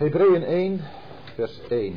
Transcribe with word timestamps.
Hebreeën 0.00 0.44
1, 0.44 0.80
vers 1.34 1.60
1. 1.68 1.94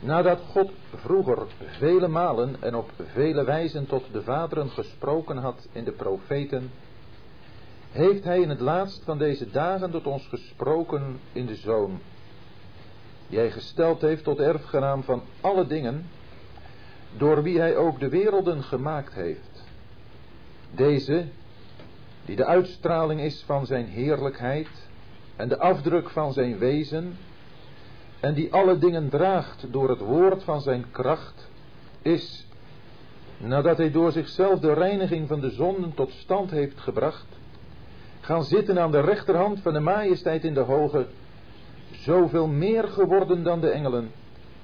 Nadat 0.00 0.40
God 0.40 0.70
vroeger 0.94 1.46
vele 1.78 2.08
malen 2.08 2.56
en 2.60 2.74
op 2.74 2.90
vele 3.12 3.44
wijzen 3.44 3.86
tot 3.86 4.04
de 4.12 4.22
vaderen 4.22 4.68
gesproken 4.68 5.36
had 5.36 5.68
in 5.72 5.84
de 5.84 5.92
profeten, 5.92 6.70
heeft 7.90 8.24
Hij 8.24 8.40
in 8.40 8.48
het 8.48 8.60
laatst 8.60 9.02
van 9.04 9.18
deze 9.18 9.50
dagen 9.50 9.90
tot 9.90 10.06
ons 10.06 10.26
gesproken 10.26 11.20
in 11.32 11.46
de 11.46 11.56
Zoon, 11.56 12.00
die 13.28 13.38
Hij 13.38 13.50
gesteld 13.50 14.00
heeft 14.00 14.24
tot 14.24 14.38
erfgenaam 14.38 15.02
van 15.02 15.22
alle 15.40 15.66
dingen, 15.66 16.06
door 17.16 17.42
wie 17.42 17.58
Hij 17.58 17.76
ook 17.76 18.00
de 18.00 18.08
werelden 18.08 18.62
gemaakt 18.62 19.14
heeft. 19.14 19.64
Deze, 20.74 21.26
die 22.24 22.36
de 22.36 22.46
uitstraling 22.46 23.20
is 23.20 23.42
van 23.46 23.66
Zijn 23.66 23.86
heerlijkheid 23.86 24.88
en 25.36 25.48
de 25.48 25.58
afdruk 25.58 26.10
van 26.10 26.32
Zijn 26.32 26.58
wezen, 26.58 27.16
en 28.20 28.34
die 28.34 28.52
alle 28.52 28.78
dingen 28.78 29.08
draagt 29.08 29.66
door 29.70 29.88
het 29.88 30.00
woord 30.00 30.44
van 30.44 30.60
zijn 30.60 30.84
kracht, 30.90 31.48
is, 32.02 32.46
nadat 33.36 33.76
hij 33.76 33.90
door 33.90 34.12
zichzelf 34.12 34.60
de 34.60 34.72
reiniging 34.72 35.28
van 35.28 35.40
de 35.40 35.50
zonden 35.50 35.94
tot 35.94 36.10
stand 36.10 36.50
heeft 36.50 36.80
gebracht, 36.80 37.26
gaan 38.20 38.44
zitten 38.44 38.78
aan 38.78 38.90
de 38.90 39.00
rechterhand 39.00 39.60
van 39.60 39.72
de 39.72 39.80
majesteit 39.80 40.44
in 40.44 40.54
de 40.54 40.60
hoge, 40.60 41.06
zoveel 41.90 42.46
meer 42.46 42.88
geworden 42.88 43.42
dan 43.42 43.60
de 43.60 43.70
engelen, 43.70 44.10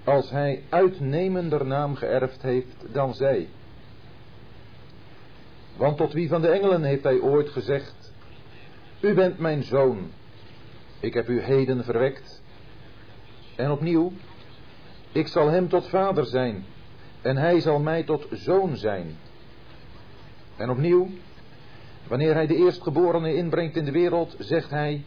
als 0.05 0.31
hij 0.31 0.63
uitnemender 0.69 1.67
naam 1.67 1.95
geërfd 1.95 2.43
heeft 2.43 2.85
dan 2.93 3.15
zij. 3.15 3.49
Want 5.77 5.97
tot 5.97 6.13
wie 6.13 6.29
van 6.29 6.41
de 6.41 6.49
engelen 6.49 6.83
heeft 6.83 7.03
hij 7.03 7.21
ooit 7.21 7.49
gezegd, 7.49 8.13
U 9.01 9.15
bent 9.15 9.39
mijn 9.39 9.63
zoon, 9.63 10.11
ik 11.01 11.15
heb 11.15 11.29
u 11.29 11.41
heden 11.41 11.85
verwekt, 11.85 12.43
en 13.57 13.71
opnieuw, 13.71 14.13
ik 15.13 15.27
zal 15.27 15.49
hem 15.49 15.69
tot 15.69 15.89
vader 15.89 16.27
zijn 16.27 16.65
en 17.27 17.37
hij 17.37 17.61
zal 17.61 17.79
mij 17.79 18.03
tot 18.03 18.27
zoon 18.31 18.77
zijn. 18.77 19.17
En 20.57 20.71
opnieuw, 20.71 21.09
wanneer 22.09 22.35
hij 22.35 22.47
de 22.47 22.57
eerstgeborene 22.57 23.35
inbrengt 23.35 23.77
in 23.77 23.85
de 23.85 23.91
wereld, 23.91 24.35
zegt 24.39 24.71
hij, 24.71 25.05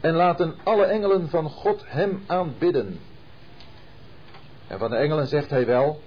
en 0.00 0.14
laten 0.14 0.54
alle 0.62 0.84
engelen 0.84 1.28
van 1.28 1.50
God 1.50 1.84
hem 1.86 2.22
aanbidden. 2.26 2.98
En 4.66 4.78
van 4.78 4.90
de 4.90 4.96
engelen 4.96 5.26
zegt 5.26 5.50
hij 5.50 5.66
wel, 5.66 6.00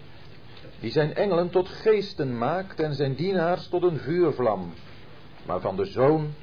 die 0.81 0.91
zijn 0.91 1.15
engelen 1.15 1.49
tot 1.49 1.69
geesten 1.69 2.37
maakt 2.37 2.79
en 2.79 2.93
zijn 2.93 3.15
dienaars 3.15 3.67
tot 3.67 3.83
een 3.83 3.99
vuurvlam. 3.99 4.73
Maar 5.45 5.59
van 5.59 5.75
de 5.75 5.85
zoon, 5.85 6.33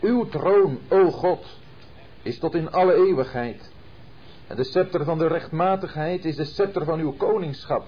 uw 0.00 0.28
troon, 0.28 0.78
o 0.88 1.10
God, 1.10 1.46
is 2.22 2.38
tot 2.38 2.54
in 2.54 2.70
alle 2.70 2.94
eeuwigheid. 2.94 3.72
En 4.46 4.56
de 4.56 4.64
scepter 4.64 5.04
van 5.04 5.18
de 5.18 5.26
rechtmatigheid 5.26 6.24
is 6.24 6.36
de 6.36 6.44
scepter 6.44 6.84
van 6.84 6.98
uw 6.98 7.12
koningschap. 7.12 7.86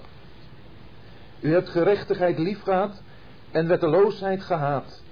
U 1.39 1.53
hebt 1.53 1.69
gerechtigheid 1.69 2.37
liefgehad 2.37 3.01
en 3.51 3.67
wetteloosheid 3.67 4.43
gehaat. 4.43 5.03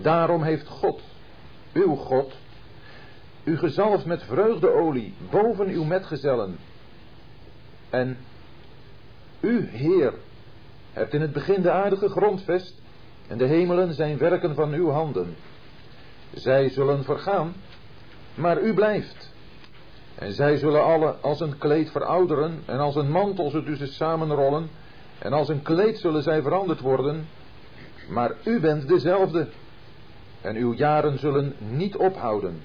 Daarom 0.00 0.42
heeft 0.42 0.66
God, 0.66 1.00
uw 1.72 1.94
God, 1.94 2.34
u 3.44 3.58
gezalfd 3.58 4.04
met 4.04 4.22
vreugdeolie 4.22 5.14
boven 5.30 5.68
uw 5.68 5.84
metgezellen. 5.84 6.58
En 7.90 8.16
u, 9.40 9.68
Heer, 9.68 10.14
hebt 10.92 11.14
in 11.14 11.20
het 11.20 11.32
begin 11.32 11.62
de 11.62 11.70
aarde 11.70 11.96
gegrondvest 11.96 12.74
en 13.28 13.38
de 13.38 13.46
hemelen 13.46 13.94
zijn 13.94 14.18
werken 14.18 14.54
van 14.54 14.72
uw 14.72 14.90
handen. 14.90 15.36
Zij 16.34 16.68
zullen 16.68 17.04
vergaan, 17.04 17.54
maar 18.34 18.62
u 18.62 18.74
blijft. 18.74 19.32
En 20.14 20.32
zij 20.32 20.56
zullen 20.56 20.84
alle 20.84 21.14
als 21.20 21.40
een 21.40 21.58
kleed 21.58 21.90
verouderen 21.90 22.62
en 22.64 22.78
als 22.78 22.96
een 22.96 23.10
mantel 23.10 23.50
ze 23.50 23.62
tussen 23.62 23.88
samenrollen 23.88 24.70
en 25.18 25.32
als 25.32 25.48
een 25.48 25.62
kleed 25.62 25.98
zullen 25.98 26.22
zij 26.22 26.42
veranderd 26.42 26.80
worden. 26.80 27.28
Maar 28.08 28.34
u 28.44 28.60
bent 28.60 28.88
dezelfde 28.88 29.48
en 30.40 30.56
uw 30.56 30.74
jaren 30.74 31.18
zullen 31.18 31.54
niet 31.58 31.96
ophouden. 31.96 32.60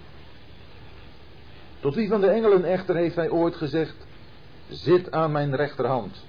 Tot 1.80 1.96
wie 1.96 2.10
van 2.10 2.22
de 2.22 2.28
engelen 2.28 2.64
echter 2.64 2.96
heeft 2.96 3.16
hij 3.16 3.30
ooit 3.30 3.56
gezegd, 3.56 3.96
zit 4.70 5.12
aan 5.12 5.32
mijn 5.32 5.56
rechterhand, 5.56 6.26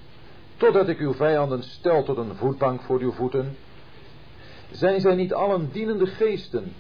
totdat 0.57 0.89
ik 0.89 0.99
uw 0.99 1.15
vijanden 1.15 1.63
stel 1.63 2.03
tot 2.03 2.17
een 2.17 2.35
voetbank 2.35 2.83
voor 2.83 3.01
uw 3.01 3.13
voeten. 3.13 3.57
Zijn 4.71 5.01
zij 5.01 5.15
niet 5.15 5.35
allen 5.35 5.69
dienende 5.73 6.07
geesten, 6.07 6.73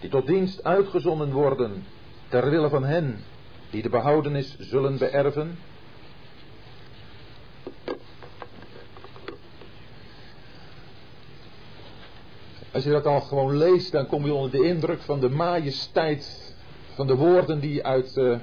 die 0.00 0.10
tot 0.10 0.26
dienst 0.26 0.64
uitgezonden 0.64 1.32
worden, 1.32 1.84
ter 2.28 2.50
wille 2.50 2.68
van 2.68 2.84
hen 2.84 3.24
die 3.70 3.82
de 3.82 3.88
behoudenis 3.88 4.56
zullen 4.58 4.98
beërven. 4.98 5.58
Als 12.72 12.84
je 12.84 12.90
dat 12.90 13.06
al 13.06 13.20
gewoon 13.20 13.56
leest, 13.56 13.92
dan 13.92 14.06
kom 14.06 14.24
je 14.24 14.32
onder 14.32 14.50
de 14.50 14.66
indruk 14.66 15.00
van 15.00 15.20
de 15.20 15.28
majesteit 15.28 16.54
van 16.94 17.06
de 17.06 17.14
woorden 17.14 17.60
die 17.60 17.84
uit, 17.84 18.16
uh, 18.16 18.38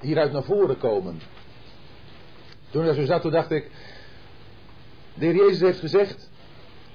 hieruit 0.00 0.32
naar 0.32 0.42
voren 0.42 0.78
komen. 0.78 1.20
Toen 2.72 2.88
ik 2.88 2.94
zo 2.94 3.04
zat, 3.04 3.22
toen 3.22 3.30
dacht 3.30 3.50
ik, 3.50 3.70
de 5.14 5.26
heer 5.26 5.34
Jezus 5.34 5.60
heeft 5.60 5.80
gezegd, 5.80 6.30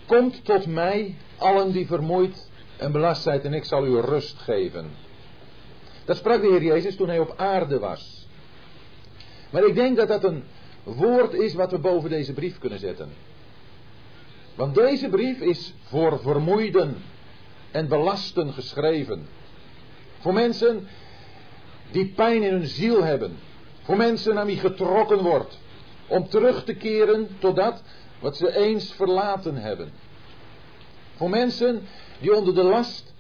komt 0.06 0.46
tot 0.46 0.66
mij 0.66 1.16
allen 1.38 1.72
die 1.72 1.88
vermoeid 1.88 2.50
en 2.78 2.92
belast 2.92 3.22
zijn 3.22 3.42
en 3.42 3.54
ik 3.54 3.64
zal 3.64 3.86
u 3.86 4.00
rust 4.00 4.38
geven. 4.38 4.92
Dat 6.06 6.18
sprak 6.18 6.42
de 6.42 6.48
Heer 6.48 6.64
Jezus 6.64 6.96
toen 6.96 7.08
hij 7.08 7.20
op 7.20 7.34
aarde 7.38 7.80
was. 7.80 8.28
Maar 9.50 9.66
ik 9.66 9.76
denk 9.76 9.98
dat 9.98 10.08
dat 10.08 10.24
een 10.24 10.44
woord 10.84 11.34
is 11.34 11.54
wat 11.54 11.72
we 11.72 11.78
boven 11.78 12.10
deze 12.10 12.34
brief 12.34 12.58
kunnen 12.58 12.80
zetten. 12.80 13.10
Want 14.56 14.76
deze 14.76 15.10
brief 15.10 15.40
is 15.40 15.74
voor 15.84 16.20
vermoeiden 16.20 16.98
en 17.72 17.88
belasten 17.88 18.54
geschreven. 18.54 19.28
Voor 20.20 20.34
mensen 20.34 20.88
die 21.92 22.06
pijn 22.06 22.44
in 22.44 22.52
hun 22.52 22.68
ziel 22.68 23.04
hebben. 23.04 23.38
Voor 23.82 23.98
mensen 23.98 24.38
aan 24.38 24.46
wie 24.46 24.58
getrokken 24.58 25.24
wordt. 25.24 25.60
Om 26.08 26.30
terug 26.30 26.64
te 26.64 26.74
keren 26.74 27.30
tot 27.40 27.56
dat 27.56 27.82
wat 28.20 28.38
ze 28.38 28.56
eens 28.56 28.92
verlaten 28.92 29.56
hebben. 29.56 29.92
Voor 31.16 31.30
mensen 31.30 31.88
die 32.20 32.36
onder 32.36 32.56
de 32.56 32.64
last 32.64 33.14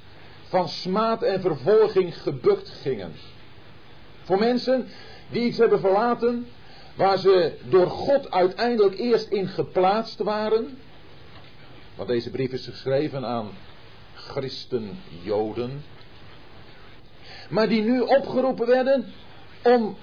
van 0.47 0.69
smaad 0.69 1.23
en 1.23 1.41
vervolging 1.41 2.21
gebukt 2.21 2.69
gingen. 2.69 3.13
Voor 4.23 4.39
mensen 4.39 4.87
die 5.29 5.45
iets 5.45 5.57
hebben 5.57 5.79
verlaten 5.79 6.47
waar 6.95 7.17
ze 7.17 7.53
door 7.69 7.87
God 7.87 8.31
uiteindelijk 8.31 8.99
eerst 8.99 9.29
in 9.29 9.47
geplaatst 9.47 10.19
waren. 10.19 10.77
Want 11.95 12.09
deze 12.09 12.29
brief 12.29 12.51
is 12.51 12.65
geschreven 12.65 13.25
aan 13.25 13.49
christen 14.13 14.99
Joden. 15.23 15.83
Maar 17.49 17.69
die 17.69 17.81
nu 17.81 17.99
opgeroepen 17.99 18.67
werden 18.67 19.05
om, 19.63 19.97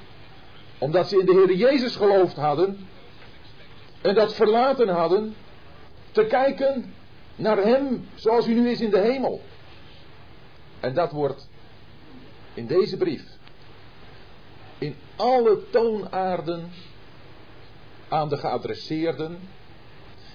omdat 0.78 1.08
ze 1.08 1.18
in 1.18 1.26
de 1.26 1.32
Heer 1.32 1.54
Jezus 1.54 1.96
geloofd 1.96 2.36
hadden 2.36 2.88
en 4.02 4.14
dat 4.14 4.34
verlaten 4.34 4.88
hadden, 4.88 5.34
te 6.12 6.24
kijken 6.24 6.94
naar 7.36 7.56
Hem 7.56 8.08
zoals 8.14 8.44
hij 8.44 8.54
nu 8.54 8.70
is 8.70 8.80
in 8.80 8.90
de 8.90 9.00
hemel. 9.00 9.40
En 10.80 10.94
dat 10.94 11.12
wordt 11.12 11.48
in 12.54 12.66
deze 12.66 12.96
brief 12.96 13.22
in 14.78 14.96
alle 15.16 15.58
toonaarden 15.70 16.70
aan 18.08 18.28
de 18.28 18.36
geadresseerden 18.36 19.38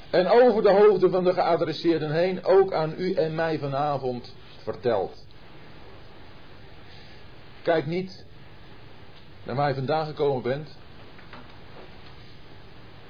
en 0.10 0.28
over 0.28 0.64
de 0.64 0.72
hoofden 0.72 1.12
van 1.12 1.24
de 1.24 1.34
geadresseerden 1.34 2.12
heen 2.12 2.46
ook 2.46 2.74
aan 2.74 2.94
u 2.98 3.14
en 3.14 3.36
mij 3.36 3.60
vanavond 3.60 4.36
verteld. 4.64 5.26
Kijk 7.62 7.86
niet 7.86 8.26
naar 9.50 9.58
waar 9.58 9.68
je 9.68 9.76
vandaag 9.76 10.08
gekomen 10.08 10.42
bent. 10.42 10.78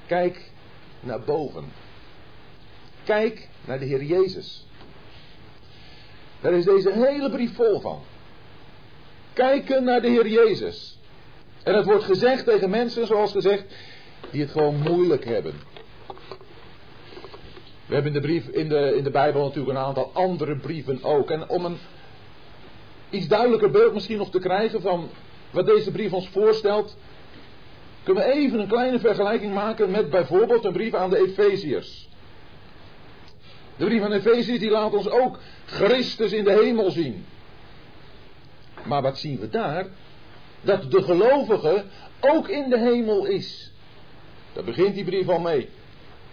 Kijk 0.06 0.51
naar 1.00 1.21
boven. 1.21 1.71
Kijk 3.03 3.50
naar 3.65 3.80
de 3.80 3.86
Heer 3.86 4.03
Jezus. 4.03 4.65
Daar 6.41 6.53
is 6.53 6.65
deze 6.65 6.91
hele 6.91 7.30
brief 7.30 7.56
vol 7.56 7.80
van. 7.80 8.01
Kijken 9.33 9.83
naar 9.83 10.01
de 10.01 10.07
Heer 10.07 10.27
Jezus. 10.27 11.00
En 11.63 11.74
het 11.74 11.86
wordt 11.86 12.03
gezegd 12.03 12.45
tegen 12.45 12.69
mensen, 12.69 13.07
zoals 13.07 13.31
gezegd, 13.31 13.63
die 14.31 14.41
het 14.41 14.51
gewoon 14.51 14.81
moeilijk 14.81 15.25
hebben. 15.25 15.53
We 17.86 17.94
hebben 17.94 18.13
in 18.15 18.21
de, 18.21 18.27
brief, 18.27 18.47
in 18.47 18.69
de, 18.69 18.95
in 18.95 19.03
de 19.03 19.12
Bijbel 19.12 19.44
natuurlijk 19.44 19.77
een 19.77 19.86
aantal 19.86 20.12
andere 20.13 20.57
brieven 20.57 21.03
ook. 21.03 21.31
En 21.31 21.50
om 21.50 21.65
een 21.65 21.77
iets 23.09 23.27
duidelijker 23.27 23.71
beeld 23.71 23.94
misschien 23.94 24.18
nog 24.18 24.31
te 24.31 24.39
krijgen 24.39 24.81
van 24.81 25.09
wat 25.51 25.66
deze 25.66 25.92
brief 25.92 26.13
ons 26.13 26.30
voorstelt, 26.30 26.98
kunnen 28.04 28.24
we 28.24 28.31
even 28.31 28.60
een 28.60 28.68
kleine 28.68 29.00
vergelijking 29.00 29.54
maken 29.54 29.92
met 29.92 30.10
bijvoorbeeld 30.10 30.66
een 30.66 30.74
brief 30.74 30.94
aan 30.94 31.10
de 31.10 31.18
Efeziërs. 31.18 32.07
De 33.78 33.86
brief 33.86 34.01
van 34.01 34.12
Efeziërs 34.12 34.60
die 34.60 34.69
laat 34.69 34.94
ons 34.94 35.10
ook 35.10 35.40
Christus 35.66 36.31
in 36.31 36.44
de 36.44 36.51
hemel 36.63 36.92
zien. 36.92 37.25
Maar 38.84 39.01
wat 39.01 39.18
zien 39.18 39.40
we 39.40 39.50
daar? 39.50 39.88
Dat 40.62 40.92
de 40.92 41.04
gelovige 41.04 41.84
ook 42.19 42.48
in 42.48 42.69
de 42.69 42.80
hemel 42.80 43.25
is. 43.25 43.72
Daar 44.54 44.63
begint 44.63 44.96
die 44.96 45.04
brief 45.04 45.30
al 45.30 45.40
mee. 45.40 45.69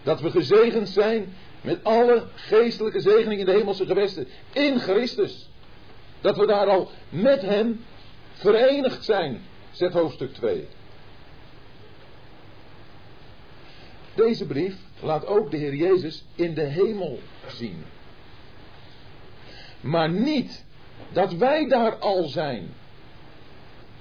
Dat 0.03 0.21
we 0.21 0.31
gezegend 0.31 0.89
zijn 0.89 1.35
met 1.61 1.85
alle 1.85 2.25
geestelijke 2.35 3.01
zegeningen 3.01 3.39
in 3.39 3.45
de 3.45 3.59
hemelse 3.59 3.87
gewesten. 3.87 4.29
In 4.53 4.79
Christus. 4.79 5.49
Dat 6.21 6.37
we 6.37 6.47
daar 6.47 6.67
al 6.67 6.91
met 7.09 7.43
hem 7.43 7.85
verenigd 8.37 9.05
zijn, 9.05 9.43
zegt 9.71 9.93
hoofdstuk 9.93 10.35
2. 10.35 10.67
Deze 14.15 14.47
brief 14.47 14.77
laat 15.01 15.27
ook 15.27 15.51
de 15.51 15.57
Heer 15.57 15.75
Jezus 15.75 16.25
in 16.35 16.55
de 16.55 16.63
hemel 16.65 17.19
zien. 17.47 17.85
Maar 19.81 20.11
niet 20.11 20.65
dat 21.13 21.33
wij 21.33 21.69
daar 21.69 21.97
al 21.97 22.25
zijn. 22.25 22.69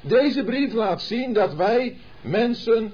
Deze 0.02 0.44
brief 0.44 0.74
laat 0.74 1.02
zien 1.02 1.34
dat 1.34 1.54
wij 1.54 1.98
mensen 2.22 2.94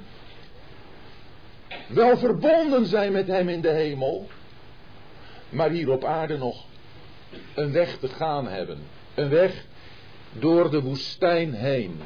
wel 1.87 2.17
verbonden 2.17 2.85
zijn 2.85 3.11
met 3.11 3.27
Hem 3.27 3.49
in 3.49 3.61
de 3.61 3.69
hemel, 3.69 4.27
maar 5.49 5.69
hier 5.69 5.89
op 5.89 6.03
aarde 6.03 6.37
nog 6.37 6.65
een 7.53 7.71
weg 7.71 7.97
te 7.97 8.07
gaan 8.07 8.47
hebben. 8.47 8.79
Een 9.15 9.29
weg 9.29 9.65
door 10.39 10.71
de 10.71 10.81
woestijn 10.81 11.53
heen. 11.53 11.99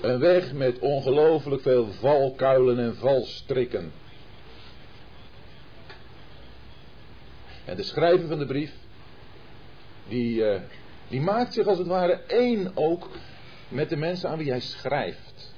Een 0.00 0.18
weg 0.18 0.52
met 0.52 0.78
ongelooflijk 0.78 1.62
veel 1.62 1.86
valkuilen 1.92 2.78
en 2.78 2.96
valstrikken. 2.96 3.92
En 7.64 7.76
de 7.76 7.82
schrijver 7.82 8.28
van 8.28 8.38
de 8.38 8.46
brief, 8.46 8.72
die, 10.08 10.34
uh, 10.34 10.60
die 11.08 11.20
maakt 11.20 11.54
zich 11.54 11.66
als 11.66 11.78
het 11.78 11.86
ware 11.86 12.20
één 12.26 12.70
ook 12.74 13.08
met 13.68 13.88
de 13.88 13.96
mensen 13.96 14.28
aan 14.28 14.38
wie 14.38 14.50
hij 14.50 14.60
schrijft. 14.60 15.54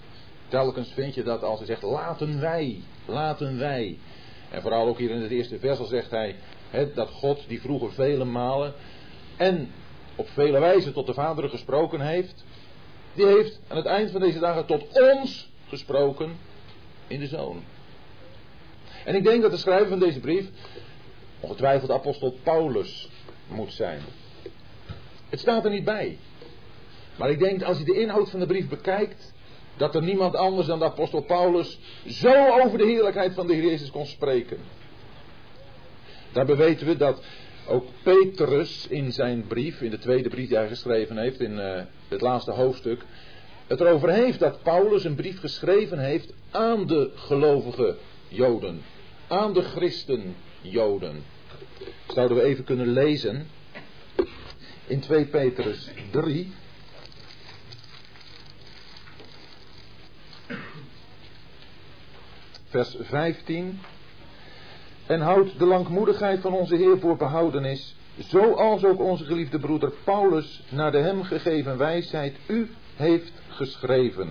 Telkens 0.48 0.92
vind 0.92 1.14
je 1.14 1.22
dat 1.22 1.42
als 1.42 1.58
hij 1.58 1.66
zegt, 1.66 1.82
laten 1.82 2.40
wij, 2.40 2.80
laten 3.06 3.58
wij. 3.58 3.98
En 4.50 4.62
vooral 4.62 4.86
ook 4.86 4.98
hier 4.98 5.10
in 5.10 5.22
het 5.22 5.30
eerste 5.30 5.58
vers 5.58 5.78
al 5.78 5.86
zegt 5.86 6.10
hij, 6.10 6.36
dat 6.94 7.10
God 7.10 7.44
die 7.48 7.60
vroeger 7.60 7.92
vele 7.92 8.24
malen 8.24 8.74
en 9.36 9.70
op 10.16 10.28
vele 10.28 10.60
wijzen 10.60 10.92
tot 10.92 11.06
de 11.06 11.14
Vader 11.14 11.48
gesproken 11.48 12.00
heeft, 12.00 12.44
die 13.14 13.26
heeft 13.26 13.60
aan 13.68 13.76
het 13.76 13.86
eind 13.86 14.10
van 14.10 14.20
deze 14.20 14.38
dagen 14.38 14.66
tot 14.66 15.00
ons 15.00 15.50
gesproken 15.68 16.36
in 17.06 17.20
de 17.20 17.26
Zoon. 17.26 17.62
En 19.04 19.14
ik 19.14 19.24
denk 19.24 19.42
dat 19.42 19.50
de 19.50 19.56
schrijver 19.56 19.88
van 19.88 19.98
deze 19.98 20.20
brief 20.20 20.46
ongetwijfeld 21.40 21.90
apostel 21.90 22.34
Paulus 22.42 23.08
moet 23.48 23.72
zijn. 23.72 24.00
Het 25.28 25.40
staat 25.40 25.64
er 25.64 25.70
niet 25.70 25.84
bij. 25.84 26.18
Maar 27.16 27.30
ik 27.30 27.38
denk 27.38 27.62
als 27.62 27.78
je 27.78 27.84
de 27.84 28.00
inhoud 28.00 28.30
van 28.30 28.40
de 28.40 28.46
brief 28.46 28.68
bekijkt, 28.68 29.32
dat 29.76 29.94
er 29.94 30.02
niemand 30.02 30.36
anders 30.36 30.66
dan 30.66 30.78
de 30.78 30.84
apostel 30.84 31.20
Paulus 31.20 31.78
zo 32.06 32.60
over 32.62 32.78
de 32.78 32.84
heerlijkheid 32.84 33.34
van 33.34 33.46
de 33.46 33.54
Heer 33.54 33.64
Jezus 33.64 33.90
kon 33.90 34.06
spreken. 34.06 34.58
Daarbij 36.32 36.56
weten 36.56 36.86
we 36.86 36.96
dat 36.96 37.22
ook 37.66 37.86
Petrus 38.02 38.86
in 38.88 39.12
zijn 39.12 39.46
brief, 39.46 39.80
in 39.80 39.90
de 39.90 39.98
tweede 39.98 40.28
brief 40.28 40.48
die 40.48 40.56
hij 40.56 40.68
geschreven 40.68 41.16
heeft, 41.16 41.40
in 41.40 41.52
uh, 41.52 41.80
het 42.08 42.20
laatste 42.20 42.50
hoofdstuk, 42.50 43.04
het 43.66 43.80
erover 43.80 44.10
heeft 44.10 44.38
dat 44.38 44.62
Paulus 44.62 45.04
een 45.04 45.14
brief 45.14 45.40
geschreven 45.40 45.98
heeft 45.98 46.32
aan 46.50 46.86
de 46.86 47.10
gelovige 47.14 47.96
Joden, 48.28 48.82
aan 49.28 49.52
de 49.52 49.62
christen 49.62 50.34
Joden. 50.60 51.22
Zouden 52.06 52.36
we 52.36 52.42
even 52.42 52.64
kunnen 52.64 52.88
lezen 52.88 53.46
in 54.86 55.00
2 55.00 55.26
Petrus 55.26 55.90
3. 56.10 56.52
Vers 62.68 62.96
15. 63.00 63.80
En 65.06 65.20
houdt 65.20 65.58
de 65.58 65.66
langmoedigheid 65.66 66.40
van 66.40 66.52
onze 66.52 66.76
Heer 66.76 66.98
voor 66.98 67.16
behoudenis, 67.16 67.96
zoals 68.18 68.84
ook 68.84 69.00
onze 69.00 69.24
geliefde 69.24 69.58
broeder 69.58 69.92
Paulus 70.04 70.62
naar 70.68 70.92
de 70.92 70.98
hem 70.98 71.22
gegeven 71.22 71.76
wijsheid 71.76 72.36
u 72.46 72.70
heeft 72.96 73.32
geschreven. 73.48 74.28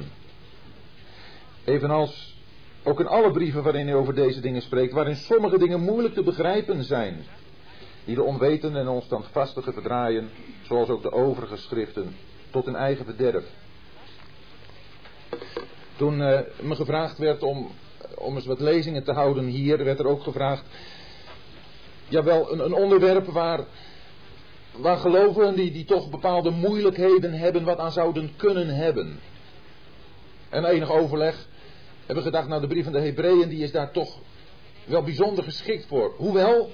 Evenals 1.64 2.38
ook 2.84 3.00
in 3.00 3.08
alle 3.08 3.32
brieven 3.32 3.64
waarin 3.64 3.88
hij 3.88 3.96
over 3.96 4.16
deze 4.16 4.40
dingen 4.40 4.62
spreekt, 4.62 4.94
waarin 4.94 5.16
sommige 5.16 5.58
dingen 5.58 5.80
moeilijk 5.80 6.14
te 6.14 6.24
begrijpen 6.24 6.84
zijn, 6.84 7.26
die 8.06 8.16
de 8.16 8.24
onwetenden 8.24 8.82
en 8.82 8.88
onstandvastigen 8.88 9.74
verdraaien, 9.74 10.30
zoals 10.62 10.90
ook 10.90 11.02
de 11.02 11.12
overige 11.12 11.58
schriften, 11.58 12.16
tot 12.52 12.66
hun 12.66 12.76
eigen 12.76 13.06
verderf. 13.06 13.46
Toen 15.96 16.20
uh, 16.20 16.40
me 16.62 16.76
gevraagd 16.76 17.18
werd 17.18 17.44
om 17.44 17.72
om 18.18 18.36
eens 18.36 18.46
wat 18.46 18.60
lezingen 18.60 19.04
te 19.04 19.12
houden 19.12 19.46
hier, 19.46 19.84
werd 19.84 20.00
er 20.00 20.08
ook 20.08 20.24
gevraagd. 20.24 20.64
Jawel, 22.08 22.52
een, 22.52 22.60
een 22.60 22.74
onderwerp 22.74 23.26
waar, 23.26 23.66
waar 24.72 24.98
gelovigen 24.98 25.56
die, 25.56 25.72
die 25.72 25.86
toch 25.86 26.10
bepaalde 26.10 26.50
moeilijkheden 26.50 27.34
hebben, 27.34 27.64
wat 27.64 27.80
aan 27.80 27.92
zouden 27.92 28.32
kunnen 28.36 28.68
hebben. 28.76 29.20
En 30.50 30.66
enig 30.66 30.92
overleg 30.92 31.48
hebben 32.06 32.24
gedacht, 32.24 32.48
nou 32.48 32.62
de 32.62 32.68
brief 32.68 32.84
van 32.84 32.94
de 32.94 33.00
Hebreeën, 33.00 33.50
die 33.50 33.64
is 33.64 33.72
daar 33.72 33.92
toch 33.92 34.20
wel 34.86 35.04
bijzonder 35.04 35.44
geschikt 35.44 35.86
voor. 35.86 36.14
Hoewel, 36.18 36.72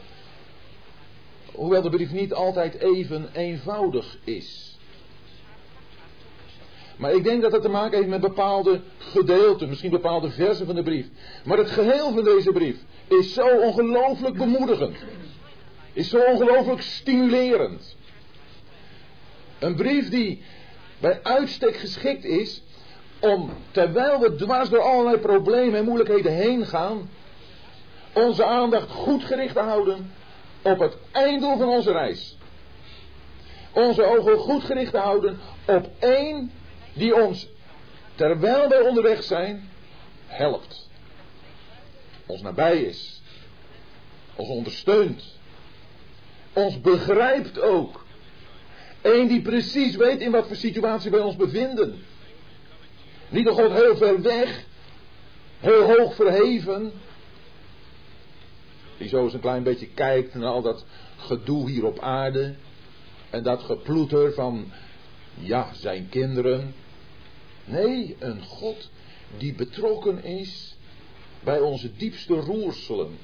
hoewel 1.54 1.82
de 1.82 1.90
brief 1.90 2.12
niet 2.12 2.34
altijd 2.34 2.80
even 2.80 3.30
eenvoudig 3.34 4.18
is. 4.24 4.69
Maar 7.00 7.14
ik 7.14 7.24
denk 7.24 7.42
dat 7.42 7.52
het 7.52 7.62
te 7.62 7.70
maken 7.70 7.98
heeft 7.98 8.10
met 8.10 8.22
bepaalde 8.22 8.82
gedeelten, 8.98 9.70
misschien 9.70 9.90
bepaalde 9.90 10.30
versen 10.30 10.66
van 10.66 10.76
de 10.76 10.84
brief. 10.84 11.08
Maar 11.44 11.58
het 11.58 11.72
geheel 11.72 12.12
van 12.14 12.24
deze 12.24 12.52
brief 12.52 12.78
is 13.08 13.34
zo 13.34 13.48
ongelooflijk 13.48 14.38
bemoedigend. 14.38 14.98
Is 15.94 16.10
zo 16.10 16.20
ongelooflijk 16.20 16.82
stimulerend. 16.82 17.96
Een 19.60 19.76
brief 19.76 20.10
die 20.10 20.42
bij 21.00 21.20
uitstek 21.24 21.76
geschikt 21.76 22.24
is 22.24 22.64
om, 23.20 23.50
terwijl 23.72 24.20
we 24.20 24.36
dwars 24.36 24.70
door 24.70 24.82
allerlei 24.82 25.18
problemen 25.18 25.80
en 25.80 25.86
moeilijkheden 25.86 26.34
heen 26.34 26.66
gaan, 26.66 27.10
onze 28.14 28.46
aandacht 28.46 28.90
goed 28.90 29.24
gericht 29.24 29.54
te 29.54 29.62
houden 29.62 30.12
op 30.62 30.80
het 30.80 30.98
einddoel 31.12 31.58
van 31.58 31.68
onze 31.68 31.92
reis. 31.92 32.38
Onze 33.74 34.04
ogen 34.04 34.38
goed 34.38 34.64
gericht 34.64 34.92
te 34.92 34.98
houden 34.98 35.40
op 35.66 35.90
één 36.00 36.52
die 37.00 37.16
ons, 37.16 37.48
terwijl 38.16 38.70
wij 38.70 38.82
onderweg 38.82 39.24
zijn, 39.24 39.70
helpt. 40.26 40.90
Ons 42.26 42.42
nabij 42.42 42.78
is. 42.78 43.22
Ons 44.36 44.50
ondersteunt. 44.50 45.38
Ons 46.54 46.82
begrijpt 46.82 47.62
ook. 47.62 48.06
Eén 49.02 49.28
die 49.28 49.42
precies 49.42 49.96
weet 49.96 50.22
in 50.22 50.32
wat 50.32 50.48
voor 50.48 50.56
situatie 50.56 51.12
wij 51.12 51.20
ons 51.20 51.36
bevinden. 51.36 52.04
Niet 53.30 53.48
een 53.48 53.54
God 53.54 53.72
heel 53.72 53.98
ver 53.98 54.22
weg, 54.22 54.66
heel 55.60 55.98
hoog 55.98 56.16
verheven, 56.16 56.92
die 58.98 59.08
zo 59.08 59.24
eens 59.24 59.34
een 59.34 59.40
klein 59.40 59.64
beetje 59.64 59.88
kijkt 59.88 60.36
naar 60.36 60.50
al 60.50 60.62
dat 60.62 60.86
gedoe 61.18 61.70
hier 61.70 61.86
op 61.86 62.00
aarde 62.00 62.56
en 63.30 63.44
dat 63.44 63.64
geploeter 63.64 64.34
van 64.34 64.72
ja, 65.34 65.70
zijn 65.74 66.10
kinderen. 66.10 66.74
Nee, 67.70 68.16
een 68.20 68.44
God 68.44 68.90
die 69.38 69.54
betrokken 69.54 70.24
is 70.24 70.76
bij 71.44 71.60
onze 71.60 71.96
diepste 71.96 72.34
roerselen. 72.34 73.18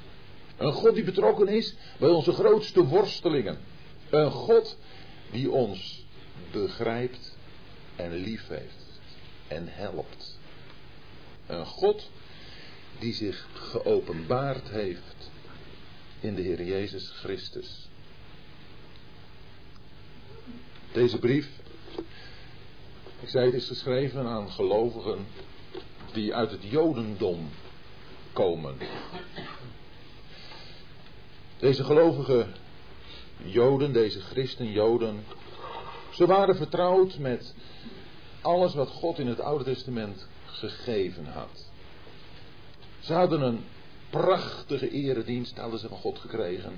Een 0.57 0.73
God 0.73 0.95
die 0.95 1.03
betrokken 1.03 1.47
is 1.47 1.75
bij 1.97 2.09
onze 2.09 2.31
grootste 2.31 2.85
worstelingen. 2.85 3.57
Een 4.09 4.31
God 4.31 4.77
die 5.31 5.51
ons 5.51 6.05
begrijpt 6.51 7.37
en 7.95 8.13
lief 8.13 8.47
heeft 8.47 8.99
en 9.47 9.67
helpt. 9.67 10.39
Een 11.47 11.65
God 11.65 12.09
die 12.99 13.13
zich 13.13 13.47
geopenbaard 13.53 14.69
heeft 14.69 15.31
in 16.19 16.35
de 16.35 16.41
Heer 16.41 16.63
Jezus 16.63 17.09
Christus. 17.09 17.89
Deze 20.91 21.17
brief 21.17 21.47
ik 23.19 23.29
zei, 23.29 23.45
het 23.45 23.53
is 23.53 23.67
geschreven 23.67 24.25
aan 24.25 24.51
gelovigen 24.51 25.27
die 26.13 26.36
uit 26.36 26.51
het 26.51 26.63
Jodendom 26.63 27.50
komen. 28.34 28.77
Deze 31.57 31.84
gelovige 31.84 32.48
Joden, 33.43 33.93
deze 33.93 34.22
christen-Joden, 34.22 35.24
ze 36.12 36.25
waren 36.25 36.55
vertrouwd 36.55 37.17
met 37.17 37.53
alles 38.41 38.74
wat 38.74 38.89
God 38.89 39.19
in 39.19 39.27
het 39.27 39.39
Oude 39.39 39.63
Testament 39.63 40.27
gegeven 40.45 41.25
had. 41.25 41.72
Ze 43.00 43.13
hadden 43.13 43.41
een 43.41 43.60
prachtige 44.10 44.89
eredienst, 44.89 45.57
hadden 45.57 45.79
ze 45.79 45.88
van 45.88 45.98
God 45.98 46.19
gekregen. 46.19 46.74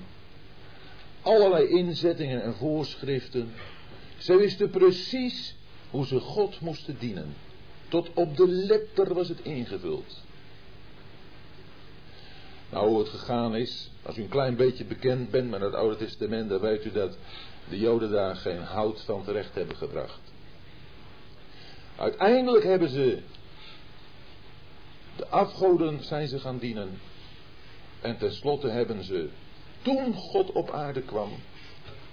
Allerlei 1.21 1.67
inzettingen 1.67 2.43
en 2.43 2.55
voorschriften. 2.55 3.53
Ze 4.17 4.35
wisten 4.35 4.69
precies 4.69 5.56
hoe 5.91 6.05
ze 6.05 6.19
God 6.19 6.59
moesten 6.59 6.97
dienen. 6.99 7.35
Tot 7.87 8.09
op 8.13 8.37
de 8.37 8.47
letter 8.47 9.13
was 9.13 9.27
het 9.27 9.39
ingevuld. 9.39 10.21
Nou, 12.69 12.87
hoe 12.87 12.99
het 12.99 13.09
gegaan 13.09 13.55
is, 13.55 13.91
als 14.03 14.17
u 14.17 14.21
een 14.21 14.29
klein 14.29 14.55
beetje 14.55 14.85
bekend 14.85 15.29
bent 15.29 15.49
met 15.49 15.61
het 15.61 15.73
Oude 15.73 15.95
Testament, 15.95 16.49
dan 16.49 16.59
weet 16.59 16.85
u 16.85 16.91
dat 16.91 17.17
de 17.69 17.79
Joden 17.79 18.11
daar 18.11 18.35
geen 18.35 18.61
hout 18.61 19.01
van 19.01 19.23
terecht 19.23 19.55
hebben 19.55 19.75
gebracht. 19.75 20.19
Uiteindelijk 21.95 22.63
hebben 22.63 22.89
ze 22.89 23.21
de 25.15 25.27
afgoden 25.27 26.03
zijn 26.03 26.27
ze 26.27 26.39
gaan 26.39 26.57
dienen. 26.57 26.99
En 28.01 28.17
tenslotte 28.17 28.67
hebben 28.67 29.03
ze, 29.03 29.29
toen 29.81 30.13
God 30.13 30.51
op 30.51 30.71
aarde 30.71 31.01
kwam, 31.01 31.29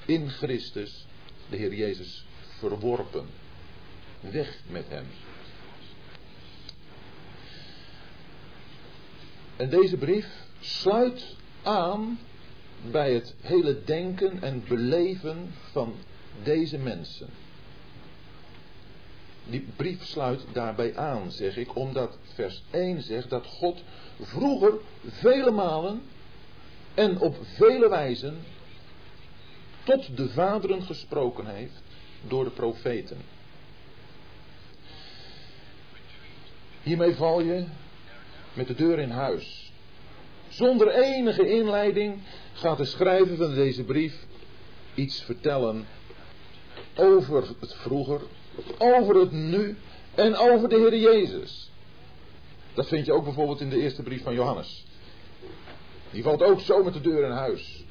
in 0.07 0.31
Christus, 0.31 1.07
de 1.51 1.57
Heer 1.57 1.75
Jezus, 1.75 2.27
verworpen. 2.59 3.27
Weg 4.31 4.59
met 4.67 4.85
hem. 4.89 5.05
En 9.57 9.71
deze 9.71 9.97
brief 9.97 10.27
sluit 10.61 11.37
aan 11.63 12.19
bij 12.91 13.15
het 13.15 13.35
hele 13.41 13.85
denken 13.85 14.43
en 14.43 14.65
beleven 14.69 15.53
van 15.73 15.95
deze 16.43 16.79
mensen. 16.79 17.29
Die 19.45 19.67
brief 19.77 20.05
sluit 20.05 20.45
daarbij 20.53 20.97
aan, 20.97 21.31
zeg 21.31 21.57
ik, 21.57 21.77
omdat 21.77 22.19
vers 22.35 22.63
1 22.71 23.03
zegt 23.03 23.31
dat 23.31 23.47
God 23.47 23.83
vroeger 24.21 24.73
vele 25.07 25.51
malen 25.51 26.03
en 26.95 27.21
op 27.21 27.37
vele 27.43 27.89
wijzen 27.89 28.39
tot 29.85 30.17
de 30.17 30.29
vaderen 30.29 30.83
gesproken 30.83 31.47
heeft 31.47 31.83
door 32.29 32.45
de 32.45 32.51
profeten. 32.51 33.19
Hiermee 36.85 37.15
val 37.15 37.41
je 37.41 37.65
met 38.53 38.67
de 38.67 38.75
deur 38.75 38.99
in 38.99 39.11
huis. 39.11 39.73
Zonder 40.49 40.89
enige 40.89 41.49
inleiding 41.49 42.21
gaat 42.53 42.77
de 42.77 42.85
schrijver 42.85 43.37
van 43.37 43.55
deze 43.55 43.85
brief 43.85 44.27
iets 44.95 45.23
vertellen 45.23 45.87
over 46.95 47.45
het 47.61 47.75
vroeger, 47.75 48.21
over 48.79 49.15
het 49.15 49.33
nu 49.33 49.77
en 50.15 50.37
over 50.37 50.69
de 50.69 50.77
Heer 50.77 50.99
Jezus. 50.99 51.71
Dat 52.75 52.89
vind 52.89 53.07
je 53.07 53.13
ook 53.13 53.25
bijvoorbeeld 53.25 53.61
in 53.61 53.71
de 53.71 53.81
eerste 53.81 54.03
brief 54.03 54.23
van 54.23 54.35
Johannes. 54.35 54.85
Die 56.11 56.23
valt 56.23 56.43
ook 56.43 56.61
zo 56.61 56.83
met 56.83 56.93
de 56.93 57.01
deur 57.01 57.25
in 57.25 57.31
huis. 57.31 57.85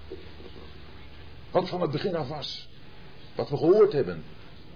Wat 1.51 1.69
van 1.69 1.81
het 1.81 1.91
begin 1.91 2.15
af 2.15 2.27
was. 2.27 2.69
Wat 3.35 3.49
we 3.49 3.57
gehoord 3.57 3.93
hebben. 3.93 4.23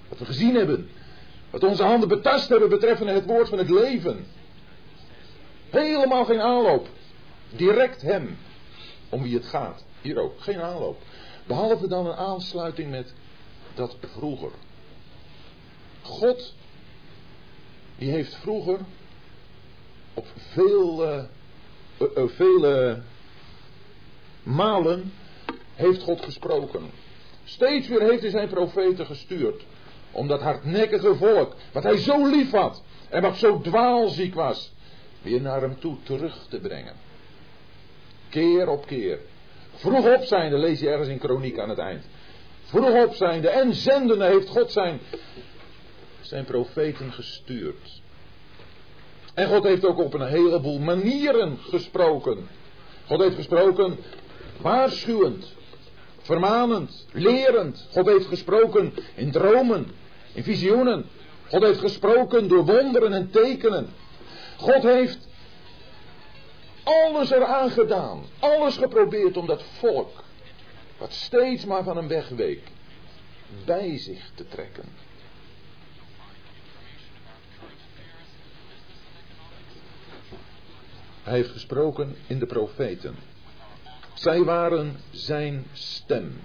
Wat 0.09 0.19
we 0.19 0.25
gezien 0.25 0.55
hebben. 0.55 0.89
Wat 1.59 1.69
onze 1.69 1.83
handen 1.83 2.09
betast 2.09 2.49
hebben 2.49 2.69
betreffende 2.69 3.11
het 3.11 3.25
woord 3.25 3.49
van 3.49 3.57
het 3.57 3.69
leven. 3.69 4.25
Helemaal 5.69 6.25
geen 6.25 6.41
aanloop. 6.41 6.87
Direct 7.49 8.01
hem. 8.01 8.37
Om 9.09 9.23
wie 9.23 9.33
het 9.33 9.45
gaat. 9.45 9.83
Hier 10.01 10.19
ook. 10.19 10.41
Geen 10.41 10.61
aanloop. 10.61 11.01
Behalve 11.47 11.87
dan 11.87 12.05
een 12.05 12.15
aansluiting 12.15 12.89
met 12.89 13.13
dat 13.75 13.97
vroeger. 14.01 14.51
God. 16.01 16.53
Die 17.97 18.09
heeft 18.09 18.35
vroeger. 18.35 18.79
Op 20.13 20.25
veel, 20.35 21.03
uh, 21.03 21.23
uh, 21.99 22.23
vele 22.27 23.01
malen. 24.43 25.13
Heeft 25.73 26.01
God 26.03 26.21
gesproken. 26.21 26.91
Steeds 27.43 27.87
weer 27.87 28.01
heeft 28.01 28.21
hij 28.21 28.31
zijn 28.31 28.49
profeten 28.49 29.05
gestuurd. 29.05 29.63
Om 30.17 30.27
dat 30.27 30.41
hardnekkige 30.41 31.15
volk. 31.15 31.55
Wat 31.71 31.83
hij 31.83 31.97
zo 31.97 32.27
lief 32.27 32.51
had. 32.51 32.83
En 33.09 33.21
wat 33.21 33.37
zo 33.37 33.61
dwaalziek 33.61 34.33
was 34.33 34.73
weer 35.21 35.41
naar 35.41 35.61
hem 35.61 35.79
toe 35.79 35.97
terug 36.03 36.45
te 36.49 36.59
brengen. 36.59 36.93
Keer 38.29 38.69
op 38.69 38.85
keer. 38.85 39.19
Vroeg 39.73 40.15
op 40.15 40.23
zijnde, 40.23 40.57
lees 40.57 40.79
je 40.79 40.89
ergens 40.89 41.07
in 41.07 41.17
Kroniek 41.17 41.59
aan 41.59 41.69
het 41.69 41.77
eind. 41.77 42.05
Vroeg 42.63 43.05
op 43.05 43.13
zijnde 43.13 43.49
en 43.49 43.73
zendende 43.73 44.25
heeft 44.25 44.49
God 44.49 44.71
zijn, 44.71 44.99
zijn 46.21 46.45
profeten 46.45 47.11
gestuurd. 47.11 48.01
En 49.33 49.47
God 49.47 49.63
heeft 49.63 49.85
ook 49.85 49.99
op 49.99 50.13
een 50.13 50.27
heleboel 50.27 50.79
manieren 50.79 51.57
gesproken. 51.57 52.47
God 53.05 53.21
heeft 53.21 53.35
gesproken 53.35 53.97
waarschuwend, 54.61 55.53
vermanend, 56.21 57.07
lerend. 57.11 57.87
God 57.91 58.05
heeft 58.05 58.25
gesproken 58.25 58.93
in 59.15 59.31
dromen, 59.31 59.87
in 60.37 60.43
visioenen. 60.43 61.05
God 61.47 61.61
heeft 61.63 61.79
gesproken 61.79 62.47
door 62.47 62.65
wonderen 62.65 63.13
en 63.13 63.29
tekenen. 63.29 63.89
God 64.57 64.83
heeft 64.83 65.27
alles 66.83 67.31
eraan 67.31 67.69
gedaan. 67.69 68.23
Alles 68.39 68.77
geprobeerd 68.77 69.37
om 69.37 69.45
dat 69.45 69.63
volk, 69.63 70.23
wat 70.97 71.13
steeds 71.13 71.65
maar 71.65 71.83
van 71.83 71.97
hem 71.97 72.07
wegweek, 72.07 72.61
bij 73.65 73.97
zich 73.97 74.31
te 74.35 74.47
trekken. 74.47 74.83
Hij 81.23 81.35
heeft 81.35 81.51
gesproken 81.51 82.15
in 82.27 82.39
de 82.39 82.45
profeten. 82.45 83.15
Zij 84.13 84.43
waren 84.43 84.99
zijn 85.11 85.65
stem. 85.73 86.39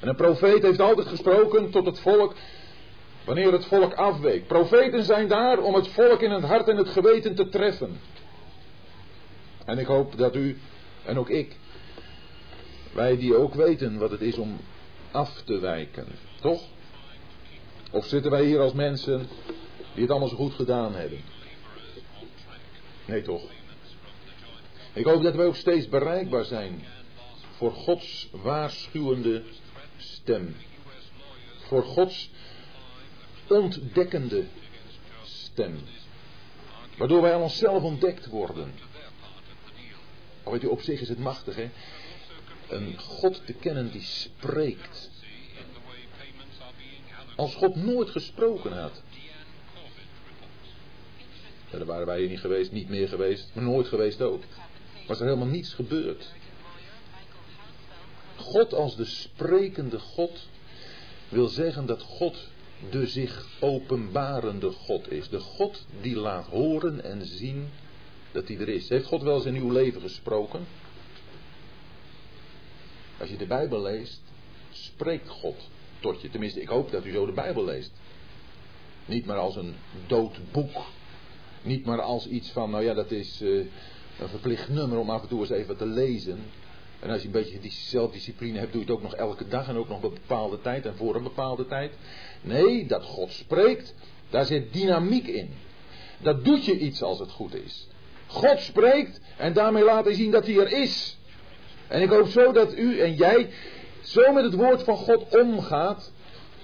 En 0.00 0.08
een 0.08 0.16
profeet 0.16 0.62
heeft 0.62 0.80
altijd 0.80 1.06
gesproken 1.06 1.70
tot 1.70 1.86
het 1.86 2.00
volk 2.00 2.34
Wanneer 3.24 3.52
het 3.52 3.64
volk 3.64 3.94
afweek. 3.94 4.46
Profeten 4.46 5.04
zijn 5.04 5.28
daar 5.28 5.58
om 5.58 5.74
het 5.74 5.88
volk 5.88 6.20
in 6.20 6.30
het 6.30 6.44
hart 6.44 6.68
en 6.68 6.76
het 6.76 6.88
geweten 6.88 7.34
te 7.34 7.48
treffen. 7.48 8.00
En 9.64 9.78
ik 9.78 9.86
hoop 9.86 10.18
dat 10.18 10.36
u 10.36 10.58
en 11.04 11.18
ook 11.18 11.30
ik, 11.30 11.56
wij 12.92 13.16
die 13.16 13.36
ook 13.36 13.54
weten 13.54 13.98
wat 13.98 14.10
het 14.10 14.20
is 14.20 14.36
om 14.36 14.60
af 15.10 15.42
te 15.44 15.58
wijken. 15.58 16.06
Toch? 16.40 16.62
Of 17.90 18.06
zitten 18.06 18.30
wij 18.30 18.44
hier 18.44 18.60
als 18.60 18.72
mensen 18.72 19.28
die 19.92 20.02
het 20.02 20.10
allemaal 20.10 20.28
zo 20.28 20.36
goed 20.36 20.54
gedaan 20.54 20.94
hebben? 20.94 21.20
Nee 23.04 23.22
toch? 23.22 23.42
Ik 24.92 25.04
hoop 25.04 25.22
dat 25.22 25.34
wij 25.34 25.46
ook 25.46 25.56
steeds 25.56 25.88
bereikbaar 25.88 26.44
zijn 26.44 26.84
voor 27.56 27.72
Gods 27.72 28.28
waarschuwende 28.30 29.42
stem. 29.96 30.56
Voor 31.58 31.82
Gods 31.82 32.30
ontdekkende 33.52 34.44
stem. 35.22 35.78
Waardoor 36.96 37.22
wij 37.22 37.34
aan 37.34 37.42
onszelf 37.42 37.82
ontdekt 37.82 38.26
worden. 38.26 38.72
Al 40.42 40.52
weet 40.52 40.62
u, 40.62 40.66
op 40.66 40.80
zich 40.80 41.00
is 41.00 41.08
het 41.08 41.18
machtig, 41.18 41.56
hè? 41.56 41.70
Een 42.68 42.98
God 42.98 43.46
te 43.46 43.52
kennen 43.52 43.92
die 43.92 44.02
spreekt. 44.02 45.10
Als 47.36 47.54
God 47.54 47.76
nooit 47.76 48.10
gesproken 48.10 48.72
had. 48.72 49.02
Ja, 51.70 51.78
dan 51.78 51.86
waren 51.86 52.06
wij 52.06 52.18
hier 52.18 52.28
niet 52.28 52.40
geweest, 52.40 52.72
niet 52.72 52.88
meer 52.88 53.08
geweest, 53.08 53.50
maar 53.54 53.64
nooit 53.64 53.88
geweest 53.88 54.22
ook. 54.22 54.42
Was 55.06 55.20
er 55.20 55.24
helemaal 55.24 55.46
niets 55.46 55.74
gebeurd. 55.74 56.32
God 58.36 58.74
als 58.74 58.96
de 58.96 59.04
sprekende 59.04 59.98
God 59.98 60.48
wil 61.28 61.48
zeggen 61.48 61.86
dat 61.86 62.02
God 62.02 62.48
de 62.90 63.06
zich 63.06 63.46
openbarende 63.60 64.70
God 64.70 65.10
is. 65.10 65.28
De 65.28 65.40
God 65.40 65.86
die 66.00 66.16
laat 66.16 66.46
horen 66.46 67.04
en 67.04 67.26
zien 67.26 67.68
dat 68.32 68.48
hij 68.48 68.58
er 68.58 68.68
is. 68.68 68.88
Heeft 68.88 69.06
God 69.06 69.22
wel 69.22 69.34
eens 69.34 69.44
in 69.44 69.56
uw 69.56 69.70
leven 69.70 70.00
gesproken? 70.00 70.66
Als 73.18 73.30
je 73.30 73.36
de 73.36 73.46
Bijbel 73.46 73.82
leest, 73.82 74.20
spreekt 74.70 75.28
God 75.28 75.68
tot 76.00 76.22
je. 76.22 76.30
Tenminste, 76.30 76.60
ik 76.60 76.68
hoop 76.68 76.90
dat 76.90 77.04
u 77.04 77.12
zo 77.12 77.26
de 77.26 77.32
Bijbel 77.32 77.64
leest. 77.64 77.90
Niet 79.06 79.26
maar 79.26 79.38
als 79.38 79.56
een 79.56 79.74
dood 80.06 80.38
boek. 80.52 80.84
Niet 81.62 81.84
maar 81.84 82.00
als 82.00 82.26
iets 82.26 82.50
van, 82.50 82.70
nou 82.70 82.84
ja, 82.84 82.94
dat 82.94 83.10
is 83.10 83.42
uh, 83.42 83.64
een 84.20 84.28
verplicht 84.28 84.68
nummer 84.68 84.98
om 84.98 85.10
af 85.10 85.22
en 85.22 85.28
toe 85.28 85.40
eens 85.40 85.50
even 85.50 85.76
te 85.76 85.86
lezen. 85.86 86.38
En 87.02 87.10
als 87.10 87.20
je 87.20 87.26
een 87.26 87.32
beetje 87.32 87.60
die 87.60 87.70
zelfdiscipline 87.70 88.58
hebt, 88.58 88.72
doe 88.72 88.80
je 88.80 88.86
het 88.86 88.96
ook 88.96 89.02
nog 89.02 89.14
elke 89.14 89.48
dag 89.48 89.68
en 89.68 89.76
ook 89.76 89.88
nog 89.88 89.96
op 89.96 90.04
een 90.04 90.18
bepaalde 90.26 90.60
tijd 90.60 90.86
en 90.86 90.96
voor 90.96 91.14
een 91.14 91.22
bepaalde 91.22 91.66
tijd. 91.66 91.92
Nee, 92.40 92.86
dat 92.86 93.04
God 93.04 93.32
spreekt, 93.32 93.94
daar 94.30 94.44
zit 94.44 94.72
dynamiek 94.72 95.26
in. 95.26 95.54
Dat 96.18 96.44
doet 96.44 96.64
je 96.64 96.78
iets 96.78 97.02
als 97.02 97.18
het 97.18 97.30
goed 97.30 97.54
is. 97.54 97.88
God 98.26 98.60
spreekt 98.60 99.20
en 99.36 99.52
daarmee 99.52 99.84
laat 99.84 100.04
hij 100.04 100.14
zien 100.14 100.30
dat 100.30 100.46
hij 100.46 100.56
er 100.56 100.72
is. 100.72 101.18
En 101.88 102.02
ik 102.02 102.08
hoop 102.08 102.28
zo 102.28 102.52
dat 102.52 102.76
u 102.76 103.00
en 103.00 103.14
jij 103.14 103.50
zo 104.00 104.32
met 104.32 104.44
het 104.44 104.54
woord 104.54 104.82
van 104.82 104.96
God 104.96 105.36
omgaat, 105.40 106.12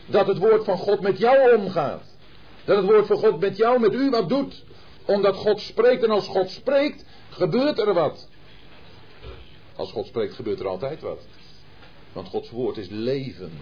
dat 0.07 0.27
het 0.27 0.39
woord 0.39 0.65
van 0.65 0.79
God 0.79 1.01
met 1.01 1.19
jou 1.19 1.57
omgaat. 1.57 2.17
Dat 2.65 2.77
het 2.77 2.87
woord 2.87 3.07
van 3.07 3.17
God 3.17 3.41
met 3.41 3.57
jou, 3.57 3.81
met 3.81 3.95
u 3.95 4.11
wat 4.11 4.29
doet. 4.29 4.65
Omdat 5.05 5.37
God 5.37 5.61
spreekt 5.61 6.03
en 6.03 6.11
als 6.11 6.29
God 6.29 6.51
spreekt, 6.51 7.05
gebeurt 7.29 7.79
er 7.79 7.95
wat. 7.95 8.29
Als 9.79 9.93
God 9.93 10.07
spreekt, 10.07 10.35
gebeurt 10.35 10.61
er 10.61 10.67
altijd 10.67 11.01
wat. 11.01 11.27
Want 12.13 12.29
Gods 12.29 12.51
woord 12.51 12.77
is 12.77 12.89
leven. 12.89 13.53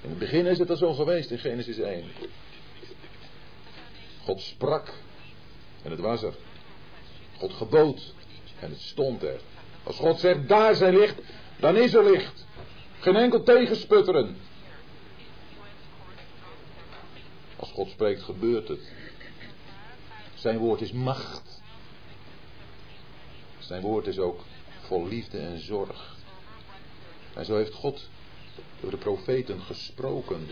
In 0.00 0.08
het 0.08 0.18
begin 0.18 0.46
is 0.46 0.58
het 0.58 0.70
al 0.70 0.76
zo 0.76 0.92
geweest 0.92 1.30
in 1.30 1.38
Genesis 1.38 1.78
1. 1.78 2.04
God 4.24 4.40
sprak 4.40 4.92
en 5.82 5.90
het 5.90 6.00
was 6.00 6.22
er. 6.22 6.34
God 7.36 7.52
gebood 7.52 8.14
en 8.60 8.70
het 8.70 8.80
stond 8.80 9.22
er. 9.22 9.40
Als 9.82 9.96
God 9.96 10.20
zegt 10.20 10.48
daar 10.48 10.74
zijn 10.74 10.96
licht, 10.96 11.20
dan 11.60 11.76
is 11.76 11.94
er 11.94 12.10
licht. 12.10 12.46
Geen 12.98 13.16
enkel 13.16 13.42
tegensputteren. 13.42 14.36
Als 17.56 17.70
God 17.70 17.90
spreekt, 17.90 18.22
gebeurt 18.22 18.68
het. 18.68 18.92
Zijn 20.34 20.58
woord 20.58 20.80
is 20.80 20.92
macht. 20.92 21.62
Zijn 23.68 23.82
woord 23.82 24.06
is 24.06 24.18
ook 24.18 24.40
vol 24.80 25.08
liefde 25.08 25.38
en 25.38 25.58
zorg. 25.58 26.16
En 27.34 27.44
zo 27.44 27.56
heeft 27.56 27.72
God 27.72 28.08
door 28.80 28.90
de 28.90 28.96
profeten 28.96 29.60
gesproken 29.60 30.46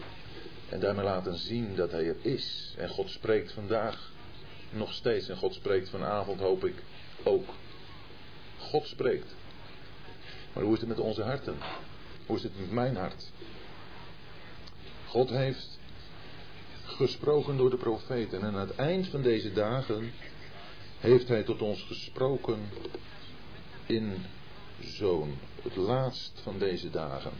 en 0.68 0.80
daarmee 0.80 1.04
laten 1.04 1.36
zien 1.36 1.76
dat 1.76 1.90
hij 1.90 2.06
er 2.06 2.16
is. 2.20 2.74
En 2.78 2.88
God 2.88 3.10
spreekt 3.10 3.52
vandaag 3.52 4.12
nog 4.70 4.92
steeds 4.92 5.28
en 5.28 5.36
God 5.36 5.54
spreekt 5.54 5.88
vanavond 5.88 6.40
hoop 6.40 6.64
ik 6.64 6.82
ook. 7.22 7.48
God 8.58 8.86
spreekt. 8.86 9.34
Maar 10.52 10.64
hoe 10.64 10.74
is 10.74 10.80
het 10.80 10.88
met 10.88 11.00
onze 11.00 11.22
harten? 11.22 11.56
Hoe 12.26 12.36
is 12.36 12.42
het 12.42 12.58
met 12.60 12.70
mijn 12.70 12.96
hart? 12.96 13.30
God 15.06 15.30
heeft 15.30 15.78
gesproken 16.84 17.56
door 17.56 17.70
de 17.70 17.76
profeten 17.76 18.40
en 18.40 18.46
aan 18.46 18.68
het 18.68 18.74
eind 18.74 19.08
van 19.08 19.22
deze 19.22 19.52
dagen 19.52 20.12
heeft 21.00 21.28
hij 21.28 21.42
tot 21.42 21.62
ons 21.62 21.82
gesproken 21.82 22.58
in 23.86 24.14
zoon, 24.80 25.34
het 25.62 25.76
laatst 25.76 26.40
van 26.42 26.58
deze 26.58 26.90
dagen. 26.90 27.30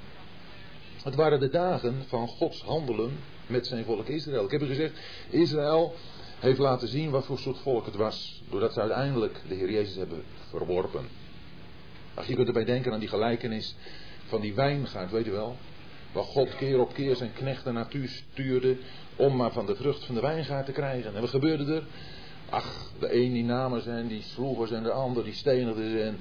Het 1.03 1.15
waren 1.15 1.41
de 1.41 1.49
dagen 1.49 2.05
van 2.07 2.29
Gods 2.29 2.63
handelen 2.63 3.19
met 3.47 3.67
zijn 3.67 3.85
volk 3.85 4.07
Israël. 4.07 4.45
Ik 4.45 4.51
heb 4.51 4.63
u 4.63 4.67
gezegd, 4.67 4.99
Israël 5.31 5.95
heeft 6.39 6.59
laten 6.59 6.89
zien 6.89 7.11
wat 7.11 7.27
voor 7.27 7.39
soort 7.39 7.59
volk 7.59 7.87
het 7.87 7.95
was. 7.95 8.43
Doordat 8.51 8.73
ze 8.73 8.81
uiteindelijk 8.81 9.41
de 9.49 9.55
Heer 9.55 9.71
Jezus 9.71 9.97
hebben 9.97 10.23
verworpen. 10.49 11.09
Ach, 12.15 12.27
je 12.27 12.35
kunt 12.35 12.47
erbij 12.47 12.65
denken 12.65 12.93
aan 12.93 13.01
die 13.01 13.09
gelijkenis 13.09 13.77
van 14.27 14.41
die 14.41 14.55
wijngaard, 14.55 15.11
weet 15.11 15.27
u 15.27 15.31
wel. 15.31 15.57
Waar 16.13 16.25
God 16.25 16.57
keer 16.57 16.81
op 16.81 16.95
keer 16.95 17.17
zijn 17.17 17.33
knechten 17.33 17.75
naartoe 17.75 18.09
stuurde 18.09 18.77
om 19.17 19.37
maar 19.37 19.53
van 19.53 19.67
de 19.67 19.77
vrucht 19.77 20.05
van 20.05 20.15
de 20.15 20.21
wijngaard 20.21 20.67
te 20.67 20.73
krijgen. 20.73 21.15
En 21.15 21.21
wat 21.21 21.31
gebeurde 21.31 21.75
er? 21.75 21.87
Ach, 22.49 22.91
de 22.99 23.15
een 23.15 23.33
die 23.33 23.45
namen 23.45 23.83
ze 23.83 23.91
en 23.91 24.07
die 24.07 24.23
sloegen 24.23 24.69
ze 24.69 24.75
en 24.75 24.83
de 24.83 24.93
ander 24.93 25.25
die 25.25 25.35
stenigden 25.35 25.91
ze. 25.91 26.03
En 26.03 26.21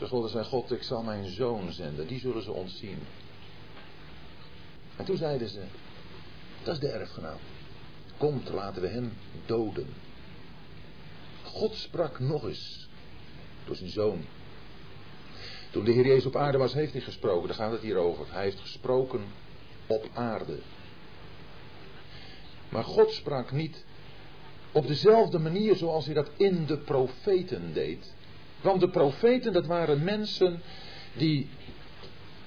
Ten 0.00 0.08
slotte 0.08 0.28
zei 0.28 0.44
God, 0.44 0.72
ik 0.72 0.82
zal 0.82 1.02
mijn 1.02 1.30
zoon 1.30 1.72
zenden, 1.72 2.06
die 2.06 2.20
zullen 2.20 2.42
ze 2.42 2.52
ontzien. 2.52 2.98
En 4.96 5.04
toen 5.04 5.16
zeiden 5.16 5.48
ze, 5.48 5.60
dat 6.62 6.74
is 6.74 6.80
de 6.80 6.88
erfgenaam. 6.88 7.38
Komt, 8.16 8.48
laten 8.48 8.82
we 8.82 8.88
hem 8.88 9.12
doden. 9.46 9.88
God 11.42 11.74
sprak 11.74 12.18
nog 12.18 12.44
eens 12.44 12.88
door 13.64 13.76
zijn 13.76 13.90
zoon. 13.90 14.24
Toen 15.70 15.84
de 15.84 15.92
Heer 15.92 16.06
Jezus 16.06 16.26
op 16.26 16.36
aarde 16.36 16.58
was, 16.58 16.72
heeft 16.72 16.92
hij 16.92 17.02
gesproken. 17.02 17.48
Daar 17.48 17.56
gaat 17.56 17.72
het 17.72 17.80
hier 17.80 17.96
over. 17.96 18.26
Hij 18.28 18.42
heeft 18.42 18.60
gesproken 18.60 19.24
op 19.86 20.08
aarde. 20.12 20.58
Maar 22.68 22.84
God 22.84 23.12
sprak 23.12 23.52
niet 23.52 23.84
op 24.72 24.86
dezelfde 24.86 25.38
manier 25.38 25.76
zoals 25.76 26.04
hij 26.04 26.14
dat 26.14 26.30
in 26.36 26.66
de 26.66 26.76
profeten 26.76 27.72
deed. 27.72 28.14
Want 28.60 28.80
de 28.80 28.88
profeten, 28.88 29.52
dat 29.52 29.66
waren 29.66 30.04
mensen 30.04 30.62
die, 31.16 31.48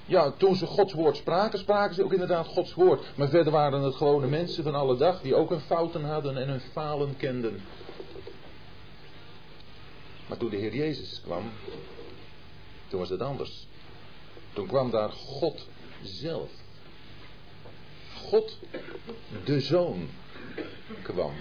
ja, 0.06 0.32
toen 0.32 0.56
ze 0.56 0.66
Gods 0.66 0.94
woord 0.94 1.18
spraken, 1.18 1.60
spraken 1.60 1.96
ze 1.96 2.04
ook 2.04 2.14
inderdaad 2.14 2.48
Gods 2.48 2.74
woord. 2.74 3.06
Maar 3.16 3.30
verder 3.30 3.52
waren 3.52 3.82
het 3.82 3.96
gewone 3.96 4.28
mensen 4.28 4.64
van 4.64 4.76
alle 4.76 4.98
dag 4.98 5.22
die 5.22 5.36
ook 5.36 5.50
hun 5.50 5.60
fouten 5.60 6.04
hadden 6.04 6.38
en 6.38 6.48
hun 6.50 6.60
falen 6.60 7.18
kenden. 7.18 7.62
Maar 10.28 10.38
toen 10.38 10.50
de 10.50 10.58
Heer 10.58 10.76
Jezus 10.76 11.22
kwam, 11.24 11.44
toen 12.88 13.00
was 13.00 13.10
het 13.10 13.22
anders. 13.22 13.68
Toen 14.54 14.68
kwam 14.68 14.92
daar 14.92 15.10
God 15.12 15.68
zelf. 16.02 16.50
God, 18.16 18.60
de 19.46 19.60
Zoon, 19.60 20.10
kwam. 21.02 21.34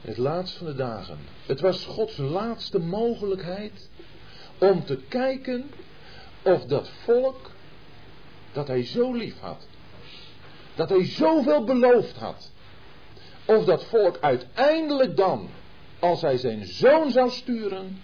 Het 0.00 0.16
laatst 0.16 0.56
van 0.56 0.66
de 0.66 0.74
dagen. 0.74 1.18
Het 1.46 1.60
was 1.60 1.84
Gods 1.84 2.16
laatste 2.16 2.78
mogelijkheid 2.78 3.88
om 4.58 4.84
te 4.84 4.96
kijken 5.08 5.70
of 6.42 6.64
dat 6.64 6.90
volk 7.04 7.50
dat 8.52 8.68
hij 8.68 8.84
zo 8.84 9.12
lief 9.14 9.40
had, 9.40 9.66
dat 10.74 10.88
hij 10.88 11.04
zoveel 11.04 11.64
beloofd 11.64 12.16
had, 12.16 12.50
of 13.44 13.64
dat 13.64 13.84
volk 13.84 14.18
uiteindelijk 14.20 15.16
dan, 15.16 15.48
als 15.98 16.20
hij 16.20 16.36
zijn 16.36 16.66
zoon 16.66 17.10
zou 17.10 17.30
sturen, 17.30 18.02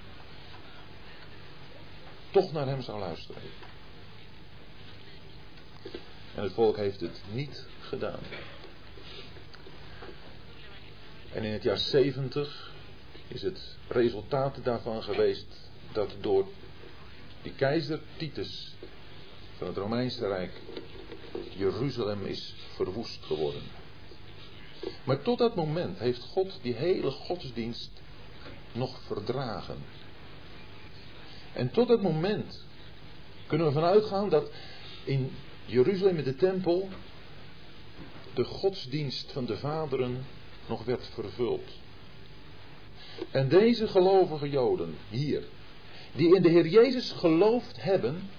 toch 2.31 2.52
naar 2.52 2.66
hem 2.66 2.83
zou 2.83 2.98
luisteren. 2.98 3.42
En 6.35 6.42
het 6.42 6.52
volk 6.52 6.76
heeft 6.76 7.00
het 7.00 7.20
niet 7.33 7.66
gedaan. 7.81 8.20
En 11.32 11.44
in 11.44 11.52
het 11.52 11.62
jaar 11.62 11.78
70 11.78 12.72
is 13.28 13.42
het 13.42 13.76
resultaat 13.88 14.64
daarvan 14.64 15.02
geweest 15.02 15.70
dat 15.92 16.14
door 16.20 16.48
die 17.42 17.52
keizer 17.52 18.00
Titus 18.16 18.74
van 19.56 19.66
het 19.66 19.76
Romeinse 19.76 20.26
Rijk 20.26 20.52
Jeruzalem 21.56 22.26
is 22.26 22.54
verwoest 22.74 23.24
geworden. 23.24 23.62
Maar 25.04 25.22
tot 25.22 25.38
dat 25.38 25.54
moment 25.54 25.98
heeft 25.98 26.22
God 26.22 26.58
die 26.62 26.74
hele 26.74 27.10
godsdienst 27.10 27.90
nog 28.72 29.00
verdragen. 29.06 29.76
En 31.52 31.70
tot 31.70 31.88
dat 31.88 32.02
moment 32.02 32.64
kunnen 33.46 33.66
we 33.66 33.72
vanuit 33.72 34.04
gaan 34.04 34.28
dat 34.28 34.50
in 35.04 35.30
Jeruzalem 35.64 36.16
in 36.16 36.24
de 36.24 36.36
tempel 36.36 36.88
de 38.34 38.44
godsdienst 38.44 39.32
van 39.32 39.46
de 39.46 39.56
vaderen 39.56 40.24
nog 40.68 40.85
werd 40.85 41.11
vervuld. 41.14 41.70
En 43.31 43.48
deze 43.48 43.88
gelovige 43.88 44.50
Joden 44.50 44.96
hier, 45.09 45.42
die 46.12 46.35
in 46.35 46.42
de 46.42 46.48
Heer 46.48 46.66
Jezus 46.66 47.12
geloofd 47.12 47.83
hebben, 47.83 48.31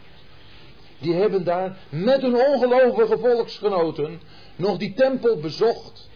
die 1.00 1.14
hebben 1.14 1.44
daar 1.44 1.78
met 1.90 2.22
hun 2.22 2.36
ongelovige 2.36 3.18
volksgenoten 3.18 4.22
nog 4.56 4.78
die 4.78 4.94
tempel 4.94 5.40
bezocht. 5.40 6.10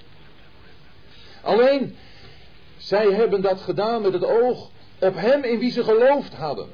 Alleen, 1.42 1.96
zij 2.78 3.12
hebben 3.12 3.42
dat 3.42 3.62
gedaan 3.62 4.02
met 4.02 4.14
het 4.14 4.26
oog 4.26 4.70
op 5.00 5.16
Hem 5.16 5.44
in 5.44 5.60
wie 5.60 5.72
ze 5.72 5.84
geloofd 5.84 6.34
hadden. 6.34 6.70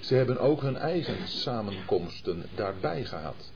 Ze 0.00 0.14
hebben 0.14 0.38
ook 0.38 0.60
hun 0.60 0.76
eigen 0.76 1.28
samenkomsten 1.28 2.48
daarbij 2.54 3.04
gehad. 3.04 3.52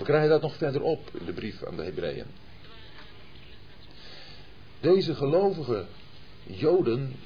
We 0.00 0.06
krijgen 0.06 0.28
dat 0.28 0.42
nog 0.42 0.56
verderop 0.56 1.10
in 1.18 1.24
de 1.24 1.32
brief 1.32 1.64
aan 1.64 1.76
de 1.76 1.82
Hebreeën. 1.82 2.26
Deze 4.80 5.14
gelovige 5.14 5.86
Joden, 6.46 7.16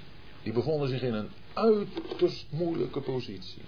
die 0.42 0.52
bevonden 0.52 0.88
zich 0.88 1.02
in 1.02 1.14
een 1.14 1.30
uiterst 1.52 2.46
moeilijke 2.50 3.00
positie. 3.00 3.62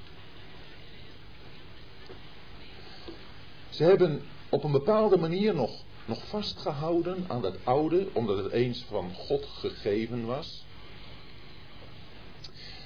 Ze 3.69 3.85
hebben 3.85 4.23
op 4.49 4.65
een 4.65 4.73
bepaalde 4.73 5.17
manier 5.17 5.55
nog, 5.55 5.83
nog 6.05 6.27
vastgehouden 6.27 7.25
aan 7.29 7.43
dat 7.43 7.57
oude, 7.65 8.09
omdat 8.13 8.37
het 8.37 8.53
eens 8.53 8.85
van 8.89 9.15
God 9.15 9.47
gegeven 9.47 10.25
was. 10.25 10.65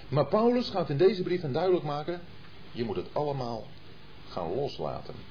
Maar 0.09 0.26
Paulus 0.26 0.70
gaat 0.70 0.90
in 0.90 0.96
deze 0.96 1.22
brief 1.22 1.42
een 1.42 1.52
duidelijk 1.52 1.85
maken, 1.85 2.20
je 2.72 2.85
moet 2.85 2.96
het 2.96 3.09
allemaal 3.12 3.66
gaan 4.28 4.54
loslaten. 4.54 5.29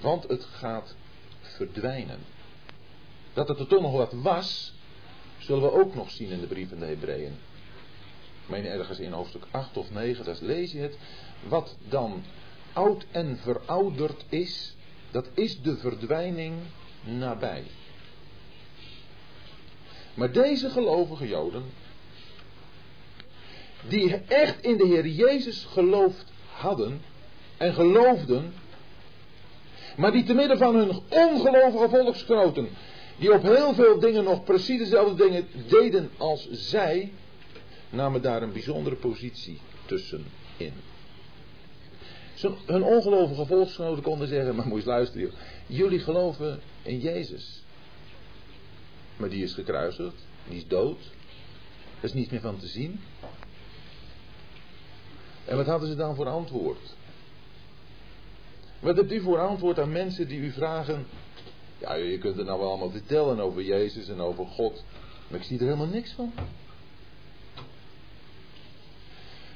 Want 0.00 0.28
het 0.28 0.44
gaat 0.44 0.94
verdwijnen. 1.40 2.18
Dat 3.32 3.48
het 3.48 3.58
er 3.58 3.66
toch 3.66 3.82
nog 3.82 3.92
wat 3.92 4.12
was, 4.12 4.74
zullen 5.38 5.62
we 5.62 5.72
ook 5.72 5.94
nog 5.94 6.10
zien 6.10 6.30
in 6.30 6.40
de 6.40 6.46
brief 6.46 6.68
van 6.68 6.78
de 6.78 6.86
Hebreeën. 6.86 7.32
Ik 8.42 8.50
meen 8.50 8.66
ergens 8.66 8.98
in 8.98 9.12
hoofdstuk 9.12 9.44
8 9.50 9.76
of 9.76 9.90
9, 9.90 10.24
daar 10.24 10.36
lees 10.40 10.72
je 10.72 10.78
het. 10.78 10.98
Wat 11.48 11.76
dan 11.88 12.22
oud 12.72 13.06
en 13.10 13.38
verouderd 13.38 14.24
is, 14.28 14.76
dat 15.10 15.28
is 15.34 15.60
de 15.60 15.76
verdwijning 15.76 16.54
nabij. 17.04 17.64
Maar 20.14 20.32
deze 20.32 20.70
gelovige 20.70 21.28
Joden, 21.28 21.64
die 23.88 24.14
echt 24.14 24.62
in 24.62 24.76
de 24.76 24.86
Heer 24.86 25.06
Jezus 25.06 25.64
geloofd 25.64 26.32
hadden 26.52 27.02
en 27.56 27.74
geloofden 27.74 28.52
maar 29.96 30.12
die 30.12 30.24
te 30.24 30.34
midden 30.34 30.58
van 30.58 30.74
hun 30.74 31.00
ongelovige 31.08 31.88
volksgenoten, 31.88 32.68
die 33.18 33.32
op 33.32 33.42
heel 33.42 33.74
veel 33.74 33.98
dingen 33.98 34.24
nog 34.24 34.44
precies 34.44 34.78
dezelfde 34.78 35.14
dingen 35.14 35.46
deden 35.68 36.10
als 36.16 36.48
zij, 36.50 37.12
namen 37.90 38.22
daar 38.22 38.42
een 38.42 38.52
bijzondere 38.52 38.96
positie 38.96 39.60
tussenin. 39.86 40.72
Hun 42.66 42.82
ongelovige 42.82 43.46
volksgenoten 43.46 44.02
konden 44.02 44.28
zeggen, 44.28 44.54
maar 44.54 44.66
moet 44.66 44.82
je 44.82 44.88
luisteren, 44.88 45.32
jullie 45.66 45.98
geloven 45.98 46.60
in 46.82 47.00
Jezus. 47.00 47.62
Maar 49.16 49.28
die 49.28 49.42
is 49.42 49.54
gekruisigd, 49.54 50.26
die 50.48 50.56
is 50.56 50.66
dood. 50.66 51.00
Er 51.98 52.04
is 52.04 52.12
niets 52.12 52.30
meer 52.30 52.40
van 52.40 52.58
te 52.58 52.66
zien. 52.66 53.00
En 55.44 55.56
wat 55.56 55.66
hadden 55.66 55.88
ze 55.88 55.96
dan 55.96 56.14
voor 56.14 56.28
antwoord? 56.28 56.96
Wat 58.84 58.96
hebt 58.96 59.12
u 59.12 59.20
voor 59.20 59.38
antwoord 59.38 59.78
aan 59.78 59.92
mensen 59.92 60.28
die 60.28 60.38
u 60.38 60.50
vragen... 60.52 61.06
Ja, 61.78 61.94
je 61.94 62.18
kunt 62.18 62.38
er 62.38 62.44
nou 62.44 62.58
wel 62.58 62.68
allemaal 62.68 62.90
vertellen 62.90 63.40
over 63.40 63.62
Jezus 63.62 64.08
en 64.08 64.20
over 64.20 64.46
God. 64.46 64.84
Maar 65.28 65.38
ik 65.38 65.46
zie 65.46 65.58
er 65.58 65.64
helemaal 65.64 65.86
niks 65.86 66.12
van. 66.12 66.32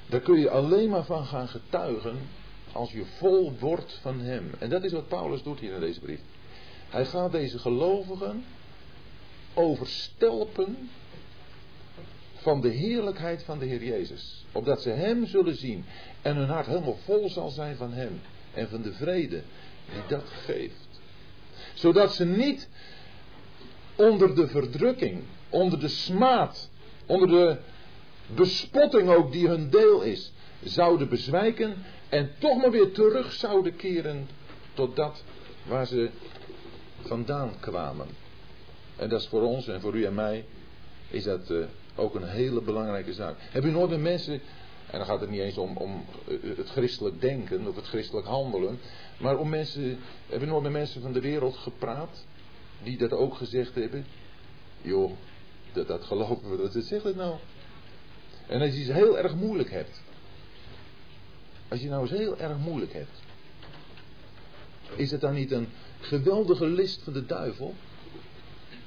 Daar 0.07 0.21
kun 0.21 0.38
je 0.38 0.51
alleen 0.51 0.88
maar 0.88 1.05
van 1.05 1.25
gaan 1.25 1.49
getuigen 1.49 2.19
als 2.73 2.93
je 2.93 3.05
vol 3.05 3.53
wordt 3.59 3.99
van 4.03 4.21
Hem. 4.21 4.51
En 4.59 4.71
dat 4.71 4.85
is 4.85 4.93
wat 4.93 5.09
Paulus 5.09 5.43
doet 5.43 5.61
hier 5.61 5.73
in 5.73 5.81
deze 5.81 6.01
brief. 6.01 6.21
Hij 6.88 7.07
gaat 7.07 7.33
deze 7.33 7.59
gelovigen 7.59 8.45
overstelpen 9.55 10.91
van 12.35 12.61
de 12.61 12.69
heerlijkheid 12.69 13.43
van 13.43 13.59
de 13.59 13.67
Heer 13.67 13.85
Jezus. 13.85 14.45
Opdat 14.53 14.83
ze 14.83 14.91
Hem 14.91 15.27
zullen 15.27 15.57
zien 15.57 15.85
en 16.23 16.37
hun 16.37 16.49
hart 16.49 16.67
helemaal 16.67 16.99
vol 17.05 17.31
zal 17.31 17.49
zijn 17.49 17.77
van 17.77 17.93
Hem 17.93 18.21
en 18.59 18.68
van 18.68 18.83
de 18.83 18.92
vrede 18.92 19.42
die 19.92 20.03
dat 20.09 20.29
geeft. 20.44 21.01
Zodat 21.75 22.14
ze 22.14 22.25
niet 22.25 22.68
onder 23.94 24.35
de 24.35 24.47
verdrukking, 24.47 25.23
onder 25.49 25.81
de 25.81 25.88
smaad, 25.88 26.71
onder 27.07 27.29
de 27.29 27.57
bespotting 28.35 29.09
ook 29.09 29.33
die 29.33 29.49
hun 29.49 29.71
deel 29.71 30.03
is, 30.03 30.33
zouden 30.62 31.09
bezwijken 31.09 31.77
en 32.09 32.31
toch 32.38 32.61
maar 32.61 32.71
weer 32.71 32.92
terug 32.92 33.33
zouden 33.33 33.77
keren 33.77 34.29
tot 34.75 34.97
dat 34.97 35.23
waar 35.66 35.87
ze 35.87 36.11
vandaan 37.01 37.53
kwamen. 37.61 38.07
En 38.97 39.09
dat 39.09 39.21
is 39.21 39.27
voor 39.27 39.42
ons 39.42 39.68
en 39.68 39.81
voor 39.81 39.97
u 39.97 40.05
en 40.05 40.14
mij 40.14 40.44
is 41.11 41.25
dat 41.25 41.51
uh, 41.51 41.64
ook 41.94 42.14
een 42.14 42.29
hele 42.29 42.61
belangrijke 42.61 43.12
zaak. 43.12 43.37
Heb 43.38 43.64
u 43.64 43.71
nooit 43.71 43.90
met 43.90 44.01
mensen, 44.01 44.40
en 44.90 44.98
dan 44.98 45.07
gaat 45.07 45.20
het 45.20 45.31
niet 45.31 45.40
eens 45.40 45.57
om, 45.57 45.77
om 45.77 46.05
eh, 46.29 46.57
het 46.57 46.68
christelijk 46.68 47.20
denken 47.20 47.66
of 47.66 47.77
het 47.77 47.87
christelijk 47.87 48.27
handelen, 48.27 48.79
maar 49.18 49.38
om 49.38 49.48
mensen, 49.48 49.98
heb 50.27 50.42
u 50.42 50.46
nooit 50.46 50.62
met 50.62 50.72
mensen 50.72 51.03
van 51.03 51.12
de 51.12 51.20
wereld 51.20 51.57
gepraat 51.57 52.24
die 52.83 52.98
dat 52.98 53.12
ook 53.12 53.35
gezegd 53.35 53.74
hebben? 53.74 54.07
Joh, 54.81 55.12
dat, 55.72 55.87
dat 55.87 56.05
geloven 56.05 56.51
we, 56.51 56.70
dat 56.72 56.85
zegt 56.85 57.05
het 57.05 57.16
nou. 57.16 57.37
En 58.46 58.61
als 58.61 58.74
je 58.74 58.85
het 58.85 58.92
heel 58.92 59.18
erg 59.18 59.35
moeilijk 59.35 59.70
hebt, 59.70 60.03
als 61.68 61.81
je 61.81 61.88
nou 61.88 62.03
eens 62.03 62.18
heel 62.18 62.38
erg 62.38 62.57
moeilijk 62.57 62.92
hebt, 62.92 63.22
is 64.96 65.11
het 65.11 65.20
dan 65.20 65.35
niet 65.35 65.51
een 65.51 65.68
geweldige 66.01 66.66
list 66.66 67.03
van 67.03 67.12
de 67.12 67.27
duivel 67.27 67.74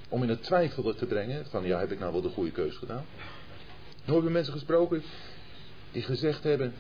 om 0.10 0.24
in 0.24 0.30
het 0.30 0.44
twijfel 0.44 0.96
te 0.96 1.06
brengen 1.06 1.46
van 1.46 1.66
ja, 1.66 1.80
heb 1.80 1.92
ik 1.92 2.00
nou 2.00 2.12
wel 2.12 2.22
de 2.22 2.30
goede 2.30 2.52
keus 2.52 2.76
gedaan? 2.76 3.06
Nu 4.06 4.14
hebben 4.14 4.32
mensen 4.32 4.54
gesproken 4.54 5.04
die 5.92 6.02
gezegd 6.02 6.44
hebben, 6.44 6.74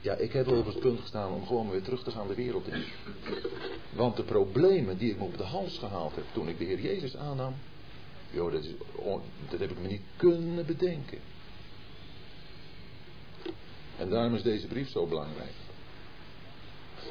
ja, 0.00 0.14
ik 0.14 0.32
heb 0.32 0.46
wel 0.46 0.58
op 0.58 0.66
het 0.66 0.80
punt 0.80 1.00
gestaan 1.00 1.32
om 1.32 1.46
gewoon 1.46 1.70
weer 1.70 1.82
terug 1.82 2.02
te 2.02 2.10
gaan 2.10 2.28
de 2.28 2.34
wereld 2.34 2.66
in. 2.66 2.84
Want 3.92 4.16
de 4.16 4.22
problemen 4.22 4.98
die 4.98 5.10
ik 5.10 5.18
me 5.18 5.24
op 5.24 5.36
de 5.36 5.44
hals 5.44 5.78
gehaald 5.78 6.14
heb 6.14 6.24
toen 6.32 6.48
ik 6.48 6.58
de 6.58 6.64
Heer 6.64 6.80
Jezus 6.80 7.16
aannam, 7.16 7.54
joh, 8.30 8.52
dat, 8.52 8.64
dat 9.50 9.60
heb 9.60 9.70
ik 9.70 9.80
me 9.80 9.88
niet 9.88 10.02
kunnen 10.16 10.66
bedenken. 10.66 11.18
En 13.98 14.10
daarom 14.10 14.34
is 14.34 14.42
deze 14.42 14.66
brief 14.66 14.88
zo 14.88 15.06
belangrijk. 15.06 15.52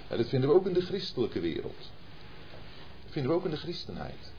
En 0.08 0.18
dat 0.18 0.30
vinden 0.30 0.50
we 0.50 0.56
ook 0.56 0.66
in 0.66 0.74
de 0.74 0.82
christelijke 0.82 1.40
wereld. 1.40 1.92
Dat 3.04 3.12
vinden 3.12 3.32
we 3.32 3.38
ook 3.38 3.46
in 3.46 3.52
de 3.52 3.58
christenheid. 3.58 4.32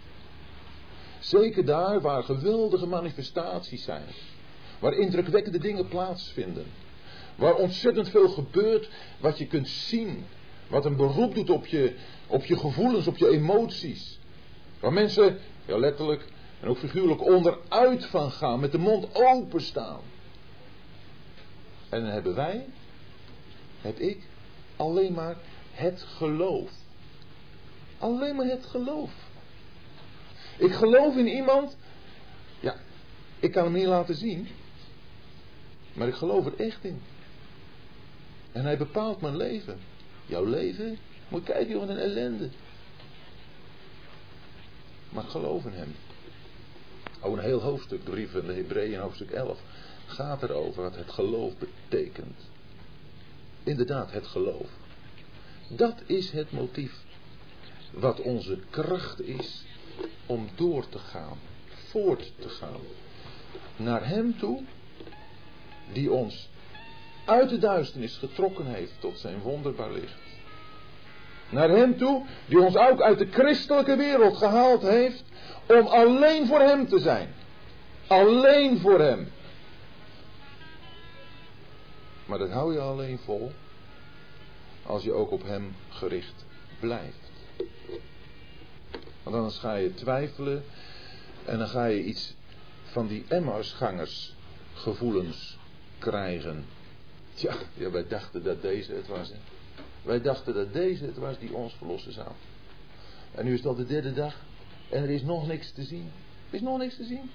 Zeker 1.20 1.64
daar 1.64 2.00
waar 2.00 2.22
geweldige 2.22 2.86
manifestaties 2.86 3.84
zijn. 3.84 4.04
Waar 4.80 4.94
indrukwekkende 4.94 5.58
dingen 5.58 5.88
plaatsvinden. 5.88 6.66
Waar 7.34 7.54
ontzettend 7.54 8.08
veel 8.08 8.28
gebeurt 8.28 8.88
wat 9.20 9.38
je 9.38 9.46
kunt 9.46 9.68
zien. 9.68 10.24
Wat 10.68 10.84
een 10.84 10.96
beroep 10.96 11.34
doet 11.34 11.50
op 11.50 11.66
je, 11.66 11.96
op 12.26 12.44
je 12.44 12.56
gevoelens, 12.56 13.06
op 13.06 13.16
je 13.16 13.28
emoties. 13.28 14.18
Waar 14.80 14.92
mensen, 14.92 15.38
letterlijk 15.66 16.24
en 16.60 16.68
ook 16.68 16.78
figuurlijk 16.78 17.26
onderuit 17.26 18.06
van 18.06 18.30
gaan. 18.30 18.60
Met 18.60 18.72
de 18.72 18.78
mond 18.78 19.14
open 19.14 19.60
staan. 19.60 20.00
En 21.88 22.00
dan 22.02 22.10
hebben 22.10 22.34
wij, 22.34 22.66
heb 23.80 23.98
ik, 23.98 24.22
alleen 24.76 25.12
maar 25.12 25.36
het 25.72 26.02
geloof. 26.02 26.70
Alleen 27.98 28.36
maar 28.36 28.46
het 28.46 28.66
geloof. 28.66 29.10
Ik 30.58 30.72
geloof 30.72 31.16
in 31.16 31.26
iemand. 31.26 31.76
Ja, 32.60 32.76
ik 33.38 33.52
kan 33.52 33.64
hem 33.64 33.72
niet 33.72 33.86
laten 33.86 34.14
zien. 34.14 34.48
Maar 35.92 36.08
ik 36.08 36.14
geloof 36.14 36.46
er 36.46 36.56
echt 36.56 36.84
in. 36.84 37.00
En 38.52 38.64
hij 38.64 38.76
bepaalt 38.76 39.20
mijn 39.20 39.36
leven. 39.36 39.78
Jouw 40.26 40.44
leven? 40.44 40.98
Moet 41.28 41.44
kijken, 41.44 41.72
joh, 41.72 41.88
een 41.88 41.98
ellende. 41.98 42.48
Maar 45.08 45.24
geloof 45.24 45.64
in 45.64 45.72
hem. 45.72 45.94
Oh, 47.20 47.32
een 47.32 47.44
heel 47.44 47.60
hoofdstuk, 47.60 48.04
brief 48.04 48.30
van 48.30 48.46
de 48.46 48.52
Hebreeën, 48.52 49.00
hoofdstuk 49.00 49.30
11, 49.30 49.60
gaat 50.06 50.42
erover 50.42 50.82
wat 50.82 50.96
het 50.96 51.10
geloof 51.10 51.52
betekent. 51.58 52.48
Inderdaad, 53.62 54.12
het 54.12 54.26
geloof. 54.26 54.68
Dat 55.68 56.02
is 56.06 56.30
het 56.30 56.52
motief. 56.52 56.92
Wat 57.90 58.20
onze 58.20 58.58
kracht 58.70 59.20
is 59.20 59.64
om 60.26 60.48
door 60.54 60.88
te 60.88 60.98
gaan, 60.98 61.38
voort 61.88 62.32
te 62.38 62.48
gaan. 62.48 62.80
Naar 63.76 64.08
Hem 64.08 64.38
toe, 64.38 64.62
die 65.92 66.12
ons 66.12 66.48
uit 67.24 67.48
de 67.48 67.58
duisternis 67.58 68.16
getrokken 68.16 68.66
heeft 68.66 68.92
tot 68.98 69.18
zijn 69.18 69.40
wonderbaar 69.40 69.92
licht. 69.92 70.18
Naar 71.48 71.68
Hem 71.68 71.96
toe, 71.96 72.26
die 72.46 72.60
ons 72.60 72.76
ook 72.76 73.00
uit 73.00 73.18
de 73.18 73.28
christelijke 73.30 73.96
wereld 73.96 74.36
gehaald 74.36 74.82
heeft 74.82 75.24
om 75.66 75.86
alleen 75.86 76.46
voor 76.46 76.60
Hem 76.60 76.88
te 76.88 76.98
zijn. 76.98 77.34
Alleen 78.06 78.78
voor 78.78 79.00
Hem. 79.00 79.28
Maar 82.26 82.38
dat 82.38 82.50
hou 82.50 82.72
je 82.72 82.80
alleen 82.80 83.18
vol 83.18 83.52
als 84.82 85.02
je 85.02 85.12
ook 85.12 85.30
op 85.30 85.42
Hem 85.42 85.74
gericht 85.88 86.44
blijft. 86.80 87.30
Want 89.22 89.36
anders 89.36 89.58
ga 89.58 89.74
je 89.74 89.94
twijfelen 89.94 90.64
en 91.44 91.58
dan 91.58 91.68
ga 91.68 91.84
je 91.84 92.04
iets 92.04 92.34
van 92.82 93.06
die 93.06 93.24
Emmausgangers 93.28 94.34
gevoelens 94.74 95.58
krijgen. 96.00 96.64
Tja, 97.34 97.54
ja, 97.74 97.90
wij 97.90 98.08
dachten 98.08 98.42
dat 98.42 98.62
deze 98.62 98.92
het 98.92 99.06
was. 99.06 99.28
Hè? 99.28 99.36
Wij 100.02 100.20
dachten 100.20 100.54
dat 100.54 100.72
deze 100.72 101.04
het 101.04 101.16
was 101.16 101.38
die 101.38 101.54
ons 101.54 101.74
verlossen 101.74 102.12
zou. 102.12 102.28
En 103.34 103.44
nu 103.44 103.54
is 103.54 103.66
al 103.66 103.74
de 103.74 103.86
derde 103.86 104.12
dag 104.12 104.34
en 104.90 105.02
er 105.02 105.10
is 105.10 105.22
nog 105.22 105.46
niks 105.46 105.72
te 105.72 105.82
zien. 105.82 106.10
Er 106.48 106.54
is 106.54 106.60
nog 106.60 106.78
niks 106.78 106.96
te 106.96 107.04
zien. 107.04 107.30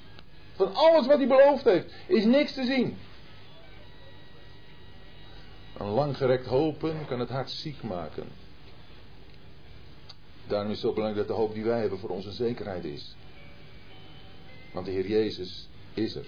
Van 0.55 0.73
alles 0.73 1.07
wat 1.07 1.17
hij 1.17 1.27
beloofd 1.27 1.63
heeft, 1.63 1.93
is 2.07 2.25
niks 2.25 2.53
te 2.53 2.65
zien. 2.65 2.97
Een 5.77 5.87
langgerekt 5.87 6.45
hopen 6.45 7.05
kan 7.05 7.19
het 7.19 7.29
hart 7.29 7.49
ziek 7.49 7.83
maken. 7.83 8.27
Daarom 10.47 10.71
is 10.71 10.77
het 10.77 10.85
zo 10.85 10.93
belangrijk 10.93 11.27
dat 11.27 11.35
de 11.37 11.41
hoop 11.41 11.53
die 11.53 11.63
wij 11.63 11.79
hebben 11.79 11.99
voor 11.99 12.09
onze 12.09 12.31
zekerheid 12.31 12.83
is. 12.83 13.15
Want 14.73 14.85
de 14.85 14.91
Heer 14.91 15.07
Jezus 15.07 15.67
is 15.93 16.15
er. 16.15 16.25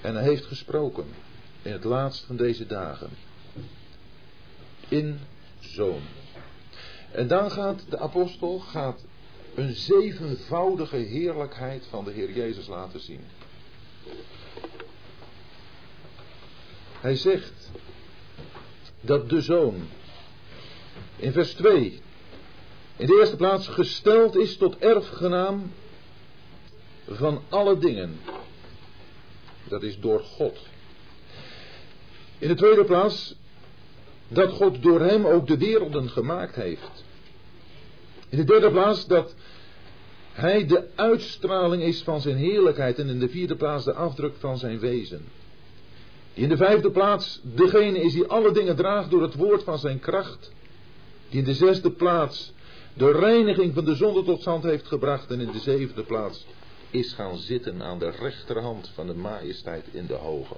En 0.00 0.14
hij 0.14 0.24
heeft 0.24 0.46
gesproken 0.46 1.06
in 1.62 1.72
het 1.72 1.84
laatst 1.84 2.24
van 2.24 2.36
deze 2.36 2.66
dagen. 2.66 3.10
In 4.88 5.20
zoon. 5.60 6.00
En 7.10 7.28
dan 7.28 7.50
gaat 7.50 7.84
de 7.88 7.98
apostel 7.98 8.58
gaat 8.58 9.04
een 9.54 9.74
zevenvoudige 9.74 10.96
heerlijkheid 10.96 11.86
van 11.90 12.04
de 12.04 12.10
Heer 12.10 12.32
Jezus 12.32 12.66
laten 12.66 13.00
zien. 13.00 13.20
Hij 17.00 17.16
zegt 17.16 17.70
dat 19.00 19.30
de 19.30 19.40
zoon 19.40 19.88
in 21.16 21.32
vers 21.32 21.52
2 21.54 22.00
in 22.96 23.06
de 23.06 23.18
eerste 23.18 23.36
plaats 23.36 23.68
gesteld 23.68 24.36
is 24.36 24.56
tot 24.56 24.78
erfgenaam 24.78 25.72
van 27.08 27.42
alle 27.48 27.78
dingen. 27.78 28.20
Dat 29.68 29.82
is 29.82 29.98
door 30.00 30.20
God. 30.20 30.58
In 32.38 32.48
de 32.48 32.54
tweede 32.54 32.84
plaats 32.84 33.34
dat 34.28 34.52
God 34.52 34.82
door 34.82 35.00
hem 35.00 35.26
ook 35.26 35.46
de 35.46 35.58
werelden 35.58 36.08
gemaakt 36.08 36.54
heeft. 36.54 37.04
In 38.28 38.38
de 38.38 38.44
derde 38.44 38.70
plaats 38.70 39.06
dat 39.06 39.34
hij 40.32 40.66
de 40.66 40.88
uitstraling 40.94 41.82
is 41.82 42.02
van 42.02 42.20
zijn 42.20 42.36
heerlijkheid 42.36 42.98
en 42.98 43.08
in 43.08 43.18
de 43.18 43.28
vierde 43.28 43.56
plaats 43.56 43.84
de 43.84 43.92
afdruk 43.92 44.34
van 44.38 44.58
zijn 44.58 44.78
wezen. 44.78 45.24
Die 46.34 46.42
in 46.42 46.48
de 46.48 46.56
vijfde 46.56 46.90
plaats 46.90 47.40
degene 47.42 48.00
is 48.00 48.12
die 48.12 48.26
alle 48.26 48.52
dingen 48.52 48.76
draagt 48.76 49.10
door 49.10 49.22
het 49.22 49.34
woord 49.34 49.62
van 49.62 49.78
zijn 49.78 50.00
kracht. 50.00 50.52
Die 51.28 51.38
in 51.38 51.44
de 51.44 51.54
zesde 51.54 51.90
plaats 51.90 52.52
de 52.94 53.12
reiniging 53.12 53.74
van 53.74 53.84
de 53.84 53.94
zonde 53.94 54.22
tot 54.22 54.40
stand 54.40 54.62
heeft 54.62 54.86
gebracht. 54.86 55.30
En 55.30 55.40
in 55.40 55.50
de 55.50 55.58
zevende 55.58 56.02
plaats 56.02 56.46
is 56.90 57.12
gaan 57.12 57.36
zitten 57.36 57.82
aan 57.82 57.98
de 57.98 58.10
rechterhand 58.10 58.90
van 58.94 59.06
de 59.06 59.14
majesteit 59.14 59.84
in 59.90 60.06
de 60.06 60.14
hoge. 60.14 60.54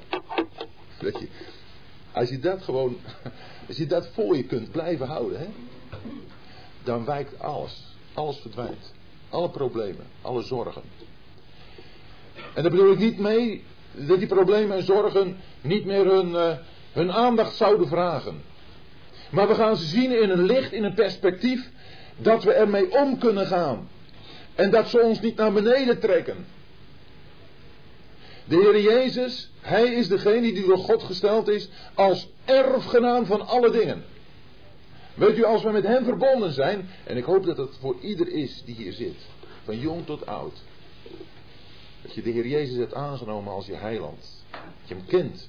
Als 2.13 2.29
je 2.29 2.39
dat 2.39 2.63
gewoon, 2.63 2.97
als 3.69 3.77
je 3.77 3.87
dat 3.87 4.09
voor 4.09 4.37
je 4.37 4.45
kunt 4.45 4.71
blijven 4.71 5.07
houden, 5.07 5.39
hè, 5.39 5.49
dan 6.83 7.05
wijkt 7.05 7.41
alles. 7.41 7.97
Alles 8.15 8.37
verdwijnt. 8.37 8.93
Alle 9.29 9.51
problemen, 9.51 10.07
alle 10.23 10.43
zorgen. 10.43 10.83
En 12.55 12.63
daar 12.63 12.71
bedoel 12.71 12.93
ik 12.93 12.99
niet 12.99 13.19
mee 13.19 13.65
dat 13.93 14.19
die 14.19 14.29
problemen 14.29 14.77
en 14.77 14.83
zorgen 14.83 15.37
niet 15.61 15.85
meer 15.85 16.07
hun, 16.07 16.29
uh, 16.29 16.57
hun 16.93 17.13
aandacht 17.13 17.57
zouden 17.57 17.89
vragen. 17.89 18.43
Maar 19.31 19.49
we 19.49 19.55
gaan 19.55 19.77
ze 19.77 19.87
zien 19.87 20.23
in 20.23 20.31
een 20.31 20.43
licht, 20.43 20.73
in 20.73 20.85
een 20.85 20.95
perspectief, 20.95 21.71
dat 22.17 22.45
we 22.45 22.53
ermee 22.53 22.99
om 22.99 23.19
kunnen 23.19 23.47
gaan. 23.47 23.89
En 24.61 24.71
dat 24.71 24.89
ze 24.89 25.01
ons 25.01 25.21
niet 25.21 25.37
naar 25.37 25.53
beneden 25.53 26.01
trekken. 26.01 26.47
De 28.45 28.57
Heer 28.57 28.81
Jezus, 28.81 29.51
Hij 29.61 29.85
is 29.85 30.09
degene 30.09 30.53
die 30.53 30.67
door 30.67 30.79
God 30.79 31.03
gesteld 31.03 31.49
is 31.49 31.69
als 31.95 32.29
erfgenaam 32.45 33.27
van 33.27 33.47
alle 33.47 33.71
dingen. 33.71 34.05
Weet 35.15 35.39
u, 35.39 35.45
als 35.45 35.63
we 35.63 35.71
met 35.71 35.87
Hem 35.87 36.05
verbonden 36.05 36.53
zijn, 36.53 36.89
en 37.05 37.17
ik 37.17 37.25
hoop 37.25 37.45
dat 37.45 37.57
het 37.57 37.77
voor 37.81 37.97
ieder 38.01 38.29
is 38.29 38.63
die 38.65 38.75
hier 38.75 38.93
zit, 38.93 39.17
van 39.65 39.79
jong 39.79 40.07
tot 40.07 40.27
oud, 40.27 40.63
dat 42.03 42.15
je 42.15 42.23
de 42.23 42.31
Heer 42.31 42.47
Jezus 42.47 42.77
hebt 42.77 42.95
aangenomen 42.95 43.53
als 43.53 43.67
je 43.67 43.75
heiland, 43.75 44.45
dat 44.51 44.89
je 44.89 44.95
Hem 44.95 45.07
kent 45.07 45.49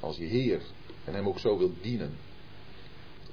als 0.00 0.16
je 0.16 0.24
Heer 0.24 0.60
en 1.04 1.14
Hem 1.14 1.28
ook 1.28 1.38
zo 1.38 1.58
wilt 1.58 1.82
dienen. 1.82 2.16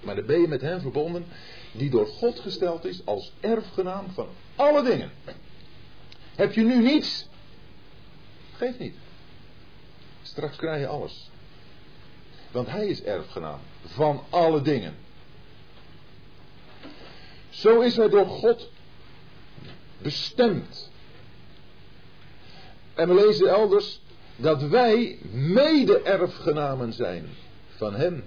Maar 0.02 0.16
dan 0.16 0.26
ben 0.26 0.42
je 0.42 0.48
met 0.48 0.62
Hem 0.62 0.80
verbonden 0.80 1.26
die 1.72 1.90
door 1.90 2.08
God 2.08 2.40
gesteld 2.40 2.86
is 2.86 3.06
als 3.06 3.34
erfgenaam 3.40 4.06
van 4.14 4.28
alle 4.56 4.84
dingen. 4.84 5.12
Heb 6.36 6.54
je 6.54 6.62
nu 6.64 6.82
niets? 6.82 7.28
Geef 8.56 8.80
niet. 8.80 8.96
Straks 10.22 10.56
krijg 10.56 10.80
je 10.80 10.88
alles. 10.88 11.30
Want 12.52 12.68
hij 12.68 12.88
is 12.88 13.04
erfgenaam 13.04 13.60
van 13.86 14.24
alle 14.30 14.62
dingen. 14.62 14.96
Zo 17.50 17.82
is 17.82 17.96
hij 17.96 18.10
door 18.10 18.28
God 18.28 18.70
bestemd. 19.98 20.92
En 22.94 23.08
we 23.08 23.14
lezen 23.14 23.48
elders 23.48 24.02
dat 24.36 24.62
wij 24.62 25.20
mede-erfgenamen 25.32 26.94
zijn 26.94 27.30
van 27.76 27.94
hem. 27.94 28.24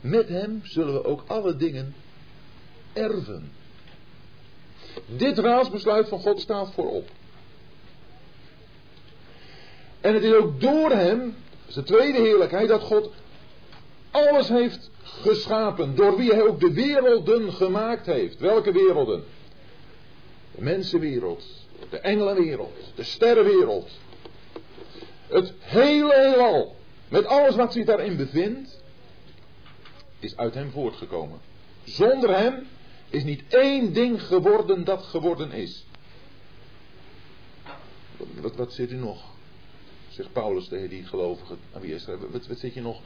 Met 0.00 0.28
hem 0.28 0.60
zullen 0.64 0.94
we 0.94 1.04
ook 1.04 1.24
alle 1.26 1.56
dingen 1.56 1.94
erven. 2.92 3.52
Dit 5.06 5.38
raadsbesluit 5.38 6.08
van 6.08 6.20
God 6.20 6.40
staat 6.40 6.72
voorop. 6.74 7.08
En 10.00 10.14
het 10.14 10.22
is 10.22 10.32
ook 10.32 10.60
door 10.60 10.90
hem, 10.90 11.18
dat 11.20 11.68
is 11.68 11.74
de 11.74 11.82
tweede 11.82 12.18
heerlijkheid, 12.18 12.68
dat 12.68 12.82
God 12.82 13.10
alles 14.10 14.48
heeft 14.48 14.90
geschapen. 15.02 15.96
Door 15.96 16.16
wie 16.16 16.30
hij 16.30 16.42
ook 16.42 16.60
de 16.60 16.72
werelden 16.72 17.52
gemaakt 17.52 18.06
heeft. 18.06 18.38
Welke 18.38 18.72
werelden? 18.72 19.24
De 20.54 20.62
mensenwereld, 20.62 21.44
de 21.90 21.98
engelenwereld, 21.98 22.92
de 22.94 23.02
sterrenwereld. 23.02 23.90
Het 25.28 25.52
hele 25.58 26.14
heelal, 26.14 26.74
met 27.08 27.26
alles 27.26 27.56
wat 27.56 27.72
zich 27.72 27.84
daarin 27.84 28.16
bevindt, 28.16 28.82
is 30.18 30.36
uit 30.36 30.54
hem 30.54 30.70
voortgekomen. 30.70 31.40
Zonder 31.84 32.38
hem 32.38 32.66
is 33.10 33.24
niet 33.24 33.42
één 33.48 33.92
ding 33.92 34.22
geworden 34.22 34.84
dat 34.84 35.02
geworden 35.02 35.52
is. 35.52 35.84
Wat, 38.40 38.56
wat 38.56 38.72
zit 38.72 38.90
u 38.90 38.96
nog? 38.96 39.22
Zegt 40.08 40.32
Paulus 40.32 40.68
tegen 40.68 40.88
die 40.88 41.04
gelovigen. 41.04 41.58
Aan 41.72 41.80
wie 41.80 41.94
is 41.94 42.06
wat, 42.06 42.46
wat 42.46 42.58
zit 42.58 42.74
je 42.74 42.80
nog 42.80 43.00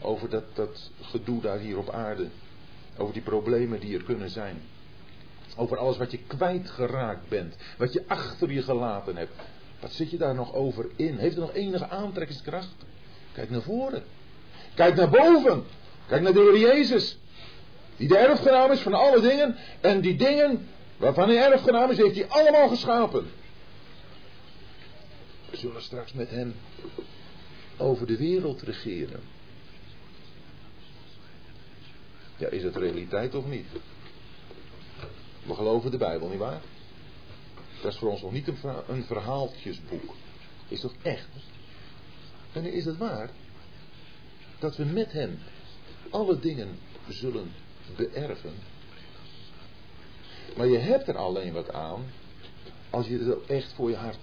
over 0.00 0.28
dat, 0.28 0.44
dat 0.54 0.90
gedoe 1.00 1.40
daar 1.40 1.58
hier 1.58 1.78
op 1.78 1.90
aarde? 1.90 2.28
Over 2.96 3.12
die 3.12 3.22
problemen 3.22 3.80
die 3.80 3.96
er 3.96 4.04
kunnen 4.04 4.30
zijn. 4.30 4.62
Over 5.56 5.76
alles 5.76 5.96
wat 5.96 6.10
je 6.10 6.18
kwijtgeraakt 6.18 7.28
bent. 7.28 7.56
Wat 7.78 7.92
je 7.92 8.04
achter 8.06 8.52
je 8.52 8.62
gelaten 8.62 9.16
hebt. 9.16 9.32
Wat 9.80 9.92
zit 9.92 10.10
je 10.10 10.16
daar 10.16 10.34
nog 10.34 10.54
over 10.54 10.86
in? 10.96 11.16
Heeft 11.16 11.36
het 11.36 11.44
nog 11.44 11.54
enige 11.54 11.88
aantrekkingskracht? 11.88 12.74
Kijk 13.32 13.50
naar 13.50 13.62
voren. 13.62 14.02
Kijk 14.74 14.94
naar 14.94 15.10
boven. 15.10 15.64
Kijk 16.06 16.22
naar 16.22 16.32
de 16.32 16.40
Heer 16.40 16.58
Jezus. 16.58 17.18
Die 17.96 18.08
de 18.08 18.18
erfgenaam 18.18 18.70
is 18.70 18.80
van 18.80 18.94
alle 18.94 19.20
dingen. 19.20 19.56
En 19.80 20.00
die 20.00 20.16
dingen 20.16 20.68
waarvan 20.96 21.28
hij 21.28 21.52
erfgenaam 21.52 21.90
is, 21.90 21.96
heeft 21.96 22.14
hij 22.14 22.28
allemaal 22.28 22.68
geschapen. 22.68 23.30
We 25.50 25.56
zullen 25.56 25.82
straks 25.82 26.12
met 26.12 26.30
hem 26.30 26.54
over 27.76 28.06
de 28.06 28.16
wereld 28.16 28.62
regeren. 28.62 29.20
Ja, 32.36 32.48
is 32.48 32.62
het 32.62 32.76
realiteit 32.76 33.34
of 33.34 33.46
niet? 33.46 33.66
We 35.46 35.54
geloven 35.54 35.90
de 35.90 35.96
Bijbel, 35.96 36.28
nietwaar? 36.28 36.60
Dat 37.82 37.92
is 37.92 37.98
voor 37.98 38.10
ons 38.10 38.22
nog 38.22 38.32
niet 38.32 38.48
een, 38.48 38.56
een 38.88 39.04
verhaaltjesboek. 39.04 40.14
Is 40.68 40.80
toch 40.80 40.94
echt? 41.02 41.28
En 42.52 42.64
is 42.72 42.84
het 42.84 42.96
waar 42.96 43.30
dat 44.58 44.76
we 44.76 44.84
met 44.84 45.12
hem 45.12 45.38
alle 46.10 46.38
dingen 46.38 46.78
zullen 47.08 47.52
beërven. 47.96 48.54
Maar 50.56 50.66
je 50.66 50.78
hebt 50.78 51.08
er 51.08 51.16
alleen 51.16 51.52
wat 51.52 51.72
aan 51.72 52.04
als 52.90 53.06
je 53.06 53.18
het 53.18 53.46
echt 53.46 53.72
voor 53.72 53.90
je 53.90 53.96
hart 53.96 54.18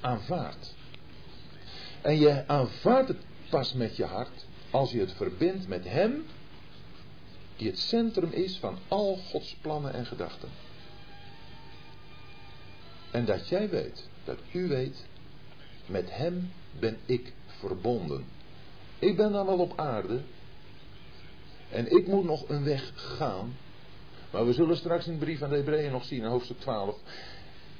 aanvaardt. 0.00 0.74
En 2.02 2.18
je 2.18 2.46
aanvaardt 2.46 3.08
het 3.08 3.20
pas 3.48 3.72
met 3.72 3.96
je 3.96 4.04
hart 4.04 4.44
als 4.70 4.90
je 4.90 5.00
het 5.00 5.12
verbindt 5.12 5.68
met 5.68 5.84
Hem, 5.84 6.26
die 7.56 7.68
het 7.68 7.78
centrum 7.78 8.30
is 8.30 8.56
van 8.56 8.78
al 8.88 9.16
Gods 9.16 9.56
plannen 9.60 9.92
en 9.92 10.06
gedachten. 10.06 10.48
En 13.10 13.24
dat 13.24 13.48
jij 13.48 13.68
weet, 13.68 14.08
dat 14.24 14.38
u 14.52 14.68
weet, 14.68 15.04
met 15.86 16.16
Hem 16.16 16.52
ben 16.78 16.98
ik 17.06 17.32
verbonden. 17.46 18.24
Ik 18.98 19.16
ben 19.16 19.32
dan 19.32 19.46
wel 19.46 19.58
op 19.58 19.78
aarde, 19.78 20.20
en 21.70 21.96
ik 21.96 22.06
moet 22.06 22.24
nog 22.24 22.48
een 22.48 22.64
weg 22.64 22.92
gaan. 22.94 23.56
Maar 24.30 24.46
we 24.46 24.52
zullen 24.52 24.76
straks 24.76 25.06
in 25.06 25.12
de 25.12 25.18
brief 25.18 25.42
aan 25.42 25.50
de 25.50 25.56
Hebreeën 25.56 25.92
nog 25.92 26.04
zien, 26.04 26.22
in 26.22 26.28
hoofdstuk 26.28 26.60
12. 26.60 26.96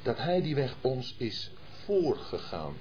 Dat 0.02 0.18
hij 0.18 0.42
die 0.42 0.54
weg 0.54 0.74
ons 0.80 1.14
is 1.18 1.50
voorgegaan. 1.84 2.74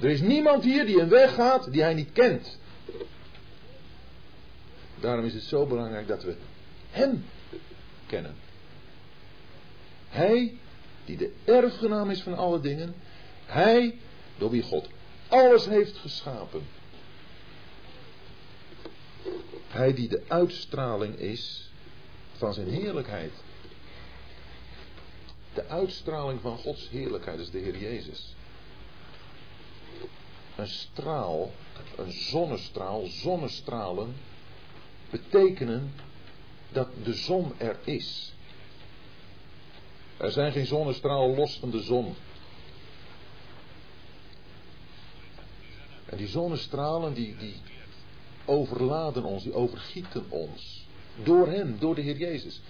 Er 0.00 0.10
is 0.10 0.20
niemand 0.20 0.64
hier 0.64 0.86
die 0.86 1.00
een 1.00 1.08
weg 1.08 1.34
gaat 1.34 1.72
die 1.72 1.82
hij 1.82 1.94
niet 1.94 2.12
kent. 2.12 2.58
Daarom 5.00 5.24
is 5.24 5.34
het 5.34 5.42
zo 5.42 5.66
belangrijk 5.66 6.08
dat 6.08 6.22
we 6.22 6.36
hem 6.90 7.24
kennen. 8.06 8.34
Hij 10.08 10.54
die 11.04 11.16
de 11.16 11.32
erfgenaam 11.44 12.10
is 12.10 12.22
van 12.22 12.36
alle 12.36 12.60
dingen. 12.60 12.94
Hij 13.46 13.98
door 14.38 14.50
wie 14.50 14.62
God 14.62 14.88
alles 15.28 15.66
heeft 15.66 15.96
geschapen. 15.96 16.62
Hij 19.70 19.94
die 19.94 20.08
de 20.08 20.22
uitstraling 20.28 21.14
is 21.18 21.70
van 22.32 22.54
zijn 22.54 22.68
heerlijkheid. 22.68 23.32
De 25.54 25.66
uitstraling 25.66 26.40
van 26.40 26.58
Gods 26.58 26.88
heerlijkheid 26.88 27.38
is 27.38 27.50
de 27.50 27.58
Heer 27.58 27.78
Jezus. 27.78 28.34
Een 30.56 30.68
straal, 30.68 31.52
een 31.96 32.12
zonnestraal, 32.12 33.06
zonnestralen 33.06 34.14
betekenen 35.10 35.92
dat 36.72 36.88
de 37.04 37.14
zon 37.14 37.52
er 37.58 37.78
is. 37.84 38.32
Er 40.16 40.30
zijn 40.30 40.52
geen 40.52 40.66
zonnestralen 40.66 41.36
los 41.36 41.58
van 41.58 41.70
de 41.70 41.82
zon. 41.82 42.14
En 46.06 46.16
die 46.16 46.28
zonnestralen 46.28 47.14
die, 47.14 47.36
die 47.36 47.56
overladen 48.50 49.24
ons, 49.24 49.42
die 49.42 49.54
overgieten 49.54 50.24
ons. 50.28 50.86
Door 51.22 51.48
Hem, 51.48 51.76
door 51.78 51.94
de 51.94 52.00
Heer 52.00 52.16
Jezus, 52.16 52.60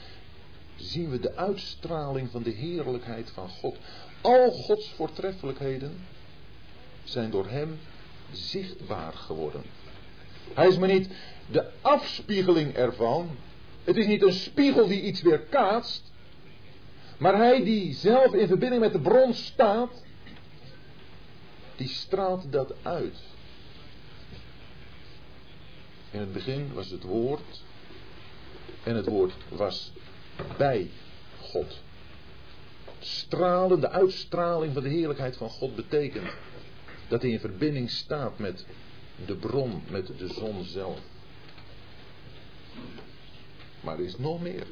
zien 0.77 1.11
we 1.11 1.21
de 1.21 1.37
uitstraling 1.37 2.31
van 2.31 2.43
de 2.43 2.51
heerlijkheid 2.51 3.31
van 3.31 3.49
God. 3.49 3.77
Al 4.21 4.51
Gods 4.51 4.93
voortreffelijkheden 4.93 6.07
zijn 7.05 7.31
door 7.31 7.49
Hem 7.49 7.79
zichtbaar 8.33 9.13
geworden. 9.13 9.63
Hij 10.55 10.69
is 10.69 10.79
maar 10.79 10.89
niet 10.89 11.09
de 11.51 11.71
afspiegeling 11.81 12.75
ervan. 12.75 13.31
Het 13.85 13.97
is 13.97 14.07
niet 14.07 14.23
een 14.23 14.33
spiegel 14.33 14.87
die 14.87 15.03
iets 15.03 15.23
weer 15.23 15.41
kaatst. 15.41 16.13
Maar 17.19 17.37
hij 17.37 17.65
die 17.65 17.95
zelf 17.95 18.35
in 18.35 18.47
verbinding 18.47 18.83
met 18.83 18.93
de 18.93 19.01
bron 19.01 19.35
staat, 19.35 20.03
die 21.77 21.89
straalt 21.89 22.53
dat 22.53 22.75
uit. 22.83 23.19
In 26.11 26.21
het 26.21 26.33
begin 26.33 26.73
was 26.73 26.91
het 26.91 27.03
woord 27.03 27.63
en 28.83 28.97
het 28.97 29.07
woord 29.07 29.33
was 29.49 29.93
bij 30.57 30.91
God. 31.41 31.79
Stralen, 32.99 33.81
de 33.81 33.91
uitstraling 33.91 34.73
van 34.73 34.83
de 34.83 34.89
heerlijkheid 34.89 35.37
van 35.37 35.51
God 35.51 35.77
betekent 35.77 36.31
dat 37.09 37.23
hij 37.23 37.31
in 37.31 37.41
verbinding 37.41 37.91
staat 37.91 38.39
met 38.39 38.67
de 39.27 39.35
bron, 39.35 39.83
met 39.91 40.07
de 40.07 40.29
zon 40.29 40.65
zelf. 40.65 40.99
Maar 43.81 43.99
er 43.99 44.05
is 44.05 44.19
nog 44.19 44.43
meer. 44.43 44.67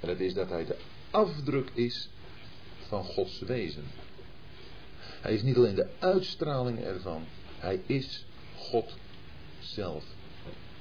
En 0.00 0.08
dat 0.08 0.20
is 0.20 0.34
dat 0.34 0.48
hij 0.48 0.64
de 0.64 0.76
afdruk 1.10 1.70
is 1.74 2.08
van 2.88 3.04
Gods 3.04 3.38
wezen. 3.38 3.84
Hij 5.20 5.34
is 5.34 5.42
niet 5.42 5.56
alleen 5.56 5.74
de 5.74 5.88
uitstraling 5.98 6.84
ervan, 6.84 7.24
hij 7.58 7.80
is 7.86 8.24
God 8.56 8.96
zelf. 9.74 10.04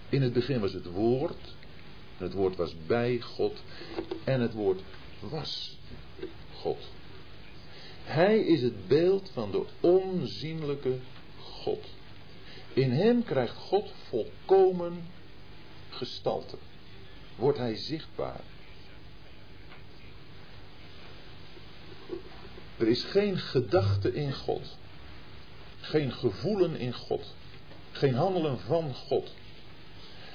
In 0.10 0.22
het 0.22 0.34
begin 0.34 0.60
was 0.60 0.74
het 0.74 0.86
woord, 0.86 1.56
het 2.18 2.34
woord 2.34 2.56
was 2.56 2.76
bij 2.86 3.20
God 3.20 3.64
en 4.24 4.42
het 4.42 4.54
woord 4.54 4.82
was 5.20 5.78
God. 6.56 6.78
Hij 8.04 8.40
is 8.40 8.62
het 8.62 8.88
beeld 8.88 9.30
van 9.34 9.52
de 9.52 9.66
onzienlijke 9.80 11.00
God. 11.40 11.86
In 12.74 12.92
hem 12.92 13.24
krijgt 13.24 13.56
God 13.56 13.92
volkomen 14.08 15.08
gestalte. 15.90 16.58
Wordt 17.36 17.58
hij 17.58 17.76
zichtbaar. 17.76 18.42
Er 22.78 22.88
is 22.88 23.04
geen 23.04 23.38
gedachte 23.38 24.14
in 24.14 24.34
God. 24.34 24.78
Geen 25.80 26.12
gevoelen 26.12 26.76
in 26.76 26.94
God. 26.94 27.36
Geen 27.98 28.14
handelen 28.14 28.60
van 28.60 28.94
God. 28.94 29.32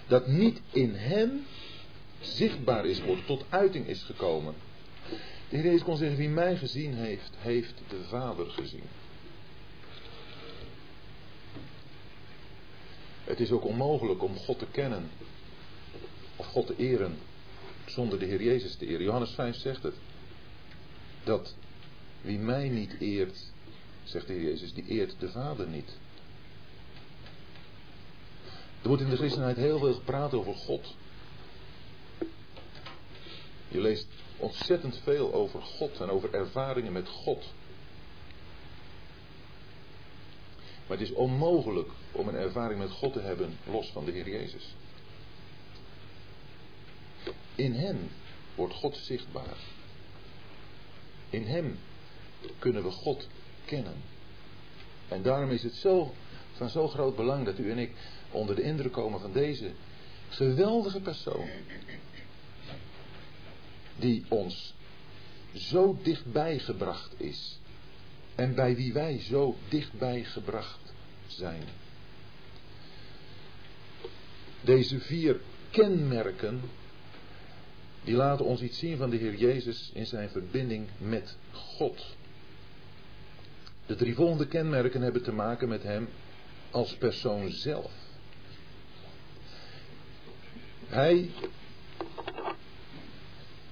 Dat 0.07 0.27
niet 0.27 0.61
in 0.71 0.95
hem 0.95 1.47
zichtbaar 2.21 2.87
is, 2.87 3.03
wordt 3.03 3.27
tot 3.27 3.45
uiting 3.49 3.87
is 3.87 4.03
gekomen. 4.03 4.55
De 5.49 5.57
Heer 5.57 5.65
Jezus 5.65 5.83
kon 5.83 5.97
zeggen, 5.97 6.17
wie 6.17 6.29
mij 6.29 6.57
gezien 6.57 6.95
heeft, 6.95 7.31
heeft 7.39 7.75
de 7.89 8.05
Vader 8.09 8.51
gezien. 8.51 8.85
Het 13.25 13.41
is 13.41 13.51
ook 13.51 13.65
onmogelijk 13.65 14.23
om 14.23 14.37
God 14.37 14.59
te 14.59 14.67
kennen 14.71 15.11
of 16.37 16.47
God 16.47 16.67
te 16.67 16.77
eren 16.77 17.19
zonder 17.87 18.19
de 18.19 18.27
Heer 18.27 18.43
Jezus 18.43 18.75
te 18.75 18.87
eren. 18.87 19.03
Johannes 19.03 19.31
5 19.31 19.57
zegt 19.57 19.83
het. 19.83 19.95
Dat 21.25 21.55
wie 22.21 22.39
mij 22.39 22.69
niet 22.69 22.97
eert, 22.99 23.53
zegt 24.03 24.27
de 24.27 24.33
Heer 24.33 24.43
Jezus, 24.43 24.75
die 24.75 24.85
eert 24.89 25.15
de 25.19 25.29
Vader 25.29 25.69
niet. 25.69 25.99
Er 28.83 28.89
wordt 28.89 29.03
in 29.03 29.11
de 29.11 29.17
christenheid 29.17 29.57
heel 29.57 29.79
veel 29.79 29.95
gepraat 29.95 30.35
over 30.35 30.55
God. 30.55 30.95
Je 33.69 33.81
leest 33.81 34.07
ontzettend 34.37 35.01
veel 35.03 35.33
over 35.33 35.63
God 35.63 36.01
en 36.01 36.11
over 36.11 36.35
ervaringen 36.35 36.93
met 36.93 37.09
God. 37.09 37.53
Maar 40.87 40.99
het 40.99 41.09
is 41.09 41.13
onmogelijk 41.13 41.89
om 42.13 42.29
een 42.29 42.35
ervaring 42.35 42.79
met 42.79 42.91
God 42.91 43.13
te 43.13 43.21
hebben 43.21 43.59
los 43.67 43.91
van 43.91 44.05
de 44.05 44.11
Heer 44.11 44.29
Jezus. 44.29 44.75
In 47.55 47.75
Hem 47.75 48.11
wordt 48.55 48.75
God 48.75 48.97
zichtbaar. 48.97 49.57
In 51.31 51.47
Hem 51.47 51.79
kunnen 52.59 52.83
we 52.83 52.91
God 52.91 53.29
kennen. 53.65 53.95
En 55.09 55.23
daarom 55.23 55.51
is 55.51 55.63
het 55.63 55.75
zo, 55.75 56.15
van 56.53 56.69
zo 56.69 56.89
groot 56.89 57.17
belang 57.17 57.45
dat 57.45 57.59
u 57.59 57.71
en 57.71 57.79
ik 57.79 57.97
onder 58.33 58.57
de 58.57 58.63
indruk 58.63 58.93
komen 58.93 59.21
van 59.21 59.33
deze 59.33 59.71
geweldige 60.29 61.01
persoon 61.01 61.49
die 63.97 64.25
ons 64.29 64.75
zo 65.55 65.99
dichtbij 66.03 66.59
gebracht 66.59 67.21
is. 67.21 67.59
En 68.35 68.55
bij 68.55 68.77
wie 68.77 68.93
wij 68.93 69.21
zo 69.21 69.57
dichtbij 69.69 70.25
gebracht 70.25 70.95
zijn. 71.27 71.63
Deze 74.61 75.01
vier 75.01 75.41
kenmerken, 75.71 76.61
die 78.05 78.15
laten 78.15 78.45
ons 78.45 78.61
iets 78.61 78.79
zien 78.79 78.97
van 78.97 79.11
de 79.11 79.17
Heer 79.17 79.35
Jezus 79.35 79.91
in 79.95 80.07
zijn 80.07 80.29
verbinding 80.29 80.89
met 80.99 81.37
God. 81.53 82.17
De 83.87 83.95
drie 83.95 84.15
volgende 84.15 84.47
kenmerken 84.47 85.03
hebben 85.03 85.23
te 85.23 85.33
maken 85.33 85.69
met 85.69 85.83
Hem 85.83 86.09
als 86.71 86.97
persoon 86.97 87.51
zelf. 87.51 88.02
Hij 90.93 91.31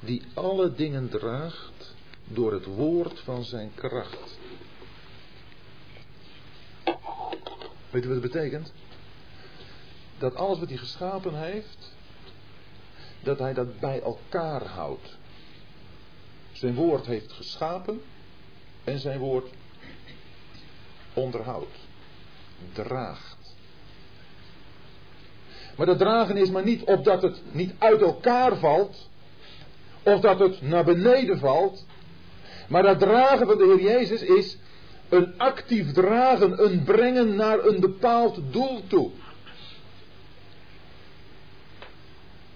die 0.00 0.22
alle 0.34 0.74
dingen 0.74 1.08
draagt 1.08 1.94
door 2.24 2.52
het 2.52 2.64
woord 2.64 3.20
van 3.20 3.44
zijn 3.44 3.70
kracht. 3.74 4.38
Weet 7.90 8.04
u 8.04 8.08
wat 8.08 8.22
het 8.22 8.32
betekent? 8.32 8.72
Dat 10.18 10.34
alles 10.34 10.58
wat 10.58 10.68
hij 10.68 10.76
geschapen 10.76 11.34
heeft, 11.34 11.92
dat 13.22 13.38
hij 13.38 13.54
dat 13.54 13.80
bij 13.80 14.02
elkaar 14.02 14.66
houdt. 14.66 15.16
Zijn 16.52 16.74
woord 16.74 17.06
heeft 17.06 17.32
geschapen 17.32 18.02
en 18.84 18.98
zijn 18.98 19.18
woord 19.18 19.50
onderhoudt, 21.14 21.76
draagt. 22.72 23.29
Maar 25.76 25.86
dat 25.86 25.98
dragen 25.98 26.36
is 26.36 26.50
maar 26.50 26.64
niet 26.64 26.82
opdat 26.82 27.22
het 27.22 27.42
niet 27.52 27.72
uit 27.78 28.00
elkaar 28.00 28.56
valt, 28.56 29.08
of 30.02 30.20
dat 30.20 30.38
het 30.38 30.62
naar 30.62 30.84
beneden 30.84 31.38
valt. 31.38 31.84
Maar 32.68 32.82
dat 32.82 32.98
dragen 32.98 33.46
van 33.46 33.58
de 33.58 33.64
Heer 33.64 33.82
Jezus 33.82 34.22
is 34.22 34.56
een 35.08 35.38
actief 35.38 35.92
dragen, 35.92 36.64
een 36.64 36.84
brengen 36.84 37.36
naar 37.36 37.64
een 37.64 37.80
bepaald 37.80 38.40
doel 38.50 38.82
toe. 38.86 39.10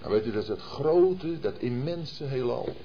Nou 0.00 0.12
weet 0.12 0.26
u, 0.26 0.32
dat 0.32 0.42
is 0.42 0.48
het 0.48 0.60
grote, 0.60 1.40
dat 1.40 1.58
immense 1.58 2.24
heelal. 2.24 2.76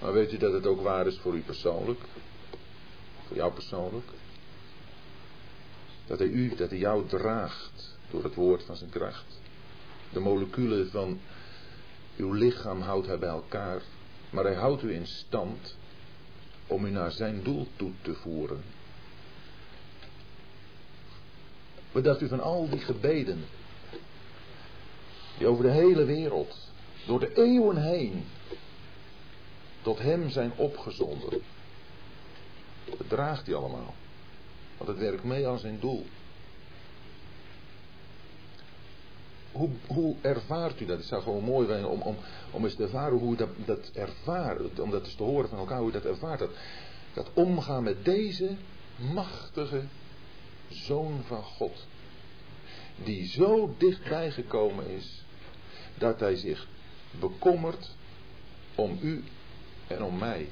Maar 0.00 0.12
weet 0.12 0.32
u 0.32 0.36
dat 0.36 0.52
het 0.52 0.66
ook 0.66 0.80
waar 0.80 1.06
is 1.06 1.18
voor 1.18 1.34
u 1.34 1.40
persoonlijk? 1.40 2.00
Voor 3.26 3.36
jou 3.36 3.52
persoonlijk? 3.52 4.06
Dat 6.06 6.18
hij 6.18 6.28
u, 6.28 6.54
dat 6.54 6.70
hij 6.70 6.78
jou 6.78 7.08
draagt 7.08 7.98
door 8.10 8.24
het 8.24 8.34
woord 8.34 8.62
van 8.62 8.76
zijn 8.76 8.90
kracht. 8.90 9.40
De 10.12 10.20
moleculen 10.20 10.90
van 10.90 11.20
uw 12.16 12.32
lichaam 12.32 12.80
houdt 12.80 13.06
hij 13.06 13.18
bij 13.18 13.28
elkaar, 13.28 13.82
maar 14.30 14.44
hij 14.44 14.54
houdt 14.54 14.82
u 14.82 14.94
in 14.94 15.06
stand 15.06 15.76
om 16.66 16.84
u 16.84 16.90
naar 16.90 17.12
zijn 17.12 17.42
doel 17.42 17.66
toe 17.76 17.92
te 18.02 18.14
voeren. 18.14 18.62
Wat 21.92 22.04
dacht 22.04 22.20
u 22.20 22.28
van 22.28 22.40
al 22.40 22.68
die 22.68 22.78
gebeden 22.78 23.44
die 25.38 25.46
over 25.46 25.64
de 25.64 25.70
hele 25.70 26.04
wereld, 26.04 26.56
door 27.06 27.20
de 27.20 27.34
eeuwen 27.34 27.82
heen, 27.82 28.24
tot 29.82 29.98
hem 29.98 30.30
zijn 30.30 30.52
opgezonden? 30.56 31.42
Dat 32.84 33.08
draagt 33.08 33.46
hij 33.46 33.54
allemaal, 33.54 33.94
want 34.76 34.90
het 34.90 34.98
werkt 34.98 35.24
mee 35.24 35.48
aan 35.48 35.58
zijn 35.58 35.80
doel. 35.80 36.06
Hoe, 39.52 39.70
hoe 39.86 40.16
ervaart 40.20 40.80
u 40.80 40.86
dat? 40.86 40.96
Het 40.96 41.06
zou 41.06 41.22
gewoon 41.22 41.44
mooi 41.44 41.66
zijn 41.66 41.86
om, 41.86 42.00
om, 42.00 42.16
om 42.50 42.64
eens 42.64 42.74
te 42.74 42.82
ervaren 42.82 43.18
hoe 43.18 43.36
dat, 43.36 43.48
dat 43.64 43.90
ervaart. 43.94 44.80
Om 44.80 44.90
dat 44.90 45.04
eens 45.04 45.14
te 45.14 45.22
horen 45.22 45.48
van 45.48 45.58
elkaar 45.58 45.80
hoe 45.80 45.90
dat 45.90 46.04
ervaart. 46.04 46.38
Dat, 46.38 46.50
dat 47.14 47.30
omgaan 47.34 47.82
met 47.82 48.04
deze 48.04 48.56
machtige 49.14 49.82
zoon 50.68 51.20
van 51.26 51.42
God. 51.42 51.86
Die 53.04 53.26
zo 53.26 53.74
dichtbij 53.78 54.30
gekomen 54.30 54.86
is. 54.86 55.24
Dat 55.98 56.20
hij 56.20 56.36
zich 56.36 56.66
bekommert 57.20 57.90
om 58.74 58.98
u 59.02 59.24
en 59.86 60.02
om 60.02 60.18
mij. 60.18 60.48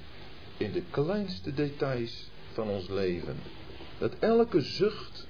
In 0.57 0.73
de 0.73 0.83
kleinste 0.91 1.55
details 1.55 2.31
van 2.53 2.69
ons 2.69 2.89
leven. 2.89 3.37
Dat 3.99 4.13
elke 4.19 4.61
zucht 4.61 5.27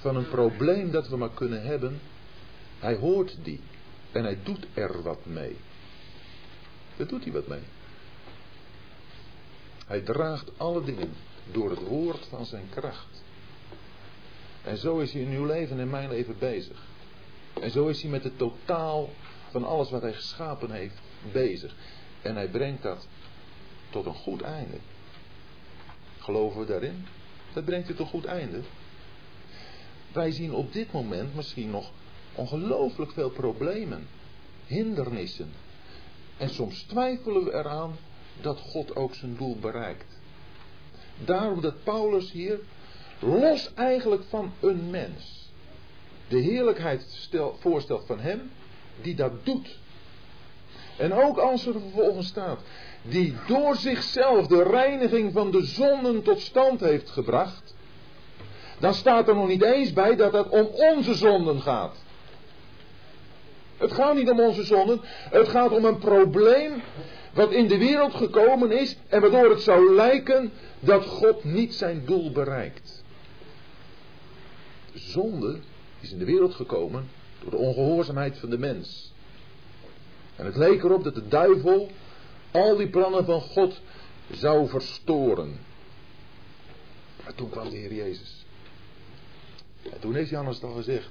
van 0.00 0.16
een 0.16 0.28
probleem 0.28 0.90
dat 0.90 1.08
we 1.08 1.16
maar 1.16 1.30
kunnen 1.34 1.62
hebben 1.62 2.00
hij 2.78 2.94
hoort 2.94 3.36
die. 3.42 3.60
En 4.12 4.24
hij 4.24 4.38
doet 4.42 4.66
er 4.74 5.02
wat 5.02 5.26
mee. 5.26 5.56
Daar 6.96 7.06
doet 7.06 7.24
hij 7.24 7.32
wat 7.32 7.46
mee. 7.46 7.62
Hij 9.86 10.00
draagt 10.00 10.58
alle 10.58 10.84
dingen 10.84 11.12
door 11.52 11.70
het 11.70 11.82
woord 11.82 12.26
van 12.26 12.46
zijn 12.46 12.68
kracht. 12.70 13.22
En 14.62 14.76
zo 14.76 14.98
is 14.98 15.12
hij 15.12 15.22
in 15.22 15.30
uw 15.30 15.44
leven 15.44 15.76
en 15.76 15.82
in 15.82 15.90
mijn 15.90 16.08
leven 16.08 16.36
bezig. 16.38 16.82
En 17.60 17.70
zo 17.70 17.86
is 17.86 18.02
hij 18.02 18.10
met 18.10 18.24
het 18.24 18.38
totaal 18.38 19.10
van 19.50 19.64
alles 19.64 19.90
wat 19.90 20.02
hij 20.02 20.12
geschapen 20.12 20.70
heeft 20.70 21.00
bezig. 21.32 21.74
En 22.22 22.34
hij 22.34 22.48
brengt 22.48 22.82
dat 22.82 23.06
tot 23.90 24.06
een 24.06 24.14
goed 24.14 24.42
einde. 24.42 24.76
Geloven 26.18 26.60
we 26.60 26.66
daarin? 26.66 27.06
Dat 27.52 27.64
brengt 27.64 27.88
het 27.88 27.96
tot 27.96 28.06
een 28.06 28.12
goed 28.12 28.24
einde. 28.24 28.60
Wij 30.12 30.30
zien 30.30 30.52
op 30.52 30.72
dit 30.72 30.92
moment 30.92 31.34
misschien 31.34 31.70
nog 31.70 31.90
ongelooflijk 32.38 33.12
veel 33.12 33.30
problemen, 33.30 34.08
hindernissen. 34.66 35.52
En 36.36 36.50
soms 36.50 36.82
twijfelen 36.82 37.44
we 37.44 37.54
eraan 37.54 37.96
dat 38.40 38.60
God 38.60 38.96
ook 38.96 39.14
zijn 39.14 39.36
doel 39.36 39.56
bereikt. 39.60 40.18
Daarom 41.24 41.60
dat 41.60 41.84
Paulus 41.84 42.32
hier, 42.32 42.60
los 43.18 43.74
eigenlijk 43.74 44.22
van 44.28 44.52
een 44.60 44.90
mens, 44.90 45.50
de 46.28 46.38
heerlijkheid 46.38 47.06
stel, 47.08 47.56
voorstelt 47.60 48.06
van 48.06 48.20
hem 48.20 48.50
die 49.00 49.14
dat 49.14 49.32
doet. 49.44 49.78
En 50.96 51.12
ook 51.12 51.38
als 51.38 51.66
er 51.66 51.72
vervolgens 51.72 52.26
staat, 52.26 52.60
die 53.02 53.34
door 53.46 53.76
zichzelf 53.76 54.46
de 54.46 54.62
reiniging 54.62 55.32
van 55.32 55.50
de 55.50 55.64
zonden 55.64 56.22
tot 56.22 56.40
stand 56.40 56.80
heeft 56.80 57.10
gebracht, 57.10 57.74
dan 58.78 58.94
staat 58.94 59.28
er 59.28 59.34
nog 59.34 59.48
niet 59.48 59.62
eens 59.62 59.92
bij 59.92 60.16
dat 60.16 60.32
het 60.32 60.48
om 60.48 60.66
onze 60.66 61.14
zonden 61.14 61.60
gaat. 61.60 61.96
Het 63.78 63.92
gaat 63.92 64.14
niet 64.14 64.30
om 64.30 64.40
onze 64.40 64.62
zonden, 64.62 65.00
het 65.30 65.48
gaat 65.48 65.70
om 65.70 65.84
een 65.84 65.98
probleem 65.98 66.82
wat 67.32 67.52
in 67.52 67.68
de 67.68 67.78
wereld 67.78 68.14
gekomen 68.14 68.72
is 68.72 68.96
en 69.08 69.20
waardoor 69.20 69.50
het 69.50 69.60
zou 69.60 69.94
lijken 69.94 70.52
dat 70.80 71.04
God 71.04 71.44
niet 71.44 71.74
zijn 71.74 72.02
doel 72.04 72.32
bereikt. 72.32 73.04
De 74.92 74.98
zonde 74.98 75.58
is 76.00 76.12
in 76.12 76.18
de 76.18 76.24
wereld 76.24 76.54
gekomen 76.54 77.08
door 77.40 77.50
de 77.50 77.56
ongehoorzaamheid 77.56 78.38
van 78.38 78.50
de 78.50 78.58
mens. 78.58 79.12
En 80.36 80.46
het 80.46 80.56
leek 80.56 80.82
erop 80.82 81.04
dat 81.04 81.14
de 81.14 81.28
duivel 81.28 81.90
al 82.50 82.76
die 82.76 82.88
plannen 82.88 83.24
van 83.24 83.40
God 83.40 83.80
zou 84.30 84.68
verstoren. 84.68 85.58
Maar 87.24 87.34
toen 87.34 87.50
kwam 87.50 87.70
de 87.70 87.76
Heer 87.76 87.94
Jezus. 87.94 88.46
En 89.82 90.00
toen 90.00 90.14
heeft 90.14 90.30
Johannes 90.30 90.62
al 90.62 90.72
gezegd: 90.72 91.08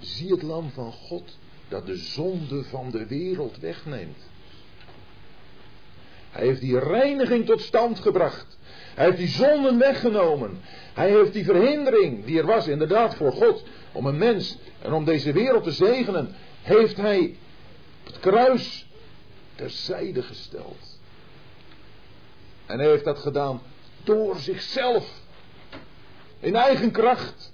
Zie 0.00 0.30
het 0.30 0.42
lam 0.42 0.70
van 0.70 0.92
God 0.92 1.38
dat 1.68 1.86
de 1.86 1.96
zonde 1.96 2.64
van 2.64 2.90
de 2.90 3.06
wereld 3.06 3.58
wegneemt. 3.58 4.18
Hij 6.30 6.46
heeft 6.46 6.60
die 6.60 6.78
reiniging 6.78 7.46
tot 7.46 7.60
stand 7.60 8.00
gebracht. 8.00 8.58
Hij 8.94 9.04
heeft 9.04 9.18
die 9.18 9.28
zonden 9.28 9.78
weggenomen. 9.78 10.60
Hij 10.94 11.10
heeft 11.10 11.32
die 11.32 11.44
verhindering 11.44 12.24
die 12.24 12.38
er 12.38 12.46
was 12.46 12.66
inderdaad 12.66 13.14
voor 13.14 13.32
God 13.32 13.64
om 13.92 14.06
een 14.06 14.18
mens 14.18 14.58
en 14.82 14.92
om 14.92 15.04
deze 15.04 15.32
wereld 15.32 15.64
te 15.64 15.72
zegenen, 15.72 16.34
heeft 16.62 16.96
hij 16.96 17.36
het 18.04 18.18
kruis 18.18 18.86
terzijde 19.54 20.22
gesteld. 20.22 20.98
En 22.66 22.78
hij 22.78 22.88
heeft 22.88 23.04
dat 23.04 23.18
gedaan 23.18 23.62
door 24.04 24.38
zichzelf. 24.38 25.10
In 26.40 26.56
eigen 26.56 26.90
kracht. 26.90 27.52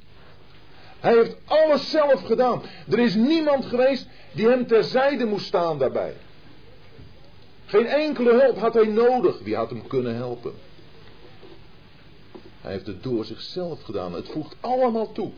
Hij 1.04 1.14
heeft 1.14 1.36
alles 1.44 1.90
zelf 1.90 2.22
gedaan. 2.22 2.62
Er 2.90 2.98
is 2.98 3.14
niemand 3.14 3.64
geweest 3.64 4.06
die 4.32 4.48
hem 4.48 4.66
terzijde 4.66 5.24
moest 5.24 5.46
staan 5.46 5.78
daarbij. 5.78 6.14
Geen 7.66 7.86
enkele 7.86 8.40
hulp 8.40 8.58
had 8.58 8.74
hij 8.74 8.86
nodig. 8.86 9.38
Wie 9.42 9.56
had 9.56 9.70
hem 9.70 9.86
kunnen 9.86 10.14
helpen? 10.14 10.52
Hij 12.60 12.72
heeft 12.72 12.86
het 12.86 13.02
door 13.02 13.24
zichzelf 13.24 13.82
gedaan. 13.82 14.12
Het 14.12 14.28
voegt 14.28 14.56
allemaal 14.60 15.12
toe 15.12 15.30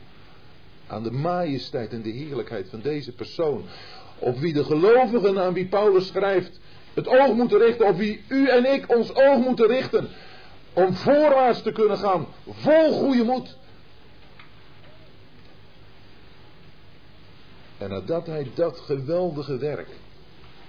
aan 0.86 1.02
de 1.02 1.10
majesteit 1.10 1.92
en 1.92 2.02
de 2.02 2.10
heerlijkheid 2.10 2.68
van 2.70 2.80
deze 2.80 3.12
persoon. 3.12 3.64
Op 4.18 4.38
wie 4.38 4.52
de 4.52 4.64
gelovigen 4.64 5.38
aan 5.38 5.52
wie 5.52 5.66
Paulus 5.66 6.06
schrijft 6.06 6.60
het 6.94 7.08
oog 7.08 7.32
moeten 7.32 7.58
richten. 7.58 7.86
Op 7.86 7.96
wie 7.96 8.24
u 8.28 8.48
en 8.48 8.72
ik 8.72 8.96
ons 8.96 9.14
oog 9.14 9.38
moeten 9.38 9.66
richten. 9.66 10.08
Om 10.72 10.94
voorwaarts 10.94 11.62
te 11.62 11.72
kunnen 11.72 11.98
gaan. 11.98 12.26
Vol 12.50 12.92
goede 12.92 13.24
moed. 13.24 13.56
En 17.78 17.88
nadat 17.88 18.26
hij 18.26 18.50
dat 18.54 18.80
geweldige 18.80 19.56
werk, 19.56 19.88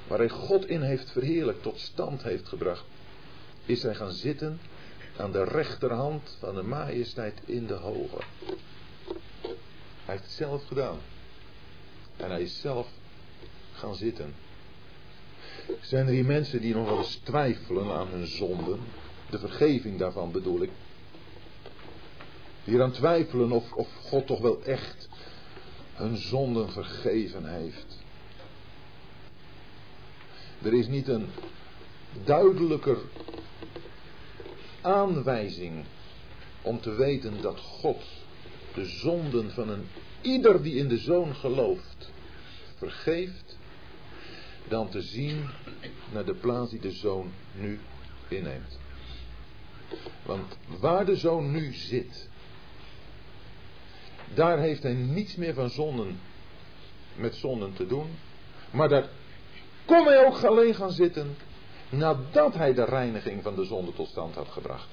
waar 0.08 0.18
hij 0.18 0.30
God 0.30 0.68
in 0.68 0.82
heeft 0.82 1.12
verheerlijkt, 1.12 1.62
tot 1.62 1.80
stand 1.80 2.24
heeft 2.24 2.48
gebracht, 2.48 2.86
is 3.66 3.84
hij 3.84 3.96
gaan 3.96 4.12
zitten 4.12 4.60
aan 5.18 5.32
de 5.32 5.44
rechterhand 5.44 6.38
van 6.40 6.56
de 6.56 6.64
majesteit 6.64 7.42
in 7.46 7.68
de 7.68 7.74
hoge. 7.74 8.18
Hij 10.06 10.16
heeft 10.16 10.24
het 10.24 10.32
zelf 10.32 10.66
gedaan. 10.68 10.98
En 12.18 12.30
hij 12.30 12.42
is 12.42 12.60
zelf 12.60 12.88
gaan 13.74 13.96
zitten. 13.96 14.34
Zijn 15.82 16.08
er 16.08 16.14
hier 16.14 16.26
mensen 16.26 16.62
die 16.62 16.76
nog 16.76 16.90
wel 16.90 16.98
eens 16.98 17.20
twijfelen 17.24 17.92
aan 17.92 18.08
hun 18.08 18.28
zonden? 18.28 18.80
De 19.30 19.40
vergeving 19.40 20.00
daarvan 20.00 20.32
bedoel 20.32 20.62
ik. 20.62 20.70
Die 22.64 22.76
eraan 22.76 22.92
twijfelen 22.92 23.52
of, 23.52 23.74
of 23.74 23.88
God 24.04 24.28
toch 24.28 24.40
wel 24.42 24.64
echt 24.64 25.10
hun 25.98 26.18
zonden 26.18 26.72
vergeven 26.72 27.46
heeft. 27.46 27.98
Er 30.62 30.74
is 30.74 30.88
niet 30.88 31.08
een 31.08 31.28
duidelijker 32.24 32.98
aanwijzing 34.82 35.86
om 36.62 36.82
te 36.82 36.92
weten 36.92 37.42
dat 37.42 37.60
God 37.60 38.04
de 38.74 38.86
zonden 38.86 39.52
van 39.52 39.70
een 39.70 39.88
ieder 40.22 40.64
die 40.64 40.76
in 40.76 40.88
de 40.88 40.98
zoon 40.98 41.36
gelooft 41.36 42.12
vergeeft, 42.76 43.58
dan 44.68 44.90
te 44.90 45.02
zien 45.02 45.50
naar 46.14 46.26
de 46.26 46.34
plaats 46.34 46.72
die 46.72 46.80
de 46.80 46.92
zoon 46.92 47.32
nu 47.56 47.80
inneemt. 48.28 48.80
Want 50.26 50.58
waar 50.80 51.06
de 51.06 51.16
zoon 51.16 51.52
nu 51.52 51.74
zit, 51.74 52.30
daar 54.34 54.60
heeft 54.60 54.84
hij 54.84 54.94
niets 54.94 55.36
meer 55.36 55.54
van 55.54 55.70
zonden 55.70 56.20
met 57.16 57.36
zonden 57.36 57.74
te 57.74 57.88
doen. 57.88 58.08
Maar 58.72 58.90
daar 58.90 59.08
kon 59.86 60.06
hij 60.06 60.26
ook 60.26 60.44
alleen 60.44 60.76
gaan 60.76 60.92
zitten 60.92 61.36
nadat 61.90 62.54
hij 62.54 62.74
de 62.74 62.84
reiniging 62.84 63.44
van 63.44 63.56
de 63.56 63.66
zonde 63.66 63.94
tot 63.94 64.08
stand 64.08 64.36
had 64.36 64.48
gebracht. 64.48 64.88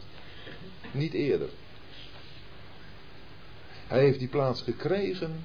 Niet 0.92 1.12
eerder. 1.12 1.48
Hij 3.86 4.00
heeft 4.00 4.18
die 4.18 4.28
plaats 4.28 4.62
gekregen 4.62 5.44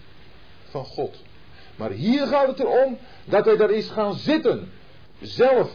van 0.69 0.85
God. 0.85 1.23
Maar 1.75 1.91
hier 1.91 2.27
gaat 2.27 2.47
het 2.47 2.59
erom 2.59 2.97
dat 3.25 3.45
hij 3.45 3.57
daar 3.57 3.71
is 3.71 3.89
gaan 3.89 4.13
zitten. 4.13 4.71
Zelf, 5.21 5.71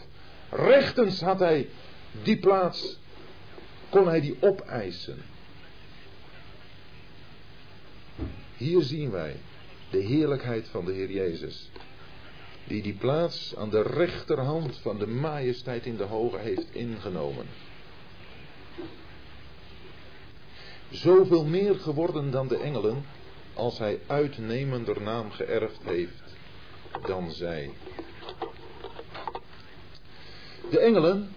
rechtens 0.50 1.20
had 1.20 1.38
hij 1.38 1.68
die 2.22 2.38
plaats, 2.38 2.98
kon 3.88 4.08
hij 4.08 4.20
die 4.20 4.36
opeisen. 4.40 5.22
Hier 8.64 8.82
zien 8.82 9.10
wij 9.10 9.36
de 9.90 9.98
heerlijkheid 9.98 10.68
van 10.68 10.84
de 10.84 10.92
Heer 10.92 11.10
Jezus. 11.10 11.70
Die 12.64 12.82
die 12.82 12.94
plaats 12.94 13.56
aan 13.56 13.70
de 13.70 13.82
rechterhand 13.82 14.78
van 14.78 14.98
de 14.98 15.06
majesteit 15.06 15.86
in 15.86 15.96
de 15.96 16.04
hoge 16.04 16.38
heeft 16.38 16.66
ingenomen. 16.74 17.46
Zoveel 20.90 21.44
meer 21.44 21.74
geworden 21.74 22.30
dan 22.30 22.48
de 22.48 22.56
engelen, 22.56 23.04
als 23.54 23.78
hij 23.78 24.00
uitnemender 24.06 25.02
naam 25.02 25.30
geërfd 25.30 25.82
heeft 25.82 26.36
dan 27.06 27.30
zij. 27.30 27.70
De 30.70 30.78
engelen 30.78 31.28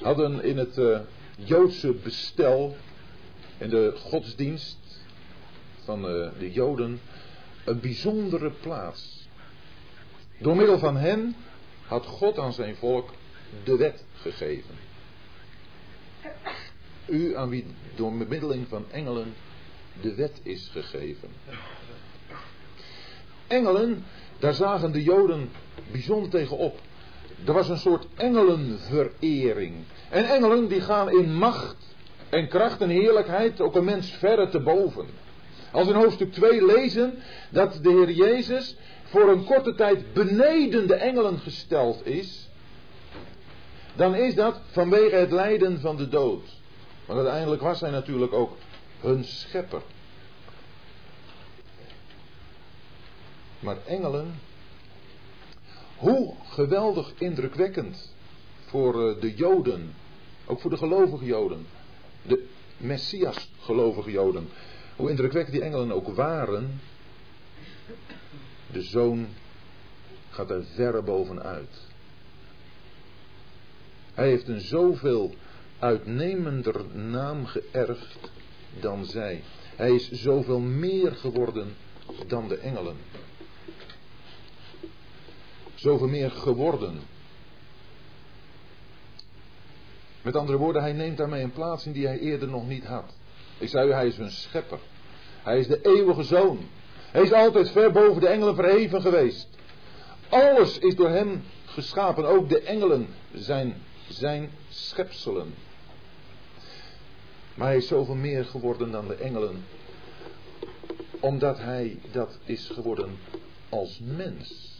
hadden 0.00 0.42
in 0.42 0.58
het 0.58 0.78
uh, 0.78 0.98
Joodse 1.36 1.92
bestel, 1.92 2.76
in 3.58 3.68
de 3.68 3.92
godsdienst, 3.96 4.82
van 5.84 6.02
de, 6.02 6.30
de 6.38 6.52
Joden 6.52 7.00
een 7.64 7.80
bijzondere 7.80 8.50
plaats. 8.50 9.28
Door 10.38 10.56
middel 10.56 10.78
van 10.78 10.96
hen 10.96 11.36
had 11.86 12.06
God 12.06 12.38
aan 12.38 12.52
zijn 12.52 12.76
volk 12.76 13.10
de 13.64 13.76
wet 13.76 14.04
gegeven. 14.20 14.74
U 17.06 17.36
aan 17.36 17.48
wie 17.48 17.64
door 17.94 18.16
bemiddeling 18.16 18.68
van 18.68 18.84
engelen 18.90 19.34
de 20.00 20.14
wet 20.14 20.40
is 20.42 20.68
gegeven. 20.72 21.28
Engelen, 23.46 24.04
daar 24.38 24.54
zagen 24.54 24.92
de 24.92 25.02
Joden 25.02 25.50
bijzonder 25.90 26.30
tegenop. 26.30 26.80
Er 27.46 27.52
was 27.52 27.68
een 27.68 27.78
soort 27.78 28.06
engelenverering. 28.14 29.74
En 30.10 30.24
engelen 30.24 30.68
die 30.68 30.80
gaan 30.80 31.10
in 31.10 31.34
macht 31.34 31.76
en 32.28 32.48
kracht 32.48 32.80
en 32.80 32.88
heerlijkheid 32.88 33.60
ook 33.60 33.74
een 33.74 33.84
mens 33.84 34.10
verre 34.10 34.48
te 34.48 34.60
boven. 34.60 35.06
Als 35.74 35.86
we 35.86 35.92
in 35.92 36.00
hoofdstuk 36.00 36.32
2 36.32 36.64
lezen 36.64 37.18
dat 37.50 37.78
de 37.82 37.90
Heer 37.90 38.10
Jezus 38.10 38.76
voor 39.04 39.28
een 39.28 39.44
korte 39.44 39.74
tijd 39.74 40.12
beneden 40.12 40.86
de 40.86 40.94
engelen 40.94 41.38
gesteld 41.38 42.06
is, 42.06 42.48
dan 43.94 44.14
is 44.14 44.34
dat 44.34 44.60
vanwege 44.70 45.14
het 45.14 45.32
lijden 45.32 45.80
van 45.80 45.96
de 45.96 46.08
dood. 46.08 46.42
Want 47.06 47.18
uiteindelijk 47.18 47.62
was 47.62 47.80
hij 47.80 47.90
natuurlijk 47.90 48.32
ook 48.32 48.56
hun 49.00 49.24
schepper. 49.24 49.82
Maar 53.58 53.76
engelen, 53.86 54.40
hoe 55.96 56.34
geweldig 56.44 57.12
indrukwekkend 57.18 58.14
voor 58.64 59.08
eh, 59.08 59.20
de 59.20 59.34
Joden, 59.34 59.94
ook 60.46 60.60
voor 60.60 60.70
de 60.70 60.76
gelovige 60.76 61.24
Joden, 61.24 61.66
de 62.22 62.46
Messias 62.76 63.50
gelovige 63.60 64.10
Joden. 64.10 64.48
Hoe 64.96 65.10
indrukwekkend 65.10 65.54
die 65.54 65.64
engelen 65.64 65.92
ook 65.92 66.08
waren, 66.08 66.80
de 68.72 68.82
zoon 68.82 69.26
gaat 70.30 70.50
er 70.50 70.64
verre 70.64 71.02
bovenuit. 71.02 71.80
Hij 74.14 74.28
heeft 74.28 74.48
een 74.48 74.60
zoveel 74.60 75.34
uitnemender 75.78 76.84
naam 76.94 77.46
geërfd 77.46 78.30
dan 78.80 79.04
zij. 79.04 79.42
Hij 79.76 79.94
is 79.94 80.10
zoveel 80.10 80.60
meer 80.60 81.12
geworden 81.12 81.76
dan 82.26 82.48
de 82.48 82.56
engelen. 82.56 82.96
Zoveel 85.74 86.08
meer 86.08 86.30
geworden. 86.30 87.00
Met 90.22 90.36
andere 90.36 90.58
woorden, 90.58 90.82
hij 90.82 90.92
neemt 90.92 91.16
daarmee 91.16 91.42
een 91.42 91.52
plaats 91.52 91.86
in 91.86 91.92
die 91.92 92.06
hij 92.06 92.18
eerder 92.18 92.48
nog 92.48 92.68
niet 92.68 92.84
had. 92.84 93.12
Ik 93.58 93.68
zei 93.68 93.88
u, 93.88 93.92
hij 93.92 94.06
is 94.06 94.18
een 94.18 94.30
schepper. 94.30 94.78
Hij 95.42 95.58
is 95.58 95.66
de 95.66 95.80
eeuwige 95.82 96.22
zoon. 96.22 96.58
Hij 97.10 97.22
is 97.22 97.32
altijd 97.32 97.70
ver 97.70 97.92
boven 97.92 98.20
de 98.20 98.28
engelen 98.28 98.54
verheven 98.54 99.00
geweest. 99.00 99.48
Alles 100.28 100.78
is 100.78 100.94
door 100.94 101.08
hem 101.08 101.44
geschapen. 101.64 102.24
Ook 102.24 102.48
de 102.48 102.60
engelen 102.60 103.08
zijn 103.32 103.74
zijn 104.08 104.50
schepselen. 104.68 105.54
Maar 107.54 107.66
hij 107.66 107.76
is 107.76 107.86
zoveel 107.86 108.14
meer 108.14 108.44
geworden 108.44 108.90
dan 108.90 109.08
de 109.08 109.14
engelen. 109.14 109.64
Omdat 111.20 111.58
hij 111.58 111.98
dat 112.12 112.38
is 112.44 112.68
geworden 112.68 113.18
als 113.68 114.00
mens. 114.02 114.72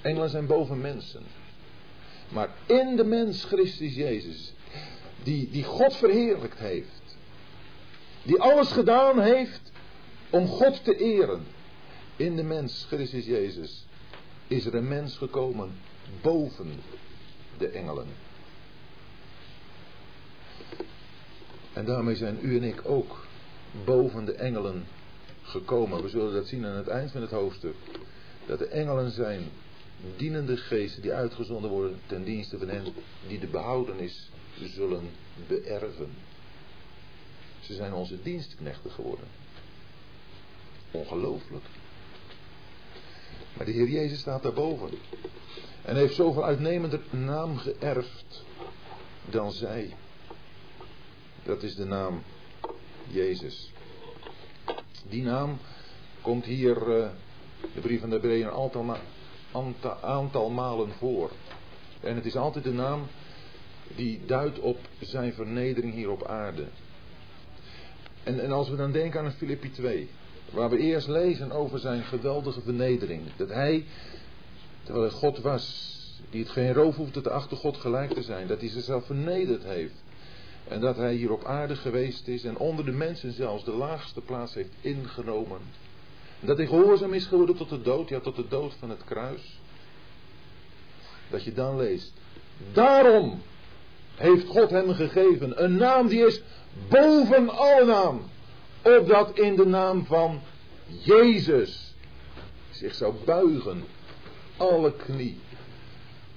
Engelen 0.00 0.30
zijn 0.30 0.46
boven 0.46 0.80
mensen. 0.80 1.22
Maar 2.28 2.50
in 2.66 2.96
de 2.96 3.04
mens 3.04 3.44
Christus 3.44 3.94
Jezus, 3.94 4.52
die, 5.22 5.50
die 5.50 5.64
God 5.64 5.96
verheerlijkt 5.96 6.58
heeft, 6.58 7.16
die 8.22 8.40
alles 8.40 8.72
gedaan 8.72 9.20
heeft 9.20 9.72
om 10.30 10.46
God 10.46 10.84
te 10.84 10.96
eren, 10.96 11.46
in 12.16 12.36
de 12.36 12.42
mens 12.42 12.84
Christus 12.88 13.26
Jezus 13.26 13.86
is 14.46 14.66
er 14.66 14.74
een 14.74 14.88
mens 14.88 15.16
gekomen 15.16 15.70
boven 16.22 16.80
de 17.58 17.68
engelen. 17.68 18.06
En 21.72 21.84
daarmee 21.84 22.16
zijn 22.16 22.38
u 22.42 22.56
en 22.56 22.62
ik 22.62 22.80
ook 22.84 23.26
boven 23.84 24.24
de 24.24 24.32
engelen 24.32 24.86
gekomen. 25.42 26.02
We 26.02 26.08
zullen 26.08 26.32
dat 26.32 26.46
zien 26.46 26.66
aan 26.66 26.76
het 26.76 26.88
eind 26.88 27.10
van 27.10 27.20
het 27.20 27.30
hoofdstuk. 27.30 27.74
Dat 28.46 28.58
de 28.58 28.66
engelen 28.66 29.10
zijn 29.10 29.42
dienende 30.16 30.56
geesten 30.56 31.02
die 31.02 31.12
uitgezonden 31.12 31.70
worden 31.70 32.00
ten 32.06 32.24
dienste 32.24 32.58
van 32.58 32.68
hen 32.68 32.84
die 33.26 33.38
de 33.38 33.46
behoudenis 33.46 34.30
zullen 34.66 35.10
beërven. 35.46 36.10
Ze 37.60 37.74
zijn 37.74 37.92
onze 37.92 38.22
dienstknechten 38.22 38.90
geworden. 38.90 39.26
Ongelooflijk. 40.90 41.64
Maar 43.56 43.66
de 43.66 43.72
Heer 43.72 43.88
Jezus 43.88 44.18
staat 44.18 44.42
daarboven. 44.42 44.90
En 45.82 45.96
heeft 45.96 46.14
zoveel 46.14 46.44
uitnemender 46.44 47.00
naam 47.10 47.56
geërfd 47.56 48.44
dan 49.30 49.52
zij. 49.52 49.94
Dat 51.42 51.62
is 51.62 51.74
de 51.74 51.84
naam 51.84 52.22
Jezus. 53.06 53.72
Die 55.08 55.22
naam 55.22 55.58
komt 56.20 56.44
hier, 56.44 56.76
uh, 56.76 57.08
de 57.74 57.80
brief 57.80 58.00
van 58.00 58.08
de 58.08 58.14
Hebreeën, 58.14 58.46
een 58.46 59.74
aantal, 60.02 60.50
malen 60.50 60.92
voor. 60.92 61.30
En 62.00 62.14
het 62.14 62.24
is 62.24 62.36
altijd 62.36 62.64
de 62.64 62.72
naam 62.72 63.06
die 63.96 64.20
duidt 64.26 64.58
op 64.58 64.78
zijn 65.00 65.32
vernedering 65.32 65.94
hier 65.94 66.10
op 66.10 66.26
aarde. 66.26 66.64
En, 68.22 68.40
en 68.40 68.52
als 68.52 68.68
we 68.68 68.76
dan 68.76 68.92
denken 68.92 69.20
aan 69.20 69.32
Filippi 69.32 69.70
2, 69.70 70.08
waar 70.50 70.70
we 70.70 70.78
eerst 70.78 71.08
lezen 71.08 71.52
over 71.52 71.78
zijn 71.78 72.02
geweldige 72.02 72.60
vernedering. 72.60 73.22
Dat 73.36 73.48
hij 73.48 73.84
Terwijl 74.88 75.08
hij 75.08 75.18
God 75.18 75.38
was, 75.38 75.94
die 76.30 76.42
het 76.42 76.50
geen 76.50 76.72
roof 76.72 76.96
hoefde 76.96 77.20
te 77.20 77.30
achter 77.30 77.56
God 77.56 77.76
gelijk 77.76 78.12
te 78.12 78.22
zijn. 78.22 78.46
Dat 78.46 78.60
hij 78.60 78.68
zichzelf 78.68 79.06
vernederd 79.06 79.64
heeft. 79.64 80.02
En 80.68 80.80
dat 80.80 80.96
hij 80.96 81.14
hier 81.14 81.32
op 81.32 81.44
aarde 81.44 81.76
geweest 81.76 82.28
is 82.28 82.44
en 82.44 82.56
onder 82.56 82.84
de 82.84 82.92
mensen 82.92 83.32
zelfs 83.32 83.64
de 83.64 83.72
laagste 83.72 84.20
plaats 84.20 84.54
heeft 84.54 84.74
ingenomen. 84.80 85.60
En 86.40 86.46
dat 86.46 86.56
hij 86.56 86.66
gehoorzaam 86.66 87.12
is 87.12 87.26
geworden 87.26 87.56
tot 87.56 87.68
de 87.68 87.82
dood, 87.82 88.08
ja 88.08 88.20
tot 88.20 88.36
de 88.36 88.48
dood 88.48 88.74
van 88.78 88.90
het 88.90 89.04
kruis. 89.04 89.60
Dat 91.30 91.44
je 91.44 91.52
dan 91.52 91.76
leest. 91.76 92.12
Daarom 92.72 93.42
heeft 94.18 94.46
God 94.46 94.70
hem 94.70 94.94
gegeven 94.94 95.64
een 95.64 95.76
naam 95.76 96.08
die 96.08 96.26
is 96.26 96.42
boven 96.88 97.48
alle 97.48 97.84
naam. 97.84 98.22
Opdat 98.82 99.38
in 99.38 99.56
de 99.56 99.66
naam 99.66 100.06
van 100.06 100.40
Jezus 100.86 101.94
zich 102.70 102.94
zou 102.94 103.14
buigen 103.24 103.84
alle 104.56 104.92
knie 104.92 105.38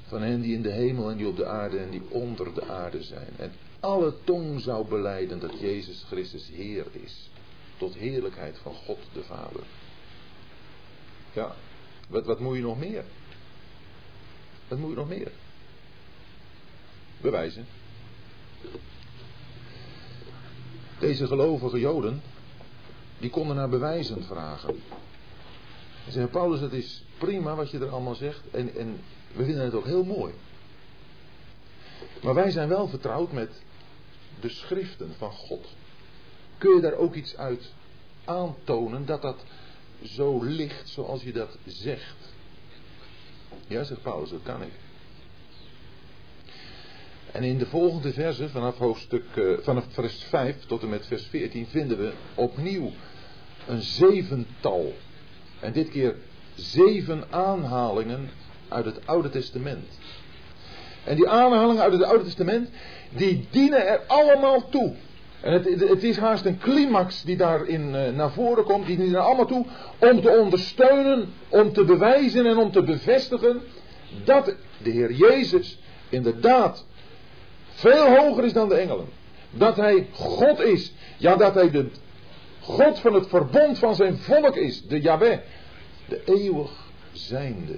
van 0.08 0.22
hen 0.22 0.42
die 0.42 0.56
in 0.56 0.62
de 0.62 0.72
hemel 0.72 1.10
en 1.10 1.18
die 1.18 1.28
op 1.28 1.38
de 1.38 1.46
aarde 1.46 1.78
en 1.78 1.90
die 1.90 2.02
onder 2.10 2.54
de 2.54 2.68
aarde 2.68 3.04
zijn. 3.04 3.30
En 3.38 3.52
alle 3.80 4.14
tong 4.24 4.62
zou 4.62 4.88
beleiden 4.88 5.40
dat 5.40 5.60
Jezus 5.60 6.06
Christus 6.08 6.50
Heer 6.54 6.86
is. 6.92 7.30
Tot 7.78 7.94
heerlijkheid 7.94 8.58
van 8.58 8.74
God 8.74 9.00
de 9.14 9.24
Vader. 9.24 9.64
Ja, 11.34 11.56
wat, 12.08 12.26
wat 12.26 12.40
moet 12.40 12.56
je 12.56 12.62
nog 12.62 12.80
meer? 12.80 13.04
Wat 14.68 14.80
moet 14.80 14.90
je 14.90 14.96
nog 14.96 15.08
meer? 15.10 15.32
Bewijzen. 17.22 17.66
Deze 21.00 21.28
gelovige 21.28 21.80
Joden, 21.80 22.22
die 23.18 23.30
konden 23.30 23.56
naar 23.56 23.70
bewijzen 23.70 24.24
vragen. 24.24 24.70
En 26.06 26.12
zeggen, 26.12 26.32
Paulus, 26.32 26.60
het 26.60 26.74
is 26.74 27.04
prima 27.18 27.56
wat 27.56 27.72
je 27.72 27.80
er 27.80 27.90
allemaal 27.90 28.16
zegt. 28.16 28.42
En, 28.52 28.76
en 28.76 29.00
we 29.34 29.44
vinden 29.46 29.64
het 29.64 29.74
ook 29.74 29.86
heel 29.86 30.04
mooi. 30.04 30.34
Maar 32.22 32.34
wij 32.34 32.52
zijn 32.52 32.68
wel 32.68 32.88
vertrouwd 32.88 33.32
met 33.32 33.62
de 34.40 34.50
schriften 34.50 35.14
van 35.18 35.32
God. 35.32 35.68
Kun 36.58 36.76
je 36.76 36.82
daar 36.82 36.94
ook 36.94 37.16
iets 37.16 37.38
uit 37.38 37.74
aantonen 38.26 39.06
dat 39.06 39.22
dat 39.22 39.44
zo 40.04 40.44
ligt 40.44 40.90
zoals 40.90 41.24
je 41.24 41.32
dat 41.32 41.58
zegt? 41.66 42.16
Ja, 43.68 43.84
zegt 43.84 44.02
Paulus, 44.02 44.30
dat 44.30 44.44
kan 44.44 44.62
ik. 44.62 44.72
En 47.32 47.44
in 47.44 47.58
de 47.58 47.66
volgende 47.66 48.14
verse, 48.14 48.50
vanaf 48.50 48.78
hoofdstuk, 48.78 49.24
uh, 49.36 49.58
vanaf 49.62 49.86
vers 49.90 50.24
5 50.24 50.56
tot 50.68 50.82
en 50.82 50.90
met 50.90 51.08
vers 51.08 51.28
14, 51.30 51.68
vinden 51.68 51.98
we 51.98 52.12
opnieuw 52.36 52.92
een 53.68 53.82
zevental 53.82 54.94
en 55.60 55.72
dit 55.72 55.90
keer 55.90 56.16
zeven 56.56 57.24
aanhalingen 57.30 58.30
uit 58.68 58.86
het 58.86 59.08
Oude 59.08 59.30
Testament. 59.30 60.00
En 61.04 61.16
die 61.16 61.30
aanhalingen 61.30 61.82
uit 61.82 61.94
het 61.94 62.04
Oude 62.04 62.24
Testament, 62.24 62.70
die 63.10 63.48
dienen 63.50 63.88
er 63.88 64.02
allemaal 64.08 64.70
toe. 64.70 64.94
En 65.42 65.54
het, 65.54 65.80
het 65.80 66.04
is 66.04 66.18
haast 66.18 66.46
een 66.46 66.60
climax 66.60 67.24
die 67.24 67.38
daarin 67.38 67.94
uh, 67.94 68.10
naar 68.10 68.32
voren 68.32 68.64
komt. 68.64 68.86
Die 68.86 68.98
dienen 68.98 69.16
er 69.16 69.22
allemaal 69.22 69.46
toe 69.46 69.66
om 70.00 70.22
te 70.22 70.30
ondersteunen, 70.30 71.34
om 71.50 71.74
te 71.74 71.84
bewijzen 71.84 72.46
en 72.46 72.58
om 72.58 72.72
te 72.72 72.84
bevestigen 72.84 73.62
dat 74.24 74.56
de 74.84 74.90
Heer 74.90 75.12
Jezus 75.12 75.80
inderdaad 76.10 76.86
veel 77.82 78.18
hoger 78.18 78.44
is 78.44 78.54
dan 78.54 78.70
de 78.70 78.76
engelen. 78.76 79.06
Dat 79.50 79.76
Hij 79.76 80.08
God 80.12 80.60
is. 80.60 80.94
Ja, 81.18 81.36
dat 81.36 81.54
Hij 81.54 81.70
de 81.70 81.90
God 82.60 83.00
van 83.00 83.14
het 83.14 83.28
verbond 83.28 83.78
van 83.78 83.96
zijn 83.96 84.18
volk 84.18 84.56
is, 84.56 84.88
de 84.88 85.02
Yahweh, 85.02 85.40
de 86.08 86.22
eeuwig 86.26 86.72
zijnde. 87.12 87.78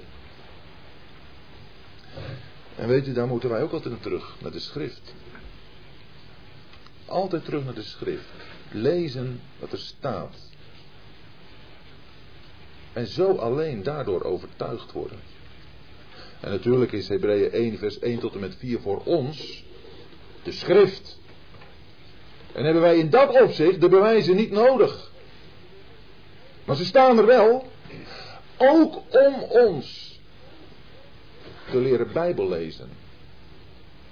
En 2.76 2.88
weet 2.88 3.06
u, 3.06 3.12
daar 3.12 3.26
moeten 3.26 3.50
wij 3.50 3.62
ook 3.62 3.72
altijd 3.72 3.92
naar 3.94 4.02
terug, 4.02 4.36
naar 4.38 4.52
de 4.52 4.58
schrift. 4.58 5.14
Altijd 7.06 7.44
terug 7.44 7.64
naar 7.64 7.74
de 7.74 7.82
schrift. 7.82 8.24
Lezen 8.70 9.40
wat 9.58 9.72
er 9.72 9.78
staat. 9.78 10.36
En 12.92 13.06
zo 13.06 13.34
alleen 13.36 13.82
daardoor 13.82 14.22
overtuigd 14.22 14.92
worden. 14.92 15.18
En 16.40 16.50
natuurlijk 16.50 16.92
is 16.92 17.08
Hebreeën 17.08 17.50
1 17.50 17.78
vers 17.78 17.98
1 17.98 18.18
tot 18.18 18.34
en 18.34 18.40
met 18.40 18.56
4 18.56 18.80
voor 18.80 19.02
ons 19.04 19.63
de 20.44 20.52
schrift. 20.52 21.18
En 22.52 22.64
hebben 22.64 22.82
wij 22.82 22.98
in 22.98 23.10
dat 23.10 23.40
opzicht 23.40 23.80
de 23.80 23.88
bewijzen 23.88 24.36
niet 24.36 24.50
nodig. 24.50 25.10
Maar 26.64 26.76
ze 26.76 26.84
staan 26.84 27.18
er 27.18 27.26
wel. 27.26 27.66
Ook 28.56 28.94
om 29.10 29.34
ons 29.42 30.18
te 31.70 31.80
leren 31.80 32.12
Bijbel 32.12 32.48
lezen. 32.48 32.88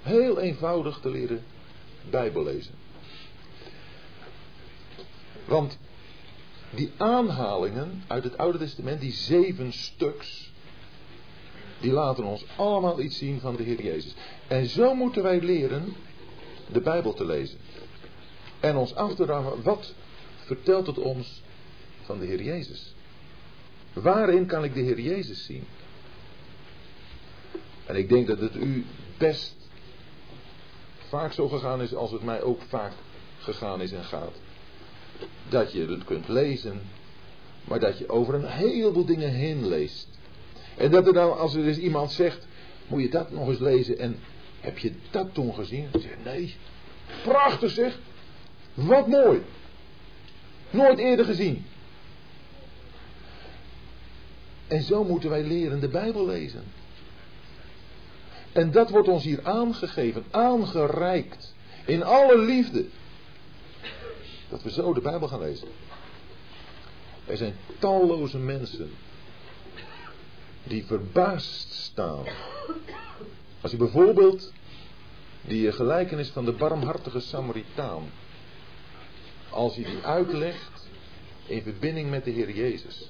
Heel 0.01 0.39
eenvoudig 0.39 0.99
te 0.99 1.09
leren 1.09 1.43
Bijbel 2.09 2.43
lezen. 2.43 2.73
Want 5.45 5.77
die 6.69 6.91
aanhalingen 6.97 8.03
uit 8.07 8.23
het 8.23 8.37
Oude 8.37 8.57
Testament, 8.57 9.01
die 9.01 9.11
zeven 9.11 9.73
stuks, 9.73 10.51
die 11.79 11.91
laten 11.91 12.23
ons 12.23 12.45
allemaal 12.55 12.99
iets 12.99 13.17
zien 13.17 13.39
van 13.39 13.55
de 13.55 13.63
Heer 13.63 13.81
Jezus. 13.83 14.13
En 14.47 14.67
zo 14.67 14.95
moeten 14.95 15.23
wij 15.23 15.41
leren 15.41 15.95
de 16.71 16.81
Bijbel 16.81 17.13
te 17.13 17.25
lezen. 17.25 17.57
En 18.59 18.75
ons 18.75 18.95
af 18.95 19.15
te 19.15 19.25
vragen, 19.25 19.63
wat 19.63 19.93
vertelt 20.35 20.87
het 20.87 20.97
ons 20.97 21.41
van 22.01 22.19
de 22.19 22.25
Heer 22.25 22.41
Jezus? 22.41 22.93
Waarin 23.93 24.45
kan 24.45 24.63
ik 24.63 24.73
de 24.73 24.81
Heer 24.81 24.99
Jezus 24.99 25.45
zien? 25.45 25.63
En 27.85 27.95
ik 27.95 28.09
denk 28.09 28.27
dat 28.27 28.39
het 28.39 28.55
u 28.55 28.85
best 29.17 29.55
vaak 31.07 31.33
zo 31.33 31.47
gegaan 31.47 31.81
is 31.81 31.93
als 31.93 32.11
het 32.11 32.23
mij 32.23 32.41
ook 32.41 32.61
vaak 32.61 32.91
gegaan 33.39 33.81
is 33.81 33.91
en 33.91 34.03
gaat. 34.03 34.35
Dat 35.49 35.71
je 35.71 35.85
het 35.85 36.03
kunt 36.03 36.27
lezen, 36.27 36.81
maar 37.63 37.79
dat 37.79 37.97
je 37.97 38.09
over 38.09 38.33
een 38.33 38.45
heleboel 38.45 39.05
dingen 39.05 39.31
heen 39.31 39.67
leest. 39.67 40.07
En 40.77 40.91
dat 40.91 41.07
er 41.07 41.13
dan, 41.13 41.37
als 41.37 41.55
er 41.55 41.63
dus 41.63 41.77
iemand 41.77 42.11
zegt, 42.11 42.47
moet 42.87 43.01
je 43.01 43.09
dat 43.09 43.31
nog 43.31 43.47
eens 43.47 43.59
lezen 43.59 43.97
en 43.97 44.19
heb 44.63 44.77
je 44.77 44.93
dat 45.11 45.33
toen 45.33 45.53
gezien? 45.53 45.87
Nee, 46.23 46.55
prachtig 47.23 47.71
zeg, 47.71 47.99
wat 48.73 49.07
mooi. 49.07 49.41
Nooit 50.69 50.97
eerder 50.97 51.25
gezien. 51.25 51.65
En 54.67 54.81
zo 54.81 55.03
moeten 55.03 55.29
wij 55.29 55.43
leren 55.43 55.79
de 55.79 55.87
Bijbel 55.87 56.25
lezen. 56.25 56.63
En 58.51 58.71
dat 58.71 58.89
wordt 58.89 59.07
ons 59.07 59.23
hier 59.23 59.39
aangegeven, 59.43 60.23
aangereikt. 60.31 61.53
In 61.85 62.03
alle 62.03 62.37
liefde. 62.37 62.85
Dat 64.49 64.63
we 64.63 64.71
zo 64.71 64.93
de 64.93 65.01
Bijbel 65.01 65.27
gaan 65.27 65.39
lezen. 65.39 65.67
Er 67.25 67.37
zijn 67.37 67.55
talloze 67.79 68.37
mensen 68.37 68.91
die 70.63 70.85
verbaasd 70.85 71.73
staan. 71.73 72.25
Als 73.63 73.71
je 73.71 73.77
bijvoorbeeld 73.77 74.53
die 75.41 75.71
gelijkenis 75.71 76.29
van 76.29 76.45
de 76.45 76.51
barmhartige 76.51 77.19
Samaritaan, 77.19 78.11
als 79.49 79.75
je 79.75 79.83
die 79.83 80.01
uitlegt 80.01 80.89
in 81.45 81.61
verbinding 81.61 82.09
met 82.09 82.23
de 82.23 82.31
Heer 82.31 82.51
Jezus. 82.51 83.09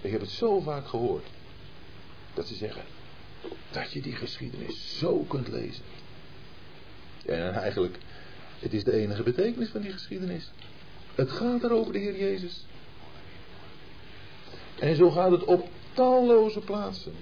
Ik 0.00 0.10
heb 0.10 0.20
het 0.20 0.30
zo 0.30 0.60
vaak 0.60 0.86
gehoord. 0.86 1.26
Dat 2.34 2.46
ze 2.46 2.54
zeggen, 2.54 2.82
dat 3.70 3.92
je 3.92 4.02
die 4.02 4.16
geschiedenis 4.16 4.98
zo 4.98 5.18
kunt 5.28 5.48
lezen. 5.48 5.84
En 7.26 7.54
eigenlijk, 7.54 7.98
het 8.58 8.72
is 8.72 8.84
de 8.84 8.92
enige 8.92 9.22
betekenis 9.22 9.68
van 9.68 9.80
die 9.80 9.92
geschiedenis. 9.92 10.50
Het 11.14 11.30
gaat 11.30 11.62
er 11.62 11.70
over 11.70 11.92
de 11.92 11.98
Heer 11.98 12.18
Jezus. 12.18 12.64
En 14.78 14.96
zo 14.96 15.10
gaat 15.10 15.30
het 15.30 15.44
op 15.44 15.68
talloze 15.92 16.60
plaatsen. 16.60 17.14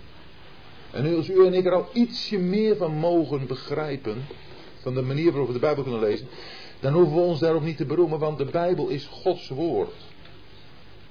En 0.95 1.17
als 1.17 1.29
u 1.29 1.47
en 1.47 1.55
ik 1.55 1.67
er 1.67 1.73
al 1.73 1.89
ietsje 1.93 2.39
meer 2.39 2.77
van 2.77 2.93
mogen 2.93 3.47
begrijpen, 3.47 4.27
van 4.81 4.95
de 4.95 5.03
manier 5.03 5.31
waarop 5.31 5.47
we 5.47 5.53
de 5.53 5.59
Bijbel 5.59 5.83
kunnen 5.83 6.01
lezen, 6.01 6.27
dan 6.81 6.93
hoeven 6.93 7.15
we 7.15 7.21
ons 7.21 7.39
daarop 7.41 7.63
niet 7.63 7.77
te 7.77 7.85
beroemen, 7.85 8.19
want 8.19 8.39
de 8.39 8.45
Bijbel 8.45 8.89
is 8.89 9.07
Gods 9.07 9.49
woord. 9.49 9.95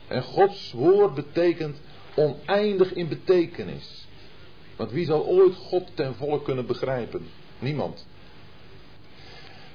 En 0.07 0.23
Gods 0.23 0.71
woord 0.71 1.13
betekent 1.13 1.77
oneindig 2.15 2.93
in 2.93 3.07
betekenis. 3.07 4.07
Want 4.75 4.91
wie 4.91 5.05
zal 5.05 5.25
ooit 5.25 5.55
God 5.55 5.87
ten 5.93 6.15
volle 6.15 6.41
kunnen 6.41 6.65
begrijpen? 6.65 7.27
Niemand. 7.59 8.05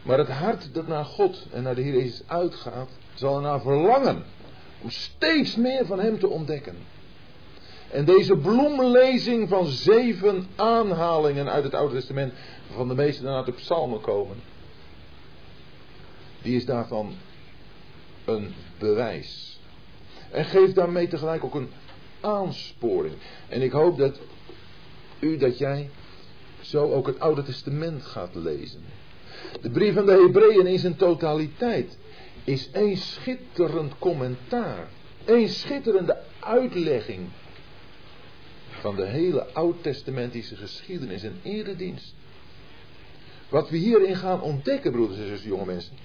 Maar 0.02 0.18
het 0.18 0.28
hart 0.28 0.74
dat 0.74 0.86
naar 0.86 1.04
God 1.04 1.46
en 1.52 1.62
naar 1.62 1.74
de 1.74 1.82
Heer 1.82 1.94
Jezus 1.94 2.22
uitgaat, 2.26 2.88
zal 3.14 3.36
ernaar 3.36 3.60
verlangen 3.60 4.24
om 4.82 4.90
steeds 4.90 5.56
meer 5.56 5.86
van 5.86 6.00
Hem 6.00 6.18
te 6.18 6.28
ontdekken. 6.28 6.76
En 7.90 8.04
deze 8.04 8.36
bloemlezing 8.36 9.48
van 9.48 9.66
zeven 9.66 10.46
aanhalingen 10.56 11.50
uit 11.50 11.64
het 11.64 11.74
Oude 11.74 11.94
Testament, 11.94 12.32
van 12.72 12.88
de 12.88 12.94
meeste 12.94 13.22
dan 13.22 13.34
uit 13.34 13.46
de 13.46 13.52
psalmen 13.52 14.00
komen, 14.00 14.36
die 16.42 16.56
is 16.56 16.64
daarvan 16.64 17.14
een 18.24 18.54
bewijs. 18.78 19.60
En 20.30 20.44
geeft 20.44 20.74
daarmee 20.74 21.08
tegelijk 21.08 21.44
ook 21.44 21.54
een 21.54 21.70
aansporing. 22.20 23.14
En 23.48 23.62
ik 23.62 23.72
hoop 23.72 23.98
dat 23.98 24.20
u, 25.20 25.36
dat 25.36 25.58
jij 25.58 25.90
zo 26.60 26.92
ook 26.92 27.06
het 27.06 27.20
Oude 27.20 27.42
Testament 27.42 28.04
gaat 28.04 28.34
lezen. 28.34 28.82
De 29.60 29.70
brief 29.70 29.94
van 29.94 30.06
de 30.06 30.12
Hebreeën 30.12 30.66
in 30.66 30.78
zijn 30.78 30.96
totaliteit 30.96 31.98
is 32.44 32.68
een 32.72 32.96
schitterend 32.96 33.92
commentaar. 33.98 34.88
Een 35.24 35.48
schitterende 35.48 36.18
uitlegging 36.40 37.28
van 38.80 38.96
de 38.96 39.06
hele 39.06 39.52
oud-testamentische 39.52 40.56
geschiedenis 40.56 41.22
en 41.22 41.40
eredienst. 41.42 42.14
Wat 43.48 43.70
we 43.70 43.76
hierin 43.76 44.16
gaan 44.16 44.40
ontdekken, 44.40 44.92
broeders 44.92 45.18
en 45.18 45.48
jonge 45.48 45.64
mensen. 45.64 45.96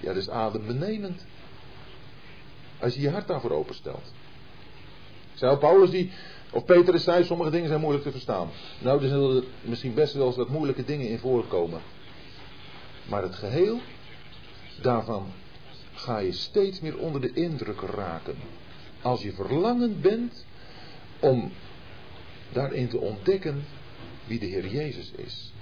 Ja, 0.00 0.06
dat 0.06 0.16
is 0.16 0.30
adembenemend. 0.30 1.26
Als 2.78 2.94
je 2.94 3.00
je 3.00 3.10
hart 3.10 3.26
daarvoor 3.26 3.50
openstelt. 3.50 4.12
Zou 5.34 5.58
Paulus 5.58 5.90
die, 5.90 6.10
of 6.50 6.64
Petrus 6.64 7.04
zei, 7.04 7.24
sommige 7.24 7.50
dingen 7.50 7.68
zijn 7.68 7.80
moeilijk 7.80 8.04
te 8.04 8.10
verstaan. 8.10 8.50
Nou, 8.78 9.02
er 9.02 9.08
zullen 9.08 9.36
er 9.36 9.48
misschien 9.62 9.94
best 9.94 10.14
wel 10.14 10.26
eens 10.26 10.36
wat 10.36 10.48
moeilijke 10.48 10.84
dingen 10.84 11.08
in 11.08 11.18
voorkomen. 11.18 11.80
Maar 13.08 13.22
het 13.22 13.34
geheel, 13.34 13.80
daarvan 14.82 15.26
ga 15.94 16.18
je 16.18 16.32
steeds 16.32 16.80
meer 16.80 16.98
onder 16.98 17.20
de 17.20 17.32
indruk 17.32 17.80
raken. 17.80 18.36
Als 19.02 19.22
je 19.22 19.32
verlangend 19.32 20.00
bent 20.00 20.44
om 21.20 21.52
daarin 22.52 22.88
te 22.88 22.98
ontdekken 22.98 23.64
wie 24.26 24.38
de 24.38 24.46
Heer 24.46 24.66
Jezus 24.66 25.12
is. 25.16 25.52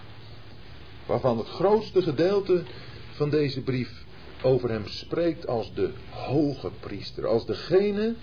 Waarvan 1.07 1.39
het 1.39 1.49
grootste 1.49 2.03
gedeelte 2.03 2.63
van 3.11 3.31
deze 3.31 3.61
brief 3.61 4.05
over 4.43 4.71
hem 4.71 4.87
spreekt 4.87 5.47
als 5.47 5.75
de 5.75 5.91
hoge 6.11 6.71
priester. 6.81 7.27
Als 7.27 7.47
degene 7.47 8.15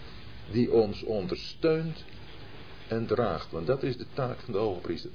die 0.51 0.72
ons 0.72 1.03
ondersteunt 1.03 2.03
en 2.88 3.05
draagt. 3.05 3.51
Want 3.51 3.68
dat 3.68 3.84
is 3.84 3.97
de 3.97 4.05
taak 4.14 4.39
van 4.39 4.53
de 4.53 4.59
hoge 4.59 4.80
priester. 4.80 5.11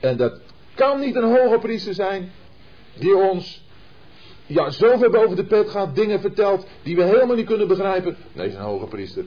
En 0.00 0.16
dat 0.16 0.40
kan 0.74 1.00
niet 1.00 1.14
een 1.14 1.36
hoge 1.36 1.58
priester 1.58 1.94
zijn 1.94 2.30
die 2.98 3.16
ons 3.16 3.64
ja, 4.46 4.70
zoveel 4.70 5.10
boven 5.10 5.36
de 5.36 5.44
pet 5.44 5.70
gaat, 5.70 5.94
dingen 5.94 6.20
vertelt 6.20 6.66
die 6.82 6.96
we 6.96 7.02
helemaal 7.02 7.36
niet 7.36 7.46
kunnen 7.46 7.68
begrijpen. 7.68 8.16
Nee, 8.32 8.54
een 8.54 8.60
hoge 8.60 8.86
priester 8.86 9.24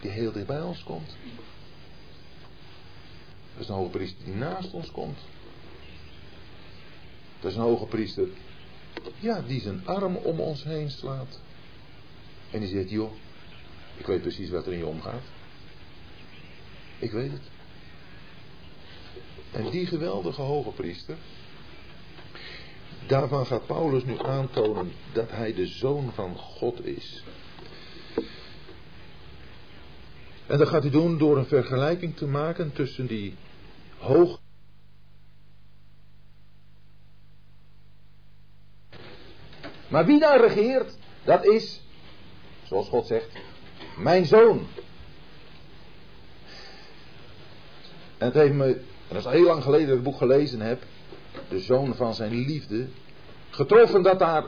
die 0.00 0.10
heel 0.10 0.32
dicht 0.32 0.46
bij 0.46 0.62
ons 0.62 0.82
komt. 0.84 1.16
Dat 3.54 3.62
is 3.62 3.68
een 3.68 3.74
hoge 3.74 3.90
priester 3.90 4.24
die 4.24 4.34
naast 4.34 4.72
ons 4.72 4.90
komt. 4.90 5.18
Dat 7.40 7.50
is 7.50 7.56
een 7.56 7.62
hoge 7.62 7.86
priester, 7.86 8.28
ja, 9.18 9.42
die 9.42 9.60
zijn 9.60 9.86
arm 9.86 10.16
om 10.16 10.40
ons 10.40 10.64
heen 10.64 10.90
slaat. 10.90 11.40
En 12.50 12.60
die 12.60 12.68
zegt, 12.68 12.90
joh, 12.90 13.12
ik 13.96 14.06
weet 14.06 14.22
precies 14.22 14.50
wat 14.50 14.66
er 14.66 14.72
in 14.72 14.78
je 14.78 14.86
omgaat. 14.86 15.22
Ik 16.98 17.10
weet 17.10 17.32
het. 17.32 17.50
En 19.50 19.70
die 19.70 19.86
geweldige 19.86 20.40
hoge 20.40 20.70
priester, 20.70 21.16
daarvan 23.06 23.46
gaat 23.46 23.66
Paulus 23.66 24.04
nu 24.04 24.18
aantonen 24.18 24.92
dat 25.12 25.30
hij 25.30 25.54
de 25.54 25.66
zoon 25.66 26.12
van 26.12 26.36
God 26.36 26.84
is. 26.84 27.22
En 30.46 30.58
dat 30.58 30.68
gaat 30.68 30.82
hij 30.82 30.90
doen 30.90 31.18
door 31.18 31.38
een 31.38 31.46
vergelijking 31.46 32.16
te 32.16 32.26
maken 32.26 32.72
tussen 32.72 33.06
die 33.06 33.34
hoog. 33.98 34.40
Maar 39.88 40.06
wie 40.06 40.20
daar 40.20 40.40
regeert, 40.40 40.96
dat 41.24 41.44
is, 41.44 41.82
zoals 42.62 42.88
God 42.88 43.06
zegt, 43.06 43.28
mijn 43.98 44.26
zoon. 44.26 44.66
En 48.18 48.26
het 48.26 48.34
heeft 48.34 48.54
me, 48.54 48.66
en 48.66 48.84
dat 49.08 49.18
is 49.18 49.26
al 49.26 49.32
heel 49.32 49.44
lang 49.44 49.62
geleden 49.62 49.86
dat 49.86 49.98
ik 49.98 50.04
het 50.04 50.12
boek 50.12 50.18
gelezen 50.18 50.60
heb, 50.60 50.82
de 51.48 51.60
zoon 51.60 51.94
van 51.94 52.14
zijn 52.14 52.34
liefde, 52.34 52.86
getroffen 53.50 54.02
dat 54.02 54.18
daar 54.18 54.44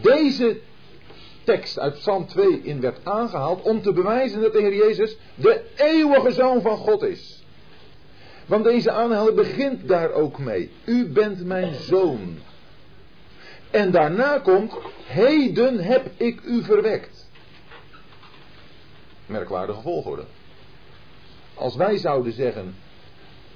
deze 0.00 0.60
tekst 1.50 1.78
uit 1.78 1.94
Psalm 1.94 2.26
2 2.26 2.60
in 2.62 2.80
werd 2.80 2.98
aangehaald 3.04 3.62
om 3.62 3.82
te 3.82 3.92
bewijzen 3.92 4.40
dat 4.40 4.52
de 4.52 4.60
Heer 4.60 4.74
Jezus 4.74 5.16
de 5.34 5.62
eeuwige 5.76 6.32
zoon 6.32 6.62
van 6.62 6.76
God 6.76 7.02
is. 7.02 7.44
Want 8.46 8.64
deze 8.64 8.90
aanhaling 8.90 9.36
begint 9.36 9.88
daar 9.88 10.12
ook 10.12 10.38
mee. 10.38 10.70
U 10.84 11.08
bent 11.08 11.44
mijn 11.44 11.74
zoon. 11.74 12.38
En 13.70 13.90
daarna 13.90 14.38
komt, 14.38 14.72
heden 15.04 15.78
heb 15.78 16.10
ik 16.16 16.40
u 16.42 16.62
verwekt. 16.62 17.28
Merkwaardige 19.26 19.80
volgorde. 19.80 20.24
Als 21.54 21.76
wij 21.76 21.96
zouden 21.96 22.32
zeggen, 22.32 22.74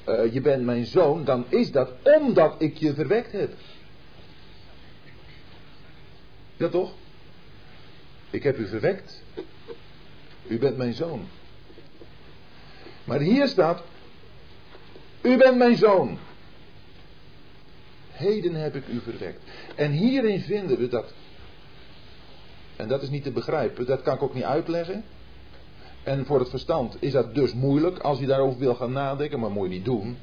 uh, 0.09 0.33
je 0.33 0.41
bent 0.41 0.65
mijn 0.65 0.87
zoon, 0.87 1.25
dan 1.25 1.45
is 1.49 1.73
dat 1.73 1.91
omdat 2.03 2.55
ik 2.59 2.77
je 2.77 2.95
verwekt 2.95 3.33
heb. 3.33 3.53
Ja 6.57 6.69
toch? 6.69 6.93
Ik 8.35 8.43
heb 8.43 8.59
u 8.59 8.69
verwekt. 8.69 9.23
U 10.47 10.59
bent 10.59 10.77
mijn 10.77 10.95
zoon. 10.95 11.29
Maar 13.05 13.21
hier 13.21 13.49
staat, 13.49 13.83
U 15.23 15.37
bent 15.37 15.57
mijn 15.57 15.77
zoon. 15.77 16.19
Heden 18.11 18.55
heb 18.55 18.75
ik 18.75 18.89
u 18.89 19.01
verwekt. 19.01 19.41
En 19.75 19.91
hierin 19.91 20.41
vinden 20.41 20.79
we 20.79 20.89
dat. 20.89 21.13
En 22.77 22.89
dat 22.89 23.03
is 23.03 23.09
niet 23.09 23.23
te 23.23 23.31
begrijpen, 23.31 23.87
dat 23.87 24.03
kan 24.03 24.15
ik 24.15 24.23
ook 24.23 24.35
niet 24.35 24.45
uitleggen. 24.45 25.05
En 26.03 26.27
voor 26.27 26.39
het 26.39 26.51
verstand 26.51 26.97
is 27.01 27.13
dat 27.13 27.35
dus 27.35 27.53
moeilijk 27.53 27.99
als 27.99 28.19
je 28.19 28.27
daarover 28.27 28.59
wil 28.59 28.75
gaan 28.75 28.93
nadenken, 28.93 29.41
maar 29.41 29.51
moet 29.51 29.69
je 29.69 29.75
niet 29.75 29.85
doen. 29.85 30.17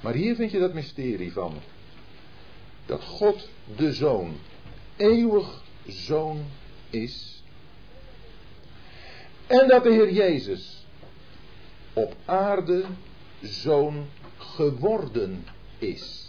Maar 0.00 0.14
hier 0.14 0.34
vind 0.34 0.50
je 0.50 0.58
dat 0.58 0.74
mysterie 0.74 1.32
van. 1.32 1.54
Dat 2.86 3.04
God 3.04 3.48
de 3.76 3.92
Zoon, 3.92 4.36
eeuwig 4.96 5.62
Zoon 5.86 6.44
is. 6.90 7.42
En 9.46 9.68
dat 9.68 9.82
de 9.82 9.90
Heer 9.90 10.12
Jezus 10.12 10.86
op 11.92 12.14
aarde 12.24 12.84
Zoon 13.42 14.06
geworden 14.36 15.44
is. 15.78 16.28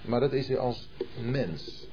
Maar 0.00 0.20
dat 0.20 0.32
is 0.32 0.48
hij 0.48 0.58
als 0.58 0.88
mens. 1.22 1.86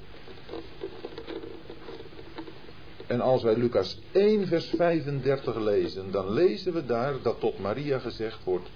En 3.07 3.21
als 3.21 3.43
wij 3.43 3.55
Lucas 3.55 3.99
1, 4.11 4.47
vers 4.47 4.65
35 4.65 5.55
lezen, 5.55 6.11
dan 6.11 6.33
lezen 6.33 6.73
we 6.73 6.85
daar 6.85 7.13
dat 7.21 7.39
tot 7.39 7.59
Maria 7.59 7.99
gezegd 7.99 8.43
wordt: 8.43 8.69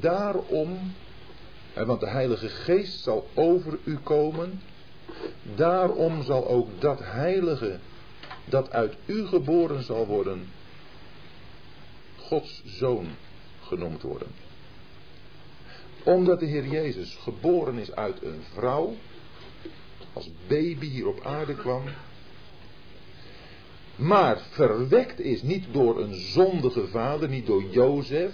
Daarom, 0.00 0.92
want 1.74 2.00
de 2.00 2.08
Heilige 2.08 2.48
Geest 2.48 3.02
zal 3.02 3.26
over 3.34 3.78
u 3.84 3.98
komen, 3.98 4.60
daarom 5.54 6.22
zal 6.22 6.48
ook 6.48 6.68
dat 6.78 6.98
Heilige 7.02 7.78
dat 8.44 8.70
uit 8.70 8.96
u 9.06 9.26
geboren 9.26 9.82
zal 9.82 10.06
worden, 10.06 10.48
Gods 12.16 12.62
Zoon 12.64 13.08
genoemd 13.60 14.02
worden. 14.02 14.28
Omdat 16.04 16.40
de 16.40 16.46
Heer 16.46 16.66
Jezus 16.66 17.16
geboren 17.20 17.78
is 17.78 17.92
uit 17.92 18.22
een 18.22 18.42
vrouw, 18.52 18.96
als 20.12 20.30
baby 20.46 20.86
hier 20.86 21.06
op 21.06 21.24
aarde 21.24 21.54
kwam, 21.54 21.82
maar 23.96 24.40
verwekt 24.50 25.20
is 25.20 25.42
niet 25.42 25.64
door 25.72 26.00
een 26.00 26.14
zondige 26.14 26.86
vader, 26.86 27.28
niet 27.28 27.46
door 27.46 27.64
Jozef, 27.64 28.32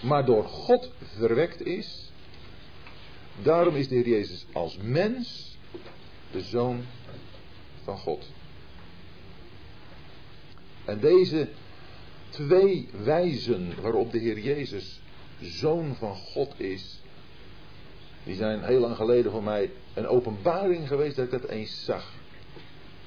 maar 0.00 0.24
door 0.24 0.44
God 0.44 0.90
verwekt 1.16 1.66
is. 1.66 2.12
Daarom 3.42 3.74
is 3.74 3.88
de 3.88 3.94
Heer 3.94 4.08
Jezus 4.08 4.46
als 4.52 4.76
mens 4.76 5.56
de 6.30 6.40
zoon 6.40 6.84
van 7.84 7.98
God. 7.98 8.26
En 10.84 11.00
deze 11.00 11.48
twee 12.28 12.88
wijzen 13.04 13.82
waarop 13.82 14.12
de 14.12 14.18
Heer 14.18 14.38
Jezus 14.38 15.00
zoon 15.40 15.94
van 15.94 16.16
God 16.16 16.60
is, 16.60 17.00
die 18.24 18.34
zijn 18.34 18.62
heel 18.62 18.80
lang 18.80 18.96
geleden 18.96 19.32
voor 19.32 19.42
mij 19.42 19.70
een 19.94 20.06
openbaring 20.06 20.88
geweest 20.88 21.16
dat 21.16 21.24
ik 21.24 21.30
dat 21.30 21.50
eens 21.50 21.84
zag. 21.84 22.12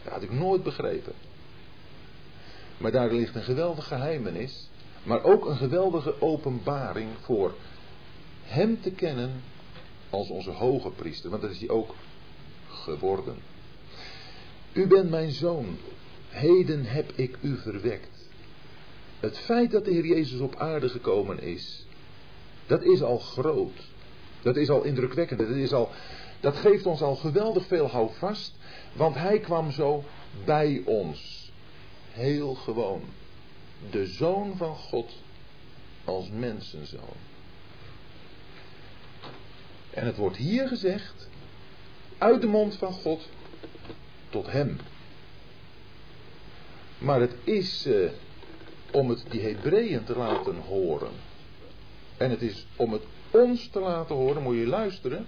Dat 0.04 0.14
had 0.14 0.24
ik 0.24 0.32
nooit 0.32 0.64
begrepen. 0.64 1.14
Maar 2.78 2.92
daar 2.92 3.14
ligt 3.14 3.36
een 3.36 3.44
geweldige 3.44 3.88
geheimenis. 3.88 4.70
Maar 5.04 5.24
ook 5.24 5.46
een 5.46 5.56
geweldige 5.56 6.22
openbaring 6.22 7.10
voor 7.22 7.54
hem 8.44 8.82
te 8.82 8.92
kennen 8.92 9.42
als 10.10 10.30
onze 10.30 10.52
hoge 10.52 10.90
priester. 10.90 11.30
Want 11.30 11.42
dat 11.42 11.52
is 11.52 11.60
hij 11.60 11.70
ook 11.70 11.96
geworden. 12.68 13.38
U 14.74 14.88
bent 14.88 15.10
mijn 15.10 15.32
zoon. 15.32 15.78
Heden 16.34 16.86
heb 16.86 17.12
ik 17.16 17.38
u 17.42 17.58
verwekt. 17.58 18.30
Het 19.20 19.38
feit 19.38 19.72
dat 19.72 19.86
de 19.86 19.92
Heer 19.92 20.06
Jezus 20.06 20.40
op 20.40 20.56
aarde 20.56 20.90
gekomen 20.90 21.40
is. 21.40 21.86
Dat 22.66 22.84
is 22.84 23.02
al 23.02 23.18
groot. 23.18 23.80
Dat 24.42 24.56
is 24.56 24.70
al 24.70 24.84
indrukwekkend. 24.84 25.40
Dat, 25.40 25.50
is 25.50 25.74
al, 25.74 25.90
dat 26.40 26.56
geeft 26.56 26.86
ons 26.86 27.02
al 27.02 27.16
geweldig 27.16 27.66
veel 27.66 27.88
houvast. 27.88 28.54
Want 28.94 29.16
hij 29.16 29.40
kwam 29.40 29.72
zo 29.72 30.04
bij 30.46 30.82
ons. 30.86 31.52
Heel 32.12 32.54
gewoon. 32.54 33.02
De 33.92 34.06
zoon 34.06 34.58
van 34.58 34.76
God 34.76 35.12
als 36.06 36.30
mensenzoon. 36.30 37.18
En 39.90 40.06
het 40.06 40.16
wordt 40.16 40.38
hier 40.38 40.68
gezegd, 40.68 41.30
uit 42.18 42.42
de 42.42 42.48
mond 42.48 42.76
van 42.76 42.94
God 42.94 43.30
tot 44.30 44.52
hem. 44.52 44.78
Maar 46.98 47.20
het 47.20 47.36
is 47.44 47.86
eh, 47.86 48.10
om 48.92 49.10
het 49.10 49.26
die 49.30 49.42
Hebreeën 49.42 50.04
te 50.04 50.18
laten 50.18 50.56
horen. 50.56 51.12
En 52.18 52.30
het 52.30 52.42
is 52.42 52.66
om 52.76 52.94
het 52.94 53.04
ons 53.32 53.68
te 53.68 53.80
laten 53.80 54.16
horen, 54.16 54.42
moet 54.42 54.56
je 54.56 54.68
luisteren. 54.68 55.26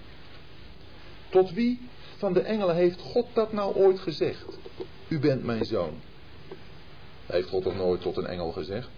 Tot 1.29 1.51
wie 1.51 1.79
van 2.17 2.33
de 2.33 2.39
engelen 2.39 2.75
heeft 2.75 2.99
God 2.99 3.25
dat 3.33 3.53
nou 3.53 3.75
ooit 3.75 3.99
gezegd? 3.99 4.45
U 5.07 5.19
bent 5.19 5.43
mijn 5.43 5.65
zoon. 5.65 5.93
Heeft 7.25 7.49
God 7.49 7.63
toch 7.63 7.75
nooit 7.75 8.01
tot 8.01 8.17
een 8.17 8.25
engel 8.25 8.51
gezegd? 8.51 8.89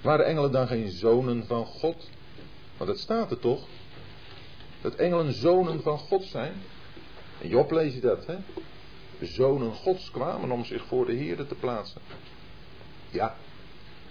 Waren 0.00 0.26
engelen 0.26 0.52
dan 0.52 0.66
geen 0.66 0.90
zonen 0.90 1.46
van 1.46 1.66
God? 1.66 2.08
Want 2.76 2.90
het 2.90 2.98
staat 2.98 3.30
er 3.30 3.38
toch? 3.38 3.66
Dat 4.80 4.94
engelen 4.94 5.32
zonen 5.32 5.82
van 5.82 5.98
God 5.98 6.24
zijn. 6.24 6.52
In 7.38 7.48
Job 7.48 7.70
lees 7.70 7.94
je 7.94 8.00
dat, 8.00 8.26
hè? 8.26 8.36
Zonen 9.20 9.74
Gods 9.74 10.10
kwamen 10.10 10.50
om 10.50 10.64
zich 10.64 10.84
voor 10.86 11.06
de 11.06 11.12
Heer 11.12 11.46
te 11.46 11.54
plaatsen. 11.54 12.00
Ja, 13.10 13.36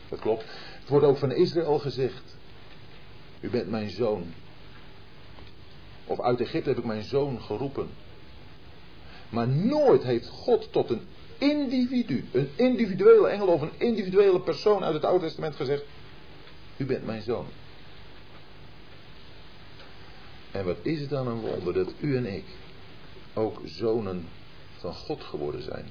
dat 0.10 0.20
klopt. 0.20 0.45
Het 0.80 0.89
wordt 0.89 1.05
ook 1.05 1.18
van 1.18 1.32
Israël 1.32 1.80
gezegd. 1.80 2.36
U 3.39 3.49
bent 3.49 3.70
mijn 3.70 3.89
zoon. 3.89 4.34
Of 6.05 6.20
uit 6.20 6.41
Egypte 6.41 6.70
heb 6.70 6.78
ik 6.78 6.86
mijn 6.86 7.03
zoon 7.03 7.41
geroepen. 7.41 7.89
Maar 9.30 9.47
nooit 9.47 10.03
heeft 10.03 10.28
God 10.28 10.72
tot 10.72 10.89
een 10.89 11.01
individu, 11.38 12.26
een 12.32 12.49
individuele 12.55 13.28
engel 13.28 13.47
of 13.47 13.62
een 13.62 13.72
individuele 13.78 14.41
persoon 14.41 14.84
uit 14.84 14.93
het 14.93 15.05
Oude 15.05 15.26
Testament 15.26 15.55
gezegd: 15.55 15.84
U 16.78 16.86
bent 16.86 17.05
mijn 17.05 17.22
zoon. 17.22 17.45
En 20.51 20.66
wat 20.66 20.78
is 20.82 20.99
het 20.99 21.10
dan 21.10 21.28
een 21.28 21.39
wonder 21.39 21.74
dat 21.74 21.93
u 21.99 22.16
en 22.18 22.36
ik 22.36 22.45
ook 23.34 23.62
zonen 23.66 24.28
van 24.80 24.93
God 24.93 25.23
geworden 25.23 25.63
zijn. 25.63 25.86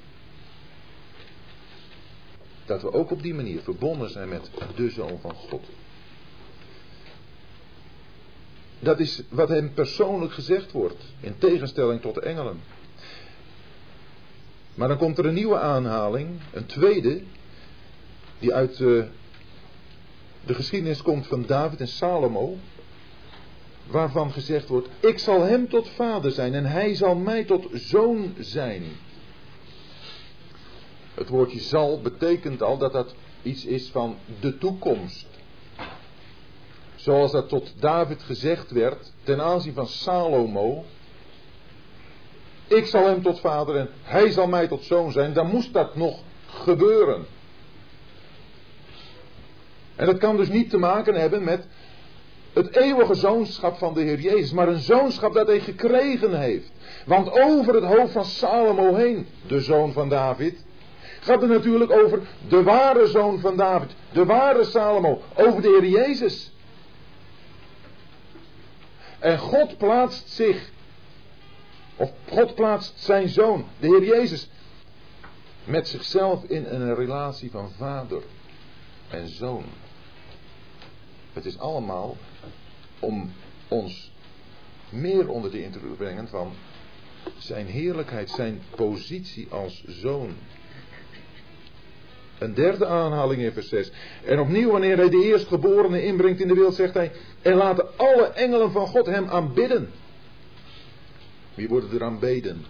Dat 2.65 2.83
we 2.83 2.93
ook 2.93 3.11
op 3.11 3.23
die 3.23 3.35
manier 3.35 3.61
verbonden 3.61 4.11
zijn 4.11 4.29
met 4.29 4.51
de 4.77 4.91
zoon 4.91 5.19
van 5.21 5.35
God. 5.35 5.65
Dat 8.79 9.01
is 9.01 9.23
wat 9.29 9.49
hem 9.49 9.75
persoonlijk 9.75 10.33
gezegd 10.33 10.73
wordt, 10.73 11.05
in 11.21 11.39
tegenstelling 11.39 12.01
tot 12.01 12.15
de 12.15 12.21
engelen. 12.21 12.61
Maar 14.75 14.89
dan 14.89 14.99
komt 14.99 15.19
er 15.19 15.27
een 15.27 15.35
nieuwe 15.35 15.59
aanhaling, 15.59 16.41
een 16.53 16.67
tweede, 16.67 17.23
die 18.39 18.55
uit 18.55 18.77
de, 18.77 18.99
eh, 18.99 20.47
de 20.47 20.55
geschiedenis 20.55 21.03
komt 21.03 21.27
van 21.27 21.45
David 21.47 21.81
en 21.81 21.89
Salomo, 21.89 22.57
waarvan 23.87 24.33
gezegd 24.33 24.69
wordt, 24.69 24.89
ik 25.01 25.19
zal 25.19 25.43
hem 25.43 25.69
tot 25.69 25.89
vader 25.89 26.31
zijn 26.31 26.55
en 26.55 26.65
hij 26.65 26.95
zal 26.95 27.15
mij 27.15 27.45
tot 27.45 27.69
zoon 27.73 28.35
zijn. 28.39 28.83
Het 31.15 31.29
woordje 31.29 31.61
zal 31.61 32.01
betekent 32.01 32.63
al 32.63 32.79
dat 32.79 32.93
dat 32.93 33.15
iets 33.43 33.65
is 33.65 33.89
van 33.91 34.17
de 34.41 34.59
toekomst. 34.59 35.27
Zoals 36.95 37.33
dat 37.33 37.49
tot 37.49 37.73
David 37.79 38.23
gezegd 38.23 38.71
werd 38.71 39.13
ten 39.23 39.41
aanzien 39.41 39.75
van 39.75 39.87
Salomo. 39.87 40.85
Ik 42.67 42.87
zal 42.87 43.07
hem 43.07 43.23
tot 43.23 43.41
vader 43.41 43.77
en 43.77 43.89
hij 44.03 44.31
zal 44.31 44.47
mij 44.47 44.69
tot 44.69 44.85
zoon 44.85 45.13
zijn. 45.13 45.33
Dan 45.33 45.47
moest 45.47 45.73
dat 45.73 45.97
nog 45.97 46.21
gebeuren. 46.47 47.27
En 49.97 50.07
dat 50.07 50.19
kan 50.19 50.37
dus 50.37 50.49
niet 50.49 50.71
te 50.71 50.79
maken 50.79 51.15
hebben 51.15 51.45
met 51.45 51.67
het 52.57 52.77
eeuwige 52.77 53.15
zoonschap 53.15 53.79
van 53.79 53.95
de 53.95 54.01
Heer 54.01 54.21
Jezus, 54.21 54.53
maar 54.53 54.69
een 54.69 54.81
zoonschap 54.81 55.35
dat 55.35 55.47
hij 55.47 55.61
gekregen 55.61 56.41
heeft. 56.41 56.71
Want 57.07 57.31
over 57.31 57.75
het 57.75 57.85
hoofd 57.85 58.13
van 58.13 58.25
Salomo 58.25 58.95
heen, 58.95 59.27
de 59.47 59.61
zoon 59.61 59.93
van 59.93 60.09
David, 60.09 60.65
gaat 61.21 61.41
het 61.41 61.51
natuurlijk 61.51 61.91
over 61.91 62.21
de 62.49 62.63
ware 62.63 63.07
zoon 63.07 63.41
van 63.41 63.57
David, 63.57 63.91
de 64.13 64.25
ware 64.25 64.65
Salomo, 64.65 65.23
over 65.35 65.63
de 65.63 65.69
Heer 65.69 65.91
Jezus. 65.91 66.53
En 69.19 69.39
God 69.39 69.79
plaatst 69.79 70.31
zich, 70.31 70.71
of 71.97 72.11
God 72.29 72.55
plaatst 72.55 72.93
zijn 72.97 73.29
zoon, 73.29 73.65
de 73.79 73.87
Heer 73.87 74.05
Jezus, 74.05 74.51
met 75.65 75.89
zichzelf 75.89 76.45
in 76.45 76.65
een 76.65 76.95
relatie 76.95 77.51
van 77.51 77.71
vader 77.79 78.23
en 79.11 79.29
zoon. 79.29 79.65
Het 81.33 81.45
is 81.45 81.59
allemaal 81.59 82.17
om 82.99 83.33
ons 83.69 84.13
meer 84.89 85.29
onder 85.29 85.51
de 85.51 85.63
indruk 85.63 85.91
te 85.91 85.97
brengen 85.97 86.29
van 86.29 86.53
zijn 87.39 87.67
heerlijkheid, 87.67 88.31
zijn 88.31 88.63
positie 88.77 89.47
als 89.51 89.85
zoon. 89.87 90.31
Een 92.39 92.55
derde 92.55 92.87
aanhaling 92.87 93.43
in 93.43 93.53
vers 93.53 93.69
6. 93.69 93.91
En 94.25 94.39
opnieuw, 94.39 94.71
wanneer 94.71 94.97
hij 94.97 95.09
de 95.09 95.25
eerstgeborene 95.25 96.05
inbrengt 96.05 96.41
in 96.41 96.49
de 96.49 96.55
wereld, 96.55 96.75
zegt 96.75 96.95
hij: 96.95 97.13
En 97.43 97.55
laten 97.55 97.99
alle 97.99 98.27
engelen 98.27 98.73
van 98.73 98.87
God 98.87 99.07
hem 99.07 99.29
aanbidden. 99.29 99.91
Wie 101.55 101.69
wordt 101.69 101.93
er 101.93 102.05
aanbeden? 102.05 102.65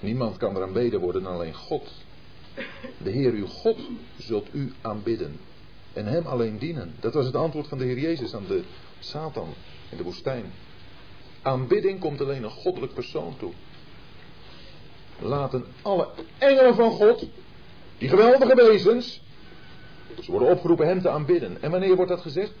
Niemand 0.00 0.36
kan 0.36 0.56
er 0.56 0.62
aanbeden 0.62 1.00
worden 1.00 1.26
alleen 1.26 1.54
God. 1.54 1.90
De 2.98 3.10
Heer 3.10 3.32
uw 3.32 3.46
God 3.46 3.78
zult 4.18 4.48
u 4.52 4.72
aanbidden. 4.80 5.38
En 5.92 6.06
hem 6.06 6.26
alleen 6.26 6.58
dienen. 6.58 6.94
Dat 7.00 7.14
was 7.14 7.26
het 7.26 7.36
antwoord 7.36 7.68
van 7.68 7.78
de 7.78 7.84
Heer 7.84 7.98
Jezus 7.98 8.34
aan 8.34 8.46
de 8.46 8.62
Satan 8.98 9.54
in 9.90 9.96
de 9.96 10.02
woestijn. 10.02 10.52
Aanbidding 11.42 12.00
komt 12.00 12.20
alleen 12.20 12.42
een 12.42 12.50
goddelijk 12.50 12.94
persoon 12.94 13.36
toe. 13.38 13.52
Laten 15.18 15.64
alle 15.82 16.08
engelen 16.38 16.74
van 16.74 16.90
God, 16.90 17.26
die 17.98 18.08
geweldige 18.08 18.54
wezens, 18.54 19.22
ze 20.20 20.30
worden 20.30 20.48
opgeroepen 20.48 20.86
hem 20.86 21.00
te 21.00 21.08
aanbidden. 21.08 21.62
En 21.62 21.70
wanneer 21.70 21.96
wordt 21.96 22.10
dat 22.10 22.20
gezegd? 22.20 22.52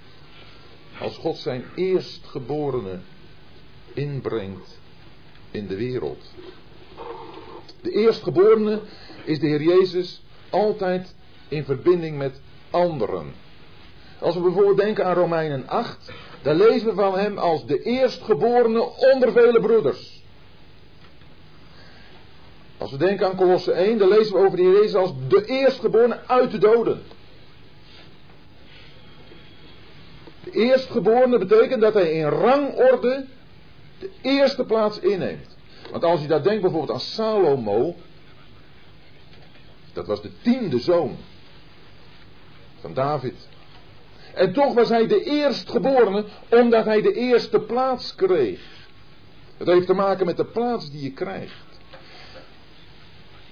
Als 1.00 1.16
God 1.16 1.36
zijn 1.36 1.64
eerstgeborene 1.74 2.98
inbrengt 3.92 4.78
in 5.50 5.66
de 5.66 5.76
wereld. 5.76 6.34
De 7.80 7.90
eerstgeborene 7.90 8.80
is 9.24 9.38
de 9.38 9.46
Heer 9.46 9.62
Jezus 9.62 10.22
altijd 10.50 11.14
in 11.48 11.64
verbinding 11.64 12.18
met 12.18 12.40
anderen. 12.72 13.34
Als 14.18 14.34
we 14.34 14.40
bijvoorbeeld 14.40 14.76
denken 14.76 15.04
aan 15.04 15.14
Romeinen 15.14 15.68
8, 15.68 16.12
dan 16.42 16.56
lezen 16.56 16.88
we 16.88 16.94
van 16.94 17.18
hem 17.18 17.38
als 17.38 17.66
de 17.66 17.82
eerstgeborene 17.82 18.82
onder 18.82 19.32
vele 19.32 19.60
broeders. 19.60 20.22
Als 22.78 22.90
we 22.90 22.96
denken 22.96 23.26
aan 23.26 23.36
Colosse 23.36 23.72
1, 23.72 23.98
dan 23.98 24.08
lezen 24.08 24.32
we 24.32 24.46
over 24.46 24.58
Heer 24.58 24.72
Jezus 24.72 24.94
als 24.94 25.12
de 25.28 25.44
eerstgeborene 25.44 26.18
uit 26.26 26.50
de 26.50 26.58
doden. 26.58 27.02
De 30.44 30.50
eerstgeborene 30.50 31.38
betekent 31.38 31.80
dat 31.80 31.94
hij 31.94 32.12
in 32.12 32.28
rangorde 32.28 33.26
de 33.98 34.10
eerste 34.20 34.64
plaats 34.64 34.98
inneemt. 34.98 35.56
Want 35.90 36.04
als 36.04 36.20
je 36.20 36.26
daar 36.26 36.42
denkt 36.42 36.62
bijvoorbeeld 36.62 36.92
aan 36.92 37.00
Salomo, 37.00 37.94
dat 39.92 40.06
was 40.06 40.22
de 40.22 40.30
tiende 40.42 40.78
zoon 40.78 41.16
van 42.82 42.94
David. 42.94 43.48
En 44.34 44.52
toch 44.52 44.74
was 44.74 44.88
hij 44.88 45.06
de 45.06 45.24
eerstgeborene 45.24 46.24
omdat 46.50 46.84
hij 46.84 47.02
de 47.02 47.12
eerste 47.12 47.60
plaats 47.60 48.14
kreeg. 48.14 48.60
Het 49.56 49.66
heeft 49.66 49.86
te 49.86 49.94
maken 49.94 50.26
met 50.26 50.36
de 50.36 50.44
plaats 50.44 50.90
die 50.90 51.02
je 51.02 51.12
krijgt. 51.12 51.80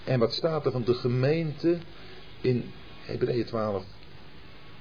En 0.05 0.19
wat 0.19 0.33
staat 0.33 0.67
er 0.67 0.73
van 0.73 0.85
de 0.85 0.95
gemeente 0.95 1.79
in 2.41 2.73
Hebreeën 3.01 3.45
12? 3.45 3.85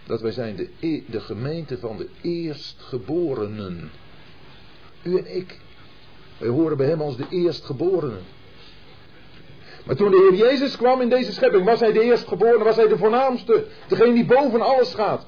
Dat 0.05 0.21
wij 0.21 0.31
zijn 0.31 0.55
de, 0.55 0.69
e- 0.79 1.03
de 1.07 1.19
gemeente 1.19 1.77
van 1.77 1.97
de 1.97 2.09
eerstgeborenen. 2.21 3.91
U 5.03 5.17
en 5.17 5.35
ik. 5.35 5.59
Wij 6.37 6.49
horen 6.49 6.77
bij 6.77 6.87
hem 6.87 7.01
als 7.01 7.17
de 7.17 7.25
eerstgeborenen. 7.29 8.23
Maar 9.89 9.97
toen 9.97 10.11
de 10.11 10.27
Heer 10.29 10.47
Jezus 10.47 10.77
kwam 10.77 11.01
in 11.01 11.09
deze 11.09 11.31
schepping, 11.31 11.65
was 11.65 11.79
hij 11.79 11.91
de 11.91 12.01
eerstgeborene, 12.01 12.63
was 12.63 12.75
hij 12.75 12.87
de 12.87 12.97
voornaamste, 12.97 13.65
degene 13.87 14.13
die 14.13 14.25
boven 14.25 14.61
alles 14.61 14.93
gaat. 14.93 15.25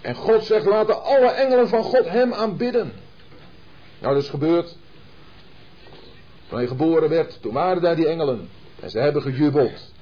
En 0.00 0.14
God 0.14 0.44
zegt, 0.44 0.66
laten 0.66 1.02
alle 1.02 1.26
engelen 1.26 1.68
van 1.68 1.82
God 1.82 2.08
hem 2.08 2.32
aanbidden. 2.32 2.92
Nou, 3.98 4.14
dat 4.14 4.22
is 4.22 4.28
gebeurd. 4.28 4.76
Toen 6.48 6.58
hij 6.58 6.66
geboren 6.66 7.08
werd, 7.08 7.42
toen 7.42 7.52
waren 7.52 7.82
daar 7.82 7.96
die 7.96 8.08
engelen. 8.08 8.48
En 8.80 8.90
ze 8.90 8.98
hebben 8.98 9.22
gejubeld. 9.22 9.92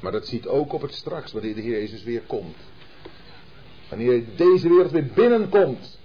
Maar 0.00 0.12
dat 0.12 0.26
ziet 0.26 0.46
ook 0.46 0.72
op 0.72 0.82
het 0.82 0.94
straks, 0.94 1.32
wanneer 1.32 1.54
de 1.54 1.60
Heer 1.60 1.78
Jezus 1.78 2.02
weer 2.02 2.22
komt. 2.26 2.56
Wanneer 3.88 4.24
deze 4.36 4.68
wereld 4.68 4.90
weer 4.90 5.10
binnenkomt. 5.14 5.98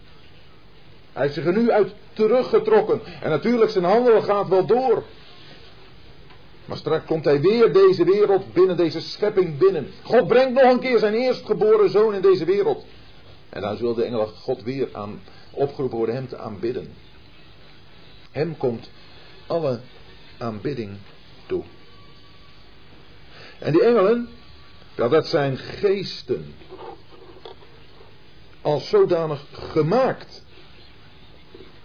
Hij 1.14 1.22
heeft 1.22 1.34
zich 1.34 1.46
er 1.46 1.58
nu 1.58 1.72
uit 1.72 1.94
teruggetrokken. 2.14 3.02
En 3.22 3.30
natuurlijk, 3.30 3.72
zijn 3.72 3.84
handel 3.84 4.22
gaat 4.22 4.48
wel 4.48 4.66
door. 4.66 5.04
Maar 6.66 6.78
straks 6.78 7.06
komt 7.06 7.26
hij 7.26 7.42
weer 7.42 7.74
deze 7.74 8.04
wereld 8.04 8.54
binnen, 8.54 8.78
deze 8.78 9.02
schepping 9.02 9.58
binnen. 9.58 9.88
God 10.04 10.28
brengt 10.28 10.54
nog 10.54 10.72
een 10.72 10.80
keer 10.80 11.00
zijn 11.00 11.14
eerstgeboren 11.14 11.90
zoon 11.90 12.14
in 12.14 12.22
deze 12.22 12.46
wereld. 12.46 12.86
En 13.50 13.62
dan 13.62 13.78
zullen 13.78 13.96
de 13.96 14.04
engelen 14.04 14.28
God 14.28 14.64
weer 14.64 14.90
aan 14.92 15.22
opgeroepen 15.52 15.98
worden 15.98 16.16
hem 16.16 16.28
te 16.28 16.38
aanbidden. 16.38 16.94
Hem 18.32 18.58
komt 18.58 18.90
alle 19.48 19.80
aanbidding 20.38 20.98
toe. 21.46 21.64
En 23.60 23.72
die 23.72 23.84
engelen, 23.84 24.30
ja, 24.96 25.08
dat 25.08 25.28
zijn 25.28 25.58
geesten. 25.58 26.56
Als 28.62 28.90
zodanig 28.90 29.46
gemaakt. 29.52 30.44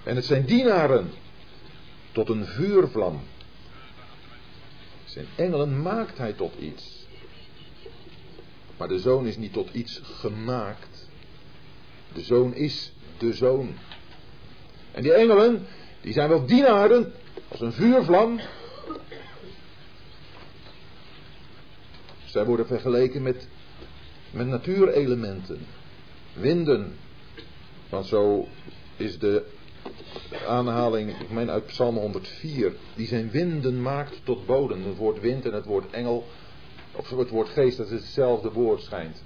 En 0.02 0.16
het 0.16 0.24
zijn 0.24 0.44
dienaren 0.44 1.12
tot 2.12 2.28
een 2.28 2.46
vuurvlam. 2.46 3.20
Zijn 5.11 5.26
engelen 5.36 5.82
maakt 5.82 6.18
hij 6.18 6.32
tot 6.32 6.54
iets. 6.58 7.06
Maar 8.76 8.88
de 8.88 8.98
zoon 8.98 9.26
is 9.26 9.36
niet 9.36 9.52
tot 9.52 9.74
iets 9.74 10.00
gemaakt. 10.02 11.08
De 12.12 12.20
zoon 12.20 12.54
is 12.54 12.92
de 13.18 13.32
zoon. 13.32 13.74
En 14.92 15.02
die 15.02 15.12
engelen, 15.12 15.66
die 16.00 16.12
zijn 16.12 16.28
wel 16.28 16.46
dienaren, 16.46 17.12
als 17.48 17.61
een 17.61 17.72
vuurvlam. 17.72 18.40
Zij 22.24 22.44
worden 22.44 22.66
vergeleken 22.66 23.22
met, 23.22 23.48
met 24.30 24.46
natuurelementen, 24.46 25.66
winden. 26.32 26.96
Want 27.88 28.06
zo 28.06 28.48
is 28.96 29.18
de 29.18 29.46
aanhaling, 30.46 31.20
ik 31.20 31.30
meen 31.30 31.50
uit 31.50 31.66
Psalm 31.66 31.96
104, 31.96 32.72
die 32.94 33.06
zijn 33.06 33.30
winden 33.30 33.82
maakt 33.82 34.20
tot 34.24 34.46
bodem. 34.46 34.84
Het 34.84 34.96
woord 34.96 35.20
wind 35.20 35.46
en 35.46 35.52
het 35.52 35.64
woord 35.64 35.90
engel, 35.90 36.26
of 36.92 37.10
het 37.10 37.30
woord 37.30 37.48
geest, 37.48 37.76
dat 37.76 37.86
is 37.86 37.92
hetzelfde 37.92 38.52
woord 38.52 38.82
schijnt. 38.82 39.22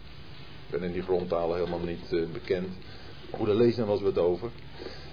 Ik 0.66 0.70
ben 0.70 0.82
in 0.82 0.92
die 0.92 1.02
grondtalen 1.02 1.56
helemaal 1.56 1.86
niet 1.86 2.12
uh, 2.12 2.26
bekend. 2.32 2.68
Goed, 3.30 3.46
daar 3.46 3.56
lezen 3.56 3.80
we 3.80 3.84
wel 3.84 3.94
eens 3.94 4.14
wat 4.14 4.18
over. 4.18 4.50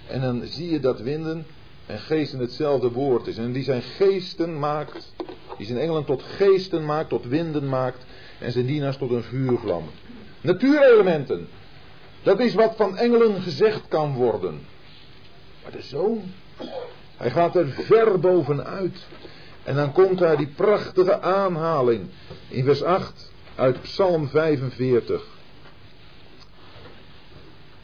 En 0.08 0.22
dan 0.22 0.42
zie 0.46 0.72
je 0.72 0.80
dat 0.80 1.00
winden 1.00 1.46
en 1.86 2.00
geesten 2.00 2.40
hetzelfde 2.40 2.92
woord 2.92 3.28
is. 3.28 3.38
En 3.38 3.52
die 3.52 3.64
zijn 3.64 3.82
geesten 3.82 4.60
maakt, 4.60 5.14
die 5.58 5.66
zijn 5.66 5.80
engelen 5.80 6.06
tot 6.06 6.24
geesten 6.24 6.86
maakt, 6.86 7.10
tot 7.10 7.26
winden 7.26 7.70
maakt. 7.70 8.06
En 8.40 8.52
zijn 8.52 8.66
dienaars 8.66 8.98
tot 8.98 9.12
een 9.12 9.24
vuurvlam. 9.24 9.84
Natuurelementen. 10.42 11.48
Dat 12.24 12.40
is 12.40 12.54
wat 12.54 12.76
van 12.76 12.98
engelen 12.98 13.42
gezegd 13.42 13.88
kan 13.88 14.14
worden. 14.14 14.60
Maar 15.64 15.72
de 15.72 15.82
zoon, 15.82 16.24
hij 17.18 17.32
gaat 17.32 17.56
er 17.56 17.68
ver 17.68 18.20
bovenuit. 18.20 19.08
En 19.64 19.76
dan 19.76 19.92
komt 19.92 20.18
daar 20.18 20.38
die 20.38 20.54
prachtige 20.56 21.22
aanhaling 21.22 22.10
in 22.48 22.64
vers 22.64 22.84
8 22.84 23.32
uit 23.56 23.82
Psalm 23.82 24.28
45. 24.28 25.24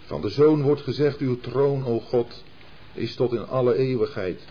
Van 0.06 0.22
de 0.22 0.30
zoon 0.30 0.62
wordt 0.62 0.82
gezegd, 0.82 1.20
uw 1.20 1.40
troon, 1.40 1.86
o 1.86 2.00
God, 2.00 2.44
is 2.94 3.16
tot 3.16 3.34
in 3.34 3.48
alle 3.48 3.76
eeuwigheid. 3.76 4.42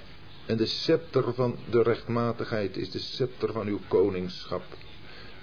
En 0.46 0.56
de 0.56 0.66
scepter 0.66 1.34
van 1.34 1.56
de 1.70 1.82
rechtmatigheid 1.82 2.76
is 2.76 2.90
de 2.90 2.98
scepter 2.98 3.52
van 3.52 3.66
uw 3.66 3.80
koningschap. 3.88 4.62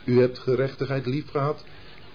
U 0.06 0.20
hebt 0.20 0.40
gerechtigheid 0.40 1.06
liefgehad 1.06 1.64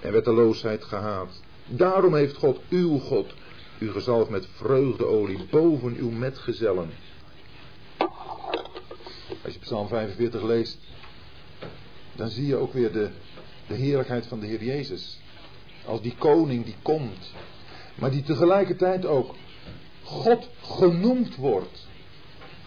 en 0.01 0.12
wetteloosheid 0.12 0.85
gehaat. 0.85 1.43
Daarom 1.66 2.14
heeft 2.14 2.37
God, 2.37 2.61
uw 2.69 2.99
God, 2.99 3.33
u 3.79 3.91
gezalfd 3.91 4.31
met 4.31 4.47
vreugdeolie 4.47 5.39
boven 5.51 5.97
uw 5.97 6.11
metgezellen. 6.11 6.91
Als 9.45 9.53
je 9.53 9.59
Psalm 9.59 9.89
45 9.89 10.43
leest, 10.43 10.79
dan 12.16 12.29
zie 12.29 12.47
je 12.47 12.57
ook 12.57 12.72
weer 12.72 12.93
de, 12.93 13.11
de 13.66 13.74
heerlijkheid 13.74 14.26
van 14.26 14.41
de 14.41 14.47
Heer 14.47 14.64
Jezus. 14.64 15.20
Als 15.85 16.03
die 16.03 16.14
koning 16.18 16.64
die 16.64 16.76
komt, 16.83 17.33
maar 17.95 18.11
die 18.11 18.22
tegelijkertijd 18.22 19.07
ook 19.07 19.35
God 20.03 20.49
genoemd 20.62 21.37
wordt. 21.37 21.87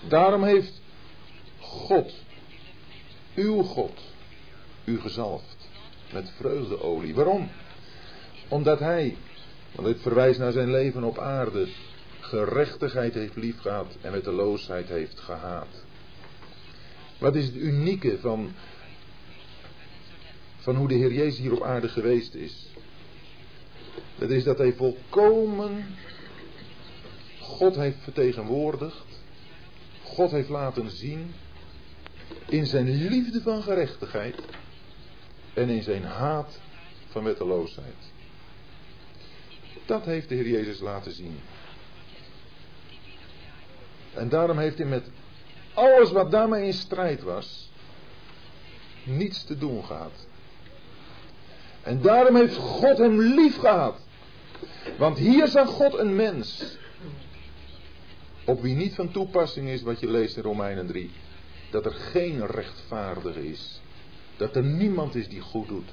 Daarom 0.08 0.44
heeft 0.44 0.82
God, 1.60 2.14
uw 3.36 3.62
God, 3.62 4.00
u 4.84 5.00
gezalfd 5.00 5.58
met 6.14 6.32
vreugdeolie. 6.38 7.16
Waarom? 7.16 7.50
Omdat 8.48 8.80
hij 8.80 9.16
want 9.72 9.88
dit 9.88 10.02
verwijst 10.02 10.40
naar 10.40 10.52
zijn 10.52 10.72
leven 10.72 11.04
op 11.04 11.20
aarde. 11.20 11.68
Gerechtigheid 12.20 13.14
heeft 13.14 13.36
liefgehad 13.36 13.98
en 14.02 14.12
met 14.12 14.24
de 14.24 14.32
loosheid 14.32 14.88
heeft 14.88 15.20
gehaat. 15.20 15.84
Wat 17.18 17.36
is 17.36 17.46
het 17.46 17.56
unieke 17.56 18.18
van, 18.20 18.52
van 20.58 20.76
hoe 20.76 20.88
de 20.88 20.96
Heer 20.96 21.14
Jezus 21.14 21.40
hier 21.40 21.54
op 21.54 21.64
aarde 21.64 21.90
geweest 21.90 22.34
is? 22.34 22.70
Dat 24.16 24.30
is 24.30 24.44
dat 24.44 24.58
hij 24.58 24.74
volkomen 24.74 25.86
God 27.40 27.76
heeft 27.76 27.98
vertegenwoordigd. 28.04 29.06
God 30.04 30.32
heeft 30.32 30.50
laten 30.50 30.90
zien 30.90 31.34
In 32.48 32.66
zijn 32.66 32.90
liefde 32.90 33.42
van 33.42 33.62
gerechtigheid 33.62 34.36
en 35.54 35.70
in 35.70 35.84
zijn 35.84 36.04
haat 36.04 36.60
van 37.08 37.24
wetteloosheid. 37.24 38.12
Dat 39.86 40.06
heeft 40.06 40.30
de 40.30 40.36
Heer 40.36 40.48
Jezus 40.48 40.80
laten 40.80 41.12
zien. 41.12 41.40
En 44.14 44.30
daarom 44.30 44.58
heeft 44.58 44.78
hij 44.78 44.88
met 44.88 45.10
alles 45.74 46.12
wat 46.12 46.32
daarmee 46.32 46.66
in 46.66 46.74
strijd 46.74 47.24
was, 47.24 47.72
niets 49.04 49.44
te 49.44 49.58
doen 49.58 49.86
gehad. 49.86 50.28
En 51.84 52.02
daarom 52.02 52.36
heeft 52.36 52.56
God 52.56 52.98
hem 52.98 53.22
lief 53.22 53.58
gehad. 53.58 54.00
Want 54.98 55.18
hier 55.18 55.48
zag 55.48 55.70
God 55.70 55.98
een 55.98 56.16
mens. 56.16 56.78
Op 58.46 58.62
wie 58.62 58.76
niet 58.76 58.96
van 58.96 59.12
toepassing 59.12 59.70
is 59.70 59.82
wat 59.82 60.00
je 60.00 60.12
leest 60.12 60.38
in 60.38 60.44
Romeinen 60.44 60.88
3. 60.88 61.12
Dat 61.70 61.86
er 61.86 61.94
geen 61.94 62.46
rechtvaardige 62.46 63.50
is. 63.50 63.82
Dat 64.38 64.56
er 64.56 64.64
niemand 64.64 65.16
is 65.16 65.28
die 65.28 65.42
goed 65.42 65.68
doet. 65.68 65.90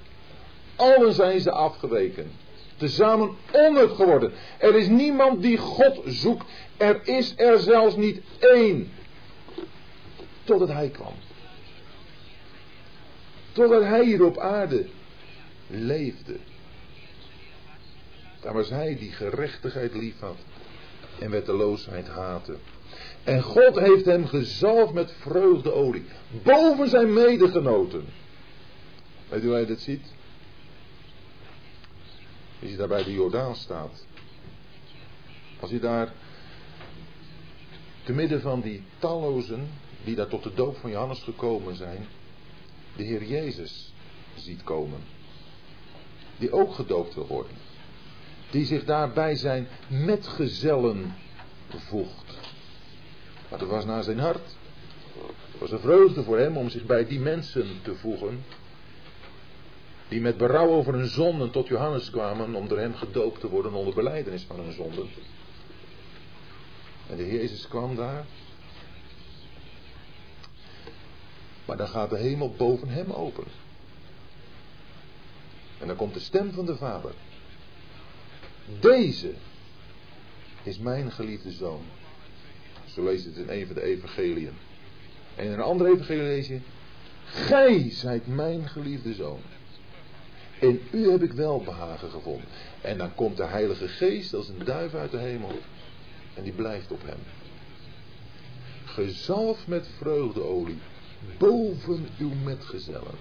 Allen 0.76 1.12
zijn 1.12 1.40
ze 1.40 1.50
afgeweken. 1.50 2.30
Tezamen 2.78 3.36
onnut 3.52 3.90
geworden. 3.90 4.32
Er 4.58 4.74
is 4.74 4.88
niemand 4.88 5.42
die 5.42 5.56
God 5.56 6.00
zoekt. 6.06 6.44
Er 6.76 7.00
is 7.04 7.34
er 7.36 7.58
zelfs 7.58 7.96
niet 7.96 8.20
één. 8.38 8.90
Totdat 10.44 10.68
hij 10.68 10.88
kwam. 10.88 11.14
Totdat 13.52 13.82
hij 13.82 14.04
hier 14.04 14.24
op 14.24 14.38
aarde 14.38 14.86
leefde. 15.66 16.36
Daar 18.40 18.52
was 18.52 18.70
hij 18.70 18.96
die 18.96 19.12
gerechtigheid 19.12 19.94
lief 19.94 20.20
had 20.20 20.36
en 21.18 21.30
wetteloosheid 21.30 22.08
haatte. 22.08 22.56
En 23.24 23.42
God 23.42 23.78
heeft 23.78 24.04
hem 24.04 24.26
gezalfd 24.26 24.92
met 24.92 25.12
vreugdeolie, 25.20 26.04
boven 26.42 26.88
zijn 26.88 27.12
medegenoten. 27.12 28.04
Weet 29.28 29.42
u 29.42 29.44
hoe 29.46 29.54
hij 29.54 29.66
dit 29.66 29.80
ziet? 29.80 30.06
Als 32.60 32.70
je 32.70 32.76
daar 32.76 32.88
bij 32.88 33.04
de 33.04 33.12
Jordaan 33.12 33.56
staat. 33.56 34.06
Als 35.60 35.70
je 35.70 35.78
daar 35.78 36.12
te 38.04 38.12
midden 38.12 38.40
van 38.40 38.60
die 38.60 38.82
tallozen 38.98 39.68
die 40.04 40.14
daar 40.14 40.28
tot 40.28 40.42
de 40.42 40.54
doop 40.54 40.76
van 40.76 40.90
Johannes 40.90 41.22
gekomen 41.22 41.76
zijn, 41.76 42.06
de 42.96 43.02
Heer 43.02 43.24
Jezus 43.24 43.92
ziet 44.34 44.62
komen. 44.62 45.00
Die 46.38 46.52
ook 46.52 46.74
gedoopt 46.74 47.14
wil 47.14 47.26
worden. 47.26 47.56
Die 48.50 48.64
zich 48.64 48.84
daarbij 48.84 49.34
zijn 49.34 49.68
metgezellen 49.88 51.14
voegt. 51.68 52.38
Maar 53.50 53.58
dat 53.58 53.68
was 53.68 53.84
naar 53.84 54.02
zijn 54.02 54.18
hart. 54.18 54.56
Het 55.50 55.60
was 55.60 55.70
een 55.70 55.80
vreugde 55.80 56.22
voor 56.22 56.38
hem 56.38 56.56
om 56.56 56.68
zich 56.68 56.84
bij 56.84 57.06
die 57.06 57.20
mensen 57.20 57.66
te 57.82 57.94
voegen. 57.94 58.44
Die 60.08 60.20
met 60.20 60.36
berouw 60.36 60.68
over 60.68 60.94
hun 60.94 61.08
zonden 61.08 61.50
tot 61.50 61.68
Johannes 61.68 62.10
kwamen 62.10 62.54
om 62.54 62.68
door 62.68 62.78
hem 62.78 62.94
gedoopt 62.94 63.40
te 63.40 63.48
worden 63.48 63.72
onder 63.72 63.94
beleidenis 63.94 64.42
van 64.42 64.60
hun 64.60 64.72
zonden. 64.72 65.08
En 67.10 67.16
de 67.16 67.22
Heer 67.22 67.40
Jezus 67.40 67.68
kwam 67.68 67.96
daar. 67.96 68.24
Maar 71.64 71.76
dan 71.76 71.88
gaat 71.88 72.10
de 72.10 72.18
hemel 72.18 72.54
boven 72.56 72.88
hem 72.88 73.10
open. 73.10 73.44
En 75.78 75.86
dan 75.86 75.96
komt 75.96 76.14
de 76.14 76.20
stem 76.20 76.52
van 76.52 76.66
de 76.66 76.76
Vader. 76.76 77.12
Deze 78.80 79.32
is 80.62 80.78
mijn 80.78 81.12
geliefde 81.12 81.52
zoon. 81.52 81.82
Zo 82.86 83.04
leest 83.04 83.24
het 83.24 83.36
in 83.36 83.48
een 83.48 83.66
van 83.66 83.74
de 83.74 83.82
evangeliën. 83.82 84.56
En 85.34 85.44
in 85.44 85.52
een 85.52 85.60
andere 85.60 85.90
evangelie 85.90 86.22
lees 86.22 86.48
je. 86.48 86.60
Gij 87.24 87.90
zijt 87.90 88.26
mijn 88.26 88.68
geliefde 88.68 89.14
zoon. 89.14 89.40
In 90.58 90.80
u 90.90 91.10
heb 91.10 91.22
ik 91.22 91.32
wel 91.32 91.62
behagen 91.62 92.10
gevonden. 92.10 92.48
En 92.80 92.98
dan 92.98 93.14
komt 93.14 93.36
de 93.36 93.44
Heilige 93.44 93.88
Geest 93.88 94.34
als 94.34 94.48
een 94.48 94.64
duif 94.64 94.94
uit 94.94 95.10
de 95.10 95.18
hemel. 95.18 95.58
En 96.34 96.42
die 96.42 96.52
blijft 96.52 96.92
op 96.92 97.02
hem. 97.04 97.18
Gezalfd 98.84 99.66
met 99.66 99.88
vreugdeolie. 99.98 100.78
Boven 101.38 102.08
uw 102.18 102.32
metgezellen. 102.44 103.14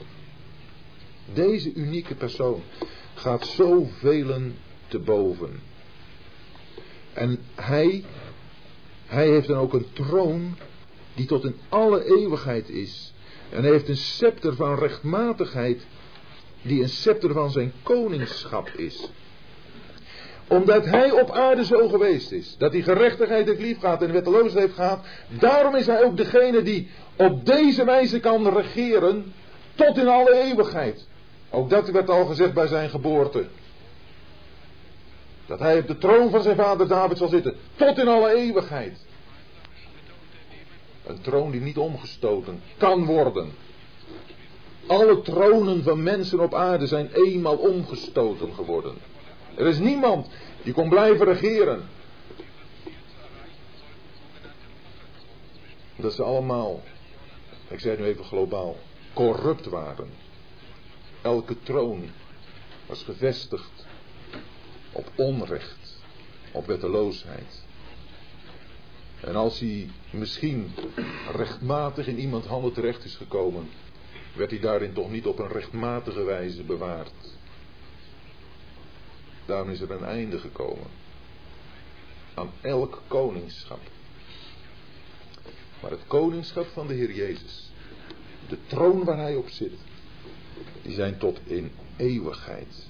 Deze 1.33 1.73
unieke 1.73 2.15
persoon 2.15 2.61
gaat 3.13 3.45
zoveel 3.45 4.51
te 4.87 4.99
boven. 4.99 5.59
En 7.13 7.39
hij, 7.55 8.03
hij 9.05 9.27
heeft 9.27 9.47
dan 9.47 9.57
ook 9.57 9.73
een 9.73 9.93
troon 9.93 10.57
die 11.15 11.25
tot 11.25 11.43
in 11.43 11.55
alle 11.69 12.05
eeuwigheid 12.05 12.69
is. 12.69 13.13
En 13.49 13.61
hij 13.61 13.71
heeft 13.71 13.89
een 13.89 13.97
scepter 13.97 14.55
van 14.55 14.79
rechtmatigheid 14.79 15.85
die 16.67 16.81
een 16.81 16.89
scepter 16.89 17.33
van 17.33 17.51
zijn 17.51 17.73
koningschap 17.83 18.69
is. 18.69 19.09
Omdat 20.47 20.85
hij 20.85 21.11
op 21.11 21.31
aarde 21.31 21.65
zo 21.65 21.87
geweest 21.87 22.31
is, 22.31 22.55
dat 22.57 22.71
hij 22.71 22.81
gerechtigheid 22.81 23.47
heeft 23.47 23.61
lief 23.61 23.79
gehad 23.79 24.01
en 24.01 24.11
wetteloosheid 24.11 24.65
heeft 24.65 24.73
gehad, 24.73 25.05
daarom 25.27 25.75
is 25.75 25.85
hij 25.85 26.03
ook 26.03 26.17
degene 26.17 26.61
die 26.61 26.89
op 27.15 27.45
deze 27.45 27.85
wijze 27.85 28.19
kan 28.19 28.49
regeren 28.49 29.33
tot 29.75 29.97
in 29.97 30.07
alle 30.07 30.33
eeuwigheid. 30.33 31.07
Ook 31.49 31.69
dat 31.69 31.89
werd 31.89 32.09
al 32.09 32.25
gezegd 32.25 32.53
bij 32.53 32.67
zijn 32.67 32.89
geboorte. 32.89 33.47
Dat 35.45 35.59
hij 35.59 35.79
op 35.79 35.87
de 35.87 35.97
troon 35.97 36.29
van 36.29 36.41
zijn 36.41 36.55
vader 36.55 36.87
David 36.87 37.17
zal 37.17 37.27
zitten. 37.27 37.55
Tot 37.75 37.97
in 37.97 38.07
alle 38.07 38.35
eeuwigheid. 38.35 39.05
Een 41.05 41.21
troon 41.21 41.51
die 41.51 41.61
niet 41.61 41.77
omgestoten 41.77 42.61
kan 42.77 43.05
worden. 43.05 43.51
Alle 44.87 45.21
tronen 45.21 45.83
van 45.83 46.03
mensen 46.03 46.39
op 46.39 46.53
aarde 46.53 46.87
zijn 46.87 47.09
eenmaal 47.13 47.55
omgestoten 47.55 48.53
geworden. 48.53 48.95
Er 49.55 49.67
is 49.67 49.79
niemand 49.79 50.27
die 50.63 50.73
kon 50.73 50.89
blijven 50.89 51.25
regeren. 51.25 51.89
Dat 55.95 56.13
ze 56.13 56.23
allemaal, 56.23 56.81
ik 57.67 57.79
zeg 57.79 57.97
nu 57.97 58.05
even 58.05 58.25
globaal, 58.25 58.77
corrupt 59.13 59.65
waren. 59.65 60.09
Elke 61.21 61.55
troon 61.63 62.09
was 62.85 63.03
gevestigd 63.03 63.85
op 64.91 65.11
onrecht, 65.15 66.01
op 66.51 66.65
wetteloosheid. 66.65 67.65
En 69.21 69.35
als 69.35 69.59
hij 69.59 69.89
misschien 70.09 70.73
rechtmatig 71.35 72.07
in 72.07 72.19
iemand 72.19 72.45
handen 72.45 72.73
terecht 72.73 73.03
is 73.03 73.15
gekomen, 73.15 73.69
werd 74.33 74.49
hij 74.49 74.59
daarin 74.59 74.93
toch 74.93 75.11
niet 75.11 75.25
op 75.25 75.39
een 75.39 75.47
rechtmatige 75.47 76.23
wijze 76.23 76.63
bewaard. 76.63 77.35
Daarom 79.45 79.69
is 79.69 79.81
er 79.81 79.91
een 79.91 80.05
einde 80.05 80.39
gekomen 80.39 80.87
aan 82.33 82.51
elk 82.61 83.01
koningschap. 83.07 83.81
Maar 85.81 85.91
het 85.91 86.07
koningschap 86.07 86.67
van 86.67 86.87
de 86.87 86.93
Heer 86.93 87.11
Jezus, 87.11 87.71
de 88.49 88.57
troon 88.67 89.03
waar 89.03 89.17
hij 89.17 89.35
op 89.35 89.49
zit, 89.49 89.73
die 90.81 90.93
zijn 90.93 91.17
tot 91.17 91.39
in 91.43 91.71
eeuwigheid. 91.95 92.87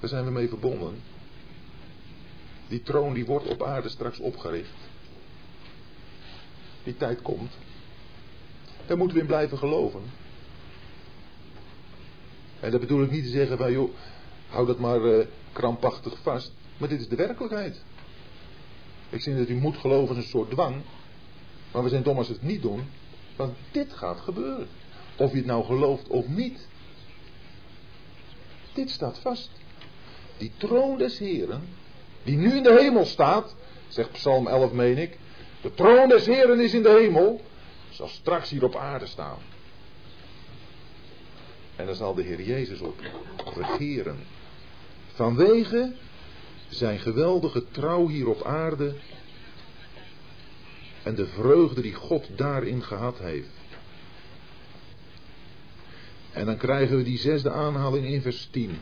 Daar 0.00 0.08
zijn 0.08 0.24
we 0.24 0.30
mee 0.30 0.48
verbonden. 0.48 1.02
Die 2.68 2.82
troon 2.82 3.14
die 3.14 3.26
wordt 3.26 3.46
op 3.46 3.62
aarde 3.62 3.88
straks 3.88 4.18
opgericht. 4.18 4.88
Die 6.84 6.96
tijd 6.96 7.22
komt. 7.22 7.52
Daar 8.90 8.98
moeten 8.98 9.16
we 9.16 9.22
in 9.22 9.28
blijven 9.28 9.58
geloven. 9.58 10.02
En 12.60 12.70
dat 12.70 12.80
bedoel 12.80 13.02
ik 13.02 13.10
niet 13.10 13.24
te 13.24 13.30
zeggen 13.30 13.56
van 13.56 13.72
joh, 13.72 13.90
hou 14.48 14.66
dat 14.66 14.78
maar 14.78 15.00
uh, 15.00 15.26
krampachtig 15.52 16.18
vast. 16.22 16.52
Maar 16.76 16.88
dit 16.88 17.00
is 17.00 17.08
de 17.08 17.16
werkelijkheid. 17.16 17.82
Ik 19.10 19.20
zeg 19.20 19.36
dat 19.36 19.48
u 19.48 19.54
moet 19.54 19.76
geloven 19.76 20.16
is 20.16 20.22
een 20.22 20.28
soort 20.28 20.50
dwang. 20.50 20.82
Maar 21.72 21.82
we 21.82 21.88
zijn 21.88 22.02
dom 22.02 22.16
als 22.16 22.28
we 22.28 22.32
het 22.32 22.42
niet 22.42 22.62
doen. 22.62 22.88
Want 23.36 23.56
dit 23.70 23.92
gaat 23.92 24.20
gebeuren. 24.20 24.68
Of 25.16 25.30
je 25.30 25.36
het 25.36 25.46
nou 25.46 25.64
gelooft 25.64 26.08
of 26.08 26.28
niet. 26.28 26.68
Dit 28.72 28.90
staat 28.90 29.18
vast. 29.18 29.50
Die 30.36 30.52
troon 30.56 30.98
des 30.98 31.18
Heren, 31.18 31.62
die 32.22 32.36
nu 32.36 32.56
in 32.56 32.62
de 32.62 32.78
hemel 32.80 33.04
staat, 33.04 33.54
zegt 33.88 34.12
Psalm 34.12 34.46
11 34.46 34.72
meen 34.72 34.98
ik. 34.98 35.18
De 35.60 35.74
troon 35.74 36.08
des 36.08 36.26
Heren 36.26 36.60
is 36.60 36.74
in 36.74 36.82
de 36.82 36.98
hemel, 37.00 37.40
zal 38.00 38.08
straks 38.08 38.50
hier 38.50 38.64
op 38.64 38.76
aarde 38.76 39.06
staan. 39.06 39.38
En 41.76 41.86
dan 41.86 41.94
zal 41.94 42.14
de 42.14 42.22
Heer 42.22 42.42
Jezus 42.42 42.80
op 42.80 43.00
regeren. 43.56 44.18
Vanwege 45.14 45.92
zijn 46.68 46.98
geweldige 46.98 47.64
trouw 47.70 48.08
hier 48.08 48.28
op 48.28 48.42
aarde 48.42 48.94
en 51.02 51.14
de 51.14 51.26
vreugde 51.26 51.80
die 51.80 51.94
God 51.94 52.28
daarin 52.36 52.82
gehad 52.82 53.18
heeft. 53.18 53.48
En 56.32 56.46
dan 56.46 56.56
krijgen 56.56 56.96
we 56.96 57.02
die 57.02 57.18
zesde 57.18 57.50
aanhaling 57.50 58.06
in 58.06 58.22
vers 58.22 58.48
10. 58.50 58.78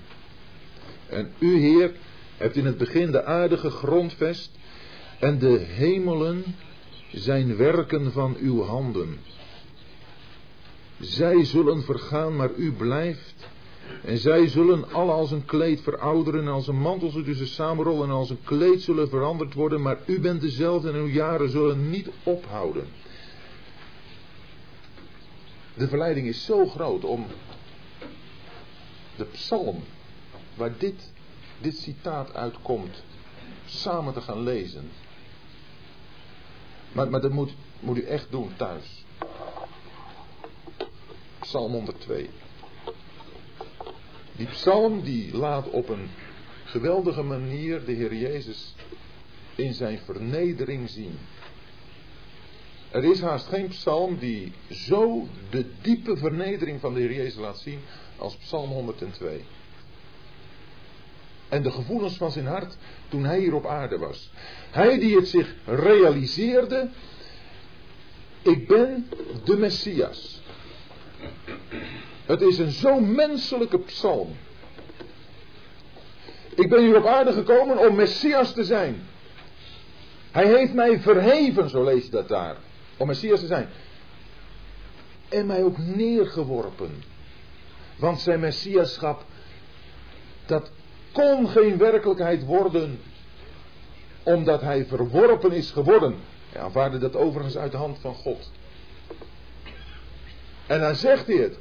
En 1.08 1.32
u, 1.38 1.58
Heer, 1.58 1.92
hebt 2.36 2.56
in 2.56 2.66
het 2.66 2.78
begin 2.78 3.10
de 3.10 3.24
aarde 3.24 3.56
gegrondvest 3.56 4.50
en 5.18 5.38
de 5.38 5.58
hemelen 5.58 6.44
zijn 7.12 7.56
werken 7.56 8.12
van 8.12 8.36
uw 8.40 8.62
handen. 8.62 9.18
Zij 11.00 11.44
zullen 11.44 11.82
vergaan, 11.82 12.36
maar 12.36 12.50
u 12.56 12.72
blijft. 12.72 13.46
En 14.04 14.18
zij 14.18 14.48
zullen 14.48 14.92
alle 14.92 15.12
als 15.12 15.30
een 15.30 15.44
kleed 15.44 15.80
verouderen 15.80 16.40
en 16.40 16.48
als 16.48 16.68
een 16.68 16.80
mantel 16.80 17.10
zullen 17.10 17.36
ze 17.36 17.46
samenrollen 17.46 18.08
en 18.08 18.14
als 18.14 18.30
een 18.30 18.42
kleed 18.44 18.82
zullen 18.82 19.08
veranderd 19.08 19.54
worden, 19.54 19.82
maar 19.82 19.98
u 20.06 20.20
bent 20.20 20.40
dezelfde 20.40 20.88
en 20.88 20.96
uw 20.96 21.06
jaren 21.06 21.50
zullen 21.50 21.90
niet 21.90 22.08
ophouden. 22.22 22.86
De 25.74 25.88
verleiding 25.88 26.26
is 26.26 26.44
zo 26.44 26.66
groot 26.66 27.04
om 27.04 27.26
de 29.16 29.24
psalm 29.24 29.82
waar 30.54 30.78
dit, 30.78 31.12
dit 31.60 31.78
citaat 31.78 32.34
uitkomt 32.34 33.02
samen 33.66 34.12
te 34.12 34.20
gaan 34.20 34.42
lezen. 34.42 34.90
Maar, 36.92 37.10
maar 37.10 37.20
dat 37.20 37.32
moet, 37.32 37.54
moet 37.80 37.96
u 37.96 38.02
echt 38.02 38.30
doen 38.30 38.50
thuis. 38.56 39.04
Psalm 41.40 41.72
102. 41.72 42.30
Die 44.36 44.46
psalm 44.46 45.02
die 45.02 45.36
laat 45.36 45.70
op 45.70 45.88
een 45.88 46.08
geweldige 46.64 47.22
manier 47.22 47.84
de 47.84 47.92
Heer 47.92 48.14
Jezus 48.14 48.74
in 49.54 49.74
zijn 49.74 49.98
vernedering 49.98 50.90
zien. 50.90 51.18
Er 52.90 53.04
is 53.04 53.20
haast 53.20 53.46
geen 53.46 53.68
psalm 53.68 54.18
die 54.18 54.52
zo 54.70 55.28
de 55.50 55.66
diepe 55.82 56.16
vernedering 56.16 56.80
van 56.80 56.94
de 56.94 57.00
Heer 57.00 57.12
Jezus 57.12 57.38
laat 57.38 57.58
zien 57.58 57.80
als 58.16 58.36
psalm 58.36 58.70
102. 58.70 59.44
En 61.48 61.62
de 61.62 61.70
gevoelens 61.70 62.16
van 62.16 62.30
zijn 62.30 62.46
hart 62.46 62.76
toen 63.08 63.24
hij 63.24 63.38
hier 63.38 63.54
op 63.54 63.66
aarde 63.66 63.98
was. 63.98 64.30
Hij 64.70 64.98
die 64.98 65.16
het 65.16 65.28
zich 65.28 65.54
realiseerde, 65.64 66.88
ik 68.42 68.68
ben 68.68 69.08
de 69.44 69.56
Messias. 69.56 70.42
Het 72.24 72.40
is 72.40 72.58
een 72.58 72.70
zo 72.70 73.00
menselijke 73.00 73.78
psalm. 73.78 74.36
Ik 76.54 76.68
ben 76.68 76.80
hier 76.80 76.96
op 76.96 77.06
aarde 77.06 77.32
gekomen 77.32 77.78
om 77.78 77.94
Messias 77.94 78.52
te 78.52 78.64
zijn. 78.64 79.02
Hij 80.30 80.46
heeft 80.46 80.74
mij 80.74 81.00
verheven, 81.00 81.70
zo 81.70 81.84
lees 81.84 82.04
je 82.04 82.10
dat 82.10 82.28
daar. 82.28 82.56
Om 82.96 83.06
Messias 83.06 83.40
te 83.40 83.46
zijn. 83.46 83.68
En 85.28 85.46
mij 85.46 85.62
ook 85.62 85.78
neergeworpen. 85.78 87.02
Want 87.96 88.20
zijn 88.20 88.40
Messiaschap, 88.40 89.24
dat 90.46 90.70
kon 91.18 91.48
geen 91.48 91.78
werkelijkheid 91.78 92.44
worden. 92.44 93.00
Omdat 94.22 94.60
hij 94.60 94.84
verworpen 94.86 95.52
is 95.52 95.70
geworden. 95.70 96.16
Hij 96.52 96.62
aanvaarde 96.62 96.98
dat 96.98 97.16
overigens 97.16 97.56
uit 97.56 97.72
de 97.72 97.76
hand 97.76 97.98
van 97.98 98.14
God. 98.14 98.50
En 100.66 100.80
dan 100.80 100.94
zegt 100.94 101.26
hij 101.26 101.36
het. 101.36 101.58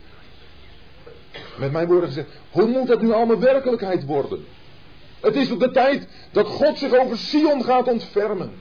Met 1.57 1.71
mijn 1.71 1.87
woorden 1.87 2.07
gezegd, 2.09 2.29
hoe 2.51 2.67
moet 2.67 2.87
dat 2.87 3.01
nu 3.01 3.11
allemaal 3.11 3.39
werkelijkheid 3.39 4.05
worden? 4.05 4.45
Het 5.19 5.35
is 5.35 5.51
op 5.51 5.59
de 5.59 5.71
tijd 5.71 6.07
dat 6.31 6.47
God 6.47 6.77
zich 6.77 6.93
over 6.93 7.17
Sion 7.17 7.63
gaat 7.63 7.87
ontfermen. 7.87 8.51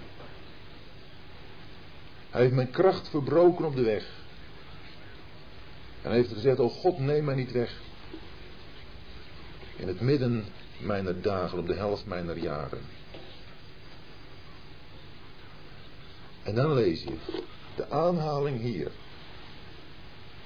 Hij 2.31 2.41
heeft 2.41 2.55
mijn 2.55 2.71
kracht 2.71 3.09
verbroken 3.09 3.65
op 3.65 3.77
de 3.77 3.83
weg. 3.83 4.05
En 6.03 6.11
hij 6.11 6.17
heeft 6.17 6.33
gezegd, 6.33 6.59
oh 6.59 6.73
God, 6.73 6.99
neem 6.99 7.25
mij 7.25 7.35
niet 7.35 7.53
weg. 7.53 7.73
In 9.77 9.89
het 9.89 10.01
midden 10.01 10.45
mijner 10.79 11.23
dagen, 11.23 11.59
op 11.59 11.67
de 11.67 11.75
helft 11.75 12.07
mijner 12.07 12.39
jaren. 12.39 12.81
En 16.43 16.55
dan 16.55 16.75
lees 16.75 17.03
je 17.03 17.15
de 17.77 17.91
aanhaling 17.91 18.61
hier. 18.61 18.91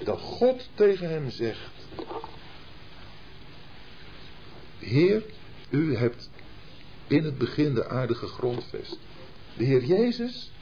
Dat 0.04 0.20
God 0.20 0.68
tegen 0.74 1.10
hem 1.10 1.30
zegt. 1.30 1.70
Heer, 4.78 5.22
u 5.70 5.96
hebt 5.96 6.30
in 7.06 7.24
het 7.24 7.38
begin 7.38 7.74
de 7.74 7.88
aarde 7.88 8.14
gegrondvest. 8.14 8.98
De 9.56 9.64
Heer 9.64 9.84
Jezus, 9.84 10.52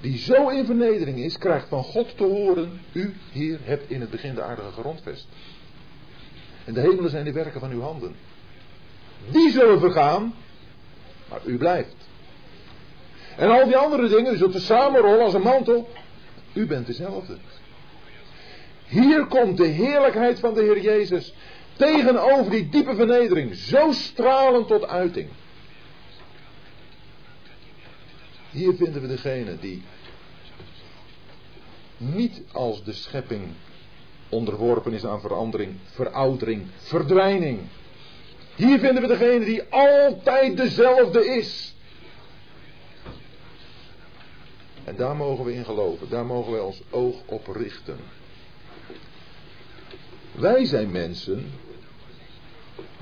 die 0.00 0.18
zo 0.18 0.48
in 0.48 0.64
vernedering 0.64 1.18
is, 1.18 1.38
krijgt 1.38 1.68
van 1.68 1.84
God 1.84 2.16
te 2.16 2.24
horen, 2.24 2.80
u, 2.92 3.14
Heer, 3.30 3.58
hebt 3.62 3.90
in 3.90 4.00
het 4.00 4.10
begin 4.10 4.34
de 4.34 4.42
aarde 4.42 4.62
gegrondvest. 4.62 5.28
En 6.64 6.74
de 6.74 6.80
hemelen 6.80 7.10
zijn 7.10 7.24
de 7.24 7.32
werken 7.32 7.60
van 7.60 7.70
uw 7.70 7.80
handen. 7.80 8.14
Die 9.30 9.50
zullen 9.50 9.80
vergaan, 9.80 10.34
maar 11.28 11.40
u 11.44 11.58
blijft. 11.58 11.96
En 13.36 13.50
al 13.50 13.64
die 13.64 13.76
andere 13.76 14.08
dingen, 14.08 14.38
zult 14.38 14.52
te 14.52 14.60
samenrollen 14.60 15.24
als 15.24 15.34
een 15.34 15.42
mantel. 15.42 15.88
U 16.52 16.66
bent 16.66 16.86
dezelfde. 16.86 17.36
Hier 18.86 19.26
komt 19.26 19.56
de 19.56 19.66
heerlijkheid 19.66 20.38
van 20.38 20.54
de 20.54 20.62
Heer 20.62 20.80
Jezus 20.80 21.34
tegenover 21.76 22.50
die 22.50 22.68
diepe 22.68 22.94
vernedering 22.94 23.54
zo 23.54 23.92
stralend 23.92 24.66
tot 24.66 24.86
uiting. 24.86 25.28
Hier 28.50 28.74
vinden 28.74 29.02
we 29.02 29.08
degene 29.08 29.58
die 29.60 29.82
niet 31.96 32.42
als 32.52 32.84
de 32.84 32.92
schepping 32.92 33.42
onderworpen 34.28 34.92
is 34.92 35.06
aan 35.06 35.20
verandering, 35.20 35.74
veroudering, 35.84 36.66
verdwijning. 36.76 37.60
Hier 38.54 38.78
vinden 38.78 39.02
we 39.02 39.08
degene 39.08 39.44
die 39.44 39.62
altijd 39.70 40.56
dezelfde 40.56 41.26
is. 41.26 41.74
En 44.84 44.96
daar 44.96 45.16
mogen 45.16 45.44
we 45.44 45.54
in 45.54 45.64
geloven, 45.64 46.08
daar 46.08 46.26
mogen 46.26 46.52
wij 46.52 46.60
ons 46.60 46.82
oog 46.90 47.16
op 47.26 47.46
richten. 47.46 47.96
Wij 50.32 50.64
zijn 50.64 50.90
mensen 50.90 51.52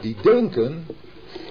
die 0.01 0.17
denken 0.23 0.87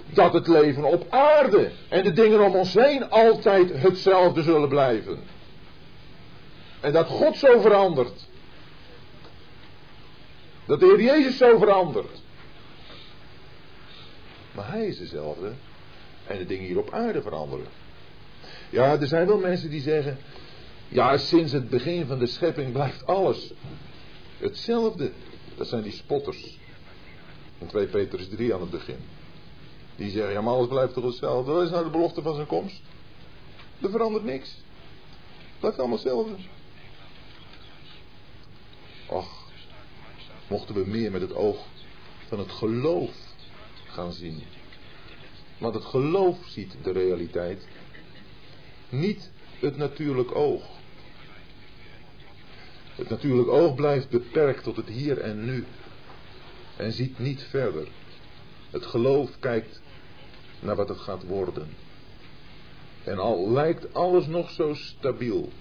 dat 0.06 0.34
het 0.34 0.48
leven 0.48 0.84
op 0.84 1.06
aarde 1.10 1.72
en 1.90 2.04
de 2.04 2.14
dingen 2.14 2.40
om 2.40 2.56
ons 2.56 2.74
heen 2.74 3.10
altijd 3.10 3.82
hetzelfde 3.82 4.42
zullen 4.42 4.70
blijven. 4.70 5.20
En 6.80 6.94
dat 6.94 7.08
God 7.08 7.38
zo 7.38 7.60
verandert. 7.60 8.28
Dat 10.66 10.80
de 10.80 10.86
Heer 10.86 11.02
Jezus 11.02 11.38
zo 11.38 11.58
verandert. 11.58 12.22
Maar 14.52 14.72
Hij 14.72 14.86
is 14.86 14.98
dezelfde. 14.98 15.54
En 16.28 16.38
de 16.38 16.46
dingen 16.46 16.66
hier 16.66 16.78
op 16.78 16.94
aarde 16.94 17.22
veranderen. 17.22 17.66
Ja, 18.70 19.00
er 19.00 19.08
zijn 19.08 19.28
wel 19.28 19.40
mensen 19.40 19.70
die 19.70 19.82
zeggen. 19.82 20.18
Ja, 20.88 21.18
sinds 21.18 21.52
het 21.52 21.70
begin 21.70 22.06
van 22.06 22.20
de 22.20 22.26
schepping 22.26 22.72
blijft 22.72 23.06
alles 23.06 23.54
hetzelfde. 24.38 25.12
Dat 25.56 25.68
zijn 25.68 25.82
die 25.82 25.92
spotters. 25.92 26.60
In 27.58 27.68
2 27.68 27.88
Petrus 27.88 28.30
3 28.30 28.54
aan 28.54 28.62
het 28.62 28.70
begin. 28.70 29.00
Die 29.96 30.10
zeggen, 30.10 30.34
ja 30.34 30.42
maar 30.42 30.54
alles 30.54 30.68
blijft 30.68 30.94
toch 30.94 31.04
hetzelfde. 31.04 31.52
Wat 31.52 31.64
is 31.64 31.70
nou 31.70 31.84
de 31.84 31.90
belofte 31.90 32.22
van 32.22 32.36
zijn 32.36 32.48
komst? 32.48 32.82
Er 33.82 33.90
verandert 33.90 34.24
niks. 34.24 34.50
Het 34.50 35.60
blijft 35.60 35.78
allemaal 35.78 35.98
hetzelfde. 35.98 36.36
Och, 39.08 39.50
mochten 40.48 40.76
we 40.76 40.84
meer 40.86 41.12
met 41.12 41.22
het 41.22 41.34
oog 41.34 41.58
van 42.28 42.40
het 42.40 42.52
geloof 42.52 43.12
gaan 43.92 44.12
zien. 44.12 44.44
Want 45.58 45.74
het 45.74 45.86
geloof 45.86 46.38
ziet 46.48 46.76
de 46.84 46.92
realiteit. 46.92 47.68
Niet 48.90 49.32
het 49.60 49.78
natuurlijk 49.78 50.36
oog. 50.36 50.64
Het 52.96 53.10
natuurlijk 53.10 53.50
oog 53.50 53.76
blijft 53.76 54.10
beperkt 54.10 54.64
tot 54.64 54.76
het 54.76 54.88
hier 54.88 55.18
en 55.18 55.46
nu. 55.46 55.66
En 56.78 56.92
ziet 56.92 57.20
niet 57.20 57.44
verder. 57.44 57.88
Het 58.70 58.86
geloof 58.86 59.40
kijkt 59.40 59.82
naar 60.60 60.76
wat 60.76 60.90
het 60.90 61.00
gaat 61.00 61.24
worden. 61.24 61.70
En 63.04 63.20
al 63.20 63.52
lijkt 63.52 63.94
alles 63.94 64.26
nog 64.26 64.50
zo 64.50 64.74
stabiel. 64.74 65.52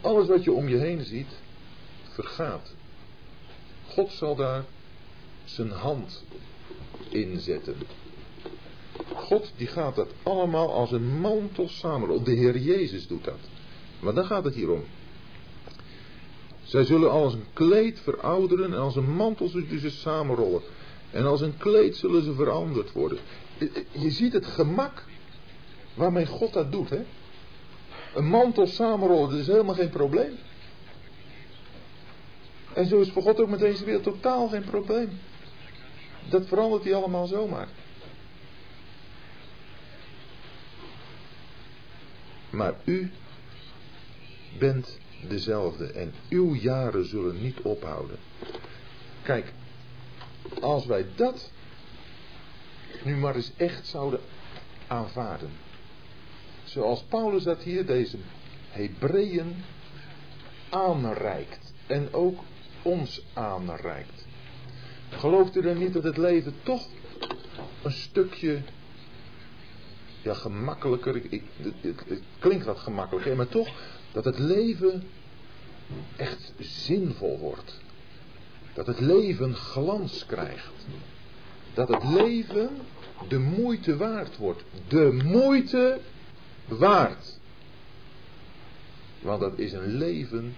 Alles 0.00 0.26
wat 0.26 0.44
je 0.44 0.52
om 0.52 0.68
je 0.68 0.76
heen 0.76 1.04
ziet, 1.04 1.40
vergaat. 2.08 2.74
God 3.86 4.12
zal 4.12 4.36
daar 4.36 4.64
zijn 5.44 5.70
hand 5.70 6.24
inzetten. 7.08 7.74
God 9.14 9.52
die 9.56 9.66
gaat 9.66 9.94
dat 9.94 10.08
allemaal 10.22 10.72
als 10.72 10.92
een 10.92 11.20
mantel 11.20 11.68
samen. 11.68 12.24
De 12.24 12.32
Heer 12.32 12.58
Jezus 12.58 13.06
doet 13.06 13.24
dat. 13.24 13.38
Maar 14.00 14.14
dan 14.14 14.24
gaat 14.24 14.44
het 14.44 14.54
hier 14.54 14.70
om. 14.70 14.84
Zij 16.62 16.84
zullen 16.84 17.10
als 17.10 17.34
een 17.34 17.46
kleed 17.52 18.00
verouderen 18.00 18.72
en 18.72 18.78
als 18.78 18.96
een 18.96 19.10
mantel 19.10 19.48
zullen 19.48 19.80
ze 19.80 19.90
samenrollen. 19.90 20.62
En 21.10 21.26
als 21.26 21.40
een 21.40 21.56
kleed 21.56 21.96
zullen 21.96 22.22
ze 22.22 22.32
veranderd 22.32 22.92
worden. 22.92 23.18
Je 23.90 24.10
ziet 24.10 24.32
het 24.32 24.46
gemak 24.46 25.04
waarmee 25.94 26.26
God 26.26 26.52
dat 26.52 26.72
doet. 26.72 26.90
Hè? 26.90 27.04
Een 28.14 28.28
mantel 28.28 28.66
samenrollen, 28.66 29.30
dat 29.30 29.38
is 29.38 29.46
helemaal 29.46 29.74
geen 29.74 29.90
probleem. 29.90 30.38
En 32.72 32.86
zo 32.86 33.00
is 33.00 33.10
voor 33.10 33.22
God 33.22 33.40
ook 33.40 33.48
met 33.48 33.58
deze 33.58 33.84
wereld 33.84 34.02
totaal 34.02 34.48
geen 34.48 34.64
probleem. 34.64 35.10
Dat 36.28 36.46
verandert 36.46 36.84
hij 36.84 36.94
allemaal 36.94 37.26
zomaar. 37.26 37.68
Maar 42.50 42.74
u 42.84 43.10
bent 44.58 44.98
dezelfde 45.28 45.92
en 45.92 46.14
uw 46.28 46.54
jaren 46.54 47.08
zullen 47.08 47.42
niet 47.42 47.60
ophouden. 47.60 48.18
Kijk, 49.22 49.52
als 50.60 50.86
wij 50.86 51.06
dat 51.14 51.50
nu 53.04 53.16
maar 53.16 53.34
eens 53.34 53.52
echt 53.56 53.86
zouden 53.86 54.20
aanvaarden. 54.86 55.50
Zoals 56.64 57.02
Paulus 57.02 57.42
dat 57.42 57.62
hier 57.62 57.86
deze 57.86 58.18
Hebreeën 58.70 59.64
aanreikt. 60.68 61.72
En 61.86 62.12
ook 62.12 62.40
ons 62.82 63.22
aanreikt. 63.32 64.17
Gelooft 65.10 65.56
u 65.56 65.62
dan 65.62 65.78
niet 65.78 65.92
dat 65.92 66.04
het 66.04 66.16
leven 66.16 66.54
toch 66.62 66.86
een 67.82 67.92
stukje 67.92 68.62
ja, 70.22 70.34
gemakkelijker, 70.34 71.16
ik, 71.16 71.42
het, 71.56 71.74
het, 72.08 72.22
klinkt 72.38 72.64
wat 72.64 72.78
gemakkelijker, 72.78 73.36
maar 73.36 73.48
toch 73.48 73.68
dat 74.12 74.24
het 74.24 74.38
leven 74.38 75.02
echt 76.16 76.52
zinvol 76.58 77.38
wordt. 77.38 77.80
Dat 78.72 78.86
het 78.86 79.00
leven 79.00 79.54
glans 79.54 80.26
krijgt. 80.26 80.72
Dat 81.74 81.88
het 81.88 82.04
leven 82.04 82.70
de 83.28 83.38
moeite 83.38 83.96
waard 83.96 84.36
wordt. 84.36 84.64
De 84.88 85.20
moeite 85.24 86.00
waard. 86.66 87.38
Want 89.20 89.40
dat 89.40 89.58
is 89.58 89.72
een 89.72 89.96
leven 89.96 90.54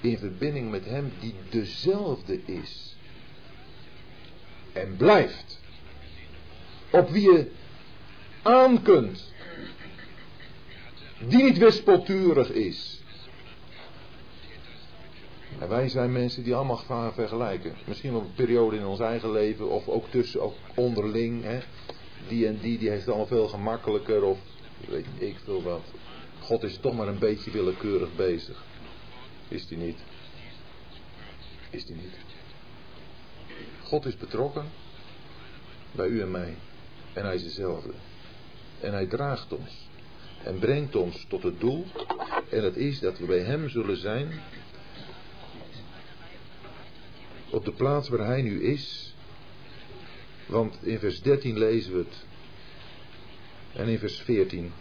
in 0.00 0.18
verbinding 0.18 0.70
met 0.70 0.84
Hem 0.84 1.12
die 1.20 1.34
dezelfde 1.50 2.40
is. 2.44 2.96
En 4.80 4.96
blijft. 4.96 5.60
Op 6.90 7.10
wie 7.10 7.22
je 7.22 7.50
aan 8.42 8.82
kunt. 8.82 9.32
Die 11.18 11.42
niet 11.42 11.58
wispelturig 11.58 12.50
is. 12.50 13.02
En 15.58 15.68
wij 15.68 15.88
zijn 15.88 16.12
mensen 16.12 16.42
die 16.42 16.54
allemaal 16.54 16.76
gaan 16.76 17.12
vergelijken. 17.12 17.74
Misschien 17.84 18.14
op 18.14 18.22
een 18.22 18.34
periode 18.34 18.76
in 18.76 18.86
ons 18.86 19.00
eigen 19.00 19.32
leven 19.32 19.70
of 19.70 19.88
ook 19.88 20.08
tussen, 20.10 20.40
ook 20.40 20.54
onderling. 20.74 21.42
Hè. 21.42 21.58
Die 22.28 22.46
en 22.46 22.58
die, 22.60 22.78
die 22.78 22.88
heeft 22.88 23.00
het 23.00 23.08
allemaal 23.08 23.26
veel 23.26 23.48
gemakkelijker 23.48 24.22
of 24.22 24.38
weet 24.88 25.06
ik 25.18 25.36
veel 25.44 25.62
wat. 25.62 25.82
God 26.40 26.62
is 26.62 26.78
toch 26.80 26.94
maar 26.94 27.08
een 27.08 27.18
beetje 27.18 27.50
willekeurig 27.50 28.16
bezig. 28.16 28.64
Is 29.48 29.66
die 29.66 29.78
niet? 29.78 29.98
Is 31.70 31.86
die 31.86 31.96
niet? 31.96 32.27
God 33.88 34.06
is 34.06 34.16
betrokken 34.16 34.66
bij 35.92 36.06
u 36.06 36.20
en 36.20 36.30
mij. 36.30 36.56
En 37.12 37.24
hij 37.24 37.34
is 37.34 37.42
dezelfde. 37.42 37.92
En 38.80 38.92
hij 38.92 39.06
draagt 39.06 39.52
ons. 39.52 39.88
En 40.42 40.58
brengt 40.58 40.96
ons 40.96 41.24
tot 41.28 41.42
het 41.42 41.60
doel. 41.60 41.86
En 42.50 42.62
dat 42.62 42.76
is 42.76 42.98
dat 42.98 43.18
we 43.18 43.26
bij 43.26 43.40
hem 43.40 43.68
zullen 43.68 43.96
zijn. 43.96 44.40
Op 47.50 47.64
de 47.64 47.72
plaats 47.72 48.08
waar 48.08 48.26
hij 48.26 48.42
nu 48.42 48.62
is. 48.62 49.14
Want 50.46 50.78
in 50.82 50.98
vers 50.98 51.22
13 51.22 51.58
lezen 51.58 51.92
we 51.92 51.98
het. 51.98 52.24
En 53.72 53.88
in 53.88 53.98
vers 53.98 54.18
14. 54.18 54.72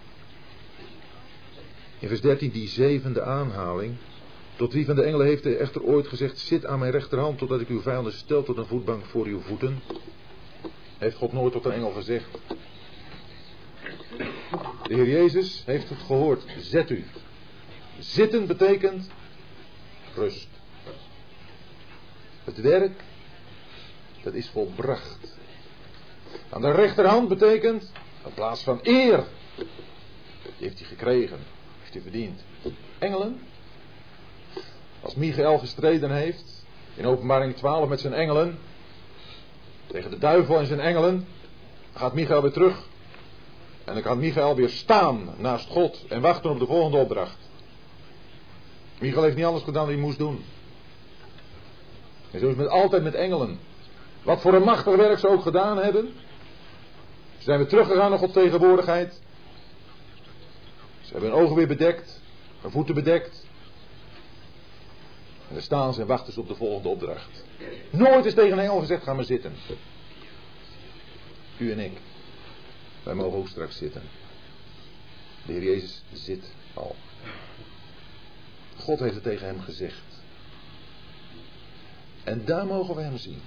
In 1.99 2.07
vers 2.07 2.21
13 2.21 2.51
die 2.51 2.67
zevende 2.67 3.23
aanhaling. 3.23 3.95
Tot 4.57 4.73
wie 4.73 4.85
van 4.85 4.95
de 4.95 5.03
engelen 5.03 5.25
heeft 5.25 5.43
hij 5.43 5.57
echter 5.57 5.84
ooit 5.84 6.07
gezegd: 6.07 6.39
Zit 6.39 6.65
aan 6.65 6.79
mijn 6.79 6.91
rechterhand, 6.91 7.38
totdat 7.38 7.61
ik 7.61 7.67
uw 7.67 7.81
vijanden 7.81 8.13
stel 8.13 8.43
tot 8.43 8.57
een 8.57 8.65
voetbank 8.65 9.05
voor 9.05 9.25
uw 9.25 9.39
voeten? 9.39 9.81
Heeft 10.97 11.15
God 11.15 11.34
nooit 11.34 11.53
tot 11.53 11.65
een 11.65 11.71
engel 11.71 11.91
gezegd: 11.91 12.27
de 14.88 14.93
Heer 14.93 15.07
Jezus 15.07 15.63
heeft 15.65 15.89
het 15.89 15.99
gehoord. 15.99 16.43
Zet 16.59 16.89
u. 16.89 17.05
Zitten 17.99 18.47
betekent 18.47 19.09
rust. 20.15 20.47
Het 22.43 22.61
werk, 22.61 23.03
dat 24.23 24.34
is 24.34 24.49
volbracht. 24.49 25.38
Aan 26.49 26.61
de 26.61 26.71
rechterhand 26.71 27.27
betekent 27.27 27.91
een 28.25 28.34
plaats 28.34 28.63
van 28.63 28.79
eer. 28.84 29.23
Die 29.55 30.67
heeft 30.67 30.79
hij 30.79 30.88
gekregen. 30.88 31.39
Heeft 31.79 31.93
hij 31.93 32.01
verdiend. 32.01 32.43
Engelen. 32.99 33.39
Als 35.02 35.15
Michael 35.15 35.57
gestreden 35.57 36.11
heeft. 36.11 36.65
In 36.95 37.06
openbaring 37.06 37.56
12 37.56 37.90
met 37.90 37.99
zijn 37.99 38.14
engelen. 38.14 38.60
Tegen 39.88 40.10
de 40.10 40.18
duivel 40.18 40.60
en 40.60 40.65
zijn 40.65 40.80
engelen. 40.80 41.28
Gaat 41.94 42.14
Michael 42.14 42.41
weer 42.41 42.52
terug 42.52 42.88
en 43.88 43.94
dan 43.94 44.02
kan 44.02 44.19
Michael 44.19 44.56
weer 44.56 44.69
staan 44.69 45.30
naast 45.38 45.69
God 45.69 46.06
en 46.10 46.22
wachten 46.22 46.49
op 46.49 46.60
de 46.60 46.65
volgende 46.65 46.98
opdracht. 46.98 47.38
Michael 48.99 49.24
heeft 49.24 49.36
niet 49.36 49.45
anders 49.45 49.64
gedaan 49.64 49.86
dan 49.86 49.94
hij 49.94 50.03
moest 50.03 50.18
doen. 50.18 50.44
En 52.32 52.40
zo 52.40 52.49
is 52.49 52.57
het 52.57 52.69
altijd 52.69 53.03
met 53.03 53.14
engelen. 53.14 53.60
Wat 54.24 54.41
voor 54.41 54.53
een 54.53 54.64
machtig 54.64 54.95
werk 54.95 55.19
ze 55.19 55.28
ook 55.28 55.41
gedaan 55.41 55.78
hebben. 55.78 56.14
Ze 57.38 57.44
zijn 57.44 57.57
weer 57.57 57.68
teruggegaan 57.68 58.10
naar 58.10 58.19
Gods 58.19 58.34
tegenwoordigheid. 58.34 59.22
Ze 61.02 61.11
hebben 61.11 61.32
hun 61.32 61.40
ogen 61.40 61.56
weer 61.56 61.68
bedekt, 61.68 62.22
hun 62.61 62.72
voeten 62.72 62.95
bedekt. 62.95 63.47
En 65.48 65.53
dan 65.53 65.61
staan 65.61 65.94
ze 65.94 66.02
en 66.02 66.07
wachten 66.07 66.34
ze 66.34 66.40
op 66.40 66.48
de 66.48 66.56
volgende 66.56 66.88
opdracht. 66.88 67.44
Nooit 67.90 68.26
is 68.26 68.34
tegen 68.34 68.52
een 68.52 68.60
engel 68.64 68.80
gezegd: 68.80 69.03
ga 69.03 69.14
maar 69.14 69.24
zitten. 69.24 69.53
U 71.57 71.72
en 71.72 71.80
ik. 71.80 71.98
Wij 73.03 73.14
mogen 73.14 73.38
ook 73.38 73.48
straks 73.48 73.78
zitten. 73.78 74.02
De 75.45 75.53
Heer 75.53 75.64
Jezus 75.64 76.03
zit 76.14 76.52
al. 76.74 76.95
God 78.78 78.99
heeft 78.99 79.14
het 79.14 79.24
tegen 79.24 79.45
hem 79.48 79.61
gezegd. 79.61 80.03
En 82.24 82.45
daar 82.45 82.65
mogen 82.65 82.95
we 82.95 83.02
hem 83.02 83.18
zien. 83.18 83.41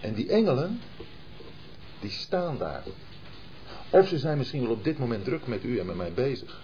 En 0.00 0.14
die 0.14 0.28
engelen, 0.28 0.80
die 2.00 2.10
staan 2.10 2.58
daar. 2.58 2.82
Of 3.90 4.08
ze 4.08 4.18
zijn 4.18 4.38
misschien 4.38 4.62
wel 4.62 4.70
op 4.70 4.84
dit 4.84 4.98
moment 4.98 5.24
druk 5.24 5.46
met 5.46 5.64
u 5.64 5.78
en 5.78 5.86
met 5.86 5.96
mij 5.96 6.12
bezig. 6.12 6.60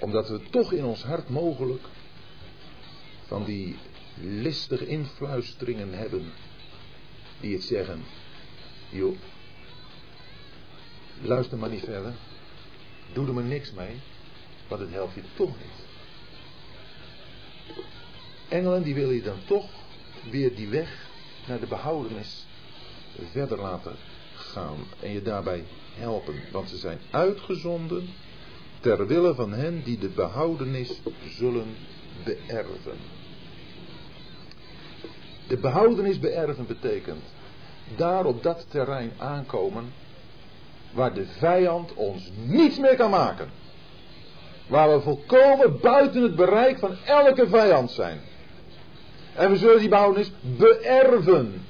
Omdat 0.00 0.28
we 0.28 0.40
toch 0.50 0.72
in 0.72 0.84
ons 0.84 1.02
hart 1.02 1.28
mogelijk 1.28 1.84
van 3.26 3.44
die 3.44 3.76
listige 4.20 4.86
influisteringen 4.86 5.92
hebben 5.92 6.32
die 7.40 7.54
het 7.54 7.62
zeggen. 7.64 8.04
Joh, 8.88 9.16
luister 11.22 11.58
maar 11.58 11.70
niet 11.70 11.84
verder. 11.84 12.12
Doe 13.12 13.26
er 13.26 13.34
maar 13.34 13.44
niks 13.44 13.72
mee, 13.72 14.00
want 14.68 14.80
het 14.80 14.90
helpt 14.90 15.14
je 15.14 15.22
toch 15.34 15.54
niet. 15.56 15.84
Engelen 18.48 18.82
die 18.82 18.94
willen 18.94 19.14
je 19.14 19.22
dan 19.22 19.44
toch 19.46 19.70
weer 20.30 20.56
die 20.56 20.68
weg 20.68 21.08
naar 21.46 21.60
de 21.60 21.66
behoudenis 21.66 22.46
verder 23.30 23.58
laten 23.58 23.96
gaan 24.34 24.76
en 25.00 25.12
je 25.12 25.22
daarbij 25.22 25.64
helpen. 25.94 26.34
Want 26.52 26.68
ze 26.68 26.76
zijn 26.76 27.00
uitgezonden 27.10 28.08
ter 28.80 29.06
wille 29.06 29.34
van 29.34 29.52
hen 29.52 29.82
die 29.84 29.98
de 29.98 30.08
behoudenis 30.08 31.00
zullen 31.28 31.76
beërven. 32.24 32.98
De 35.46 35.56
behoudenis 35.56 36.18
beërven 36.18 36.66
betekent 36.66 37.24
daar 37.96 38.24
op 38.24 38.42
dat 38.42 38.66
terrein 38.68 39.12
aankomen 39.18 39.92
waar 40.92 41.14
de 41.14 41.26
vijand 41.26 41.94
ons 41.94 42.30
niets 42.44 42.78
meer 42.78 42.96
kan 42.96 43.10
maken. 43.10 43.48
Waar 44.66 44.92
we 44.92 45.00
volkomen 45.00 45.80
buiten 45.80 46.22
het 46.22 46.36
bereik 46.36 46.78
van 46.78 46.96
elke 47.04 47.48
vijand 47.48 47.90
zijn. 47.90 48.20
En 49.34 49.50
we 49.50 49.56
zullen 49.56 49.78
die 49.78 49.88
behoudenis 49.88 50.30
beërven. 50.40 51.64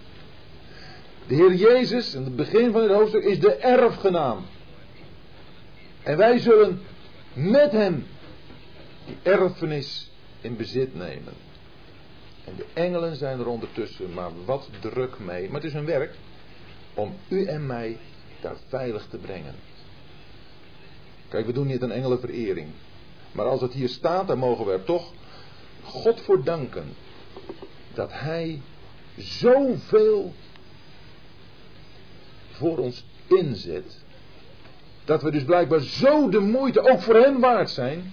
De 1.27 1.35
Heer 1.35 1.55
Jezus, 1.55 2.15
in 2.15 2.25
het 2.25 2.37
begin 2.37 2.73
van 2.73 2.83
het 2.83 2.91
hoofdstuk, 2.91 3.25
is 3.25 3.41
de 3.41 3.55
erfgenaam. 3.55 4.45
En 6.03 6.17
wij 6.17 6.39
zullen 6.39 6.81
met 7.37 7.73
hem 7.73 8.07
die 9.07 9.17
erfenis 9.23 10.11
in 10.41 10.57
bezit 10.57 10.95
nemen. 10.95 11.33
En 12.45 12.57
de 12.57 12.67
engelen 12.73 13.17
zijn 13.17 13.39
er 13.41 13.47
ondertussen 13.47 14.13
maar 14.13 14.45
wat 14.45 14.69
druk 14.81 15.19
mee. 15.19 15.47
Maar 15.47 15.61
het 15.61 15.65
is 15.65 15.73
hun 15.73 15.85
werk 15.85 16.15
om 16.95 17.15
u 17.29 17.45
en 17.45 17.67
mij 17.67 17.99
daar 18.41 18.57
veilig 18.69 19.07
te 19.11 19.17
brengen. 19.17 19.55
Kijk, 21.29 21.47
we 21.47 21.53
doen 21.53 21.67
niet 21.67 21.83
een 21.83 21.91
engelenverering. 21.91 22.69
Maar 23.33 23.47
als 23.47 23.61
het 23.61 23.73
hier 23.73 23.89
staat, 23.89 24.27
dan 24.27 24.39
mogen 24.39 24.67
we 24.67 24.73
er 24.73 24.85
toch 24.85 25.13
God 25.83 26.21
voor 26.21 26.45
danken. 26.45 26.95
Dat 27.95 28.13
Hij 28.13 28.61
zoveel 29.17 30.35
voor 32.51 32.79
ons 32.79 33.05
inzet. 33.27 34.05
Dat 35.07 35.23
we 35.23 35.31
dus 35.31 35.45
blijkbaar 35.45 35.81
zo 35.81 36.29
de 36.29 36.41
moeite 36.41 36.91
ook 36.91 37.01
voor 37.01 37.15
Hem 37.15 37.41
waard 37.41 37.71
zijn. 37.71 38.13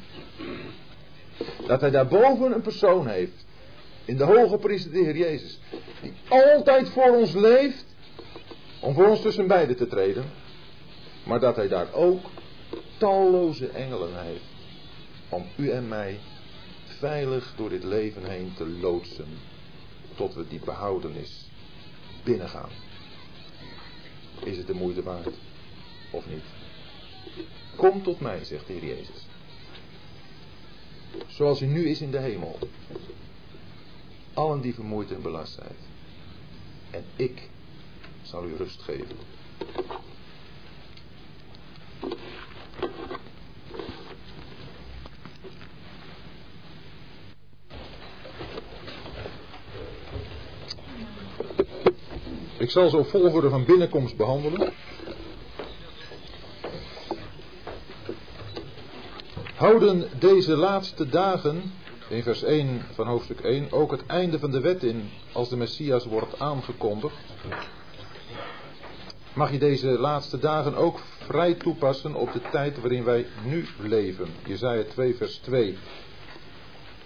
Dat 1.68 1.82
Hij 1.82 1.92
daarboven 1.92 2.54
een 2.54 2.62
persoon 2.62 3.08
heeft 3.08 3.46
in 4.06 4.18
de 4.18 4.24
hoge 4.24 4.58
priester 4.58 4.92
de 4.92 5.00
Heer 5.00 5.18
Jezus. 5.18 5.60
Die 6.02 6.14
altijd 6.28 6.90
voor 6.90 7.16
ons 7.16 7.34
leeft. 7.34 7.86
Om 8.80 8.94
voor 8.94 9.08
ons 9.08 9.22
tussen 9.22 9.48
beiden 9.48 9.76
te 9.76 9.88
treden. 9.88 10.24
Maar 11.24 11.40
dat 11.40 11.56
hij 11.56 11.68
daar 11.68 11.94
ook 11.94 12.26
talloze 12.98 13.68
engelen 13.68 14.24
heeft 14.24 14.54
om 15.30 15.46
u 15.56 15.70
en 15.70 15.88
mij 15.88 16.20
veilig 16.86 17.54
door 17.56 17.70
dit 17.70 17.84
leven 17.84 18.24
heen 18.24 18.54
te 18.58 18.68
loodsen 18.68 19.28
tot 20.16 20.34
we 20.34 20.48
die 20.48 20.60
behoudenis 20.66 21.50
binnengaan. 22.24 22.70
Is 24.44 24.58
het 24.58 24.68
de 24.68 24.74
moeite 24.74 25.04
waard 25.04 25.30
of 26.12 26.26
niet? 26.30 26.44
Kom 27.76 28.04
tot 28.04 28.20
mij, 28.20 28.44
zegt 28.44 28.68
de 28.68 28.74
Heer 28.74 28.86
Jezus. 28.86 29.26
Zoals 31.28 31.62
u 31.62 31.66
nu 31.66 31.90
is 31.90 32.02
in 32.02 32.12
de 32.12 32.20
hemel. 32.20 32.60
Allen 34.34 34.62
die 34.62 34.74
vermoeid 34.74 35.12
en 35.12 35.22
belast 35.22 35.54
zijn. 35.54 35.76
En 36.92 37.04
ik 37.16 37.50
zal 38.22 38.46
u 38.46 38.56
rust 38.56 38.82
geven. 38.82 39.16
Ik 52.58 52.70
zal 52.70 52.90
ze 52.90 52.98
op 52.98 53.08
volgorde 53.08 53.50
van 53.50 53.66
binnenkomst 53.66 54.18
behandelen. 54.18 54.74
Houden 59.64 60.08
deze 60.20 60.56
laatste 60.56 61.10
dagen, 61.10 61.72
in 62.10 62.24
vers 62.24 62.44
1 62.44 62.82
van 62.94 63.08
hoofdstuk 63.08 63.40
1, 63.40 63.72
ook 63.72 63.92
het 63.92 64.06
einde 64.06 64.40
van 64.40 64.52
de 64.52 64.60
wet 64.60 64.84
in 64.84 65.10
als 65.32 65.50
de 65.50 65.58
Messias 65.58 66.06
wordt 66.06 66.40
aangekondigd? 66.40 67.16
Mag 69.34 69.52
je 69.52 69.58
deze 69.58 69.88
laatste 69.88 70.40
dagen 70.40 70.76
ook 70.76 71.00
vrij 71.18 71.54
toepassen 71.54 72.16
op 72.16 72.34
de 72.34 72.42
tijd 72.52 72.80
waarin 72.80 73.04
wij 73.04 73.26
nu 73.46 73.66
leven? 73.82 74.28
Jezaja 74.46 74.84
2 74.84 75.16
vers 75.16 75.38
2. 75.38 75.78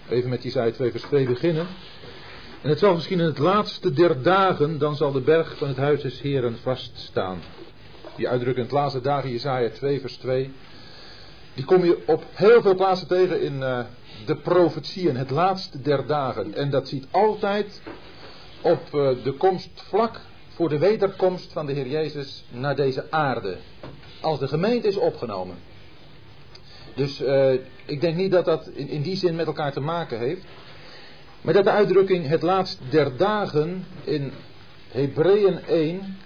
Even 0.08 0.30
met 0.30 0.42
Jezaja 0.42 0.70
2 0.70 0.90
vers 0.90 1.02
2 1.02 1.26
beginnen. 1.26 1.66
En 2.62 2.68
het 2.68 2.78
zal 2.78 2.94
misschien 2.94 3.20
in 3.20 3.26
het 3.26 3.38
laatste 3.38 3.92
der 3.92 4.22
dagen, 4.22 4.78
dan 4.78 4.96
zal 4.96 5.12
de 5.12 5.20
berg 5.20 5.56
van 5.56 5.68
het 5.68 5.76
huis 5.76 6.02
des 6.02 6.20
Heren 6.20 6.56
vaststaan. 6.62 7.38
Die 8.16 8.28
uitdrukking 8.28 8.66
in 8.66 8.72
het 8.72 8.82
laatste 8.82 9.00
dagen, 9.00 9.30
Jezaja 9.30 9.70
2 9.70 10.00
vers 10.00 10.16
2. 10.16 10.50
Die 11.58 11.66
kom 11.66 11.84
je 11.84 12.02
op 12.06 12.24
heel 12.32 12.62
veel 12.62 12.74
plaatsen 12.74 13.06
tegen 13.06 13.40
in 13.40 13.54
uh, 13.54 13.80
de 14.26 14.36
profetieën, 14.36 15.16
het 15.16 15.30
laatste 15.30 15.80
der 15.80 16.06
dagen. 16.06 16.54
En 16.54 16.70
dat 16.70 16.88
ziet 16.88 17.06
altijd 17.10 17.82
op 18.60 18.82
uh, 18.94 19.24
de 19.24 19.34
komst 19.38 19.70
vlak 19.74 20.20
voor 20.48 20.68
de 20.68 20.78
wederkomst 20.78 21.52
van 21.52 21.66
de 21.66 21.72
Heer 21.72 21.86
Jezus 21.86 22.44
naar 22.50 22.76
deze 22.76 23.06
aarde. 23.10 23.56
Als 24.20 24.38
de 24.38 24.48
gemeente 24.48 24.88
is 24.88 24.96
opgenomen. 24.96 25.56
Dus 26.94 27.20
uh, 27.20 27.52
ik 27.84 28.00
denk 28.00 28.16
niet 28.16 28.30
dat 28.30 28.44
dat 28.44 28.68
in, 28.68 28.88
in 28.88 29.02
die 29.02 29.16
zin 29.16 29.34
met 29.34 29.46
elkaar 29.46 29.72
te 29.72 29.80
maken 29.80 30.18
heeft. 30.18 30.44
Maar 31.40 31.54
dat 31.54 31.64
de 31.64 31.70
uitdrukking 31.70 32.26
het 32.26 32.42
laatst 32.42 32.80
der 32.90 33.16
dagen 33.16 33.86
in 34.04 34.32
Hebreeën 34.88 35.58
1 35.64 36.16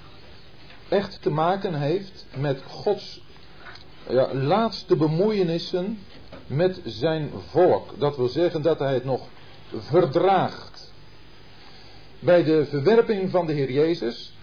echt 0.89 1.23
te 1.23 1.31
maken 1.31 1.75
heeft 1.75 2.27
met 2.37 2.63
Gods 2.67 3.21
ja, 4.09 4.35
laatste 4.35 4.97
bemoeienissen 4.97 5.99
met 6.47 6.81
zijn 6.85 7.31
volk. 7.51 7.95
Dat 7.99 8.17
wil 8.17 8.29
zeggen 8.29 8.63
dat 8.63 8.79
hij 8.79 8.95
het 8.95 9.05
nog 9.05 9.29
verdraagt. 9.77 10.93
Bij 12.19 12.45
de 12.45 12.67
verwerping 12.67 13.31
van 13.31 13.47
de 13.47 13.53
Heer 13.53 13.73
Jezus 13.73 14.35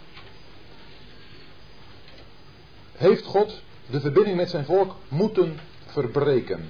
heeft 2.95 3.26
God 3.26 3.61
de 3.90 3.99
verbinding 3.99 4.36
met 4.36 4.49
zijn 4.49 4.65
volk 4.65 4.95
moeten 5.07 5.60
verbreken. 5.86 6.69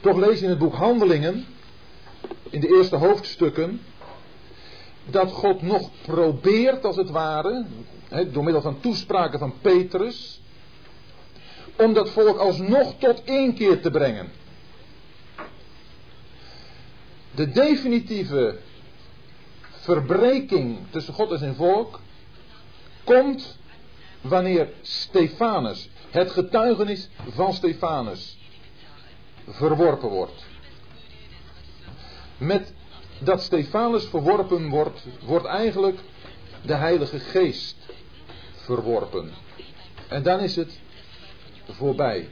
Toch 0.00 0.16
lees 0.16 0.38
je 0.38 0.44
in 0.44 0.50
het 0.50 0.58
boek 0.58 0.74
Handelingen 0.74 1.46
in 2.50 2.60
de 2.60 2.68
eerste 2.68 2.96
hoofdstukken 2.96 3.80
dat 5.04 5.32
God 5.32 5.62
nog 5.62 5.90
probeert, 6.02 6.84
als 6.84 6.96
het 6.96 7.10
ware, 7.10 7.64
door 8.32 8.44
middel 8.44 8.62
van 8.62 8.80
toespraken 8.80 9.38
van 9.38 9.54
Petrus, 9.60 10.39
om 11.80 11.92
dat 11.92 12.10
volk 12.10 12.38
alsnog 12.38 12.94
tot 12.98 13.22
één 13.24 13.54
keer 13.54 13.80
te 13.80 13.90
brengen. 13.90 14.28
De 17.34 17.50
definitieve 17.50 18.58
verbreking 19.60 20.78
tussen 20.90 21.14
God 21.14 21.30
en 21.30 21.38
zijn 21.38 21.54
volk 21.54 22.00
komt 23.04 23.58
wanneer 24.20 24.68
Stefanus, 24.82 25.88
het 26.10 26.30
getuigenis 26.30 27.08
van 27.28 27.52
Stefanus, 27.52 28.38
verworpen 29.46 30.08
wordt 30.08 30.44
met 32.40 32.72
dat 33.18 33.42
Stefanus 33.42 34.04
verworpen 34.04 34.68
wordt, 34.68 35.06
wordt 35.24 35.46
eigenlijk 35.46 35.98
de 36.62 36.74
Heilige 36.74 37.18
Geest 37.18 37.76
verworpen. 38.54 39.30
En 40.08 40.22
dan 40.22 40.40
is 40.40 40.56
het 40.56 40.80
voorbij. 41.72 42.28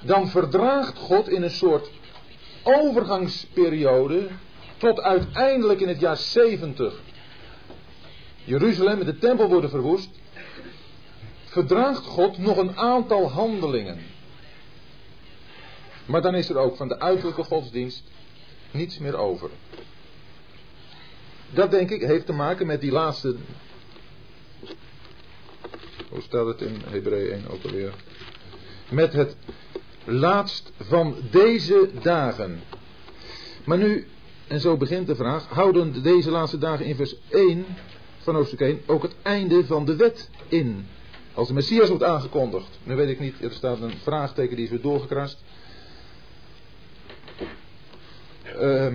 Dan 0.00 0.28
verdraagt 0.28 0.98
God 0.98 1.28
in 1.28 1.42
een 1.42 1.50
soort 1.50 1.90
overgangsperiode 2.62 4.28
tot 4.76 5.00
uiteindelijk 5.00 5.80
in 5.80 5.88
het 5.88 6.00
jaar 6.00 6.16
70 6.16 7.00
Jeruzalem 8.48 9.00
en 9.00 9.06
de 9.06 9.18
tempel 9.18 9.48
worden 9.48 9.70
verwoest, 9.70 10.10
verdraagt 11.44 12.04
God 12.04 12.38
nog 12.38 12.56
een 12.56 12.76
aantal 12.76 13.30
handelingen. 13.30 13.98
Maar 16.06 16.22
dan 16.22 16.34
is 16.34 16.48
er 16.48 16.56
ook 16.56 16.76
van 16.76 16.88
de 16.88 17.00
uiterlijke 17.00 17.42
godsdienst 17.42 18.02
niets 18.70 18.98
meer 18.98 19.16
over. 19.16 19.50
Dat 21.50 21.70
denk 21.70 21.90
ik 21.90 22.02
heeft 22.02 22.26
te 22.26 22.32
maken 22.32 22.66
met 22.66 22.80
die 22.80 22.92
laatste. 22.92 23.36
Hoe 26.10 26.22
staat 26.22 26.46
het 26.46 26.60
in 26.60 26.82
Hebreeën 26.84 27.32
1 27.32 27.48
ook 27.48 27.64
alweer? 27.64 27.94
Met 28.90 29.12
het 29.12 29.36
laatst 30.04 30.72
van 30.80 31.16
deze 31.30 31.90
dagen. 32.02 32.60
Maar 33.64 33.78
nu, 33.78 34.06
en 34.46 34.60
zo 34.60 34.76
begint 34.76 35.06
de 35.06 35.16
vraag, 35.16 35.46
houden 35.48 36.02
deze 36.02 36.30
laatste 36.30 36.58
dagen 36.58 36.84
in 36.84 36.96
vers 36.96 37.16
1 37.28 37.64
van 38.18 38.34
hoofdstuk 38.34 38.60
1 38.60 38.80
ook 38.86 39.02
het 39.02 39.14
einde 39.22 39.66
van 39.66 39.84
de 39.84 39.96
wet 39.96 40.30
in? 40.48 40.86
Als 41.34 41.48
de 41.48 41.54
Messias 41.54 41.88
wordt 41.88 42.04
aangekondigd. 42.04 42.78
Nu 42.82 42.94
weet 42.94 43.08
ik 43.08 43.20
niet, 43.20 43.42
er 43.42 43.52
staat 43.52 43.80
een 43.80 43.98
vraagteken 44.02 44.56
die 44.56 44.64
is 44.64 44.70
weer 44.70 44.80
doorgekrast. 44.80 45.42
Uh, 48.60 48.94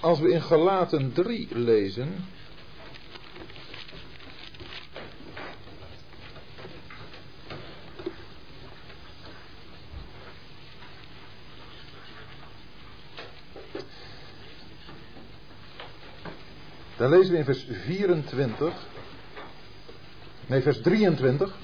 als 0.00 0.20
we 0.20 0.30
in 0.30 0.42
Galaten 0.42 1.12
3 1.12 1.48
lezen. 1.50 2.14
Dan 17.00 17.10
lezen 17.10 17.32
we 17.32 17.38
in 17.38 17.44
vers 17.44 17.66
24. 17.84 18.74
Nee, 20.46 20.62
vers 20.62 20.80
23. 20.80 21.54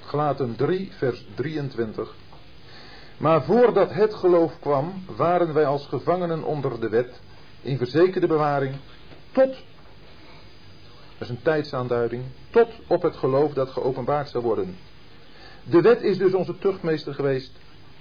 Galaten 0.00 0.56
3, 0.56 0.92
vers 0.92 1.26
23. 1.34 2.14
Maar 3.16 3.44
voordat 3.44 3.92
het 3.92 4.14
geloof 4.14 4.58
kwam, 4.60 5.04
waren 5.16 5.54
wij 5.54 5.66
als 5.66 5.86
gevangenen 5.86 6.42
onder 6.42 6.80
de 6.80 6.88
wet, 6.88 7.20
in 7.62 7.76
verzekerde 7.76 8.26
bewaring, 8.26 8.74
tot, 9.32 9.48
dat 9.48 9.58
is 11.18 11.28
een 11.28 11.42
tijdsaanduiding, 11.42 12.24
tot 12.50 12.68
op 12.86 13.02
het 13.02 13.16
geloof 13.16 13.52
dat 13.52 13.70
geopenbaard 13.70 14.28
zou 14.28 14.44
worden. 14.44 14.76
De 15.64 15.80
wet 15.80 16.02
is 16.02 16.18
dus 16.18 16.34
onze 16.34 16.58
tuchtmeester 16.58 17.14
geweest, 17.14 17.52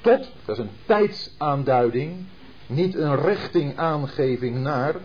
tot, 0.01 0.31
dat 0.45 0.57
is 0.57 0.63
een 0.63 0.75
tijdsaanduiding, 0.85 2.25
niet 2.69 2.95
een 2.95 3.15
richtingaangeving 3.21 4.57
naar. 4.57 4.95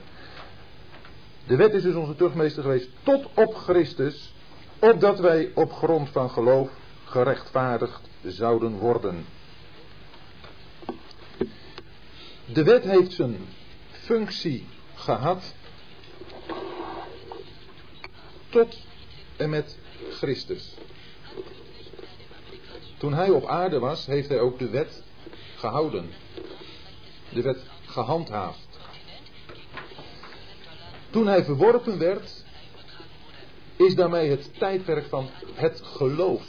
De 1.46 1.56
wet 1.56 1.74
is 1.74 1.82
dus 1.82 1.94
onze 1.94 2.14
tuchtmeester 2.14 2.62
geweest, 2.62 2.88
tot 3.02 3.26
op 3.34 3.54
Christus, 3.54 4.34
opdat 4.78 5.20
wij 5.20 5.50
op 5.54 5.72
grond 5.72 6.08
van 6.08 6.30
geloof 6.30 6.70
gerechtvaardigd 7.04 8.00
zouden 8.22 8.72
worden. 8.72 9.26
De 12.44 12.62
wet 12.64 12.84
heeft 12.84 13.12
zijn 13.12 13.36
functie 13.90 14.66
gehad 14.94 15.54
tot 18.48 18.78
en 19.36 19.50
met 19.50 19.78
Christus. 20.10 20.74
Toen 22.98 23.14
hij 23.14 23.30
op 23.30 23.46
aarde 23.46 23.78
was, 23.78 24.06
heeft 24.06 24.28
hij 24.28 24.40
ook 24.40 24.58
de 24.58 24.68
wet 24.68 25.02
gehouden. 25.56 26.10
De 27.34 27.42
wet 27.42 27.62
gehandhaafd. 27.86 28.78
Toen 31.10 31.26
hij 31.26 31.44
verworpen 31.44 31.98
werd, 31.98 32.44
is 33.76 33.94
daarmee 33.94 34.30
het 34.30 34.58
tijdperk 34.58 35.06
van 35.06 35.28
het 35.54 35.80
geloof 35.84 36.42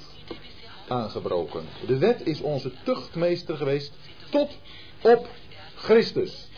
aangebroken. 0.87 1.65
De 1.87 1.97
wet 1.97 2.27
is 2.27 2.41
onze 2.41 2.71
tuchtmeester 2.83 3.57
geweest 3.57 3.93
tot 4.29 4.57
op 5.01 5.27
Christus. 5.75 6.49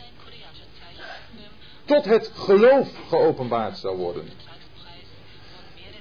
Tot 1.84 2.04
het 2.04 2.30
geloof 2.34 2.88
geopenbaard 3.08 3.78
zou 3.78 3.96
worden. 3.96 4.28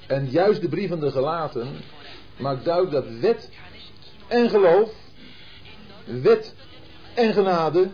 En 0.07 0.29
juist 0.29 0.61
de 0.61 0.69
brief 0.69 0.89
van 0.89 0.99
de 0.99 1.11
gelaten 1.11 1.81
maakt 2.37 2.65
duidelijk 2.65 2.93
dat 2.93 3.19
wet 3.19 3.49
en 4.27 4.49
geloof, 4.49 4.91
wet 6.05 6.55
en 7.13 7.33
genade, 7.33 7.89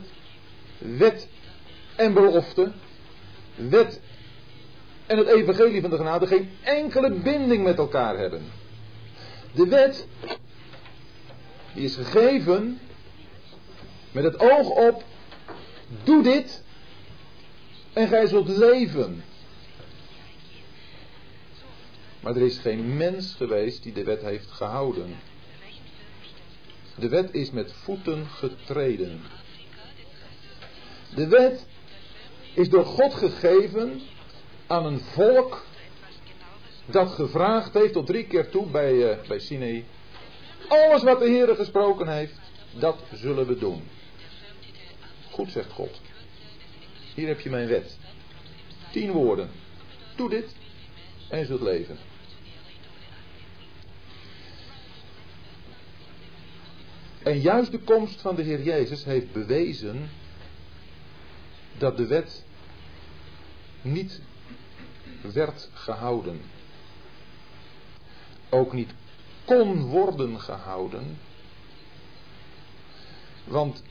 wet 0.84 1.28
en 1.96 2.14
belofte, 2.14 2.72
wet 3.56 4.02
en 5.06 5.18
het 5.18 5.28
evangelie 5.28 5.82
van 5.82 5.90
de 5.90 5.98
genade 5.98 6.28
geen 6.28 6.50
enkele 6.62 7.12
binding 7.12 7.64
met 7.64 7.78
elkaar 7.78 8.18
hebben. 8.18 8.42
De 9.54 9.68
wet, 9.68 10.08
die 11.74 11.84
is 11.84 11.96
gegeven 11.96 12.80
met 14.12 14.24
het 14.24 14.40
oog 14.40 14.70
op, 14.70 15.04
doe 16.04 16.24
dit 16.24 16.64
en 17.94 18.08
gij 18.08 18.28
zult 18.28 18.48
leven. 18.48 19.24
Maar 22.20 22.36
er 22.36 22.42
is 22.42 22.58
geen 22.58 22.98
mens 22.98 23.34
geweest 23.34 23.84
die 23.84 23.94
de 23.94 24.04
wet 24.04 24.22
heeft 24.22 24.52
gehouden. 24.52 25.16
De 26.96 27.10
wet 27.10 27.34
is 27.34 27.52
met 27.52 27.74
voeten 27.74 28.28
getreden. 28.28 29.22
De 31.15 31.27
wet 31.27 31.65
is 32.53 32.69
door 32.69 32.85
God 32.85 33.14
gegeven 33.14 34.02
aan 34.68 34.85
een 34.85 34.99
volk 34.99 35.65
dat 36.85 37.11
gevraagd 37.11 37.73
heeft 37.73 37.94
tot 37.94 38.06
drie 38.06 38.27
keer 38.27 38.49
toe 38.49 38.65
bij, 38.65 38.94
uh, 38.94 39.27
bij 39.27 39.40
Sinai. 39.40 39.85
Alles 40.68 41.03
wat 41.03 41.19
de 41.19 41.26
Heer 41.26 41.56
gesproken 41.56 42.07
heeft, 42.07 42.40
dat 42.80 42.98
zullen 43.14 43.48
we 43.48 43.57
doen. 43.57 43.84
Goed, 45.31 45.52
zegt 45.52 45.72
God. 45.72 46.02
Hier 47.15 47.27
heb 47.27 47.40
je 47.40 47.49
mijn 47.49 47.68
wet. 47.68 47.98
Tien 48.91 49.11
woorden. 49.11 49.49
Doe 50.15 50.30
dit 50.30 50.56
en 51.30 51.40
je 51.40 51.45
zult 51.45 51.61
leven. 51.61 51.98
En 57.23 57.40
juist 57.40 57.72
de 57.72 57.80
komst 57.80 58.22
van 58.22 58.35
de 58.35 58.41
Heer 58.41 58.61
Jezus 58.61 59.03
heeft 59.03 59.31
bewezen 59.31 60.10
dat 61.78 61.98
de 61.98 62.08
wet 62.08 62.44
niet 63.82 64.22
werd 65.22 65.70
gehouden. 65.74 66.41
Ook 68.50 68.74
niet 68.74 68.94
kon 69.45 69.86
worden 69.86 70.40
gehouden. 70.40 71.20
Want 73.44 73.84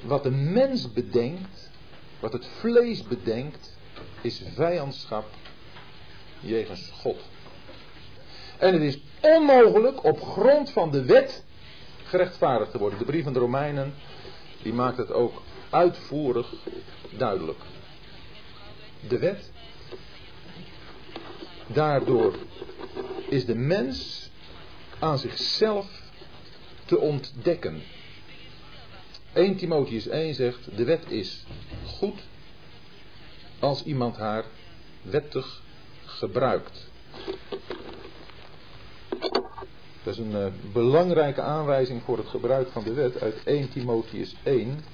wat 0.00 0.22
de 0.22 0.30
mens 0.30 0.92
bedenkt, 0.92 1.70
wat 2.20 2.32
het 2.32 2.46
vlees 2.46 3.02
bedenkt, 3.02 3.76
is 4.20 4.42
vijandschap 4.54 5.26
jegens 6.40 6.90
God. 6.94 7.20
En 8.58 8.72
het 8.72 8.82
is 8.82 9.00
onmogelijk 9.20 10.04
op 10.04 10.20
grond 10.22 10.70
van 10.70 10.90
de 10.90 11.04
wet 11.04 11.44
gerechtvaardigd 12.04 12.70
te 12.70 12.78
worden. 12.78 12.98
De 12.98 13.04
brief 13.04 13.24
van 13.24 13.32
de 13.32 13.38
Romeinen, 13.38 13.94
die 14.62 14.72
maakt 14.72 14.96
het 14.96 15.12
ook 15.12 15.42
uitvoerig 15.70 16.52
duidelijk. 17.10 17.58
De 19.08 19.18
wet, 19.18 19.50
daardoor 21.66 22.34
is 23.28 23.46
de 23.46 23.54
mens 23.54 24.30
aan 24.98 25.18
zichzelf 25.18 26.02
te 26.84 26.98
ontdekken. 26.98 27.82
1 29.32 29.56
Timotheus 29.56 30.06
1 30.06 30.34
zegt, 30.34 30.76
de 30.76 30.84
wet 30.84 31.10
is 31.10 31.44
goed 31.86 32.20
als 33.58 33.84
iemand 33.84 34.16
haar 34.16 34.44
wettig 35.02 35.62
gebruikt. 36.04 36.86
Dat 40.02 40.14
is 40.14 40.18
een 40.18 40.30
uh, 40.30 40.46
belangrijke 40.72 41.40
aanwijzing 41.40 42.02
voor 42.02 42.16
het 42.16 42.28
gebruik 42.28 42.68
van 42.70 42.84
de 42.84 42.92
wet 42.92 43.20
uit 43.20 43.44
1 43.44 43.68
Timotheus 43.68 44.34
1. 44.42 44.84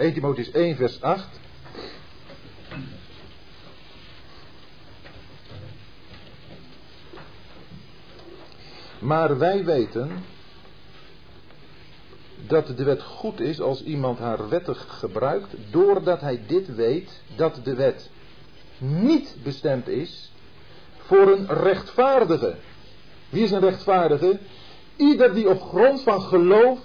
...1 0.00 0.12
Timotheus 0.12 0.50
1 0.50 0.76
vers 0.76 1.02
8... 1.02 1.28
Maar 9.00 9.38
wij 9.38 9.64
weten 9.64 10.24
dat 12.46 12.76
de 12.76 12.84
wet 12.84 13.02
goed 13.02 13.40
is 13.40 13.60
als 13.60 13.82
iemand 13.82 14.18
haar 14.18 14.48
wettig 14.48 14.86
gebruikt, 14.88 15.54
doordat 15.70 16.20
hij 16.20 16.40
dit 16.46 16.74
weet, 16.74 17.22
dat 17.36 17.60
de 17.64 17.74
wet 17.74 18.10
niet 18.78 19.36
bestemd 19.42 19.88
is 19.88 20.32
voor 20.96 21.32
een 21.32 21.46
rechtvaardige. 21.46 22.54
Wie 23.28 23.42
is 23.42 23.50
een 23.50 23.60
rechtvaardige? 23.60 24.38
Ieder 24.96 25.34
die 25.34 25.48
op 25.48 25.62
grond 25.62 26.00
van 26.02 26.20
geloof 26.20 26.78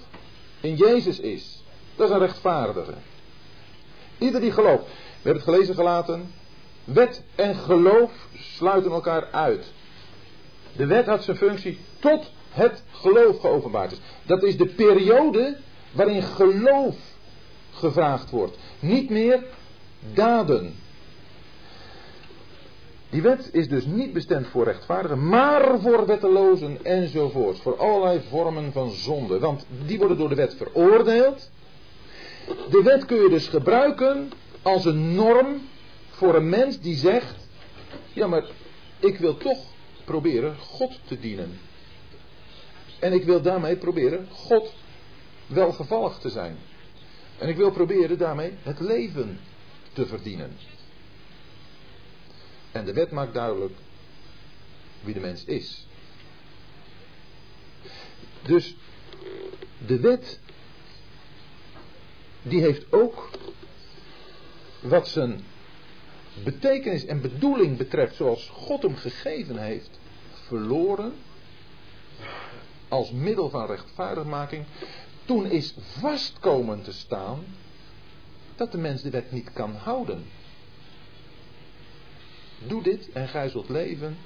in 0.60 0.74
Jezus 0.74 1.20
is. 1.20 1.55
Dat 1.96 2.08
is 2.08 2.14
een 2.14 2.20
rechtvaardige. 2.20 2.92
Ieder 4.18 4.40
die 4.40 4.52
gelooft. 4.52 4.84
We 4.84 5.30
hebben 5.30 5.42
het 5.42 5.54
gelezen 5.54 5.74
gelaten. 5.74 6.32
Wet 6.84 7.22
en 7.34 7.54
geloof 7.54 8.12
sluiten 8.34 8.90
elkaar 8.90 9.28
uit. 9.30 9.72
De 10.76 10.86
wet 10.86 11.06
had 11.06 11.24
zijn 11.24 11.36
functie 11.36 11.78
tot 11.98 12.30
het 12.50 12.82
geloof 12.90 13.40
geopenbaard 13.40 13.92
is. 13.92 13.98
Dat 14.22 14.42
is 14.42 14.56
de 14.56 14.66
periode 14.66 15.56
waarin 15.92 16.22
geloof 16.22 16.96
gevraagd 17.72 18.30
wordt. 18.30 18.56
Niet 18.78 19.10
meer 19.10 19.44
daden. 20.12 20.74
Die 23.10 23.22
wet 23.22 23.48
is 23.52 23.68
dus 23.68 23.84
niet 23.84 24.12
bestemd 24.12 24.46
voor 24.46 24.64
rechtvaardigen, 24.64 25.28
maar 25.28 25.80
voor 25.80 26.06
wettelozen 26.06 26.78
enzovoort. 26.84 27.58
Voor 27.58 27.76
allerlei 27.76 28.20
vormen 28.28 28.72
van 28.72 28.90
zonde. 28.90 29.38
Want 29.38 29.66
die 29.86 29.98
worden 29.98 30.18
door 30.18 30.28
de 30.28 30.34
wet 30.34 30.54
veroordeeld. 30.54 31.50
De 32.46 32.82
wet 32.84 33.04
kun 33.04 33.22
je 33.22 33.28
dus 33.28 33.48
gebruiken 33.48 34.32
als 34.62 34.84
een 34.84 35.14
norm 35.14 35.68
voor 36.10 36.34
een 36.34 36.48
mens 36.48 36.80
die 36.80 36.96
zegt: 36.96 37.48
Ja, 38.12 38.26
maar 38.26 38.44
ik 38.98 39.18
wil 39.18 39.36
toch 39.36 39.64
proberen 40.04 40.56
God 40.58 40.98
te 41.04 41.18
dienen. 41.18 41.58
En 42.98 43.12
ik 43.12 43.24
wil 43.24 43.42
daarmee 43.42 43.76
proberen 43.76 44.28
God 44.30 44.74
welgevallig 45.46 46.18
te 46.18 46.30
zijn. 46.30 46.56
En 47.38 47.48
ik 47.48 47.56
wil 47.56 47.70
proberen 47.70 48.18
daarmee 48.18 48.52
het 48.62 48.80
leven 48.80 49.40
te 49.92 50.06
verdienen. 50.06 50.56
En 52.72 52.84
de 52.84 52.92
wet 52.92 53.10
maakt 53.10 53.34
duidelijk 53.34 53.74
wie 55.00 55.14
de 55.14 55.20
mens 55.20 55.44
is. 55.44 55.86
Dus 58.42 58.76
de 59.86 60.00
wet, 60.00 60.40
die 62.48 62.60
heeft 62.60 62.92
ook 62.92 63.30
wat 64.80 65.08
zijn 65.08 65.40
betekenis 66.44 67.04
en 67.04 67.20
bedoeling 67.20 67.76
betreft, 67.76 68.16
zoals 68.16 68.48
God 68.48 68.82
hem 68.82 68.96
gegeven 68.96 69.56
heeft, 69.56 69.98
verloren 70.32 71.12
als 72.88 73.10
middel 73.10 73.50
van 73.50 73.66
rechtvaardigmaking, 73.66 74.64
toen 75.24 75.46
is 75.46 75.74
vastkomen 75.78 76.82
te 76.82 76.92
staan 76.92 77.44
dat 78.56 78.72
de 78.72 78.78
mens 78.78 79.02
de 79.02 79.10
wet 79.10 79.32
niet 79.32 79.52
kan 79.52 79.74
houden. 79.74 80.24
Doe 82.66 82.82
dit 82.82 83.12
en 83.12 83.28
gij 83.28 83.48
zult 83.48 83.68
leven, 83.68 84.16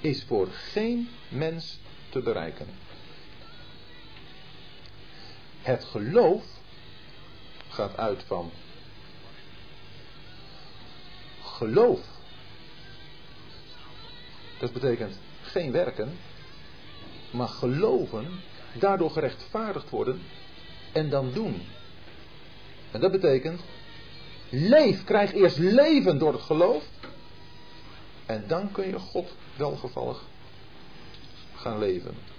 is 0.00 0.24
voor 0.24 0.48
geen 0.48 1.08
mens 1.28 1.80
te 2.08 2.20
bereiken. 2.20 2.66
Het 5.62 5.84
geloof 5.84 6.59
gaat 7.70 7.96
uit 7.96 8.22
van 8.26 8.50
geloof. 11.42 12.00
Dat 14.58 14.72
betekent 14.72 15.18
geen 15.42 15.72
werken, 15.72 16.18
maar 17.30 17.48
geloven, 17.48 18.26
daardoor 18.72 19.10
gerechtvaardigd 19.10 19.90
worden 19.90 20.22
en 20.92 21.10
dan 21.10 21.32
doen. 21.32 21.62
En 22.90 23.00
dat 23.00 23.12
betekent, 23.12 23.60
leef, 24.48 25.04
krijg 25.04 25.32
eerst 25.32 25.58
leven 25.58 26.18
door 26.18 26.32
het 26.32 26.42
geloof 26.42 26.84
en 28.26 28.44
dan 28.46 28.72
kun 28.72 28.86
je 28.86 28.98
God 28.98 29.28
welgevallig 29.56 30.22
gaan 31.54 31.78
leven. 31.78 32.29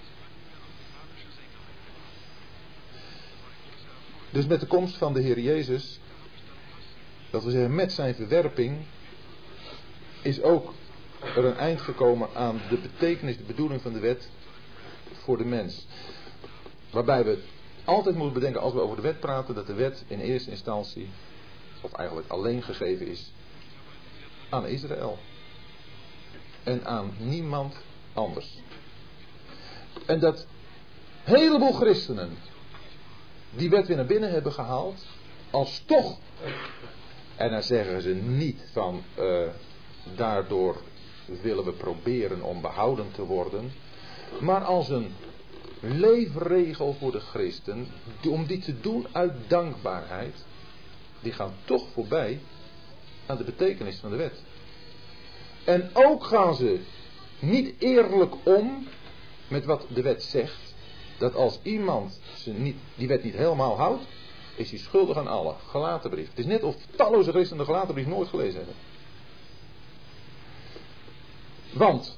Dus 4.32 4.46
met 4.46 4.60
de 4.60 4.68
komst 4.68 4.98
van 4.98 5.14
de 5.14 5.22
Heer 5.22 5.40
Jezus 5.40 6.00
Dat 7.30 7.44
we 7.44 7.52
zeggen, 7.52 7.76
met 7.76 7.92
zijn 7.92 8.16
verwerping 8.16 8.86
is 10.22 10.42
ook 10.42 10.74
er 11.36 11.46
een 11.46 11.58
eind 11.58 11.82
gekomen 11.82 12.30
aan 12.34 12.62
de 12.70 12.78
betekenis, 12.78 13.38
de 13.38 13.44
bedoeling 13.44 13.82
van 13.82 13.94
de 13.94 14.00
wet 14.00 14.30
voor 15.12 15.38
de 15.38 15.46
mens. 15.46 15.88
Waarbij 16.92 17.24
we 17.24 17.44
altijd 17.86 18.16
moeten 18.16 18.34
bedenken 18.34 18.62
als 18.62 18.74
we 18.74 18.80
over 18.82 18.96
de 18.96 19.02
wet 19.02 19.20
praten 19.20 19.56
dat 19.56 19.68
de 19.68 19.74
wet 19.74 20.04
in 20.08 20.20
eerste 20.20 20.50
instantie, 20.50 21.10
of 21.82 21.94
eigenlijk 21.94 22.28
alleen 22.30 22.64
gegeven 22.64 23.08
is, 23.08 23.32
aan 24.50 24.68
Israël. 24.68 25.18
En 26.64 26.86
aan 26.86 27.14
niemand 27.18 27.76
anders. 28.14 28.60
En 30.06 30.20
dat 30.20 30.48
heleboel 31.24 31.74
christenen 31.74 32.38
die 33.56 33.70
wet 33.70 33.88
weer 33.88 33.98
naar 33.98 34.06
binnen 34.06 34.32
hebben 34.32 34.54
gehaald, 34.54 35.06
als 35.52 35.84
toch, 35.86 36.18
en 37.36 37.52
dan 37.52 37.64
zeggen 37.64 38.02
ze 38.02 38.10
niet 38.14 38.70
van 38.72 39.04
uh, 39.20 39.48
daardoor 40.16 40.82
willen 41.42 41.66
we 41.66 41.72
proberen 41.72 42.42
om 42.42 42.62
behouden 42.62 43.12
te 43.12 43.26
worden, 43.26 43.72
maar 44.40 44.64
als 44.64 44.90
een 44.90 45.14
leefregel 45.80 46.96
voor 47.00 47.12
de 47.12 47.20
christen, 47.20 47.88
om 48.28 48.46
die 48.46 48.60
te 48.60 48.80
doen 48.82 49.08
uit 49.12 49.34
dankbaarheid, 49.48 50.46
die 51.20 51.32
gaan 51.32 51.54
toch 51.66 51.88
voorbij 51.94 52.40
aan 53.26 53.38
de 53.38 53.44
betekenis 53.44 54.00
van 54.00 54.10
de 54.10 54.16
wet. 54.16 54.42
En 55.64 55.90
ook 55.94 56.24
gaan 56.24 56.56
ze 56.56 56.80
niet 57.40 57.74
eerlijk 57.80 58.34
om 58.44 58.88
met 59.48 59.66
wat 59.66 59.86
de 59.94 60.02
wet 60.02 60.24
zegt, 60.24 60.71
dat 61.22 61.36
als 61.36 61.60
iemand 61.62 62.20
ze 62.36 62.52
niet, 62.52 62.76
die 62.96 63.08
wet 63.08 63.24
niet 63.24 63.34
helemaal 63.34 63.78
houdt, 63.78 64.04
is 64.56 64.70
hij 64.70 64.80
schuldig 64.80 65.18
aan 65.18 65.28
alle. 65.28 65.56
Gelaten 65.68 66.10
brief. 66.10 66.30
Het 66.30 66.40
is 66.40 66.46
net 66.46 66.64
of 66.64 66.76
talloze 66.96 67.32
christenen 67.32 67.66
de 67.66 67.72
gelaten 67.72 67.94
brief 67.94 68.08
nooit 68.08 68.30
gelezen 68.30 68.58
hebben. 68.58 68.76
Want 71.72 72.18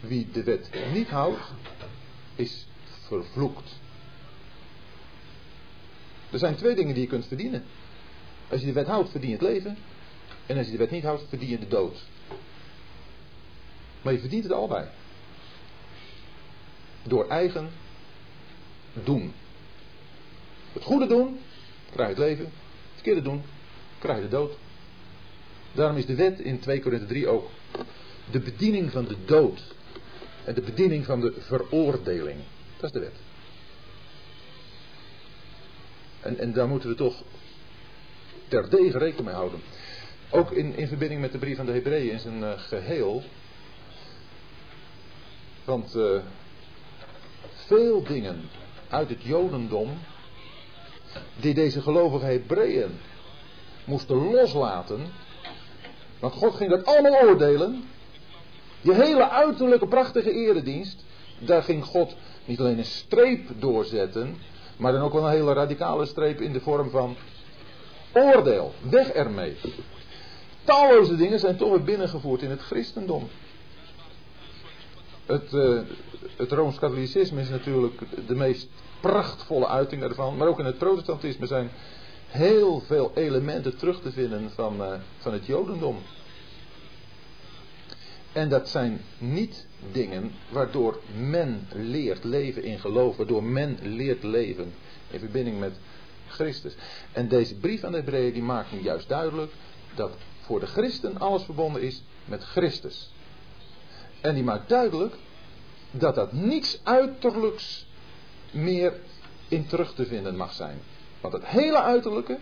wie 0.00 0.30
de 0.32 0.42
wet 0.42 0.70
niet 0.92 1.08
houdt, 1.08 1.40
is 2.34 2.66
vervloekt. 3.06 3.78
Er 6.30 6.38
zijn 6.38 6.56
twee 6.56 6.74
dingen 6.74 6.94
die 6.94 7.02
je 7.02 7.08
kunt 7.08 7.26
verdienen. 7.26 7.64
Als 8.48 8.60
je 8.60 8.66
de 8.66 8.72
wet 8.72 8.86
houdt, 8.86 9.10
verdien 9.10 9.30
je 9.30 9.36
het 9.36 9.44
leven. 9.44 9.76
En 10.46 10.56
als 10.56 10.66
je 10.66 10.72
de 10.72 10.78
wet 10.78 10.90
niet 10.90 11.04
houdt, 11.04 11.24
verdien 11.28 11.48
je 11.48 11.58
de 11.58 11.68
dood. 11.68 12.06
Maar 14.02 14.12
je 14.12 14.18
verdient 14.18 14.42
het 14.42 14.52
allebei. 14.52 14.88
Door 17.02 17.28
eigen 17.28 17.70
doen. 18.92 19.32
Het 20.72 20.82
goede 20.82 21.06
doen, 21.06 21.38
krijg 21.92 22.08
je 22.08 22.14
het 22.14 22.24
leven. 22.24 22.44
Het 22.44 22.94
verkeerde 22.94 23.22
doen, 23.22 23.42
krijg 23.98 24.16
je 24.16 24.24
de 24.24 24.30
dood. 24.30 24.52
Daarom 25.72 25.96
is 25.96 26.06
de 26.06 26.14
wet 26.14 26.40
in 26.40 26.60
2 26.60 26.80
Korinther 26.80 27.08
3 27.08 27.28
ook 27.28 27.50
de 28.30 28.40
bediening 28.40 28.90
van 28.90 29.04
de 29.04 29.16
dood. 29.24 29.62
En 30.44 30.54
de 30.54 30.60
bediening 30.60 31.04
van 31.04 31.20
de 31.20 31.34
veroordeling. 31.38 32.38
Dat 32.76 32.84
is 32.84 32.92
de 32.92 33.00
wet. 33.00 33.16
En, 36.20 36.38
en 36.38 36.52
daar 36.52 36.68
moeten 36.68 36.88
we 36.88 36.94
toch 36.94 37.22
terdege 38.48 38.98
rekening 38.98 39.26
mee 39.26 39.34
houden. 39.34 39.60
Ook 40.30 40.50
in, 40.50 40.76
in 40.76 40.88
verbinding 40.88 41.20
met 41.20 41.32
de 41.32 41.38
brief 41.38 41.56
van 41.56 41.66
de 41.66 41.72
Hebreeën 41.72 42.12
in 42.12 42.18
zijn 42.18 42.38
uh, 42.38 42.52
geheel. 42.56 43.22
Want 45.64 45.96
uh, 45.96 46.20
veel 47.70 48.02
dingen 48.02 48.48
uit 48.88 49.08
het 49.08 49.22
Jodendom. 49.22 49.88
die 51.36 51.54
deze 51.54 51.82
gelovige 51.82 52.24
Hebreeën 52.24 52.98
moesten 53.84 54.16
loslaten. 54.16 55.00
Want 56.18 56.34
God 56.34 56.54
ging 56.54 56.70
dat 56.70 56.84
allemaal 56.84 57.22
oordelen. 57.22 57.84
Die 58.80 58.94
hele 58.94 59.30
uiterlijke 59.30 59.86
prachtige 59.86 60.32
eredienst, 60.32 61.04
daar 61.38 61.62
ging 61.62 61.84
God 61.84 62.16
niet 62.44 62.60
alleen 62.60 62.78
een 62.78 62.84
streep 62.84 63.48
doorzetten, 63.58 64.36
maar 64.76 64.92
dan 64.92 65.02
ook 65.02 65.12
wel 65.12 65.24
een 65.24 65.32
hele 65.32 65.52
radicale 65.52 66.06
streep 66.06 66.40
in 66.40 66.52
de 66.52 66.60
vorm 66.60 66.90
van 66.90 67.16
oordeel. 68.12 68.74
Weg 68.90 69.08
ermee. 69.08 69.56
Talloze 70.64 71.16
dingen 71.16 71.38
zijn 71.38 71.56
toch 71.56 71.70
weer 71.70 71.84
binnengevoerd 71.84 72.42
in 72.42 72.50
het 72.50 72.60
christendom. 72.60 73.28
Het, 75.30 75.52
uh, 75.52 75.80
het 76.36 76.52
Rooms-Katholicisme 76.52 77.40
is 77.40 77.48
natuurlijk 77.48 78.00
de 78.26 78.34
meest 78.34 78.68
prachtvolle 79.00 79.66
uiting 79.66 80.00
daarvan. 80.00 80.36
Maar 80.36 80.48
ook 80.48 80.58
in 80.58 80.64
het 80.64 80.78
protestantisme 80.78 81.46
zijn 81.46 81.70
heel 82.26 82.80
veel 82.80 83.12
elementen 83.14 83.76
terug 83.76 84.00
te 84.00 84.12
vinden 84.12 84.50
van, 84.50 84.80
uh, 84.80 84.94
van 85.18 85.32
het 85.32 85.46
Jodendom. 85.46 85.96
En 88.32 88.48
dat 88.48 88.68
zijn 88.68 89.00
niet 89.18 89.66
dingen 89.92 90.32
waardoor 90.48 91.00
men 91.28 91.68
leert 91.72 92.24
leven 92.24 92.62
in 92.62 92.78
geloof, 92.78 93.16
waardoor 93.16 93.44
men 93.44 93.78
leert 93.82 94.22
leven 94.22 94.72
in 95.10 95.18
verbinding 95.18 95.58
met 95.58 95.72
Christus. 96.28 96.74
En 97.12 97.28
deze 97.28 97.54
brief 97.54 97.84
aan 97.84 97.92
de 97.92 97.98
Hebreeën 97.98 98.44
maakt 98.44 98.72
nu 98.72 98.80
juist 98.80 99.08
duidelijk 99.08 99.52
dat 99.94 100.16
voor 100.40 100.60
de 100.60 100.66
christen 100.66 101.18
alles 101.18 101.42
verbonden 101.42 101.82
is 101.82 102.02
met 102.24 102.44
Christus. 102.44 103.12
En 104.20 104.34
die 104.34 104.44
maakt 104.44 104.68
duidelijk 104.68 105.14
dat 105.90 106.14
dat 106.14 106.32
niets 106.32 106.80
uiterlijks 106.82 107.86
meer 108.50 108.92
in 109.48 109.66
terug 109.66 109.94
te 109.94 110.06
vinden 110.06 110.36
mag 110.36 110.52
zijn. 110.52 110.78
Want 111.20 111.32
het 111.32 111.46
hele 111.46 111.80
uiterlijke, 111.80 112.38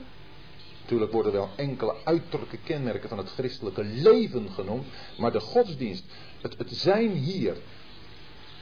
Natuurlijk 0.89 1.17
worden 1.17 1.33
wel 1.33 1.49
enkele 1.57 1.95
uiterlijke 2.05 2.57
kenmerken 2.57 3.09
van 3.09 3.19
het 3.19 3.31
christelijke 3.31 3.85
leven 3.85 4.51
genoemd. 4.51 4.87
Maar 5.19 5.33
de 5.33 5.41
godsdienst, 5.41 6.05
het, 6.41 6.59
het 6.59 6.71
zijn 6.71 7.11
hier, 7.11 7.57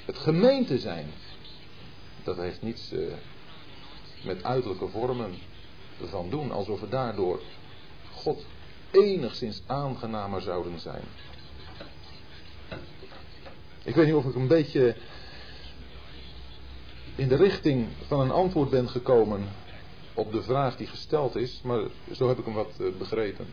het 0.05 0.19
gemeente 0.19 0.79
zijn, 0.79 1.07
dat 2.25 2.37
heeft 2.37 2.63
niets 2.63 2.93
uh, 2.93 3.13
met 4.25 4.45
uiterlijke 4.45 4.89
vormen 4.89 5.35
van 6.03 6.31
doen. 6.31 6.51
Alsof 6.51 6.81
we 6.81 6.89
daardoor 6.89 7.41
God 8.15 8.45
enigszins 8.91 9.63
aangenamer 9.67 10.41
zouden 10.41 10.81
zijn. 10.81 11.03
Ik 13.87 13.95
weet 13.95 14.07
niet 14.07 14.15
of 14.15 14.25
ik 14.25 14.35
een 14.35 14.47
beetje 14.47 14.95
in 17.15 17.29
de 17.29 17.37
richting 17.37 17.87
van 18.07 18.21
een 18.21 18.31
antwoord 18.31 18.71
ben 18.71 18.89
gekomen 18.89 19.49
op 20.15 20.33
de 20.33 20.43
vraag 20.43 20.77
die 20.77 20.87
gesteld 20.87 21.37
is, 21.37 21.61
maar 21.65 21.81
zo 22.13 22.29
heb 22.29 22.39
ik 22.39 22.45
hem 22.45 22.55
wat 22.55 22.73
uh, 22.81 22.87
begrepen. 22.99 23.47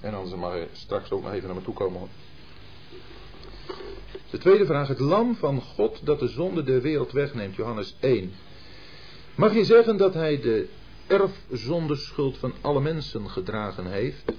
En 0.00 0.14
anders 0.14 0.34
mag 0.34 0.54
straks 0.72 1.10
ook 1.10 1.22
nog 1.22 1.32
even 1.32 1.46
naar 1.46 1.56
me 1.56 1.62
toe 1.62 1.74
komen. 1.74 2.08
De 4.30 4.38
tweede 4.38 4.66
vraag, 4.66 4.88
het 4.88 4.98
lam 4.98 5.36
van 5.36 5.60
God 5.60 6.06
dat 6.06 6.18
de 6.18 6.28
zonde 6.28 6.62
der 6.62 6.82
wereld 6.82 7.12
wegneemt, 7.12 7.54
Johannes 7.54 7.96
1. 8.00 8.32
Mag 9.34 9.54
je 9.54 9.64
zeggen 9.64 9.96
dat 9.96 10.14
hij 10.14 10.40
de 10.40 10.68
erfzondeschuld 11.06 12.38
van 12.38 12.52
alle 12.60 12.80
mensen 12.80 13.30
gedragen 13.30 13.86
heeft? 13.86 14.32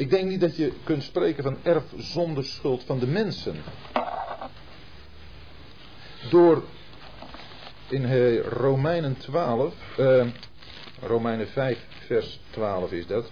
Ik 0.00 0.10
denk 0.10 0.28
niet 0.28 0.40
dat 0.40 0.56
je 0.56 0.72
kunt 0.84 1.02
spreken 1.02 1.42
van 1.42 1.56
erfzondeschuld 1.62 2.84
van 2.84 2.98
de 2.98 3.06
mensen. 3.06 3.56
Door 6.30 6.62
in 7.88 8.36
Romeinen 8.38 9.16
12, 9.16 9.74
uh, 9.98 10.26
Romeinen 11.00 11.48
5, 11.48 11.86
vers 12.06 12.40
12 12.50 12.92
is 12.92 13.06
dat. 13.06 13.30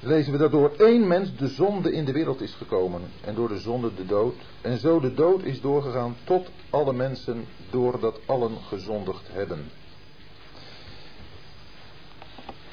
Lezen 0.00 0.32
we 0.32 0.38
dat 0.38 0.50
door 0.50 0.72
één 0.78 1.06
mens 1.06 1.36
de 1.36 1.48
zonde 1.48 1.92
in 1.92 2.04
de 2.04 2.12
wereld 2.12 2.40
is 2.40 2.52
gekomen. 2.54 3.02
En 3.24 3.34
door 3.34 3.48
de 3.48 3.58
zonde 3.58 3.94
de 3.94 4.06
dood. 4.06 4.34
En 4.60 4.78
zo 4.78 5.00
de 5.00 5.14
dood 5.14 5.42
is 5.42 5.60
doorgegaan 5.60 6.16
tot 6.24 6.48
alle 6.70 6.92
mensen 6.92 7.44
doordat 7.70 8.20
allen 8.26 8.56
gezondigd 8.68 9.28
hebben. 9.32 9.70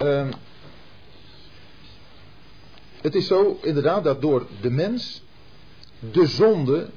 Uh, 0.02 0.28
het 3.02 3.16
is 3.16 3.28
zo 3.28 3.60
inderdaad 3.62 4.04
dat 4.04 4.22
door 4.22 4.48
de 4.62 4.70
mens 4.70 5.24
de 6.12 6.28
zonde, 6.28 6.90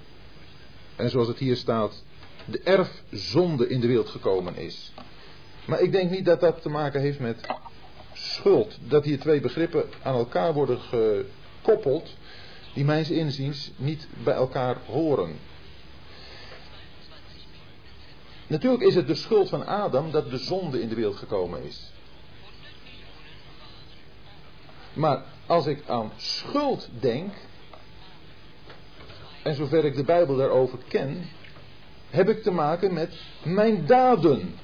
en 0.97 1.11
zoals 1.11 1.29
het 1.29 1.39
hier 1.39 1.57
staat, 1.57 2.03
de 2.45 2.61
erfzonde 2.61 3.69
in 3.69 3.81
de 3.81 3.87
wereld 3.87 4.09
gekomen 4.09 4.57
is. 4.57 4.93
Maar 5.65 5.81
ik 5.81 5.93
denk 5.93 6.11
niet 6.11 6.25
dat 6.25 6.41
dat 6.41 6.63
te 6.63 6.69
maken 6.69 7.01
heeft 7.01 7.19
met 7.19 7.47
schuld. 8.13 8.79
Dat 8.89 9.05
hier 9.05 9.21
twee 9.21 9.41
begrippen 9.41 9.85
aan 10.03 10.15
elkaar 10.15 10.53
worden 10.53 10.79
gekoppeld, 10.81 12.17
die 12.75 12.85
mijns 12.85 13.11
inziens 13.11 13.71
niet 13.77 14.09
bij 14.25 14.35
elkaar 14.35 14.77
horen. 14.87 15.37
Natuurlijk 18.47 18.83
is 18.83 18.95
het 18.95 19.07
de 19.07 19.15
schuld 19.15 19.49
van 19.49 19.67
Adam 19.67 20.11
dat 20.11 20.31
de 20.31 20.39
zonde 20.39 20.81
in 20.81 20.89
de 20.89 20.95
wereld 20.95 21.17
gekomen 21.17 21.65
is. 21.65 21.93
Maar 24.93 25.23
als 25.47 25.67
ik 25.67 25.83
aan 25.87 26.13
schuld 26.17 26.89
denk, 27.01 27.33
en 29.43 29.55
zover 29.55 29.85
ik 29.85 29.97
de 29.97 30.05
Bijbel 30.05 30.37
daarover 30.37 30.79
ken, 30.89 31.29
heb 32.11 32.29
ik 32.29 32.43
te 32.43 32.51
maken 32.51 32.93
met 32.93 33.21
mijn 33.43 33.87
daden. 33.87 34.59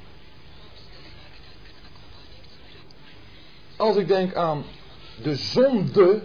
Als 3.76 3.96
ik 3.96 4.08
denk 4.08 4.34
aan 4.34 4.64
de 5.22 5.34
zonde, 5.36 6.22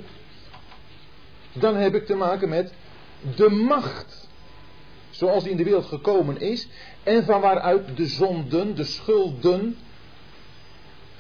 dan 1.54 1.76
heb 1.76 1.96
ik 1.96 2.06
te 2.06 2.16
maken 2.16 2.50
met 2.50 2.74
de 3.36 3.50
macht. 3.50 4.28
Zoals 5.10 5.44
die 5.44 5.52
in 5.52 5.58
de 5.58 5.64
wereld 5.64 5.86
gekomen 5.86 6.42
is 6.42 6.68
en 7.04 7.26
van 7.26 7.42
waaruit 7.42 7.98
de 7.98 8.06
zonden, 8.06 8.76
de 8.76 8.84
schulden 8.84 9.78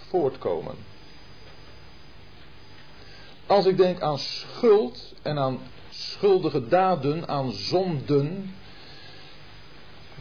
voortkomen. 0.07 0.88
Als 3.49 3.65
ik 3.65 3.77
denk 3.77 4.01
aan 4.01 4.19
schuld 4.19 5.13
en 5.21 5.37
aan 5.37 5.59
schuldige 5.89 6.67
daden, 6.67 7.27
aan 7.27 7.51
zonden, 7.51 8.55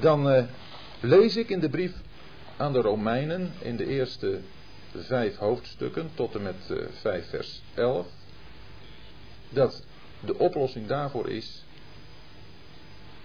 dan 0.01 0.33
uh, 0.33 0.43
lees 1.01 1.37
ik 1.37 1.49
in 1.49 1.61
de 1.61 1.69
brief 1.69 1.93
aan 2.57 2.73
de 2.73 2.81
Romeinen 2.81 3.53
in 3.59 3.77
de 3.77 3.87
eerste 3.87 4.41
vijf 4.95 5.37
hoofdstukken 5.37 6.11
tot 6.15 6.35
en 6.35 6.43
met 6.43 6.71
eh, 6.71 6.77
5 7.01 7.29
vers 7.29 7.63
11 7.75 8.07
dat 9.49 9.85
de 10.21 10.39
oplossing 10.39 10.87
daarvoor 10.87 11.29
is 11.29 11.65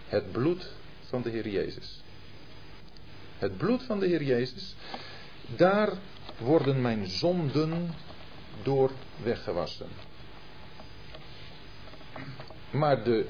het 0.08 0.32
bloed 0.32 0.70
van 1.10 1.22
de 1.22 1.30
Heer 1.30 1.48
Jezus. 1.48 2.02
Het 3.38 3.58
bloed 3.58 3.84
van 3.84 4.00
de 4.00 4.08
Heer 4.08 4.24
Jezus, 4.24 4.76
daar 5.56 5.94
worden 6.38 6.82
mijn 6.82 7.08
zonden 7.08 7.94
door 8.64 8.92
weggewassen. 9.24 9.88
Maar 12.70 13.04
de 13.04 13.26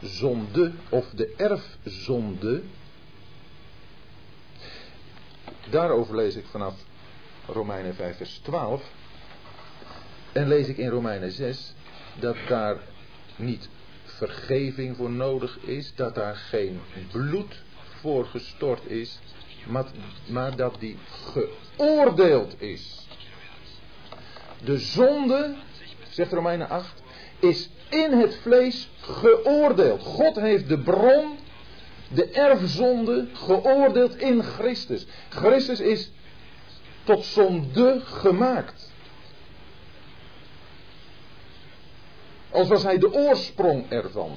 zonde 0.00 0.72
of 0.88 1.10
de 1.10 1.34
erfzonde, 1.36 2.62
daarover 5.70 6.16
lees 6.16 6.36
ik 6.36 6.46
vanaf 6.46 6.74
Romeinen 7.46 7.94
5 7.94 8.16
vers 8.16 8.38
12 8.42 8.82
en 10.32 10.48
lees 10.48 10.68
ik 10.68 10.76
in 10.76 10.88
Romeinen 10.88 11.32
6 11.32 11.74
dat 12.18 12.36
daar 12.48 12.80
niet 13.36 13.68
vergeving 14.04 14.96
voor 14.96 15.10
nodig 15.10 15.58
is, 15.58 15.92
dat 15.94 16.14
daar 16.14 16.36
geen 16.36 16.80
bloed 17.12 17.62
voor 18.00 18.26
gestort 18.26 18.86
is, 18.86 19.18
maar, 20.28 20.56
dat 20.56 20.80
die 20.80 20.98
geoordeeld 21.32 22.62
is. 22.62 23.05
De 24.66 24.78
zonde, 24.78 25.54
zegt 26.08 26.32
Romeinen 26.32 26.68
8, 26.68 27.02
is 27.38 27.70
in 27.88 28.12
het 28.12 28.36
vlees 28.42 28.90
geoordeeld. 29.00 30.02
God 30.02 30.36
heeft 30.36 30.68
de 30.68 30.78
bron, 30.78 31.38
de 32.08 32.24
erfzonde, 32.24 33.28
geoordeeld 33.32 34.16
in 34.16 34.42
Christus. 34.42 35.06
Christus 35.28 35.80
is 35.80 36.10
tot 37.04 37.24
zonde 37.24 38.00
gemaakt. 38.04 38.92
Als 42.50 42.68
was 42.68 42.82
hij 42.82 42.98
de 42.98 43.12
oorsprong 43.12 43.90
ervan. 43.90 44.36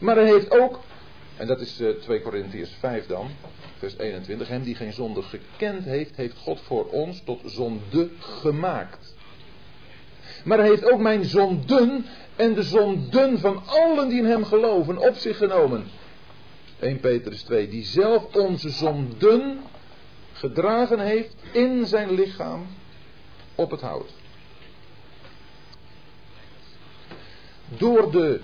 Maar 0.00 0.16
hij 0.16 0.26
heeft 0.26 0.50
ook, 0.50 0.80
en 1.36 1.46
dat 1.46 1.60
is 1.60 1.72
2 1.72 2.18
eh, 2.18 2.24
Korintiërs 2.24 2.74
5 2.78 3.06
dan, 3.06 3.30
vers 3.78 3.98
21, 3.98 4.48
hem 4.48 4.62
die 4.62 4.74
geen 4.74 4.92
zonde 4.92 5.22
gekend 5.22 5.84
heeft, 5.84 6.16
heeft 6.16 6.36
God 6.36 6.60
voor 6.60 6.86
ons 6.86 7.22
tot 7.24 7.40
zonde 7.44 8.10
gemaakt. 8.18 9.14
Maar 10.42 10.58
hij 10.58 10.68
heeft 10.68 10.90
ook 10.90 11.00
mijn 11.00 11.24
zonden 11.24 12.06
en 12.36 12.54
de 12.54 12.62
zonden 12.62 13.38
van 13.38 13.62
allen 13.66 14.08
die 14.08 14.18
in 14.18 14.24
hem 14.24 14.44
geloven 14.44 14.98
op 14.98 15.14
zich 15.16 15.36
genomen. 15.36 15.84
1 16.78 17.00
Petrus 17.00 17.42
2, 17.42 17.68
die 17.68 17.84
zelf 17.84 18.34
onze 18.34 18.70
zonden 18.70 19.60
gedragen 20.32 21.00
heeft 21.00 21.34
in 21.52 21.86
zijn 21.86 22.14
lichaam 22.14 22.66
op 23.54 23.70
het 23.70 23.80
hout. 23.80 24.10
Door 27.68 28.10
de 28.10 28.40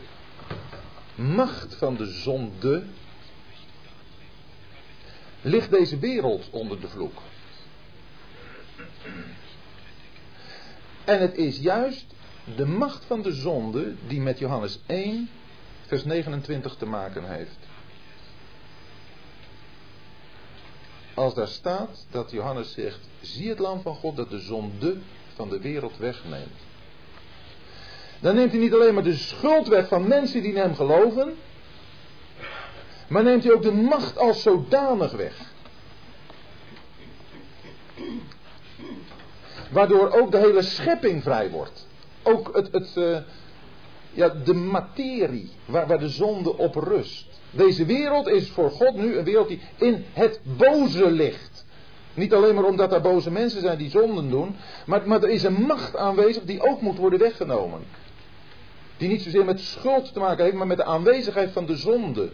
macht 1.15 1.75
van 1.75 1.97
de 1.97 2.07
zonde 2.07 2.83
ligt 5.43 5.71
deze 5.71 5.99
wereld 5.99 6.49
onder 6.51 6.81
de 6.81 6.89
vloek. 6.89 7.21
En 11.09 11.21
het 11.21 11.37
is 11.37 11.59
juist 11.59 12.05
de 12.57 12.67
macht 12.67 13.05
van 13.05 13.23
de 13.23 13.33
zonde 13.33 13.95
die 14.07 14.21
met 14.21 14.39
Johannes 14.39 14.81
1, 14.87 15.31
vers 15.87 16.05
29 16.05 16.77
te 16.77 16.87
maken 16.87 17.31
heeft. 17.31 17.59
Als 21.15 21.35
daar 21.35 21.49
staat 21.49 22.07
dat 22.11 22.31
Johannes 22.31 22.73
zegt: 22.73 22.99
Zie 23.21 23.49
het 23.49 23.59
lam 23.59 23.81
van 23.81 23.95
God 23.95 24.17
dat 24.17 24.31
de 24.31 24.39
zonde 24.39 24.97
van 25.35 25.49
de 25.49 25.61
wereld 25.61 25.97
wegneemt. 25.97 26.59
Dan 28.21 28.35
neemt 28.35 28.51
hij 28.51 28.61
niet 28.61 28.75
alleen 28.75 28.95
maar 28.95 29.03
de 29.03 29.17
schuld 29.17 29.69
weg 29.69 29.89
van 29.89 30.09
mensen 30.09 30.43
die 30.43 30.53
in 30.53 30.61
hem 30.61 30.75
geloven, 30.75 31.35
maar 33.09 33.23
neemt 33.23 33.45
hij 33.45 33.53
ook 33.53 33.63
de 33.63 33.73
macht 33.73 34.19
als 34.19 34.43
zodanig 34.43 35.13
weg. 35.13 35.53
Waardoor 39.71 40.11
ook 40.11 40.31
de 40.31 40.39
hele 40.39 40.63
schepping 40.63 41.23
vrij 41.23 41.51
wordt. 41.51 41.87
Ook 42.23 42.51
het, 42.55 42.73
het, 42.73 42.95
uh, 42.99 43.19
ja, 44.11 44.29
de 44.29 44.55
materie 44.55 45.51
waar, 45.65 45.87
waar 45.87 45.99
de 45.99 46.09
zonde 46.09 46.57
op 46.57 46.75
rust. 46.75 47.27
Deze 47.51 47.85
wereld 47.85 48.29
is 48.29 48.51
voor 48.51 48.71
God 48.71 48.95
nu 48.95 49.17
een 49.17 49.25
wereld 49.25 49.49
die 49.49 49.61
in 49.77 50.05
het 50.13 50.41
boze 50.43 51.11
ligt. 51.11 51.67
Niet 52.15 52.35
alleen 52.35 52.55
maar 52.55 52.65
omdat 52.65 52.93
er 52.93 53.01
boze 53.01 53.31
mensen 53.31 53.61
zijn 53.61 53.79
die 53.79 53.91
zonden 53.91 54.31
doen, 54.31 54.57
maar, 54.87 55.09
maar 55.09 55.23
er 55.23 55.29
is 55.29 55.43
een 55.43 55.63
macht 55.63 55.97
aanwezig 55.97 56.43
die 56.45 56.69
ook 56.69 56.81
moet 56.81 56.99
worden 56.99 57.19
weggenomen. 57.19 57.81
Die 58.97 59.09
niet 59.09 59.23
zozeer 59.23 59.45
met 59.45 59.61
schuld 59.61 60.13
te 60.13 60.19
maken 60.19 60.45
heeft, 60.45 60.57
maar 60.57 60.67
met 60.67 60.77
de 60.77 60.85
aanwezigheid 60.85 61.51
van 61.51 61.67
de 61.67 61.77
zonde. 61.77 62.31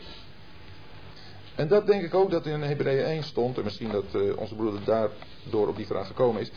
En 1.54 1.68
dat 1.68 1.86
denk 1.86 2.02
ik 2.02 2.14
ook 2.14 2.30
dat 2.30 2.46
in 2.46 2.62
Hebreeën 2.62 3.04
1 3.04 3.22
stond, 3.22 3.58
en 3.58 3.64
misschien 3.64 3.90
dat 3.90 4.04
uh, 4.12 4.36
onze 4.36 4.54
broeder 4.54 4.80
daardoor 4.84 5.68
op 5.68 5.76
die 5.76 5.86
vraag 5.86 6.06
gekomen 6.06 6.40
is 6.40 6.50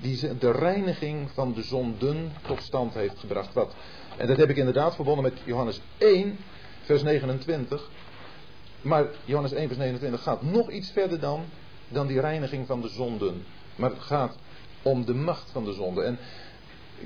die 0.00 0.38
de 0.38 0.50
reiniging 0.50 1.30
van 1.30 1.52
de 1.52 1.62
zonden 1.62 2.32
tot 2.46 2.62
stand 2.62 2.94
heeft 2.94 3.18
gebracht. 3.18 3.54
Wat? 3.54 3.74
En 4.16 4.26
dat 4.26 4.36
heb 4.36 4.50
ik 4.50 4.56
inderdaad 4.56 4.94
verbonden 4.94 5.24
met 5.24 5.40
Johannes 5.44 5.80
1, 5.98 6.38
vers 6.82 7.02
29. 7.02 7.90
Maar 8.82 9.06
Johannes 9.24 9.52
1, 9.52 9.66
vers 9.66 9.78
29 9.78 10.22
gaat 10.22 10.42
nog 10.42 10.70
iets 10.70 10.90
verder 10.90 11.20
dan, 11.20 11.44
dan 11.88 12.06
die 12.06 12.20
reiniging 12.20 12.66
van 12.66 12.80
de 12.80 12.88
zonden. 12.88 13.44
Maar 13.76 13.90
het 13.90 14.02
gaat 14.02 14.36
om 14.82 15.04
de 15.04 15.14
macht 15.14 15.50
van 15.50 15.64
de 15.64 15.72
zonde. 15.72 16.02
En 16.02 16.18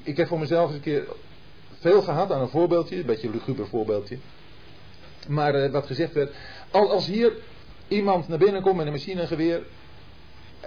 ik 0.03 0.17
heb 0.17 0.27
voor 0.27 0.39
mezelf 0.39 0.73
een 0.73 0.81
keer 0.81 1.07
veel 1.79 2.03
gehad 2.03 2.33
aan 2.33 2.41
een 2.41 2.49
voorbeeldje, 2.49 2.97
een 2.97 3.07
beetje 3.07 3.27
een 3.27 3.35
luguber 3.35 3.67
voorbeeldje. 3.69 4.19
Maar 5.29 5.55
eh, 5.55 5.71
wat 5.71 5.87
gezegd 5.87 6.13
werd, 6.13 6.35
als 6.71 7.07
hier 7.07 7.33
iemand 7.89 8.29
naar 8.29 8.39
binnen 8.39 8.63
komt 8.63 8.77
met 8.77 8.87
een 8.87 8.93
machinegeweer 8.93 9.63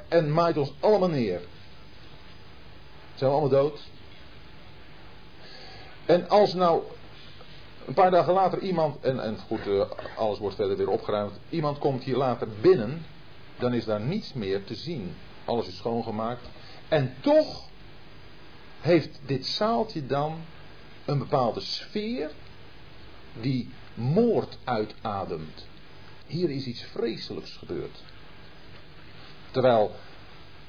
en 0.07 0.33
maait 0.33 0.57
ons 0.57 0.73
allemaal 0.79 1.09
neer. 1.09 1.41
Zijn 3.23 3.35
we 3.35 3.41
allemaal 3.41 3.61
dood? 3.61 3.79
En 6.05 6.29
als 6.29 6.53
nou 6.53 6.83
een 7.85 7.93
paar 7.93 8.11
dagen 8.11 8.33
later 8.33 8.59
iemand, 8.59 9.01
en, 9.01 9.23
en 9.23 9.37
goed, 9.39 9.67
uh, 9.67 9.83
alles 10.17 10.39
wordt 10.39 10.55
verder 10.55 10.77
weer 10.77 10.89
opgeruimd, 10.89 11.39
iemand 11.49 11.77
komt 11.77 12.03
hier 12.03 12.17
later 12.17 12.47
binnen, 12.61 13.05
dan 13.57 13.73
is 13.73 13.85
daar 13.85 14.01
niets 14.01 14.33
meer 14.33 14.63
te 14.63 14.75
zien. 14.75 15.15
Alles 15.45 15.67
is 15.67 15.77
schoongemaakt. 15.77 16.47
En 16.87 17.15
toch 17.21 17.67
heeft 18.81 19.19
dit 19.25 19.45
zaaltje 19.45 20.05
dan 20.05 20.37
een 21.05 21.17
bepaalde 21.17 21.59
sfeer 21.59 22.31
die 23.41 23.69
moord 23.93 24.57
uitademt. 24.63 25.67
Hier 26.25 26.49
is 26.49 26.65
iets 26.65 26.83
vreselijks 26.83 27.51
gebeurd. 27.57 28.03
Terwijl 29.51 29.91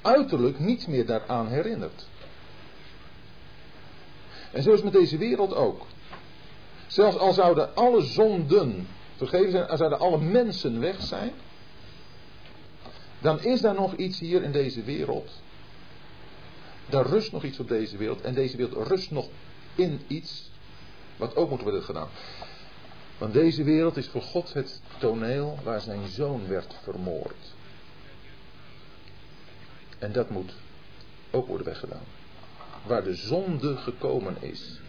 uiterlijk 0.03 0.59
niets 0.59 0.87
meer 0.87 1.07
daaraan 1.07 1.49
herinnert. 1.49 2.07
En 4.55 4.63
zo 4.63 4.73
is 4.73 4.83
met 4.83 4.93
deze 4.93 5.19
wereld 5.19 5.55
ook. 5.55 5.87
Zelfs 6.87 7.17
al 7.17 7.33
zouden 7.33 7.75
alle 7.75 8.03
zonden 8.03 8.89
vergeven 9.17 9.51
zijn, 9.51 9.67
al 9.67 9.77
zouden 9.77 9.99
alle 9.99 10.19
mensen 10.21 10.81
weg 10.81 11.03
zijn, 11.03 11.33
dan 13.19 13.43
is 13.43 13.61
daar 13.61 13.75
nog 13.75 13.95
iets 13.95 14.19
hier 14.19 14.43
in 14.43 14.53
deze 14.53 14.83
wereld. 14.83 15.31
Daar 16.89 17.07
rust 17.07 17.33
nog 17.33 17.45
iets 17.45 17.59
op 17.59 17.69
deze 17.69 17.97
wereld. 17.97 18.21
En 18.21 18.35
deze 18.35 18.57
wereld 18.57 18.89
rust 18.89 19.11
nog 19.11 19.29
in 19.75 20.01
iets 20.07 20.51
wat 21.17 21.37
ook 21.37 21.51
moet 21.51 21.63
worden 21.63 21.83
gedaan. 21.83 22.09
Want 23.19 23.33
deze 23.33 23.63
wereld 23.63 23.97
is 23.97 24.09
voor 24.09 24.23
God 24.23 24.53
het 24.53 24.81
toneel 24.99 25.59
waar 25.63 25.81
zijn 25.81 26.09
zoon 26.09 26.49
werd 26.49 26.75
vermoord. 26.83 27.55
En 29.99 30.13
dat 30.13 30.31
moet 30.31 30.53
ook 31.31 31.47
worden 31.47 31.67
weggedaan 31.67 32.23
waar 32.86 33.05
de 33.05 33.15
zonde 33.15 33.77
gekomen 33.77 34.36
is. 34.40 34.81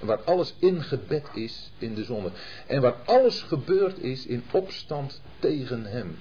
Waar 0.00 0.22
alles 0.22 0.54
ingebed 0.58 1.28
is 1.34 1.70
in 1.78 1.94
de 1.94 2.04
zonde. 2.04 2.30
En 2.66 2.80
waar 2.80 2.96
alles 3.04 3.42
gebeurd 3.42 3.98
is 3.98 4.26
in 4.26 4.44
opstand 4.50 5.20
tegen 5.38 5.84
hem. 5.84 6.18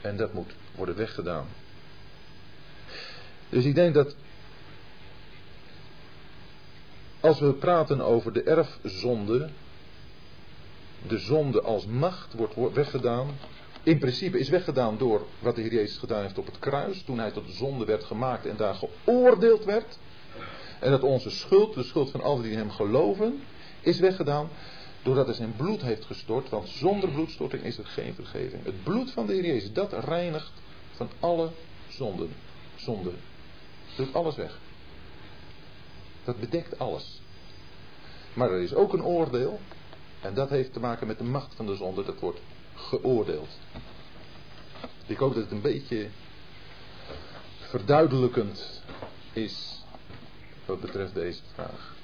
En 0.00 0.16
dat 0.16 0.32
moet 0.32 0.52
worden 0.74 0.96
weggedaan. 0.96 1.46
Dus 3.48 3.64
ik 3.64 3.74
denk 3.74 3.94
dat 3.94 4.16
als 7.20 7.40
we 7.40 7.52
praten 7.52 8.00
over 8.00 8.32
de 8.32 8.42
erfzonde, 8.42 9.48
de 11.06 11.18
zonde 11.18 11.62
als 11.62 11.86
macht 11.86 12.34
wordt 12.34 12.74
weggedaan. 12.74 13.36
In 13.82 13.98
principe 13.98 14.38
is 14.38 14.48
weggedaan 14.48 14.98
door 14.98 15.26
wat 15.38 15.54
de 15.54 15.60
Heer 15.60 15.72
Jezus 15.72 15.98
gedaan 15.98 16.22
heeft 16.22 16.38
op 16.38 16.46
het 16.46 16.58
kruis. 16.58 17.02
Toen 17.02 17.18
hij 17.18 17.30
tot 17.30 17.46
de 17.46 17.52
zonde 17.52 17.84
werd 17.84 18.04
gemaakt 18.04 18.46
en 18.46 18.56
daar 18.56 18.74
geoordeeld 18.74 19.64
werd. 19.64 19.98
En 20.80 20.90
dat 20.90 21.02
onze 21.02 21.30
schuld, 21.30 21.74
de 21.74 21.82
schuld 21.82 22.10
van 22.10 22.22
allen 22.22 22.42
die 22.42 22.56
hem 22.56 22.70
geloven, 22.70 23.42
is 23.80 23.98
weggedaan. 23.98 24.48
Doordat 25.02 25.26
hij 25.26 25.34
zijn 25.34 25.56
bloed 25.56 25.82
heeft 25.82 26.04
gestort. 26.04 26.48
Want 26.48 26.68
zonder 26.68 27.10
bloedstorting 27.10 27.62
is 27.62 27.78
er 27.78 27.86
geen 27.86 28.14
vergeving. 28.14 28.64
Het 28.64 28.82
bloed 28.82 29.10
van 29.10 29.26
de 29.26 29.32
Heer 29.32 29.44
Jezus, 29.46 29.72
dat 29.72 29.92
reinigt 30.04 30.52
van 30.92 31.08
alle 31.20 31.50
zonden. 31.88 32.30
Zonde. 32.76 33.10
Doet 33.96 34.14
alles 34.14 34.36
weg. 34.36 34.58
Dat 36.24 36.40
bedekt 36.40 36.78
alles. 36.78 37.20
Maar 38.32 38.50
er 38.50 38.60
is 38.60 38.74
ook 38.74 38.92
een 38.92 39.04
oordeel. 39.04 39.60
En 40.20 40.34
dat 40.34 40.50
heeft 40.50 40.72
te 40.72 40.80
maken 40.80 41.06
met 41.06 41.18
de 41.18 41.24
macht 41.24 41.54
van 41.54 41.66
de 41.66 41.76
zonde. 41.76 42.04
Dat 42.04 42.20
wordt 42.20 42.40
geoordeeld. 42.74 43.58
Ik 45.06 45.16
hoop 45.16 45.34
dat 45.34 45.42
het 45.42 45.52
een 45.52 45.60
beetje 45.60 46.08
verduidelijkend 47.58 48.82
is 49.32 49.77
wat 50.68 50.80
betreft 50.80 51.14
deze 51.14 51.40
vraag. 51.54 51.97